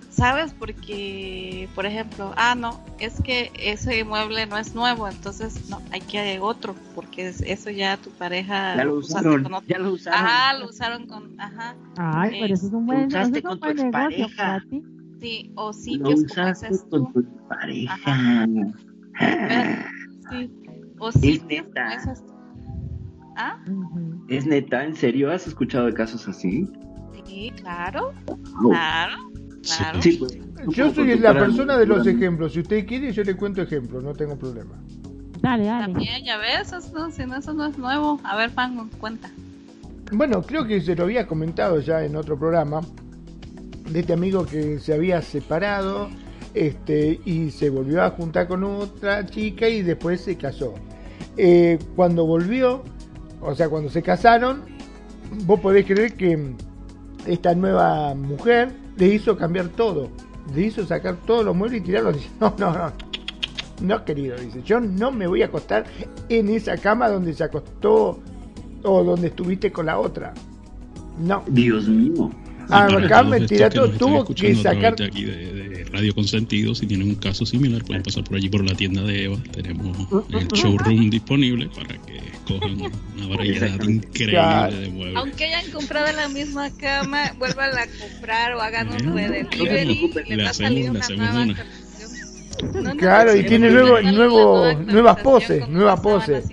¿sabes? 0.10 0.54
Porque, 0.54 1.70
por 1.74 1.86
ejemplo, 1.86 2.34
ah, 2.36 2.54
no, 2.54 2.84
es 3.00 3.22
que 3.24 3.50
ese 3.58 4.04
mueble 4.04 4.46
no 4.46 4.58
es 4.58 4.76
nuevo, 4.76 5.08
entonces, 5.08 5.70
no, 5.70 5.82
hay 5.92 6.02
que 6.02 6.40
otro, 6.42 6.76
porque 6.94 7.30
es- 7.30 7.42
eso 7.42 7.70
ya 7.70 7.96
tu 7.96 8.10
pareja... 8.12 8.76
ya 8.76 8.84
lo 8.84 8.96
usaron, 8.96 9.44
con 9.44 9.54
otro. 9.54 9.68
ya 9.70 9.80
lo 9.80 9.94
usaron. 9.94 10.20
Ajá, 10.20 10.54
lo 10.60 10.68
usaron 10.68 11.08
con, 11.08 11.40
ajá, 11.40 11.76
ay, 11.96 12.36
pero 12.42 12.54
eso 12.54 12.68
es 12.68 12.74
un 12.74 12.86
buen, 12.86 13.06
eso 13.06 13.20
es 13.20 13.28
un 13.28 13.42
con 13.42 13.60
tu 13.60 13.66
buen 13.66 13.78
negocio 13.78 14.10
expareja. 14.10 14.36
para 14.36 14.60
ti. 14.70 14.84
Sí, 15.20 15.52
o 15.56 15.68
lo 15.68 15.74
sitios 15.74 16.02
como 16.02 16.26
usaste 16.26 16.68
dices 16.70 16.88
con 16.90 17.14
tú, 17.14 17.24
tu 17.24 17.48
pareja. 17.48 18.48
sí, 20.30 20.52
o 21.00 21.12
sitios 21.12 21.68
como 21.74 22.16
tú. 22.28 22.34
¿Ah? 23.38 23.58
¿Es 24.28 24.46
neta? 24.46 24.84
¿En 24.84 24.96
serio? 24.96 25.32
¿Has 25.32 25.48
escuchado 25.48 25.86
de 25.86 25.94
casos 25.94 26.28
así? 26.28 26.68
Sí, 27.26 27.52
claro, 27.62 28.14
No. 28.62 28.70
claro, 28.70 29.16
claro. 29.64 30.02
Sí, 30.02 30.18
pues, 30.20 30.38
Yo 30.76 30.86
como 30.86 30.96
soy 30.96 31.20
la 31.20 31.34
persona 31.34 31.78
de 31.78 31.86
los 31.86 32.06
ejemplos. 32.06 32.54
Si 32.54 32.60
usted 32.60 32.86
quiere, 32.86 33.12
yo 33.14 33.24
le 33.24 33.36
cuento 33.36 33.62
ejemplos, 33.62 34.04
no 34.04 34.14
tengo 34.14 34.38
problema. 34.38 34.76
Dale, 35.42 35.66
dale. 35.66 35.94
También, 35.94 36.26
ya 36.26 36.38
ves, 36.38 36.74
eso, 36.74 36.92
no, 36.94 37.10
si 37.12 37.26
no, 37.26 37.38
eso 37.38 37.54
no 37.54 37.66
es 37.66 37.78
nuevo. 37.78 38.20
A 38.24 38.36
ver, 38.36 38.50
Fan, 38.50 38.90
cuenta. 39.00 39.30
Bueno, 40.12 40.42
creo 40.42 40.66
que 40.66 40.82
se 40.82 40.96
lo 40.96 41.04
había 41.04 41.28
comentado 41.28 41.80
ya 41.80 42.04
en 42.04 42.16
otro 42.16 42.38
programa 42.38 42.82
de 43.90 44.00
este 44.00 44.14
amigo 44.14 44.46
que 44.46 44.80
se 44.80 44.94
había 44.94 45.22
separado 45.22 46.10
este, 46.54 47.20
y 47.26 47.52
se 47.52 47.70
volvió 47.70 48.04
a 48.04 48.12
juntar 48.12 48.48
con 48.48 48.64
otra 48.64 49.26
chica 49.26 49.68
y 49.68 49.82
después 49.82 50.22
se 50.22 50.38
casó. 50.38 50.74
Eh, 51.38 51.80
cuando 51.96 52.26
volvió, 52.26 52.84
o 53.42 53.54
sea, 53.56 53.70
cuando 53.70 53.90
se 53.90 54.02
casaron, 54.02 54.64
vos 55.46 55.60
podés 55.60 55.86
creer 55.86 56.16
que 56.16 56.54
esta 57.26 57.54
nueva 57.54 58.14
mujer 58.16 58.72
le 58.98 59.08
hizo 59.08 59.38
cambiar 59.38 59.70
todo, 59.70 60.10
le 60.54 60.64
hizo 60.64 60.86
sacar 60.86 61.18
todos 61.26 61.46
los 61.46 61.56
muebles 61.56 61.82
y 61.82 61.86
tirarlos. 61.86 62.16
Dice, 62.16 62.30
no, 62.40 62.56
no, 62.58 62.74
no, 62.74 62.92
no, 63.82 64.06
querido, 64.06 64.36
dice, 64.38 64.62
yo 64.64 64.80
no 64.80 65.12
me 65.12 65.28
voy 65.28 65.42
a 65.44 65.46
acostar 65.46 65.86
en 66.28 66.50
esa 66.50 66.78
cama 66.78 67.10
donde 67.10 67.34
se 67.34 67.44
acostó 67.44 68.20
o 68.84 69.04
donde 69.04 69.28
estuviste 69.28 69.72
con 69.72 69.86
la 69.86 70.00
otra. 70.00 70.34
No. 71.20 71.44
Dios 71.48 71.88
mío. 71.88 72.32
Ah, 72.72 72.86
acá 72.86 73.20
todos 73.20 73.30
me 73.30 73.38
estos 73.38 73.50
tira 73.50 73.70
que 73.70 73.76
todo, 73.76 73.86
nos 73.88 73.94
están 73.96 74.08
tuvo 74.10 74.36
que 74.36 74.56
sacar. 74.56 74.96
de 74.96 75.06
aquí 75.06 75.24
de, 75.26 75.36
de 75.54 75.84
Radio 75.86 76.14
Consentido, 76.16 76.76
si 76.76 76.86
tienen 76.86 77.10
un 77.10 77.16
caso 77.16 77.46
similar, 77.46 77.84
pueden 77.84 78.04
pasar 78.04 78.24
por 78.24 78.36
allí 78.38 78.48
por 78.50 78.64
la 78.64 78.76
tienda 78.76 79.02
de 79.04 79.24
Eva. 79.26 79.38
Tenemos 79.52 79.98
el 80.32 80.48
showroom 80.50 81.10
disponible 81.10 81.68
para 81.76 81.98
que 82.06 82.18
escojan 82.18 82.80
una 83.18 83.28
variedad 83.28 83.82
increíble 83.82 84.34
Claro. 84.34 84.76
de 84.78 84.90
muebles. 84.90 85.18
Aunque 85.18 85.46
hayan 85.46 85.72
comprado 85.72 86.12
la 86.16 86.30
misma 86.30 86.70
cama, 86.78 87.34
vuelvan 87.40 87.72
a 87.78 87.88
comprar 88.00 88.54
o 88.54 88.62
hagan 88.62 88.90
un 88.90 89.16
redelivery. 89.16 90.12
no 90.30 90.36
le 90.36 90.44
va 90.44 90.48
a 90.48 90.52
hacemos- 90.52 90.58
salir 90.58 90.84
le 90.86 90.90
una 90.92 91.00
hacemos 91.00 91.20
nueva 91.34 91.44
una. 91.44 91.54
actualización. 91.54 92.84
No 92.84 92.96
Claro, 92.98 93.36
y 93.36 93.46
tiene 93.46 93.72
nuevo- 93.72 94.02
nuevo- 94.02 94.62
una 94.64 94.74
nuevas 94.92 95.22
poses, 95.22 95.68
nuevas 95.70 96.00
poses. 96.02 96.46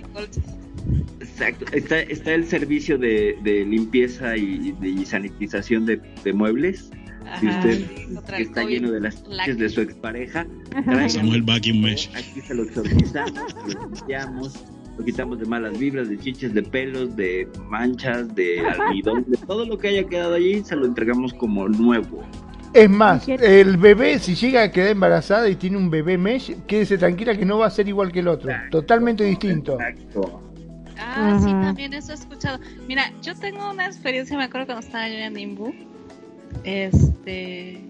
Exacto. 1.19 1.65
Está, 1.71 1.99
está 2.01 2.33
el 2.33 2.45
servicio 2.45 2.97
de, 2.97 3.37
de 3.43 3.65
limpieza 3.65 4.35
y, 4.37 4.71
de, 4.79 4.89
y 4.89 5.05
sanitización 5.05 5.85
de, 5.85 5.99
de 6.23 6.33
muebles. 6.33 6.89
Si 7.39 7.47
Ajá, 7.47 7.59
usted 7.59 7.85
contra 8.15 8.37
que 8.37 8.43
está 8.43 8.61
COVID. 8.61 8.73
lleno 8.73 8.91
de 8.91 9.01
las 9.01 9.21
La- 9.27 9.43
chiches 9.43 9.57
de 9.57 9.69
su 9.69 9.81
expareja, 9.81 10.47
Usamos 11.05 11.35
el 11.35 11.41
vacuum 11.41 11.81
mesh. 11.81 12.09
Aquí 12.15 12.39
se 12.41 12.53
lo 12.53 12.63
exorcizamos, 12.63 13.53
lo 13.67 13.89
limpiamos, 13.89 14.65
lo 14.97 15.03
quitamos 15.03 15.37
de 15.39 15.45
malas 15.45 15.77
vibras, 15.77 16.07
de 16.09 16.17
chiches, 16.17 16.53
de 16.53 16.63
pelos, 16.63 17.15
de 17.17 17.47
manchas, 17.69 18.33
de 18.33 18.61
almidón, 18.61 19.25
de 19.27 19.37
todo 19.45 19.65
lo 19.65 19.77
que 19.77 19.89
haya 19.89 20.05
quedado 20.05 20.35
allí, 20.35 20.63
se 20.63 20.75
lo 20.77 20.85
entregamos 20.85 21.33
como 21.33 21.67
nuevo. 21.67 22.23
Es 22.73 22.89
más, 22.89 23.27
el 23.27 23.75
bebé, 23.77 24.19
si 24.19 24.35
llega 24.35 24.63
a 24.63 24.71
quedar 24.71 24.89
embarazada 24.91 25.49
y 25.49 25.55
tiene 25.55 25.77
un 25.77 25.89
bebé 25.89 26.17
mesh, 26.17 26.55
quédese 26.67 26.97
tranquila 26.97 27.35
que 27.35 27.45
no 27.45 27.57
va 27.57 27.67
a 27.67 27.71
ser 27.71 27.87
igual 27.89 28.11
que 28.11 28.19
el 28.19 28.27
otro. 28.29 28.51
Totalmente 28.71 29.23
distinto. 29.25 29.73
Exacto. 29.73 30.43
Ah, 30.99 31.37
sí, 31.39 31.51
también 31.51 31.93
eso 31.93 32.11
he 32.11 32.15
escuchado. 32.15 32.59
Mira, 32.87 33.11
yo 33.21 33.35
tengo 33.35 33.69
una 33.69 33.85
experiencia, 33.85 34.37
me 34.37 34.45
acuerdo 34.45 34.67
cuando 34.67 34.85
estaba 34.85 35.07
yo 35.07 35.15
en 35.15 35.33
Nimbu, 35.33 35.73
este, 36.63 37.81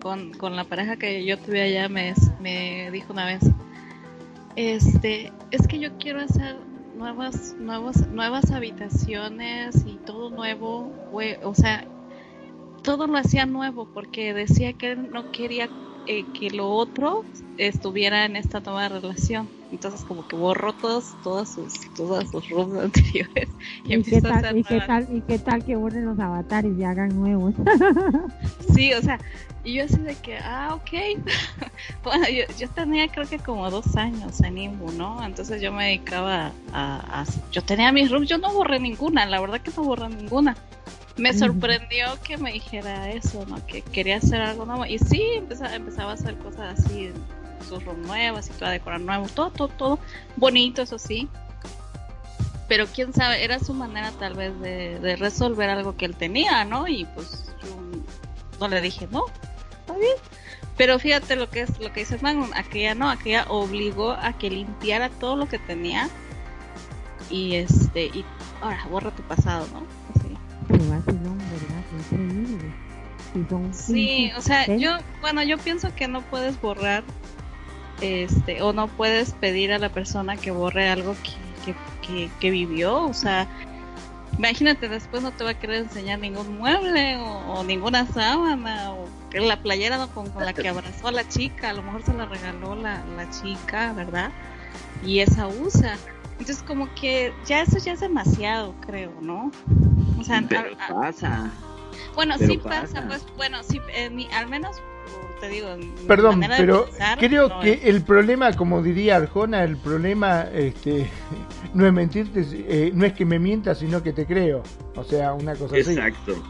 con, 0.00 0.32
con 0.34 0.56
la 0.56 0.64
pareja 0.64 0.96
que 0.96 1.24
yo 1.24 1.38
tuve 1.38 1.62
allá, 1.62 1.88
me, 1.88 2.14
me 2.40 2.90
dijo 2.90 3.12
una 3.12 3.26
vez, 3.26 3.42
este, 4.56 5.32
es 5.50 5.66
que 5.66 5.78
yo 5.78 5.96
quiero 5.98 6.20
hacer 6.20 6.56
nuevas, 6.96 7.54
nuevas, 7.58 8.06
nuevas 8.08 8.50
habitaciones 8.50 9.84
y 9.86 9.96
todo 10.06 10.30
nuevo, 10.30 10.92
o 11.42 11.54
sea, 11.54 11.84
todo 12.82 13.06
lo 13.06 13.16
hacía 13.16 13.46
nuevo 13.46 13.88
porque 13.92 14.34
decía 14.34 14.72
que 14.74 14.92
él 14.92 15.10
no 15.10 15.30
quería 15.32 15.70
eh, 16.06 16.24
que 16.38 16.50
lo 16.50 16.70
otro 16.70 17.24
estuviera 17.56 18.26
en 18.26 18.36
esta 18.36 18.60
nueva 18.60 18.88
relación. 18.88 19.48
Entonces 19.74 20.04
como 20.04 20.26
que 20.26 20.36
borró 20.36 20.72
todos, 20.72 21.16
todas 21.22 21.52
sus, 21.52 21.74
todas 21.94 22.30
sus 22.30 22.48
rooms 22.48 22.78
anteriores 22.84 23.48
y, 23.84 24.02
qué 24.02 24.22
tal, 24.22 24.56
y 24.56 24.62
qué 24.62 24.80
tal, 24.80 25.08
y 25.10 25.20
qué 25.22 25.38
tal 25.38 25.64
que 25.64 25.76
borren 25.76 26.06
los 26.06 26.18
avatares 26.18 26.78
y 26.78 26.84
hagan 26.84 27.08
nuevos. 27.08 27.54
sí, 28.74 28.92
o 28.94 29.02
sea, 29.02 29.18
y 29.64 29.74
yo 29.74 29.84
así 29.84 29.98
de 29.98 30.14
que, 30.14 30.38
ah, 30.38 30.74
ok. 30.74 31.22
bueno, 32.04 32.26
yo, 32.28 32.44
yo, 32.56 32.68
tenía 32.70 33.08
creo 33.08 33.28
que 33.28 33.38
como 33.38 33.70
dos 33.70 33.96
años 33.96 34.40
en 34.42 34.58
Imbu, 34.58 34.92
¿no? 34.92 35.24
Entonces 35.24 35.60
yo 35.60 35.72
me 35.72 35.86
dedicaba 35.86 36.52
a, 36.72 37.22
a, 37.22 37.24
yo 37.50 37.62
tenía 37.62 37.90
mis 37.92 38.10
rooms, 38.10 38.28
yo 38.28 38.38
no 38.38 38.52
borré 38.52 38.78
ninguna, 38.78 39.26
la 39.26 39.40
verdad 39.40 39.60
que 39.60 39.72
no 39.76 39.84
borré 39.84 40.08
ninguna 40.08 40.56
me 41.16 41.32
sorprendió 41.32 42.06
que 42.24 42.36
me 42.38 42.52
dijera 42.52 43.10
eso, 43.12 43.44
¿no? 43.46 43.64
Que 43.66 43.82
quería 43.82 44.16
hacer 44.16 44.40
algo 44.40 44.64
nuevo. 44.64 44.84
Y 44.84 44.98
sí, 44.98 45.22
empezaba, 45.36 45.74
empezaba 45.74 46.10
a 46.10 46.14
hacer 46.14 46.36
cosas 46.38 46.78
así, 46.80 47.12
sus 47.64 47.84
room 47.84 48.02
nuevas 48.02 48.48
y 48.48 48.52
todo, 48.52 48.66
a 48.66 48.72
decorar 48.72 49.00
nuevo, 49.00 49.26
todo, 49.28 49.50
todo, 49.50 49.68
todo 49.68 49.98
bonito, 50.36 50.82
eso 50.82 50.98
sí. 50.98 51.28
Pero 52.68 52.86
quién 52.86 53.12
sabe, 53.12 53.44
era 53.44 53.58
su 53.58 53.74
manera 53.74 54.12
tal 54.12 54.34
vez 54.34 54.58
de, 54.60 55.16
resolver 55.16 55.68
algo 55.68 55.96
que 55.96 56.06
él 56.06 56.16
tenía, 56.16 56.64
¿no? 56.64 56.88
Y 56.88 57.04
pues 57.14 57.52
yo 57.62 57.76
no 58.60 58.68
le 58.68 58.80
dije, 58.80 59.08
no, 59.10 59.24
está 59.80 59.98
bien. 59.98 60.16
Pero 60.76 60.98
fíjate 60.98 61.36
lo 61.36 61.50
que 61.50 61.62
es 61.62 61.78
lo 61.78 61.92
que 61.92 62.00
dice 62.00 62.18
Magnum, 62.20 62.50
aquella 62.54 62.94
no, 62.94 63.08
aquella 63.08 63.44
obligó 63.48 64.12
a 64.12 64.32
que 64.32 64.50
limpiara 64.50 65.08
todo 65.08 65.36
lo 65.36 65.46
que 65.46 65.58
tenía 65.58 66.08
y 67.30 67.54
este 67.54 68.06
y 68.06 68.24
ahora 68.60 68.84
borra 68.90 69.10
tu 69.12 69.22
pasado, 69.22 69.66
¿no? 69.72 69.86
Sí, 73.72 74.30
o 74.36 74.40
sea, 74.40 74.66
yo, 74.76 74.96
bueno, 75.20 75.42
yo 75.42 75.58
pienso 75.58 75.94
que 75.94 76.06
no 76.06 76.22
puedes 76.22 76.60
borrar, 76.60 77.02
este, 78.00 78.62
o 78.62 78.72
no 78.72 78.88
puedes 78.88 79.32
pedir 79.32 79.72
a 79.72 79.78
la 79.78 79.88
persona 79.88 80.36
que 80.36 80.50
borre 80.50 80.88
algo 80.88 81.16
que, 81.22 81.74
que, 82.06 82.30
que, 82.40 82.50
vivió, 82.50 83.02
o 83.04 83.14
sea, 83.14 83.48
imagínate, 84.38 84.88
después 84.88 85.22
no 85.22 85.32
te 85.32 85.44
va 85.44 85.50
a 85.50 85.58
querer 85.58 85.84
enseñar 85.84 86.18
ningún 86.18 86.58
mueble 86.58 87.16
o, 87.16 87.64
ninguna 87.64 88.06
sábana 88.06 88.92
o 88.92 89.08
la 89.32 89.60
playera 89.60 90.06
con, 90.08 90.30
la 90.38 90.52
que 90.52 90.68
abrazó 90.68 91.08
a 91.08 91.12
la 91.12 91.26
chica, 91.28 91.70
a 91.70 91.72
lo 91.72 91.82
mejor 91.82 92.02
se 92.04 92.14
la 92.14 92.26
regaló 92.26 92.74
la, 92.74 93.04
la 93.16 93.28
chica, 93.30 93.92
¿verdad? 93.92 94.30
Y 95.04 95.20
esa 95.20 95.48
usa. 95.48 95.96
Entonces 96.32 96.62
como 96.62 96.92
que 96.94 97.32
ya 97.46 97.62
eso 97.62 97.78
ya 97.78 97.92
es 97.92 98.00
demasiado, 98.00 98.74
creo, 98.80 99.12
¿no? 99.20 99.50
O 100.18 100.24
sea, 100.24 100.44
pero 100.48 100.76
pasa. 100.76 101.50
Bueno, 102.14 102.36
sí 102.38 102.58
pasa. 102.58 103.04
pues 103.06 103.24
bueno, 103.36 103.62
sí, 103.62 103.80
al 104.32 104.48
menos 104.48 104.76
te 105.44 105.54
digo. 105.54 105.68
Perdón, 106.06 106.42
pero 106.56 106.86
creo 107.18 107.60
que 107.60 107.80
el 107.84 108.02
problema, 108.02 108.52
como 108.52 108.82
diría 108.82 109.16
Arjona, 109.16 109.64
el 109.64 109.76
problema 109.76 110.42
este, 110.42 111.06
no 111.74 111.86
es 111.86 111.92
mentirte, 111.92 112.44
eh, 112.52 112.92
no 112.94 113.04
es 113.04 113.12
que 113.12 113.24
me 113.24 113.38
mientas, 113.38 113.78
sino 113.78 114.02
que 114.02 114.12
te 114.12 114.26
creo. 114.26 114.62
O 114.96 115.04
sea, 115.04 115.32
una 115.34 115.54
cosa 115.54 115.76
así. 115.76 115.92
Exacto. 115.92 116.42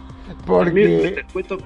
Porque... 0.46 1.14
Te 1.16 1.32
cuento 1.32 1.58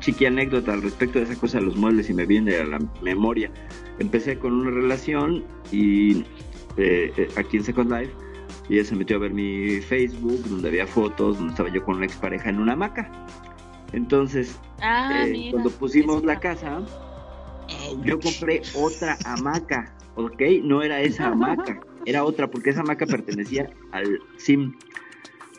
chiqui 0.00 0.26
anécdota 0.26 0.72
al 0.72 0.82
respecto 0.82 1.20
de 1.20 1.26
esa 1.26 1.36
cosa 1.38 1.58
de 1.58 1.64
los 1.64 1.76
muebles 1.76 2.10
y 2.10 2.14
me 2.14 2.26
viene 2.26 2.56
a 2.56 2.64
la 2.64 2.78
memoria. 3.02 3.50
Empecé 3.98 4.38
con 4.38 4.52
una 4.52 4.70
relación 4.70 5.44
y 5.70 6.22
eh, 6.76 7.12
eh, 7.16 7.28
aquí 7.36 7.58
en 7.58 7.64
Second 7.64 7.92
Life 7.92 8.12
y 8.68 8.74
ella 8.74 8.84
se 8.84 8.96
metió 8.96 9.16
a 9.16 9.20
ver 9.20 9.32
mi 9.32 9.80
Facebook 9.80 10.42
donde 10.48 10.68
había 10.68 10.86
fotos 10.86 11.38
donde 11.38 11.52
estaba 11.52 11.68
yo 11.72 11.84
con 11.84 11.96
una 11.96 12.06
expareja 12.06 12.50
en 12.50 12.58
una 12.58 12.72
hamaca 12.72 13.10
entonces 13.92 14.58
ah, 14.80 15.24
eh, 15.26 15.48
cuando 15.50 15.70
pusimos 15.70 16.24
la 16.24 16.38
casa 16.38 16.82
yo 18.04 18.18
compré 18.20 18.62
otra 18.74 19.16
hamaca 19.24 19.92
ok 20.14 20.42
no 20.62 20.82
era 20.82 21.00
esa 21.00 21.28
hamaca 21.28 21.80
era 22.06 22.24
otra 22.24 22.48
porque 22.48 22.70
esa 22.70 22.80
hamaca 22.80 23.04
pertenecía 23.04 23.68
al 23.90 24.20
sim. 24.38 24.74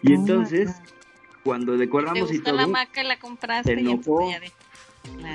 Y 0.02 0.14
oh 0.14 0.16
entonces 0.16 0.82
cuando 1.44 1.78
decoramos 1.78 2.34
y 2.34 2.40
todo 2.40 2.56
la 2.56 2.64
hamaca 2.64 3.04
la 3.04 3.20
compraste 3.20 3.76
se 3.76 3.80
enojó. 3.80 4.32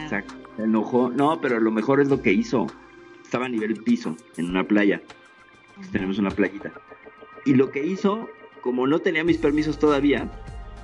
Exacto, 0.03 0.35
se 0.57 0.65
enojó. 0.65 1.11
No 1.11 1.41
pero 1.41 1.61
lo 1.61 1.71
mejor 1.71 2.01
es 2.01 2.09
lo 2.09 2.21
que 2.23 2.33
hizo. 2.33 2.67
Estaba 3.23 3.47
a 3.47 3.49
nivel 3.49 3.75
piso 3.83 4.17
en 4.37 4.51
una 4.51 4.65
playa. 4.65 5.03
Tenemos 5.93 6.19
una 6.19 6.31
playita. 6.31 6.73
Y 7.45 7.55
lo 7.55 7.71
que 7.71 7.85
hizo, 7.85 8.29
como 8.63 8.87
no 8.87 8.99
tenía 8.99 9.25
mis 9.25 9.39
permisos 9.39 9.79
todavía, 9.79 10.31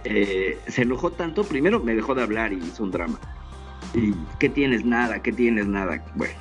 eh, 0.04 0.58
se 0.66 0.82
enojó 0.82 1.10
tanto, 1.10 1.44
primero 1.44 1.80
me 1.80 1.94
dejó 1.94 2.14
de 2.14 2.22
hablar 2.22 2.52
y 2.52 2.56
hizo 2.56 2.84
un 2.84 2.90
drama. 2.90 3.18
Y, 3.94 4.14
¿Qué 4.38 4.48
tienes? 4.48 4.84
Nada, 4.84 5.22
¿qué 5.22 5.32
tienes? 5.32 5.66
Nada. 5.66 6.02
Bueno, 6.14 6.34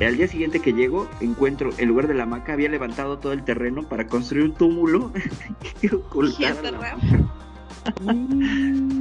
al 0.00 0.16
día 0.16 0.28
siguiente 0.28 0.60
que 0.60 0.72
llego, 0.72 1.08
encuentro, 1.20 1.70
en 1.78 1.88
lugar 1.88 2.08
de 2.08 2.14
la 2.14 2.24
hamaca, 2.24 2.52
había 2.52 2.68
levantado 2.68 3.18
todo 3.18 3.32
el 3.32 3.44
terreno 3.44 3.82
para 3.82 4.06
construir 4.06 4.44
un 4.44 4.54
túmulo 4.54 5.12
y 5.82 5.94
ocultar 5.94 6.52
Esa 6.52 6.72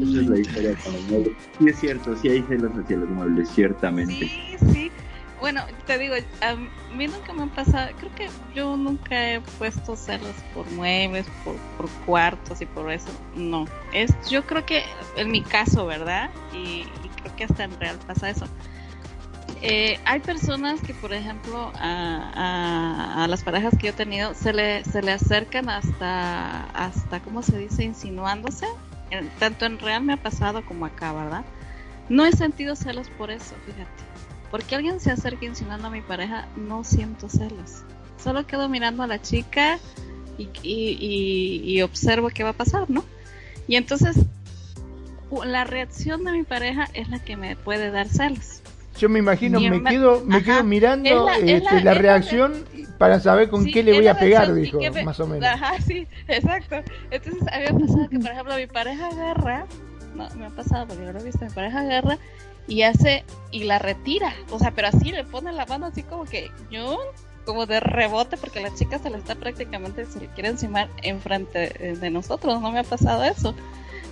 es 0.02 0.28
la 0.28 0.40
historia 0.40 0.76
Sí, 0.78 1.68
es 1.68 1.80
cierto, 1.80 2.16
sí 2.18 2.30
hay 2.30 2.42
celos 2.44 2.72
hacia 2.74 2.98
los 2.98 3.10
muebles, 3.10 3.50
ciertamente. 3.50 4.28
Sí, 4.28 4.56
sí. 4.72 4.92
Bueno, 5.40 5.62
te 5.86 6.00
digo, 6.00 6.16
a 6.42 6.56
mí 6.96 7.08
nunca 7.08 7.32
me 7.32 7.44
ha 7.44 7.48
pasado, 7.48 7.92
creo 7.98 8.14
que 8.16 8.28
yo 8.56 8.76
nunca 8.76 9.34
he 9.34 9.42
puesto 9.60 9.96
celos 9.96 10.36
por 10.54 10.70
muebles, 10.72 11.28
por, 11.44 11.56
por 11.78 11.90
cuartos 12.06 12.60
y 12.62 12.66
por 12.66 12.92
eso. 12.92 13.10
No, 13.36 13.66
es 13.94 14.12
yo 14.30 14.46
creo 14.46 14.66
que 14.66 14.84
en 15.16 15.30
mi 15.32 15.44
caso, 15.44 15.86
¿verdad? 15.86 16.32
Y, 16.54 16.86
creo 17.22 17.36
que 17.36 17.44
hasta 17.44 17.66
en 17.66 17.80
real 17.80 18.00
pasa 18.08 18.30
eso. 18.32 18.46
Eh, 19.62 20.00
hay 20.06 20.20
personas 20.20 20.82
que, 20.82 20.94
por 20.94 21.14
ejemplo, 21.14 21.72
a, 21.76 23.24
a, 23.24 23.28
las 23.28 23.44
parejas 23.44 23.76
que 23.78 23.88
yo 23.88 23.90
he 23.90 23.96
tenido, 23.96 24.34
se 24.34 24.54
le, 24.54 24.84
se 24.86 25.02
le 25.02 25.12
acercan 25.12 25.70
hasta, 25.70 26.64
hasta, 26.66 27.20
¿cómo 27.22 27.42
se 27.44 27.58
dice? 27.58 27.84
Insinuándose. 27.84 28.68
tanto 29.40 29.66
en 29.66 29.80
real 29.80 30.04
me 30.04 30.14
ha 30.14 30.18
pasado 30.18 30.66
como 30.66 30.86
acá, 30.86 31.14
¿verdad? 31.14 31.44
No 32.10 32.26
he 32.26 32.32
sentido 32.32 32.76
celos 32.76 33.10
por 33.10 33.32
eso, 33.32 33.56
fíjate 33.66 34.17
porque 34.52 34.76
alguien 34.76 35.00
se 35.00 35.12
acerca 35.12 35.46
insinuando 35.46 35.88
a 35.88 35.92
mi 35.92 36.02
pareja, 36.02 36.48
no 36.56 36.84
siento 36.84 37.30
celos. 37.30 37.84
Solo 38.24 38.46
quedo 38.46 38.70
mirando 38.70 39.04
a 39.04 39.08
la 39.08 39.22
chica 39.22 39.80
y, 40.38 40.50
y, 40.64 41.82
observo 41.82 42.30
qué 42.30 42.44
va 42.44 42.50
a 42.50 42.54
pasar, 42.54 42.90
¿no? 42.90 43.04
Y 43.68 43.76
entonces 43.76 44.18
la 45.46 45.64
reacción 45.64 46.24
de 46.24 46.32
mi 46.32 46.44
pareja 46.44 46.88
es 46.94 47.10
la 47.10 47.20
que 47.20 47.36
me 47.36 47.56
puede 47.56 47.92
dar 47.92 48.08
celos. 48.08 48.62
Yo 48.98 49.10
me 49.10 49.20
imagino, 49.20 49.60
me 49.60 49.84
quedo, 49.84 50.24
me 50.26 50.44
quedo 50.44 50.64
mirando 50.64 51.26
la, 51.26 51.38
este, 51.38 51.84
la, 51.84 51.94
reacción 51.94 52.64
para 52.98 53.20
saber 53.20 53.50
con 53.50 53.64
qué 53.66 53.84
le 53.84 53.94
voy 53.94 54.08
a 54.08 54.18
pegar, 54.18 54.52
dijo, 54.54 54.80
más 55.04 55.20
o 55.20 55.28
menos. 55.28 55.48
Ajá, 55.48 55.80
sí, 55.86 56.08
exacto. 56.28 56.78
Entonces 57.12 57.44
había 57.52 57.74
pasado 57.74 58.10
que, 58.10 58.20
por 58.20 58.32
ejemplo, 58.32 58.56
mi 58.56 58.66
pareja 58.66 59.08
agarra, 59.08 59.66
no, 60.16 60.28
me 60.36 60.46
ha 60.48 60.50
pasado 60.50 60.88
porque 60.88 61.12
lo 61.12 61.20
he 61.20 61.24
visto, 61.24 61.46
mi 61.46 61.52
pareja 61.52 61.82
agarra 61.82 62.18
y 62.68 62.84
hace 62.84 63.24
y 63.52 63.64
la 63.64 63.80
retira, 63.80 64.34
o 64.52 64.60
sea, 64.60 64.72
pero 64.72 64.90
así 64.90 65.12
le 65.12 65.24
pone 65.24 65.52
la 65.54 65.66
mano 65.66 65.86
así 65.86 66.04
como 66.04 66.26
que 66.26 66.52
yo 66.70 67.00
como 67.46 67.66
de 67.66 67.80
rebote 67.80 68.36
porque 68.36 68.60
la 68.60 68.76
chica 68.76 69.00
se 69.00 69.10
le 69.10 69.18
está 69.18 69.36
prácticamente 69.36 70.06
se 70.06 70.20
le 70.20 70.28
quiere 70.28 70.50
encimar 70.50 70.90
enfrente 71.02 71.96
de 72.00 72.10
nosotros, 72.10 72.62
no 72.62 72.72
me 72.72 72.80
ha 72.80 72.84
pasado 72.84 73.24
eso. 73.24 73.56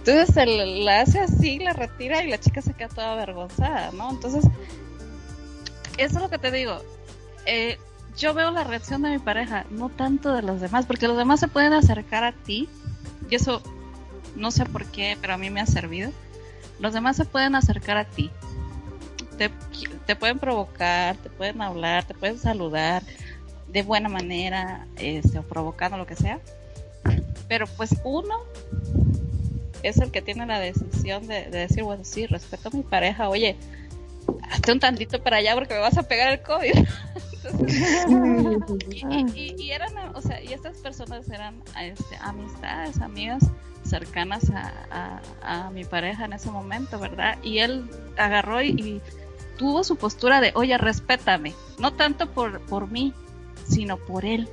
Entonces 0.08 0.36
se 0.36 0.46
la 0.46 1.02
hace 1.02 1.20
así, 1.20 1.60
la 1.60 1.74
retira 1.74 2.24
y 2.24 2.30
la 2.30 2.40
chica 2.40 2.62
se 2.62 2.74
queda 2.74 2.90
toda 2.90 3.14
avergonzada, 3.14 3.92
¿no? 3.92 4.12
Entonces, 4.12 4.46
eso 5.98 6.16
es 6.16 6.22
lo 6.22 6.30
que 6.30 6.38
te 6.38 6.52
digo. 6.52 6.80
Eh, 7.48 7.80
yo 8.16 8.34
veo 8.36 8.52
la 8.52 8.64
reacción 8.64 9.02
de 9.02 9.10
mi 9.10 9.20
pareja, 9.20 9.66
no 9.72 9.90
tanto 9.90 10.32
de 10.34 10.44
los 10.44 10.62
demás, 10.62 10.86
porque 10.86 11.08
los 11.08 11.18
demás 11.18 11.40
se 11.40 11.48
pueden 11.48 11.74
acercar 11.74 12.24
a 12.24 12.34
ti, 12.34 12.70
y 13.30 13.36
eso 13.36 13.64
no 14.36 14.52
sé 14.52 14.66
por 14.66 14.86
qué, 14.86 15.18
pero 15.20 15.34
a 15.34 15.38
mí 15.38 15.50
me 15.50 15.60
ha 15.60 15.66
servido. 15.66 16.12
Los 16.80 16.94
demás 16.94 17.18
se 17.18 17.26
pueden 17.26 17.56
acercar 17.56 17.98
a 17.98 18.06
ti, 18.06 18.30
te, 19.38 20.16
pueden 20.16 20.40
provocar, 20.40 21.16
te 21.18 21.30
pueden 21.30 21.62
hablar, 21.62 22.06
te 22.06 22.14
pueden 22.14 22.38
saludar 22.38 23.04
de 23.68 23.84
buena 23.84 24.10
manera, 24.10 24.88
este, 24.98 25.40
o 25.40 25.44
provocando 25.44 25.98
lo 25.98 26.06
que 26.06 26.16
sea. 26.16 26.40
Pero 27.48 27.68
pues 27.68 27.96
uno 28.04 28.36
es 29.84 29.98
el 30.00 30.12
que 30.12 30.22
tiene 30.22 30.46
la 30.46 30.60
decisión 30.60 31.28
de, 31.28 31.46
decir, 31.50 31.84
bueno, 31.84 32.04
sí, 32.04 32.26
respeto 32.26 32.70
a 32.70 32.72
mi 32.76 32.84
pareja, 32.84 33.30
oye, 33.30 33.56
hazte 34.50 34.72
un 34.72 34.80
tantito 34.80 35.22
para 35.22 35.38
allá 35.38 35.54
porque 35.54 35.74
me 35.74 35.80
vas 35.80 35.98
a 35.98 36.04
pegar 36.04 36.32
el 36.32 36.42
COVID. 36.42 36.74
y, 39.36 39.72
eran, 39.72 40.16
o 40.16 40.22
sea, 40.22 40.42
y 40.42 40.54
estas 40.54 40.78
personas 40.78 41.30
eran 41.30 41.62
este, 41.80 42.18
amistades, 42.22 43.00
amigas 43.00 43.44
cercanas 43.84 44.50
a, 44.50 45.22
a, 45.44 45.70
mi 45.70 45.86
pareja 45.86 46.26
en 46.26 46.34
ese 46.34 46.50
momento, 46.50 46.98
¿verdad? 46.98 47.38
Y 47.44 47.60
él 47.60 47.88
agarró 48.18 48.64
y 48.64 49.00
tuvo 49.58 49.84
su 49.84 49.96
postura 49.96 50.42
de, 50.42 50.52
oye, 50.56 50.78
respétame, 50.78 51.54
no 51.80 51.94
tanto 51.94 52.30
por, 52.32 52.62
por 52.62 52.90
mí, 52.90 53.14
sino 53.68 53.98
por 53.98 54.26
él. 54.26 54.50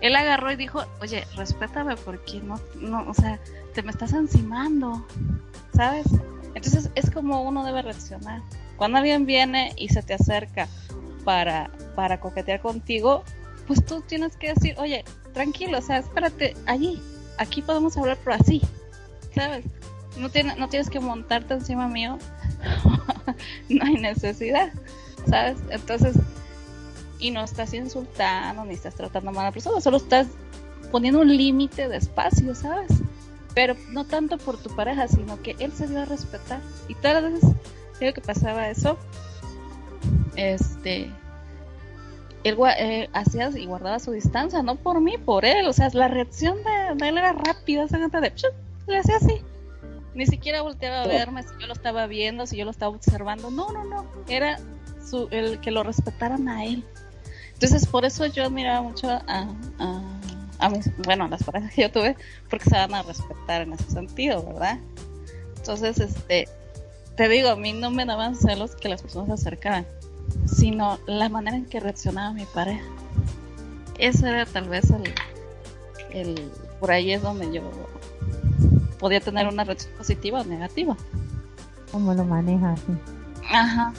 él 0.00 0.16
agarró 0.16 0.50
y 0.52 0.56
dijo, 0.56 0.84
oye, 1.00 1.26
respétame 1.36 1.96
porque 1.96 2.40
no, 2.40 2.60
no, 2.76 3.08
o 3.08 3.14
sea, 3.14 3.38
te 3.74 3.82
me 3.82 3.90
estás 3.90 4.12
encimando, 4.12 5.06
¿sabes? 5.74 6.06
Entonces 6.54 6.90
es 6.94 7.10
como 7.10 7.42
uno 7.42 7.64
debe 7.64 7.82
reaccionar. 7.82 8.42
Cuando 8.76 8.98
alguien 8.98 9.26
viene 9.26 9.72
y 9.76 9.88
se 9.88 10.02
te 10.02 10.14
acerca 10.14 10.68
para, 11.24 11.70
para 11.94 12.20
coquetear 12.20 12.60
contigo, 12.60 13.24
pues 13.66 13.84
tú 13.84 14.00
tienes 14.00 14.36
que 14.36 14.54
decir, 14.54 14.74
oye, 14.78 15.04
tranquilo, 15.34 15.78
o 15.78 15.82
sea, 15.82 15.98
espérate, 15.98 16.56
allí, 16.66 17.02
aquí 17.38 17.62
podemos 17.62 17.96
hablar 17.96 18.16
por 18.18 18.32
así, 18.32 18.62
¿sabes? 19.34 19.64
No, 20.18 20.30
tiene, 20.30 20.56
no 20.56 20.68
tienes 20.68 20.90
que 20.90 21.00
montarte 21.00 21.54
encima 21.54 21.88
mío, 21.88 22.18
no 23.68 23.84
hay 23.84 23.94
necesidad, 23.94 24.72
¿sabes? 25.28 25.58
Entonces, 25.70 26.16
y 27.18 27.30
no 27.30 27.44
estás 27.44 27.72
insultando 27.74 28.64
ni 28.64 28.74
estás 28.74 28.94
tratando 28.94 29.32
mal 29.32 29.42
a 29.42 29.48
la 29.48 29.52
persona, 29.52 29.80
solo 29.80 29.96
estás 29.96 30.26
poniendo 30.90 31.20
un 31.20 31.36
límite 31.36 31.88
de 31.88 31.96
espacio, 31.96 32.54
¿sabes? 32.54 32.90
Pero 33.54 33.76
no 33.90 34.04
tanto 34.04 34.38
por 34.38 34.56
tu 34.56 34.74
pareja, 34.74 35.08
sino 35.08 35.40
que 35.42 35.56
él 35.58 35.72
se 35.72 35.86
dio 35.86 36.00
a 36.00 36.04
respetar. 36.04 36.60
Y 36.86 36.94
todas 36.94 37.22
las 37.22 37.32
veces 37.32 37.50
creo 37.98 38.14
que 38.14 38.20
pasaba 38.20 38.70
eso, 38.70 38.98
este, 40.36 41.10
él 42.44 42.56
eh, 42.78 43.08
hacía 43.12 43.50
y 43.50 43.66
guardaba 43.66 43.98
su 43.98 44.12
distancia, 44.12 44.62
no 44.62 44.76
por 44.76 45.00
mí, 45.00 45.18
por 45.18 45.44
él. 45.44 45.66
O 45.66 45.72
sea, 45.72 45.90
la 45.92 46.08
reacción 46.08 46.58
de, 46.62 47.08
él 47.08 47.18
era 47.18 47.32
rápida, 47.32 47.86
de, 47.86 48.32
le 48.86 48.98
hacía 48.98 49.16
así. 49.16 49.42
Ni 50.18 50.26
siquiera 50.26 50.62
volteaba 50.62 51.02
a 51.02 51.04
oh. 51.04 51.08
verme 51.08 51.44
si 51.44 51.50
yo 51.60 51.68
lo 51.68 51.72
estaba 51.72 52.08
viendo, 52.08 52.44
si 52.44 52.56
yo 52.56 52.64
lo 52.64 52.72
estaba 52.72 52.94
observando. 52.94 53.52
No, 53.52 53.70
no, 53.70 53.84
no. 53.84 54.04
Era 54.26 54.58
su, 55.08 55.28
el 55.30 55.60
que 55.60 55.70
lo 55.70 55.84
respetaran 55.84 56.48
a 56.48 56.64
él. 56.64 56.84
Entonces, 57.52 57.86
por 57.86 58.04
eso 58.04 58.26
yo 58.26 58.44
admiraba 58.44 58.82
mucho 58.82 59.08
a, 59.08 59.48
a, 60.58 60.68
mis, 60.70 60.90
bueno, 60.98 61.26
a 61.26 61.28
las 61.28 61.44
parejas 61.44 61.72
que 61.72 61.82
yo 61.82 61.92
tuve, 61.92 62.16
porque 62.50 62.68
se 62.68 62.76
van 62.76 62.94
a 62.94 63.02
respetar 63.02 63.62
en 63.62 63.74
ese 63.74 63.90
sentido, 63.90 64.44
¿verdad? 64.44 64.80
Entonces, 65.56 66.00
este, 66.00 66.48
te 67.16 67.28
digo, 67.28 67.50
a 67.50 67.56
mí 67.56 67.72
no 67.72 67.90
me 67.90 68.04
daban 68.04 68.34
celos 68.34 68.74
que 68.74 68.88
las 68.88 69.02
personas 69.02 69.28
se 69.28 69.34
acercaran 69.46 69.86
sino 70.46 70.98
la 71.06 71.28
manera 71.28 71.56
en 71.56 71.66
que 71.66 71.80
reaccionaba 71.80 72.32
mi 72.32 72.44
pareja. 72.44 72.84
Ese 73.98 74.28
era 74.28 74.46
tal 74.46 74.68
vez 74.68 74.90
el, 74.90 75.14
el 76.10 76.50
por 76.80 76.90
ahí 76.90 77.12
es 77.12 77.22
donde 77.22 77.52
yo 77.52 77.62
podía 78.98 79.20
tener 79.20 79.46
una 79.46 79.64
reacción 79.64 79.92
positiva 79.96 80.40
o 80.40 80.44
negativa. 80.44 80.96
¿Cómo 81.92 82.14
lo 82.14 82.24
maneja 82.24 82.72
así? 82.72 82.92
Ajá. 83.50 83.92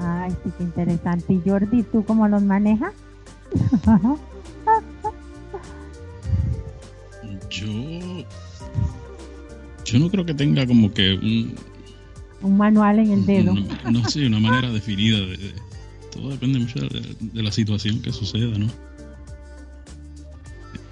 Ay, 0.00 0.30
sí, 0.30 0.52
qué 0.56 0.64
interesante. 0.64 1.32
¿Y 1.32 1.42
Jordi, 1.44 1.82
tú 1.82 2.04
cómo 2.04 2.28
los 2.28 2.42
manejas? 2.42 2.94
yo. 7.50 7.66
Yo 9.84 9.98
no 9.98 10.10
creo 10.10 10.24
que 10.24 10.34
tenga 10.34 10.66
como 10.66 10.92
que 10.92 11.14
un, 11.14 11.54
un 12.42 12.56
manual 12.56 12.98
en 12.98 13.10
el 13.12 13.26
dedo. 13.26 13.54
No, 13.90 14.08
sé, 14.08 14.26
una 14.26 14.38
manera 14.38 14.70
definida. 14.70 15.18
De, 15.18 15.54
todo 16.12 16.30
depende 16.30 16.58
mucho 16.58 16.80
de, 16.80 17.42
la 17.42 17.50
situación 17.50 18.02
que 18.02 18.12
suceda, 18.12 18.58
¿no? 18.58 18.68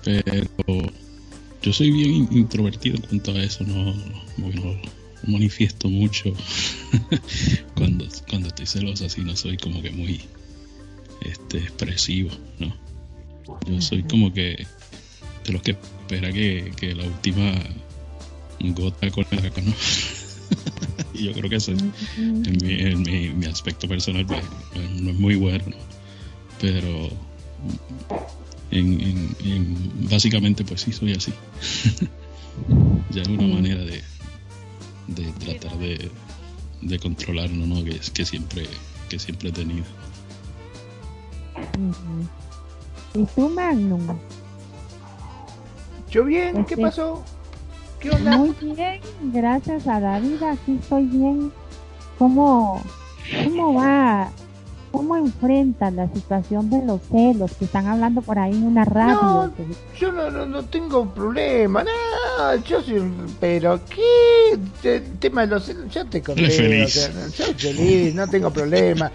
Pero 0.07 0.47
yo 1.63 1.73
soy 1.73 1.91
bien 1.91 2.29
introvertido 2.31 2.95
en 2.95 3.03
cuanto 3.03 3.33
a 3.33 3.43
eso, 3.43 3.65
no, 3.65 3.93
no, 4.37 4.81
manifiesto 5.27 5.89
mucho 5.89 6.33
cuando, 7.75 8.07
cuando 8.29 8.49
estoy 8.49 8.67
celosa, 8.67 9.07
así 9.07 9.23
no 9.23 9.35
soy 9.35 9.57
como 9.57 9.83
que 9.83 9.91
muy 9.91 10.21
este, 11.23 11.59
expresivo, 11.59 12.31
¿no? 12.61 12.73
Yo 13.67 13.81
soy 13.81 14.05
como 14.05 14.33
que 14.33 14.65
de 15.45 15.53
los 15.53 15.63
que 15.63 15.73
espera 15.73 16.33
que, 16.33 16.73
que 16.77 16.95
la 16.95 17.05
última 17.05 17.53
gota 18.61 19.11
con 19.11 19.27
la 19.33 19.41
¿no? 19.41 19.75
y 21.15 21.25
yo 21.25 21.33
creo 21.33 21.51
que 21.51 21.57
eso 21.57 21.73
en, 21.73 23.39
mi, 23.39 23.47
aspecto 23.47 23.89
personal 23.89 24.25
pues, 24.25 24.45
no 25.01 25.11
es 25.11 25.17
muy 25.17 25.35
bueno, 25.35 25.77
pero 26.61 27.11
en, 28.71 30.09
básicamente 30.11 30.65
pues 30.65 30.83
sí 30.83 30.93
soy 30.93 31.13
así. 31.13 31.33
ya 33.11 33.23
es 33.23 33.29
una 33.29 33.47
manera 33.47 33.83
de, 33.85 34.03
de 35.09 35.33
tratar 35.33 35.79
de, 35.79 36.11
de 36.83 36.99
controlarlo, 36.99 37.67
¿no? 37.67 37.85
Que, 37.85 38.01
que, 38.13 38.25
siempre, 38.25 38.67
que 39.09 39.19
siempre 39.19 39.51
he 39.51 39.53
tenido. 39.53 39.85
¿Y 43.15 43.25
tú, 43.25 43.49
Magnum? 43.49 44.19
Yo 46.11 46.25
bien, 46.25 46.65
¿qué 46.65 46.77
pasó? 46.77 47.25
Muy 48.21 48.55
bien, 48.61 49.01
gracias 49.33 49.87
a 49.87 50.01
David, 50.01 50.43
aquí 50.43 50.79
estoy 50.81 51.05
bien. 51.05 51.53
¿Cómo, 52.19 52.83
cómo 53.45 53.75
va? 53.75 54.31
¿Cómo 54.97 55.15
enfrenta 55.15 55.91
la 55.91 56.09
situación 56.09 56.71
de 56.71 56.83
los 56.83 57.03
celos 57.03 57.53
que 57.59 57.67
están 57.67 57.87
hablando 57.87 58.23
por 58.23 58.39
ahí 58.39 58.53
en 58.53 58.63
una 58.63 58.87
radio? 58.87 59.53
yo 60.01 60.11
no, 60.11 60.31
no, 60.31 60.65
tengo 60.65 61.13
problema, 61.13 61.85
no, 61.85 62.57
yo 62.65 62.83
soy, 62.83 63.03
pero 63.39 63.79
¿qué? 63.85 64.59
El 64.89 65.19
tema 65.19 65.43
de 65.43 65.49
los 65.49 65.67
celos, 65.67 65.93
yo 65.93 66.07
te 66.07 66.23
conté, 66.23 66.83
o 66.83 66.89
sea, 66.89 67.11
yo 67.31 67.45
feliz, 67.59 68.15
no 68.15 68.27
tengo 68.27 68.51
problema. 68.51 69.13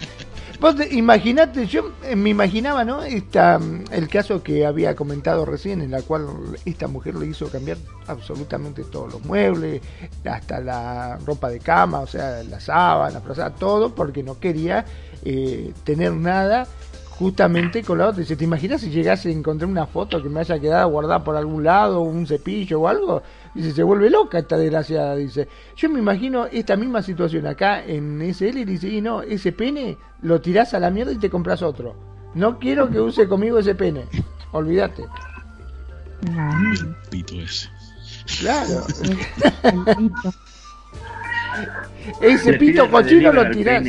Vos 0.61 0.75
imaginate, 0.91 1.65
yo 1.65 1.91
me 2.15 2.29
imaginaba, 2.29 2.85
¿no? 2.85 3.01
Esta, 3.01 3.59
el 3.91 4.07
caso 4.07 4.43
que 4.43 4.63
había 4.63 4.95
comentado 4.95 5.43
recién, 5.43 5.81
en 5.81 5.89
la 5.89 6.03
cual 6.03 6.27
esta 6.63 6.87
mujer 6.87 7.15
le 7.15 7.25
hizo 7.25 7.47
cambiar 7.47 7.79
absolutamente 8.05 8.83
todos 8.83 9.13
los 9.13 9.25
muebles, 9.25 9.81
hasta 10.23 10.59
la 10.59 11.17
ropa 11.25 11.49
de 11.49 11.59
cama, 11.59 12.01
o 12.01 12.05
sea, 12.05 12.43
la 12.43 12.59
sábana, 12.59 13.23
todo, 13.57 13.95
porque 13.95 14.21
no 14.21 14.39
quería 14.39 14.85
eh, 15.25 15.73
tener 15.83 16.13
nada 16.13 16.67
justamente 17.09 17.83
con 17.83 17.97
la 17.97 18.09
otra. 18.09 18.21
Dice, 18.21 18.35
¿te 18.35 18.43
imaginas 18.43 18.81
si 18.81 18.91
llegase 18.91 19.29
a 19.29 19.31
encontrar 19.31 19.67
una 19.67 19.87
foto 19.87 20.21
que 20.21 20.29
me 20.29 20.41
haya 20.41 20.59
quedado 20.59 20.89
guardada 20.89 21.23
por 21.23 21.35
algún 21.35 21.63
lado, 21.63 22.01
un 22.01 22.27
cepillo 22.27 22.81
o 22.81 22.87
algo? 22.87 23.23
Dice, 23.53 23.73
se 23.73 23.83
vuelve 23.83 24.09
loca 24.09 24.39
esta 24.39 24.57
desgraciada, 24.57 25.15
dice. 25.15 25.47
Yo 25.75 25.89
me 25.89 25.99
imagino 25.99 26.45
esta 26.45 26.75
misma 26.77 27.01
situación 27.01 27.47
acá 27.47 27.83
en 27.83 28.21
SL 28.33 28.57
y 28.59 28.65
dice, 28.65 28.87
y 28.87 29.01
no, 29.01 29.21
ese 29.21 29.51
pene 29.51 29.97
lo 30.21 30.39
tirás 30.39 30.73
a 30.73 30.79
la 30.79 30.89
mierda 30.89 31.11
y 31.11 31.17
te 31.17 31.29
compras 31.29 31.61
otro. 31.61 31.95
No 32.33 32.59
quiero 32.59 32.89
que 32.89 32.99
use 32.99 33.27
conmigo 33.27 33.59
ese 33.59 33.75
pene. 33.75 34.05
Olvídate. 34.51 35.03
El 36.23 36.95
pito 37.09 37.35
ese. 37.35 37.67
Claro. 38.39 38.85
ese 42.21 42.53
pito 42.53 42.89
cochino 42.89 43.31
lo 43.33 43.49
tirás. 43.51 43.83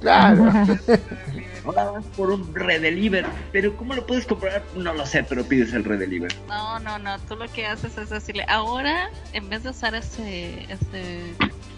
Claro. 0.00 0.52
ahora 1.66 1.90
vas 1.90 2.04
por 2.16 2.30
un 2.30 2.54
redeliver, 2.54 3.26
pero 3.52 3.76
¿cómo 3.76 3.94
lo 3.94 4.06
puedes 4.06 4.26
comprar? 4.26 4.62
No 4.76 4.92
lo 4.92 5.06
sé, 5.06 5.24
pero 5.24 5.44
pides 5.44 5.72
el 5.72 5.84
redeliver. 5.84 6.32
No, 6.48 6.78
no, 6.80 6.98
no, 6.98 7.18
tú 7.20 7.36
lo 7.36 7.48
que 7.48 7.66
haces 7.66 7.96
es 7.98 8.10
decirle, 8.10 8.44
ahora 8.48 9.10
en 9.32 9.48
vez 9.48 9.62
de 9.62 9.70
usar 9.70 9.94
ese, 9.94 10.62
ese 10.64 11.34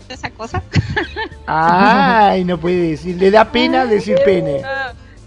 esa 0.08 0.30
cosa. 0.30 0.62
Ay, 1.46 2.44
no 2.44 2.58
puede 2.58 2.90
decir, 2.90 3.16
le 3.16 3.30
da 3.30 3.50
pena 3.50 3.86
decir 3.86 4.18
pene. 4.24 4.62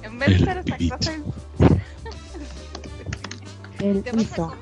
en 0.03 0.19
vez 0.19 0.29
de 0.29 0.43
usar 0.43 0.57
esa 0.57 0.95
cosa. 0.95 1.13
El 3.79 4.03
pito. 4.03 4.55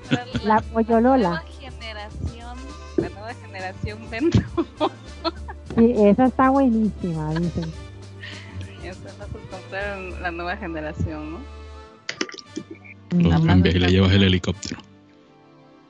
La 0.44 0.62
pollolola. 0.62 1.18
La 1.18 1.30
nueva 1.30 1.44
generación, 1.60 2.58
la 2.98 3.10
nueva 3.10 3.34
generación 3.34 4.10
dentro. 4.10 4.44
sí, 5.76 5.94
esa 5.98 6.26
está 6.26 6.50
buenísima, 6.50 7.34
dicen 7.34 7.89
la 9.72 10.32
nueva 10.32 10.58
generación, 10.58 11.34
¿no? 11.34 11.40
en 13.12 13.62
vez 13.62 13.76
le 13.76 13.88
llevas 13.88 14.12
el 14.14 14.24
helicóptero. 14.24 14.80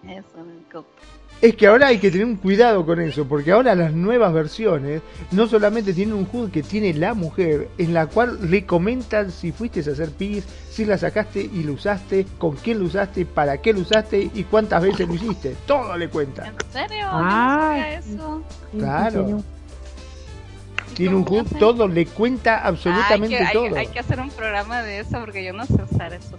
Eso, 0.04 0.28
el 0.38 0.52
helicóptero. 0.52 1.10
Es 1.42 1.56
que 1.56 1.68
ahora 1.68 1.88
hay 1.88 2.00
que 2.00 2.12
tener 2.12 2.26
un 2.26 2.36
cuidado 2.36 2.86
con 2.86 3.00
eso, 3.00 3.26
porque 3.26 3.54
ahora 3.54 3.74
las 3.74 3.94
nuevas 3.94 4.34
versiones 4.34 5.02
no 5.32 5.48
solamente 5.48 5.94
tienen 5.94 6.16
un 6.16 6.28
HUD 6.30 6.52
que 6.52 6.64
tiene 6.64 6.94
la 6.94 7.14
mujer, 7.14 7.70
en 7.78 7.94
la 7.94 8.08
cual 8.08 8.52
le 8.52 8.66
comentan 8.66 9.32
si 9.32 9.54
fuiste 9.54 9.80
a 9.80 9.94
hacer 9.94 10.12
pis, 10.12 10.44
si 10.70 10.84
la 10.84 10.98
sacaste 10.98 11.42
y 11.42 11.64
lo 11.64 11.74
usaste, 11.74 12.26
con 12.38 12.58
quién 12.58 12.80
lo 12.80 12.86
usaste, 12.86 13.26
para 13.26 13.62
qué 13.62 13.72
lo 13.72 13.80
usaste 13.80 14.30
y 14.34 14.44
cuántas 14.44 14.84
veces 14.84 15.08
lo 15.08 15.14
hiciste. 15.14 15.56
Todo 15.66 15.96
le 15.96 16.10
cuenta. 16.10 16.48
¿En 16.48 16.56
serio? 16.74 17.06
Ah, 17.10 17.86
eso? 17.90 18.44
Claro 18.78 19.42
tiene 21.00 21.16
un 21.16 21.24
hook, 21.24 21.48
todo, 21.58 21.88
le 21.88 22.06
cuenta 22.08 22.58
absolutamente 22.58 23.40
todo. 23.54 23.74
Hay, 23.78 23.88
que 23.88 24.00
hacer 24.00 24.20
un 24.20 24.30
programa 24.30 24.82
de 24.82 25.00
eso 25.00 25.18
porque 25.22 25.46
yo 25.46 25.54
no 25.54 25.66
sé 25.66 25.82
usar 25.82 26.14
eso. 26.14 26.36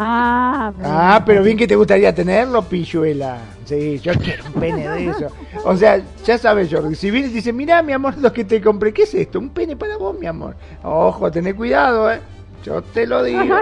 Ah, 0.00 0.72
ah, 0.82 1.22
pero 1.26 1.42
bien 1.42 1.58
que 1.58 1.66
te 1.66 1.76
gustaría 1.76 2.14
tenerlo, 2.14 2.62
pilluela. 2.62 3.40
Sí, 3.66 3.98
yo 3.98 4.14
quiero 4.14 4.46
un 4.46 4.54
pene 4.54 4.88
de 4.88 5.10
eso. 5.10 5.28
O 5.64 5.76
sea, 5.76 6.00
ya 6.24 6.38
sabes, 6.38 6.72
Jordi, 6.72 6.94
si 6.94 7.10
vienes 7.10 7.32
y 7.32 7.34
dices, 7.34 7.52
mira, 7.52 7.82
mi 7.82 7.92
amor, 7.92 8.16
lo 8.16 8.32
que 8.32 8.46
te 8.46 8.62
compré, 8.62 8.94
¿qué 8.94 9.02
es 9.02 9.12
esto? 9.12 9.38
Un 9.38 9.50
pene 9.50 9.76
para 9.76 9.98
vos, 9.98 10.18
mi 10.18 10.26
amor. 10.26 10.56
Ojo, 10.82 11.30
tené 11.30 11.54
cuidado, 11.54 12.10
¿eh? 12.10 12.20
Yo 12.64 12.80
te 12.80 13.06
lo 13.06 13.22
digo. 13.22 13.42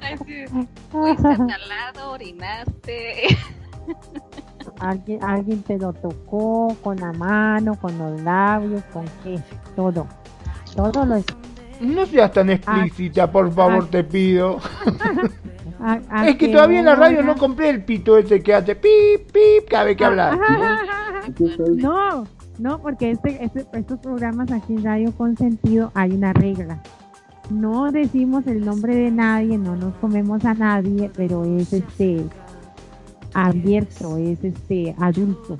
Ay, 0.00 0.16
sí. 0.26 0.46
Fuiste 0.90 1.28
al 1.28 1.68
lado, 1.68 2.10
orinaste. 2.10 3.38
Alguien, 4.80 5.22
alguien 5.22 5.62
te 5.62 5.78
lo 5.78 5.92
tocó 5.92 6.76
con 6.82 6.96
la 6.96 7.12
mano, 7.12 7.74
con 7.80 7.96
los 7.98 8.20
labios, 8.22 8.82
con 8.92 9.04
qué, 9.24 9.40
todo. 9.74 10.06
Todo 10.74 11.06
lo 11.06 11.16
No 11.80 12.06
seas 12.06 12.32
tan 12.32 12.50
explícita, 12.50 13.30
por 13.30 13.50
favor, 13.52 13.84
ah. 13.84 13.88
te 13.90 14.04
pido. 14.04 14.58
a- 15.80 16.00
a 16.10 16.28
Es 16.28 16.36
que 16.36 16.48
todavía 16.48 16.80
en 16.80 16.84
la 16.86 16.94
radio 16.94 17.22
no 17.22 17.36
compré 17.36 17.70
el 17.70 17.84
pito 17.84 18.18
ese 18.18 18.42
que 18.42 18.54
hace 18.54 18.74
pip, 18.76 19.30
pip 19.32 19.68
cada 19.68 19.84
vez 19.84 19.96
que 19.96 20.04
hablas. 20.04 20.38
No, 21.76 22.24
no, 22.58 22.78
porque 22.80 23.10
este, 23.10 23.44
este- 23.44 23.66
estos 23.72 23.98
programas 23.98 24.50
aquí 24.52 24.74
en 24.74 24.84
Radio 24.84 25.12
Consentido 25.12 25.90
hay 25.94 26.12
una 26.12 26.32
regla. 26.32 26.80
No 27.50 27.90
decimos 27.92 28.46
el 28.46 28.64
nombre 28.64 28.94
de 28.94 29.10
nadie, 29.10 29.58
no 29.58 29.76
nos 29.76 29.94
comemos 29.96 30.44
a 30.44 30.54
nadie, 30.54 31.10
pero 31.16 31.44
es 31.44 31.72
este 31.72 32.24
abierto, 33.44 34.16
es 34.16 34.42
este 34.42 34.94
adulto. 34.98 35.56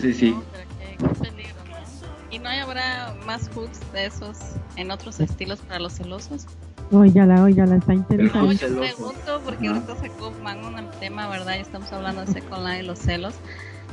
Sí, 0.00 0.12
sí. 0.12 0.30
No, 0.32 0.42
pero 0.52 1.14
qué- 1.14 1.20
peligro, 1.30 1.54
¿no? 1.68 2.34
¿Y 2.34 2.38
no 2.38 2.48
habrá 2.48 3.14
más 3.26 3.48
hooks 3.54 3.80
de 3.92 4.06
esos 4.06 4.36
en 4.76 4.90
otros 4.90 5.20
estilos 5.20 5.60
para 5.60 5.78
los 5.80 5.94
celosos? 5.94 6.46
Óigala, 6.92 7.42
óigala, 7.44 7.76
está 7.76 7.92
No, 7.94 8.00
interesante. 8.00 8.54
yo 8.56 8.68
celoso. 8.68 8.80
pregunto 8.80 9.40
porque 9.44 9.68
ahorita 9.68 9.96
sacó 9.96 10.32
Magnum 10.42 10.76
el 10.78 10.90
tema, 10.98 11.28
¿verdad? 11.28 11.56
Y 11.58 11.60
estamos 11.60 11.92
hablando 11.92 12.22
de 12.22 12.26
Second 12.28 12.66
Life 12.66 12.82
y 12.82 12.86
los 12.86 12.98
celos. 12.98 13.34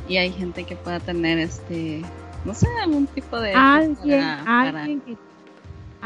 Y 0.07 0.17
hay 0.17 0.31
gente 0.31 0.63
que 0.63 0.75
pueda 0.75 0.99
tener 0.99 1.37
este, 1.37 2.01
no 2.45 2.53
sé, 2.53 2.67
algún 2.81 3.07
tipo 3.07 3.39
de... 3.39 3.53
Alguien, 3.53 4.21
para- 4.21 4.43
para- 4.45 4.81
alguien 4.81 5.01
que 5.01 5.17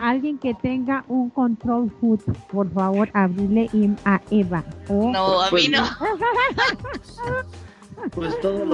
alguien 0.02 0.38
que 0.38 0.54
tenga 0.56 1.04
un 1.08 1.30
control 1.30 1.90
foot, 2.02 2.22
por 2.52 2.70
favor, 2.72 3.10
abrirle 3.14 3.70
im 3.74 3.96
a 4.06 4.20
Eva. 4.32 4.64
O 4.90 5.12
No, 5.12 5.42
a 5.42 5.46
mí 5.46 5.50
Pues 5.52 5.70
no. 5.70 5.84
Pues 8.16 8.40
todas 8.42 8.68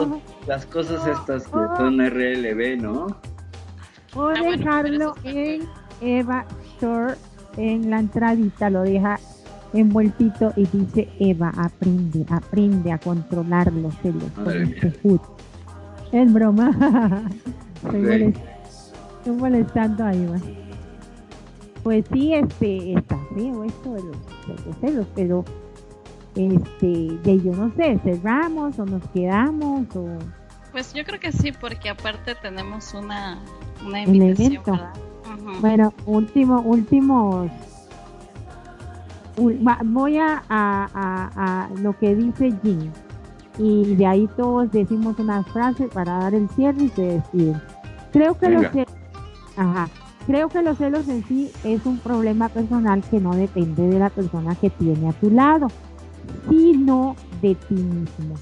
las 0.48 0.66
cosas 0.68 1.06
estas 1.06 1.44
que 1.48 1.60
son 1.78 1.99
RLB, 1.99 2.82
¿no? 2.82 3.08
o 4.16 4.30
Ah, 4.30 4.36
bueno, 4.40 4.52
dejarlo 4.58 5.16
en 5.26 5.64
Eva 6.02 6.45
Store 6.76 7.16
en 7.58 7.90
la 7.90 7.99
entradita 7.99 8.70
lo 8.70 8.84
deja 8.84 9.20
envueltito 9.74 10.54
y 10.56 10.66
dice 10.68 11.10
Eva 11.20 11.52
aprende 11.58 12.26
aprende 12.30 12.91
a 12.91 12.98
controlar 12.99 13.72
los 13.74 13.94
celos 13.98 14.32
con 14.34 14.49
este 14.64 14.91
food 14.91 15.20
es 16.14 16.32
broma 16.34 16.70
estoy, 17.84 18.02
Ok. 18.02 18.08
molest- 18.08 18.41
estoy 19.18 19.36
molestando 19.36 20.06
a 20.06 20.14
Eva 20.14 20.38
pues 21.88 22.05
sí 22.11 22.34
este 22.34 22.93
está 22.93 23.18
feo 23.34 23.64
esto 23.64 23.93
de 23.93 24.03
los, 24.03 24.18
de 24.47 24.65
los 24.65 24.76
celos 24.81 25.07
pero 25.15 25.45
este 26.35 26.88
de 27.23 27.41
yo 27.41 27.53
no 27.53 27.72
sé 27.76 27.97
cerramos 28.03 28.77
o 28.77 28.85
nos 28.85 29.01
quedamos 29.14 29.85
o 29.95 30.05
Pues 30.73 30.93
yo 30.93 31.03
creo 31.05 31.19
que 31.19 31.31
sí, 31.31 31.51
porque 31.59 31.89
aparte 31.89 32.35
tenemos 32.35 32.93
una, 32.93 33.39
una 33.85 34.01
invitación. 34.03 34.64
Ujú. 34.64 35.61
Bueno, 35.61 35.93
último, 36.05 36.59
últimos. 36.61 37.49
Voy 39.85 40.18
a, 40.18 40.43
a- 40.49 40.89
a- 40.93 41.64
a 41.65 41.69
lo 41.81 41.97
que 41.97 42.15
dice 42.15 42.53
Jim. 42.64 42.91
Y 43.57 43.95
de 43.95 44.05
ahí 44.05 44.27
todos 44.38 44.72
decimos 44.72 45.18
unas 45.19 45.47
frases 45.47 45.89
para 45.91 46.19
dar 46.19 46.34
el 46.35 46.47
cierre 46.49 46.84
y 46.84 46.89
se 46.89 47.01
despiden. 47.01 47.61
Creo 48.11 48.38
que, 48.38 48.49
los 48.49 48.61
Venga. 48.61 48.72
celos, 48.73 48.93
ajá, 49.57 49.88
creo 50.28 50.49
que 50.49 50.62
los 50.62 50.78
celos 50.78 51.08
en 51.08 51.24
sí 51.26 51.52
es 51.64 51.86
un 51.86 51.98
problema 51.99 52.49
personal 52.49 53.02
que 53.10 53.20
no 53.20 53.34
depende 53.34 53.88
de 53.88 53.98
la 53.98 54.10
persona 54.10 54.56
que 54.56 54.70
tiene 54.70 55.10
a 55.10 55.14
tu 55.14 55.32
lado, 55.32 55.68
sino 56.49 57.16
de 57.41 57.56
ti 57.56 57.76
mismo. 57.76 58.36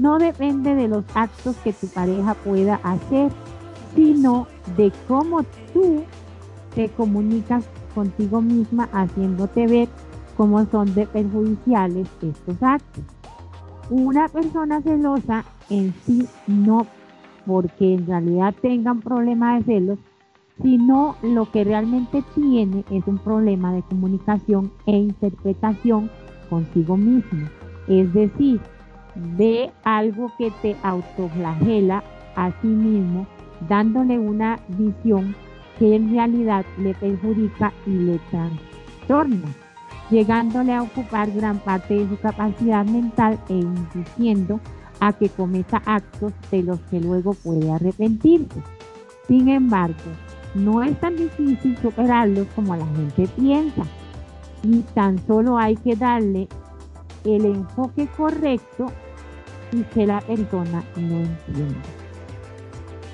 No 0.00 0.18
depende 0.18 0.74
de 0.74 0.88
los 0.88 1.04
actos 1.14 1.56
que 1.58 1.72
tu 1.72 1.86
pareja 1.86 2.34
pueda 2.34 2.80
hacer, 2.82 3.30
sino 3.94 4.48
de 4.76 4.92
cómo 5.06 5.44
tú 5.72 6.02
te 6.74 6.88
comunicas 6.88 7.64
contigo 7.94 8.40
misma 8.40 8.88
haciéndote 8.92 9.66
ver 9.66 9.88
cómo 10.36 10.66
son 10.66 10.92
de 10.94 11.06
perjudiciales 11.06 12.08
estos 12.20 12.62
actos. 12.62 13.04
Una 13.90 14.28
persona 14.28 14.80
celosa 14.82 15.44
en 15.70 15.94
sí 16.04 16.26
no 16.46 16.86
porque 17.46 17.94
en 17.94 18.06
realidad 18.06 18.54
tenga 18.60 18.92
un 18.92 19.00
problema 19.00 19.56
de 19.56 19.64
celos, 19.64 19.98
sino 20.60 21.16
lo 21.22 21.50
que 21.50 21.64
realmente 21.64 22.22
tiene 22.34 22.84
es 22.90 23.06
un 23.06 23.18
problema 23.18 23.72
de 23.72 23.82
comunicación 23.82 24.70
e 24.86 24.92
interpretación 24.92 26.10
consigo 26.50 26.96
mismo. 26.96 27.48
Es 27.88 28.12
decir, 28.12 28.60
ve 29.14 29.70
algo 29.84 30.30
que 30.38 30.50
te 30.62 30.76
autoflagela 30.82 32.02
a 32.36 32.52
sí 32.60 32.68
mismo, 32.68 33.26
dándole 33.68 34.18
una 34.18 34.60
visión 34.68 35.34
que 35.78 35.96
en 35.96 36.12
realidad 36.12 36.64
le 36.78 36.94
perjudica 36.94 37.72
y 37.86 37.90
le 37.90 38.20
trastorna, 38.30 39.48
llegándole 40.10 40.74
a 40.74 40.82
ocupar 40.82 41.30
gran 41.30 41.58
parte 41.58 41.94
de 41.94 42.08
su 42.08 42.18
capacidad 42.18 42.84
mental 42.84 43.38
e 43.48 43.54
induciendo 43.54 44.60
a 45.00 45.12
que 45.12 45.28
cometa 45.28 45.82
actos 45.84 46.32
de 46.50 46.62
los 46.62 46.78
que 46.82 47.00
luego 47.00 47.34
puede 47.34 47.72
arrepentirse. 47.72 48.62
Sin 49.26 49.48
embargo, 49.48 49.96
no 50.54 50.82
es 50.82 50.98
tan 51.00 51.16
difícil 51.16 51.76
superarlos 51.80 52.46
como 52.54 52.76
la 52.76 52.86
gente 52.86 53.26
piensa 53.36 53.82
y 54.62 54.80
tan 54.94 55.18
solo 55.26 55.56
hay 55.58 55.76
que 55.76 55.96
darle 55.96 56.48
el 57.24 57.44
enfoque 57.46 58.06
correcto 58.16 58.86
y 59.72 59.82
que 59.84 60.06
la 60.06 60.20
persona 60.20 60.82
no 60.96 61.16
entienda. 61.20 61.80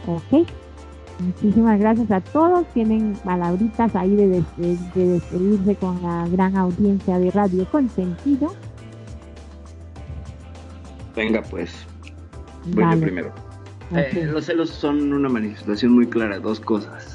¿Ok? 0.07 0.49
Muchísimas 1.21 1.79
gracias 1.81 2.11
a 2.11 2.21
todos. 2.21 2.67
Tienen 2.75 3.15
palabritas 3.25 3.95
ahí 3.97 4.15
de, 4.17 4.29
des- 4.29 4.95
de 4.95 5.07
despedirse 5.09 5.75
con 5.77 6.01
la 6.03 6.27
gran 6.29 6.57
audiencia 6.57 7.19
de 7.19 7.31
Radio 7.31 7.67
Consentido. 7.71 8.55
Venga, 11.17 11.43
pues. 11.43 11.73
Voy 12.67 12.85
yo 12.85 12.89
Dale. 12.91 13.03
primero. 13.03 13.29
Ok. 13.91 13.97
Eh, 13.97 14.29
los 14.31 14.45
celos 14.45 14.71
son 14.71 15.13
una 15.13 15.29
manifestación 15.29 15.93
muy 15.93 16.07
clara 16.07 16.39
dos 16.39 16.61
cosas. 16.61 17.08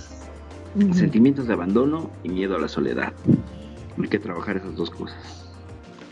Ujú. 0.75 0.93
Sentimientos 0.93 1.47
de 1.47 1.53
abandono 1.53 2.09
y 2.23 2.29
miedo 2.29 2.55
a 2.55 2.59
la 2.59 2.67
soledad. 2.67 3.13
Hay 4.01 4.09
que 4.09 4.19
trabajar 4.19 4.57
esas 4.57 4.75
dos 4.75 4.89
cosas. 4.89 5.51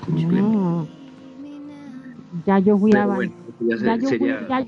Ah. 0.08 0.86
Ya 2.46 2.60
yo 2.60 2.78
fui 2.78 2.92
Pero 2.92 3.04
aban- 3.04 3.16
bueno, 3.16 3.34
ya 3.62 3.96
yo 3.96 4.08
fui- 4.08 4.18
sería... 4.18 4.48
ya- 4.48 4.66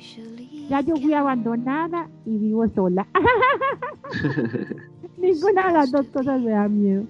ya 0.70 0.82
yo 0.82 0.96
fui 0.96 1.14
abandonada 1.14 2.10
y 2.26 2.38
vivo 2.38 2.68
sola. 2.70 3.06
Ninguna 5.18 5.68
de 5.68 5.74
las 5.74 5.92
dos 5.92 6.06
cosas 6.08 6.42
me 6.42 6.52
da 6.52 6.68
miedo. 6.68 7.04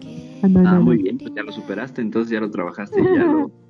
Ah, 0.43 0.47
no, 0.47 0.69
Ah, 0.69 0.79
muy 0.79 0.97
bien, 0.97 1.17
pues 1.17 1.31
ya 1.35 1.43
lo 1.43 1.51
superaste, 1.51 2.01
entonces 2.01 2.31
ya 2.31 2.39
lo 2.39 2.51
trabajaste, 2.51 3.01
ya 3.01 3.23
lo, 3.23 3.51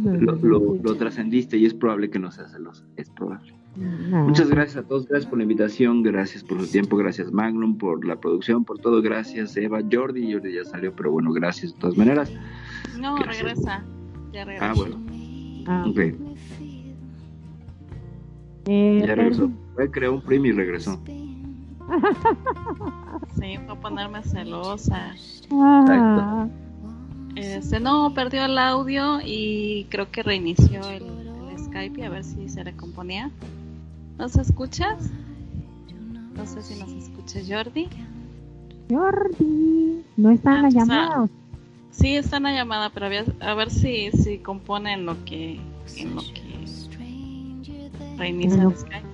No, 0.00 0.14
lo, 0.14 0.34
lo- 0.36 0.74
lo 0.82 0.94
trascendiste 0.96 1.56
y 1.56 1.66
es 1.66 1.74
probable 1.74 2.10
que 2.10 2.18
no 2.18 2.32
seas 2.32 2.50
celoso. 2.52 2.84
Es 2.96 3.10
probable. 3.10 3.54
No. 3.76 4.24
Muchas 4.26 4.50
gracias 4.50 4.76
a 4.76 4.82
todos, 4.86 5.06
gracias 5.06 5.28
por 5.30 5.38
la 5.38 5.44
invitación, 5.44 6.02
gracias 6.02 6.42
por 6.42 6.60
su 6.60 6.70
tiempo, 6.70 6.96
gracias 6.96 7.30
Magnum 7.32 7.78
por 7.78 8.04
la 8.04 8.16
producción, 8.20 8.64
por 8.64 8.78
todo, 8.78 9.00
gracias 9.00 9.56
Eva, 9.56 9.80
Jordi, 9.90 10.32
Jordi 10.32 10.54
ya 10.54 10.64
salió, 10.64 10.92
pero 10.94 11.12
bueno, 11.12 11.32
gracias 11.32 11.72
de 11.74 11.78
todas 11.80 11.96
maneras. 11.96 12.32
No, 12.98 13.14
Gracias. 13.16 13.38
regresa. 13.44 13.84
Ya 14.32 14.44
regresa. 14.44 14.70
Ah, 14.70 14.74
bueno, 14.74 14.96
Ah, 15.66 15.84
ok, 15.88 15.98
eh, 18.66 19.04
ya 19.06 19.14
regresó. 19.14 19.50
Él 19.78 19.90
creó 19.90 20.14
un 20.14 20.22
prim 20.22 20.44
y 20.46 20.52
regresó. 20.52 21.00
Sí, 23.40 23.58
fue 23.64 23.74
a 23.74 23.80
ponerme 23.80 24.22
celosa. 24.22 25.14
ah, 25.52 26.46
Este, 27.36 27.80
no, 27.80 28.12
perdió 28.14 28.44
el 28.44 28.58
audio 28.58 29.20
y 29.24 29.86
creo 29.90 30.10
que 30.10 30.22
reinició 30.22 30.80
el, 30.90 31.04
el 31.50 31.58
Skype 31.58 32.00
y 32.00 32.04
a 32.04 32.10
ver 32.10 32.24
si 32.24 32.48
se 32.48 32.62
recomponía. 32.64 33.30
¿Nos 34.20 34.36
escuchas? 34.36 35.10
No 36.36 36.46
sé 36.46 36.62
si 36.62 36.78
nos 36.78 36.90
escucha 36.92 37.40
Jordi. 37.48 37.88
Jordi, 38.90 40.04
no 40.18 40.30
está 40.30 40.56
en 40.56 40.62
la 40.62 40.66
Ah, 40.66 40.68
o 40.68 40.70
sea, 40.72 40.80
llamada. 40.84 41.28
Sí, 41.90 42.16
está 42.16 42.36
en 42.36 42.42
la 42.42 42.52
llamada, 42.52 42.90
pero 42.90 43.06
a 43.40 43.54
ver 43.54 43.70
si, 43.70 44.10
si 44.12 44.38
compone 44.38 44.92
en 44.92 45.06
lo 45.06 45.24
que, 45.24 45.58
en 45.96 46.14
lo 46.14 46.20
que 46.20 46.66
reinicia 48.18 48.62
el 48.62 48.76
Skype. 48.76 49.06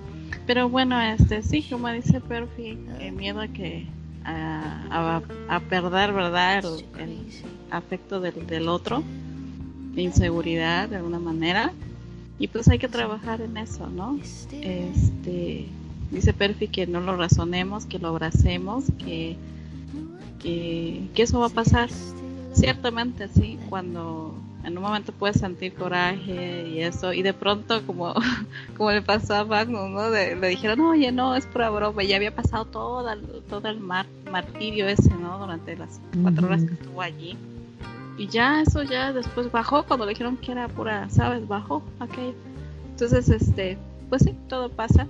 Pero 0.45 0.67
bueno, 0.69 0.99
este 1.01 1.41
sí, 1.41 1.63
como 1.63 1.87
dice 1.89 2.19
Perfi, 2.19 2.77
eh, 2.99 3.11
miedo 3.11 3.39
a 3.39 3.47
que 3.47 3.87
a, 4.25 5.21
a, 5.49 5.55
a 5.55 5.59
perder, 5.61 6.11
¿verdad? 6.11 6.59
El, 6.59 7.01
el 7.01 7.17
afecto 7.71 8.19
del, 8.19 8.45
del 8.45 8.67
otro, 8.67 9.03
inseguridad 9.95 10.89
de 10.89 10.97
alguna 10.97 11.19
manera. 11.19 11.71
Y 12.39 12.47
pues 12.47 12.67
hay 12.67 12.79
que 12.79 12.87
trabajar 12.87 13.41
en 13.41 13.57
eso, 13.57 13.87
¿no? 13.87 14.19
Este, 14.51 15.65
dice 16.11 16.33
Perfi 16.33 16.67
que 16.67 16.85
no 16.85 17.01
lo 17.01 17.15
razonemos, 17.15 17.85
que 17.85 17.99
lo 17.99 18.09
abracemos, 18.09 18.85
que, 18.99 19.35
que, 20.39 21.07
que 21.15 21.23
eso 21.23 21.39
va 21.39 21.47
a 21.47 21.49
pasar. 21.49 21.89
Ciertamente, 22.53 23.27
sí, 23.27 23.59
cuando 23.69 24.35
en 24.63 24.77
un 24.77 24.83
momento 24.83 25.13
puedes 25.13 25.39
sentir 25.39 25.73
coraje 25.73 26.67
y 26.67 26.81
eso, 26.81 27.13
y 27.13 27.21
de 27.21 27.33
pronto, 27.33 27.81
como, 27.85 28.13
como 28.77 28.91
le 28.91 29.01
pasó 29.01 29.35
a 29.35 29.45
Magnus, 29.45 29.89
¿no? 29.89 30.09
le 30.09 30.47
dijeron, 30.47 30.81
oye, 30.81 31.11
no, 31.11 31.35
es 31.35 31.45
pura 31.45 31.69
broma, 31.69 32.03
ya 32.03 32.17
había 32.17 32.35
pasado 32.35 32.65
todo, 32.65 33.05
todo 33.49 33.67
el 33.69 33.79
mar, 33.79 34.05
martirio 34.31 34.87
ese, 34.87 35.09
¿no? 35.15 35.39
Durante 35.39 35.75
las 35.77 36.01
cuatro 36.21 36.47
horas 36.47 36.63
que 36.63 36.73
estuvo 36.73 37.01
allí. 37.01 37.37
Y 38.17 38.27
ya 38.27 38.61
eso 38.61 38.81
ya 38.83 39.13
después 39.13 39.51
bajó, 39.51 39.83
cuando 39.83 40.05
le 40.05 40.11
dijeron 40.11 40.37
que 40.37 40.51
era 40.51 40.67
pura, 40.67 41.07
¿sabes? 41.09 41.47
Bajó 41.47 41.83
aquello. 41.99 42.33
Entonces, 42.89 43.29
este, 43.29 43.77
pues 44.09 44.23
sí, 44.23 44.35
todo 44.49 44.69
pasa. 44.69 45.07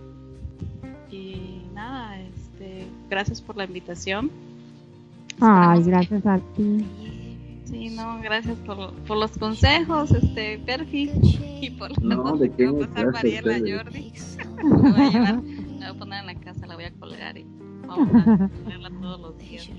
Y 1.09 1.61
nada, 1.73 2.19
este, 2.19 2.85
gracias 3.09 3.41
por 3.41 3.55
la 3.55 3.63
invitación. 3.63 4.29
Ay, 5.39 5.83
gracias 5.83 6.25
a 6.25 6.39
ti. 6.55 6.85
Sí, 7.63 7.89
no, 7.89 8.19
gracias 8.21 8.57
por, 8.59 8.93
por 8.93 9.17
los 9.17 9.37
consejos, 9.37 10.11
este, 10.11 10.57
Perfi, 10.59 11.11
y 11.61 11.69
por 11.71 11.91
la 12.01 12.15
no, 12.15 12.37
de 12.37 12.49
qué, 12.51 12.67
voy 12.67 12.83
a 12.83 12.87
pasar 12.87 13.11
Mariela 13.11 13.59
Jordi. 13.59 14.13
la 14.63 14.91
voy 14.91 15.01
a 15.01 15.09
llevar, 15.09 15.35
la 15.35 15.41
voy 15.41 15.85
a 15.85 15.93
poner 15.93 16.19
en 16.21 16.25
la 16.27 16.35
casa, 16.35 16.65
la 16.65 16.75
voy 16.75 16.85
a 16.85 16.91
colgar 16.91 17.37
y 17.37 17.45
vamos 17.87 18.27
a 18.27 18.49
verla 18.67 18.89
todos 19.01 19.19
los 19.21 19.37
días. 19.37 19.69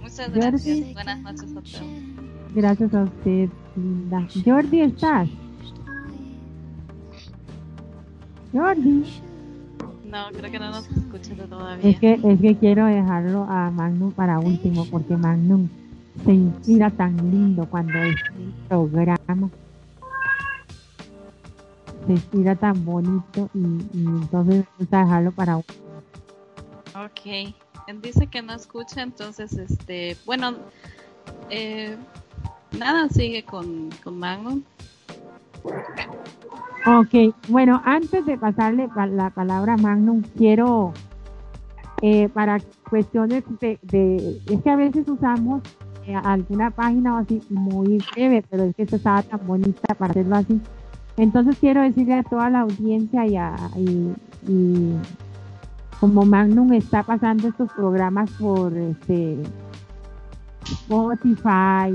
Muchas 0.00 0.32
gracias, 0.32 0.78
Jordi. 0.78 0.92
buenas 0.94 1.20
noches 1.20 1.50
a 1.50 1.54
todos. 1.54 1.82
Gracias 2.54 2.94
a 2.94 3.02
usted, 3.04 3.48
Linda. 3.76 4.28
Jordi, 4.44 4.80
¿estás? 4.80 5.28
Jordi. 8.52 9.04
No, 10.04 10.26
creo 10.30 10.50
que 10.50 10.58
no 10.58 10.70
nos 10.70 10.86
escucha 10.90 11.34
todavía. 11.48 11.90
Es 11.90 11.98
que, 11.98 12.20
es 12.22 12.40
que 12.40 12.56
quiero 12.56 12.84
dejarlo 12.84 13.44
a 13.44 13.70
Magnum 13.70 14.12
para 14.12 14.38
último, 14.38 14.84
porque 14.90 15.16
Magnum 15.16 15.68
se 16.24 16.34
inspira 16.34 16.90
tan 16.90 17.16
lindo 17.30 17.64
cuando 17.70 17.94
es 17.94 18.16
un 18.36 18.52
programa. 18.90 19.48
Se 22.06 22.12
inspira 22.12 22.54
tan 22.56 22.84
bonito 22.84 23.48
y, 23.54 23.58
y 23.94 24.04
entonces 24.04 24.66
vamos 24.78 24.92
a 24.92 24.98
dejarlo 24.98 25.32
para 25.32 25.56
último. 25.56 25.91
Ok. 26.94 27.54
Dice 28.00 28.26
que 28.26 28.42
no 28.42 28.54
escucha, 28.54 29.02
entonces, 29.02 29.52
este, 29.54 30.16
bueno, 30.24 30.54
eh, 31.50 31.96
nada, 32.78 33.08
sigue 33.08 33.42
con, 33.44 33.90
con 34.02 34.18
Magnum. 34.18 34.62
Ok, 36.86 37.34
bueno, 37.48 37.80
antes 37.84 38.24
de 38.26 38.36
pasarle 38.38 38.88
la 39.10 39.30
palabra 39.30 39.74
a 39.74 39.76
Magnum, 39.76 40.22
quiero, 40.36 40.92
eh, 42.02 42.28
para 42.28 42.58
cuestiones 42.88 43.44
de, 43.60 43.78
de, 43.82 44.40
es 44.46 44.62
que 44.62 44.70
a 44.70 44.76
veces 44.76 45.08
usamos 45.08 45.62
eh, 46.06 46.14
alguna 46.14 46.70
página 46.70 47.14
o 47.14 47.18
así 47.18 47.40
muy 47.50 48.02
breve, 48.14 48.44
pero 48.48 48.64
es 48.64 48.74
que 48.74 48.82
esta 48.82 48.96
estaba 48.96 49.22
tan 49.22 49.46
bonita 49.46 49.94
para 49.94 50.10
hacerlo 50.10 50.36
así. 50.36 50.60
Entonces 51.16 51.56
quiero 51.60 51.82
decirle 51.82 52.14
a 52.14 52.22
toda 52.22 52.50
la 52.50 52.60
audiencia 52.60 53.26
y, 53.26 53.36
a, 53.36 53.56
y 53.76 54.96
como 56.02 56.24
Magnum 56.24 56.72
está 56.72 57.04
pasando 57.04 57.46
estos 57.46 57.70
programas 57.74 58.28
por 58.32 58.76
este 58.76 59.38
Spotify 60.64 61.94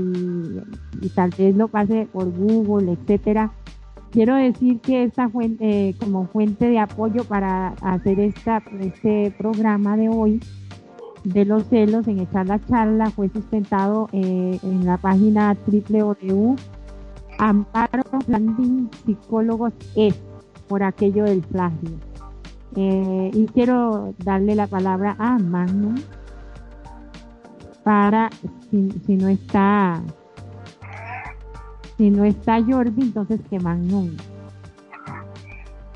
y, 1.02 1.08
tal 1.10 1.28
vez 1.36 1.54
lo 1.54 1.68
pase 1.68 2.08
por 2.10 2.32
Google, 2.32 2.92
etcétera 2.92 3.52
quiero 4.10 4.36
decir 4.36 4.80
que 4.80 5.04
esta 5.04 5.28
fuente, 5.28 5.90
eh, 5.90 5.94
como 6.00 6.26
fuente 6.26 6.70
de 6.70 6.78
apoyo 6.78 7.22
para 7.24 7.74
hacer 7.82 8.18
este 8.18 9.30
programa 9.36 9.98
de 9.98 10.08
hoy 10.08 10.40
de 11.24 11.44
los 11.44 11.64
celos 11.64 12.08
en 12.08 12.20
echar 12.20 12.46
la 12.46 12.64
charla 12.64 13.10
fue 13.10 13.28
sustentado 13.28 14.08
eh, 14.14 14.58
en 14.62 14.86
la 14.86 14.96
página 14.96 15.54
www 15.66 16.56
Amparo 17.36 18.04
Landing 18.26 18.88
Psicólogos 19.04 19.74
es 19.94 20.18
por 20.66 20.82
aquello 20.82 21.24
del 21.24 21.40
plagio. 21.40 22.07
Eh, 22.76 23.30
y 23.32 23.46
quiero 23.46 24.14
darle 24.18 24.54
la 24.54 24.66
palabra 24.66 25.16
a 25.18 25.38
Magnum 25.38 25.96
para, 27.82 28.30
si, 28.70 28.90
si 29.06 29.16
no 29.16 29.28
está 29.28 30.02
si 31.98 32.10
no 32.10 32.24
está 32.24 32.62
Jordi, 32.62 33.02
entonces 33.02 33.40
que 33.50 33.58
Magnum. 33.58 34.16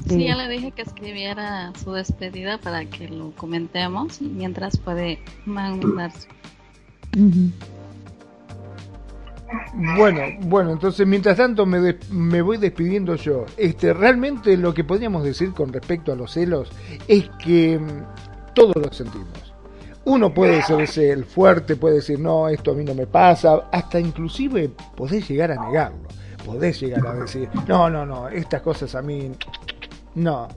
Sí, 0.09 0.25
ya 0.25 0.37
le 0.37 0.49
dije 0.49 0.73
que 0.73 0.83
escribiera 0.83 1.73
su 1.83 1.93
despedida 1.93 2.59
para 2.59 2.85
que 2.85 3.09
lo 3.09 3.31
comentemos 3.37 4.21
y 4.21 4.25
mientras 4.25 4.77
puede 4.79 5.21
mandarse. 5.47 6.27
Bueno, 9.75 10.21
bueno, 10.43 10.71
entonces 10.73 11.07
mientras 11.07 11.37
tanto 11.37 11.67
me, 11.67 11.97
me 12.11 12.43
voy 12.43 12.57
despidiendo 12.59 13.15
yo. 13.17 13.47
Este, 13.57 13.93
realmente 13.93 14.57
lo 14.57 14.75
que 14.75 14.85
podríamos 14.85 15.25
decir 15.25 15.53
con 15.53 15.73
respecto 15.73 16.13
a 16.13 16.17
los 16.17 16.33
celos 16.33 16.71
es 17.09 17.29
que 17.43 17.79
mm, 17.79 18.55
todos 18.55 18.77
lo 18.77 18.93
sentimos. 18.93 19.53
Uno 20.05 20.35
puede 20.35 20.63
ser 20.63 21.11
el 21.11 21.25
fuerte, 21.25 21.77
puede 21.77 21.97
decir, 21.97 22.19
no, 22.19 22.49
esto 22.49 22.73
a 22.73 22.75
mí 22.75 22.85
no 22.85 22.95
me 22.95 23.07
pasa, 23.07 23.69
hasta 23.71 24.01
inclusive 24.01 24.71
podés 24.97 25.29
llegar 25.29 25.53
a 25.53 25.65
negarlo, 25.65 26.09
podés 26.45 26.81
llegar 26.81 27.07
a 27.07 27.15
decir, 27.15 27.49
no, 27.69 27.89
no, 27.89 28.05
no, 28.05 28.29
estas 28.29 28.63
cosas 28.63 28.97
a 28.97 29.03
mí, 29.03 29.31
no, 30.17 30.49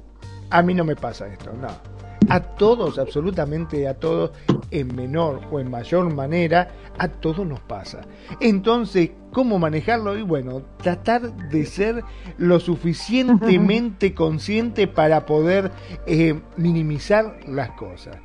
a 0.49 0.61
mí 0.63 0.73
no 0.73 0.83
me 0.83 0.95
pasa 0.95 1.27
esto, 1.27 1.53
no. 1.53 1.94
A 2.29 2.39
todos, 2.39 2.97
absolutamente 2.97 3.87
a 3.87 3.93
todos, 3.95 4.31
en 4.71 4.95
menor 4.95 5.41
o 5.51 5.59
en 5.59 5.69
mayor 5.69 6.13
manera, 6.13 6.69
a 6.97 7.07
todos 7.07 7.45
nos 7.45 7.59
pasa. 7.61 8.01
Entonces, 8.39 9.11
¿cómo 9.31 9.59
manejarlo? 9.59 10.17
Y 10.17 10.21
bueno, 10.21 10.61
tratar 10.81 11.49
de 11.49 11.65
ser 11.65 12.03
lo 12.37 12.59
suficientemente 12.59 14.13
consciente 14.15 14.87
para 14.87 15.25
poder 15.25 15.71
eh, 16.05 16.39
minimizar 16.57 17.39
las 17.47 17.71
cosas. 17.71 18.17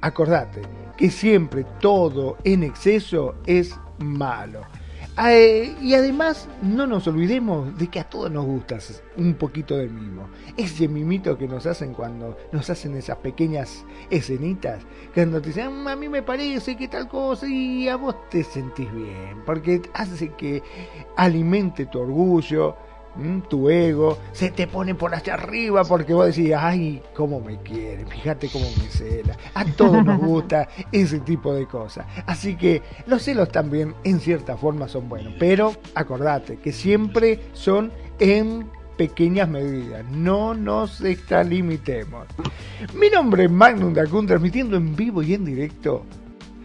Acordate 0.00 0.62
que 0.96 1.10
siempre 1.10 1.64
todo 1.80 2.36
en 2.44 2.62
exceso 2.62 3.34
es 3.46 3.78
malo. 3.98 4.60
Eh, 5.20 5.74
y 5.82 5.94
además 5.94 6.48
no 6.62 6.86
nos 6.86 7.08
olvidemos 7.08 7.76
de 7.76 7.88
que 7.88 7.98
a 7.98 8.04
todos 8.04 8.30
nos 8.30 8.44
gusta 8.44 8.78
un 9.16 9.34
poquito 9.34 9.76
del 9.76 9.90
mimo. 9.90 10.28
Ese 10.56 10.86
mimito 10.86 11.36
que 11.36 11.48
nos 11.48 11.66
hacen 11.66 11.92
cuando 11.92 12.36
nos 12.52 12.70
hacen 12.70 12.96
esas 12.96 13.16
pequeñas 13.16 13.84
escenitas, 14.10 14.84
cuando 15.14 15.40
te 15.40 15.48
dicen, 15.48 15.82
mm, 15.82 15.88
a 15.88 15.96
mí 15.96 16.08
me 16.08 16.22
parece 16.22 16.76
que 16.76 16.86
tal 16.86 17.08
cosa 17.08 17.48
y 17.48 17.88
a 17.88 17.96
vos 17.96 18.14
te 18.30 18.44
sentís 18.44 18.92
bien, 18.92 19.42
porque 19.44 19.82
hace 19.92 20.30
que 20.34 20.62
alimente 21.16 21.86
tu 21.86 21.98
orgullo, 21.98 22.76
tu 23.48 23.68
ego, 23.68 24.18
se 24.32 24.50
te 24.50 24.66
pone 24.66 24.94
por 24.94 25.14
hacia 25.14 25.34
arriba 25.34 25.84
porque 25.84 26.14
vos 26.14 26.26
decís, 26.26 26.52
ay, 26.56 27.02
cómo 27.14 27.40
me 27.40 27.58
quiere, 27.58 28.06
fíjate 28.06 28.48
cómo 28.48 28.66
me 28.78 28.88
cela. 28.88 29.36
A 29.54 29.64
todos 29.64 30.04
nos 30.04 30.18
gusta 30.18 30.68
ese 30.92 31.20
tipo 31.20 31.52
de 31.54 31.66
cosas. 31.66 32.06
Así 32.26 32.56
que 32.56 32.82
los 33.06 33.22
celos 33.22 33.50
también 33.50 33.94
en 34.04 34.20
cierta 34.20 34.56
forma 34.56 34.88
son 34.88 35.08
buenos, 35.08 35.34
pero 35.38 35.72
acordate 35.94 36.56
que 36.58 36.72
siempre 36.72 37.40
son 37.52 37.92
en 38.18 38.70
pequeñas 38.96 39.48
medidas, 39.48 40.04
no 40.10 40.54
nos 40.54 41.00
extralimitemos. 41.00 42.26
Mi 42.94 43.08
nombre 43.08 43.44
es 43.44 43.50
Magnum 43.50 43.94
Dacun, 43.94 44.26
transmitiendo 44.26 44.76
en 44.76 44.96
vivo 44.96 45.22
y 45.22 45.34
en 45.34 45.44
directo 45.44 46.04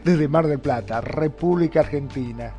desde 0.04 0.28
Mar 0.28 0.48
del 0.48 0.60
Plata, 0.60 1.00
República 1.00 1.82
Argentina. 1.82 2.54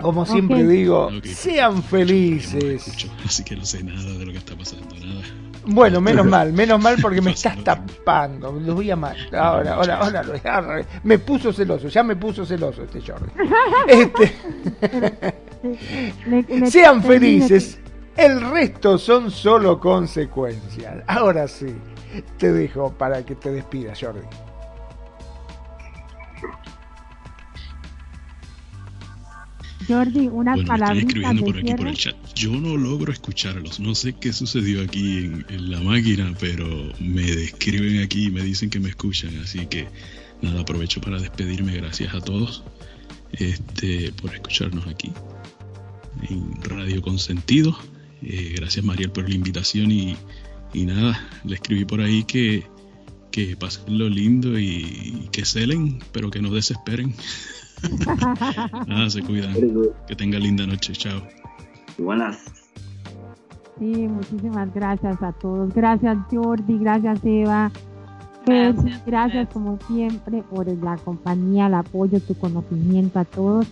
Como 0.00 0.26
siempre 0.26 0.66
digo, 0.66 1.10
sean 1.24 1.82
felices. 1.82 3.06
así 3.24 3.44
que 3.44 3.56
no 3.56 3.64
sé 3.64 3.82
nada 3.84 4.12
de 4.18 4.26
lo 4.26 4.32
que 4.32 4.38
está 4.38 4.56
pasando, 4.56 4.94
nada. 4.96 5.22
Bueno, 5.64 6.00
menos 6.00 6.26
mal, 6.30 6.52
menos 6.52 6.80
mal 6.80 6.96
porque 7.00 7.20
me 7.20 7.32
estás 7.32 7.62
tapando. 7.62 8.52
Lo 8.52 8.74
voy 8.74 8.90
a 8.90 8.96
matar. 8.96 9.36
Ahora, 9.36 9.74
ahora, 9.74 10.22
ahora, 10.44 10.86
me 11.04 11.18
puso 11.18 11.52
celoso, 11.52 11.88
ya 11.88 12.02
me 12.02 12.16
puso 12.16 12.44
celoso 12.44 12.82
este 12.82 13.00
Jordi. 13.00 13.30
Este... 13.88 14.32
Sean 16.70 17.02
felices. 17.02 17.78
El 18.16 18.40
resto 18.50 18.98
son 18.98 19.30
solo 19.30 19.78
consecuencias. 19.78 21.02
Ahora 21.06 21.46
sí, 21.48 21.74
te 22.36 22.52
dejo 22.52 22.92
para 22.92 23.24
que 23.24 23.36
te 23.36 23.52
despidas, 23.52 23.98
Jordi. 24.00 24.26
Jordi, 29.86 30.28
unas 30.28 30.56
bueno. 30.56 30.74
Estoy 30.74 30.98
escribiendo 30.98 31.44
por 31.44 31.58
aquí 31.58 31.74
por 31.74 31.88
el 31.88 31.96
chat. 31.96 32.16
Yo 32.34 32.52
no 32.52 32.76
logro 32.76 33.12
escucharlos. 33.12 33.80
No 33.80 33.94
sé 33.94 34.14
qué 34.14 34.32
sucedió 34.32 34.82
aquí 34.82 35.18
en, 35.18 35.46
en, 35.48 35.70
la 35.70 35.80
máquina, 35.80 36.34
pero 36.38 36.66
me 36.98 37.22
describen 37.22 38.02
aquí 38.02 38.26
y 38.26 38.30
me 38.30 38.42
dicen 38.42 38.70
que 38.70 38.80
me 38.80 38.88
escuchan. 38.88 39.38
Así 39.38 39.66
que 39.66 39.86
nada, 40.40 40.60
aprovecho 40.60 41.00
para 41.00 41.18
despedirme. 41.18 41.76
Gracias 41.76 42.14
a 42.14 42.20
todos 42.20 42.62
este, 43.32 44.12
por 44.12 44.34
escucharnos 44.34 44.86
aquí 44.86 45.12
en 46.28 46.62
Radio 46.62 47.02
Consentido. 47.02 47.76
Eh, 48.22 48.54
gracias 48.56 48.84
Mariel 48.84 49.10
por 49.10 49.28
la 49.28 49.34
invitación 49.34 49.90
y, 49.90 50.16
y 50.72 50.86
nada, 50.86 51.28
le 51.44 51.54
escribí 51.56 51.84
por 51.84 52.00
ahí 52.00 52.24
que, 52.24 52.64
que 53.30 53.56
pasen 53.56 53.98
lo 53.98 54.08
lindo 54.08 54.58
y, 54.58 55.28
que 55.32 55.44
celen, 55.44 55.98
pero 56.12 56.30
que 56.30 56.40
no 56.40 56.50
desesperen. 56.50 57.14
nada, 58.86 59.10
se 59.10 59.22
cuidan. 59.22 59.54
Que 60.06 60.14
tenga 60.14 60.38
linda 60.38 60.66
noche. 60.66 60.92
Chao. 60.92 61.22
Buenas. 61.98 62.38
Sí, 63.78 64.08
muchísimas 64.08 64.72
gracias 64.74 65.22
a 65.22 65.32
todos. 65.32 65.74
Gracias 65.74 66.18
Jordi, 66.30 66.78
gracias 66.78 67.20
Eva. 67.24 67.70
Pues, 68.44 68.74
gracias, 68.74 69.06
gracias 69.06 69.48
como 69.52 69.78
siempre 69.86 70.42
por 70.42 70.66
la 70.68 70.96
compañía, 70.96 71.66
el 71.66 71.74
apoyo, 71.74 72.20
tu 72.20 72.34
conocimiento 72.34 73.18
a 73.18 73.24
todos. 73.24 73.66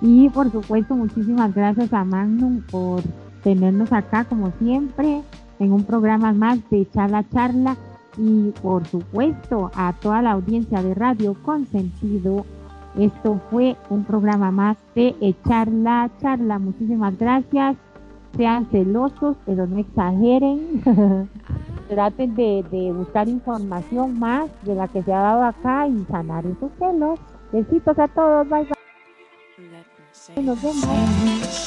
Y 0.00 0.28
por 0.28 0.50
supuesto, 0.52 0.94
muchísimas 0.94 1.54
gracias 1.54 1.92
a 1.92 2.04
Magnum 2.04 2.62
por 2.62 3.02
tenernos 3.42 3.92
acá 3.92 4.24
como 4.24 4.52
siempre 4.58 5.22
en 5.58 5.72
un 5.72 5.84
programa 5.84 6.32
más 6.32 6.58
de 6.70 6.88
charla 6.90 7.24
charla 7.32 7.76
y 8.18 8.50
por 8.62 8.86
supuesto 8.86 9.70
a 9.74 9.94
toda 9.94 10.22
la 10.22 10.32
audiencia 10.32 10.82
de 10.82 10.94
Radio 10.94 11.34
Consentido. 11.42 12.44
Esto 12.98 13.40
fue 13.50 13.76
un 13.90 14.04
programa 14.04 14.50
más 14.50 14.78
de 14.94 15.14
Echar 15.20 15.68
la 15.68 16.10
Charla. 16.20 16.58
Muchísimas 16.58 17.18
gracias. 17.18 17.76
Sean 18.36 18.66
celosos, 18.70 19.36
pero 19.44 19.66
no 19.66 19.78
exageren. 19.78 20.82
Traten 21.88 22.34
de, 22.34 22.64
de, 22.70 22.92
buscar 22.92 23.28
información 23.28 24.18
más 24.18 24.48
de 24.62 24.74
la 24.74 24.88
que 24.88 25.02
se 25.02 25.12
ha 25.12 25.20
dado 25.20 25.44
acá 25.44 25.86
y 25.86 26.04
sanar 26.10 26.44
esos 26.46 26.72
celos. 26.78 27.18
Besitos 27.52 27.98
a 27.98 28.08
todos. 28.08 28.48
Bye 28.48 28.64
bye. 28.64 28.76
Nos 30.42 30.60
vemos. 30.62 31.66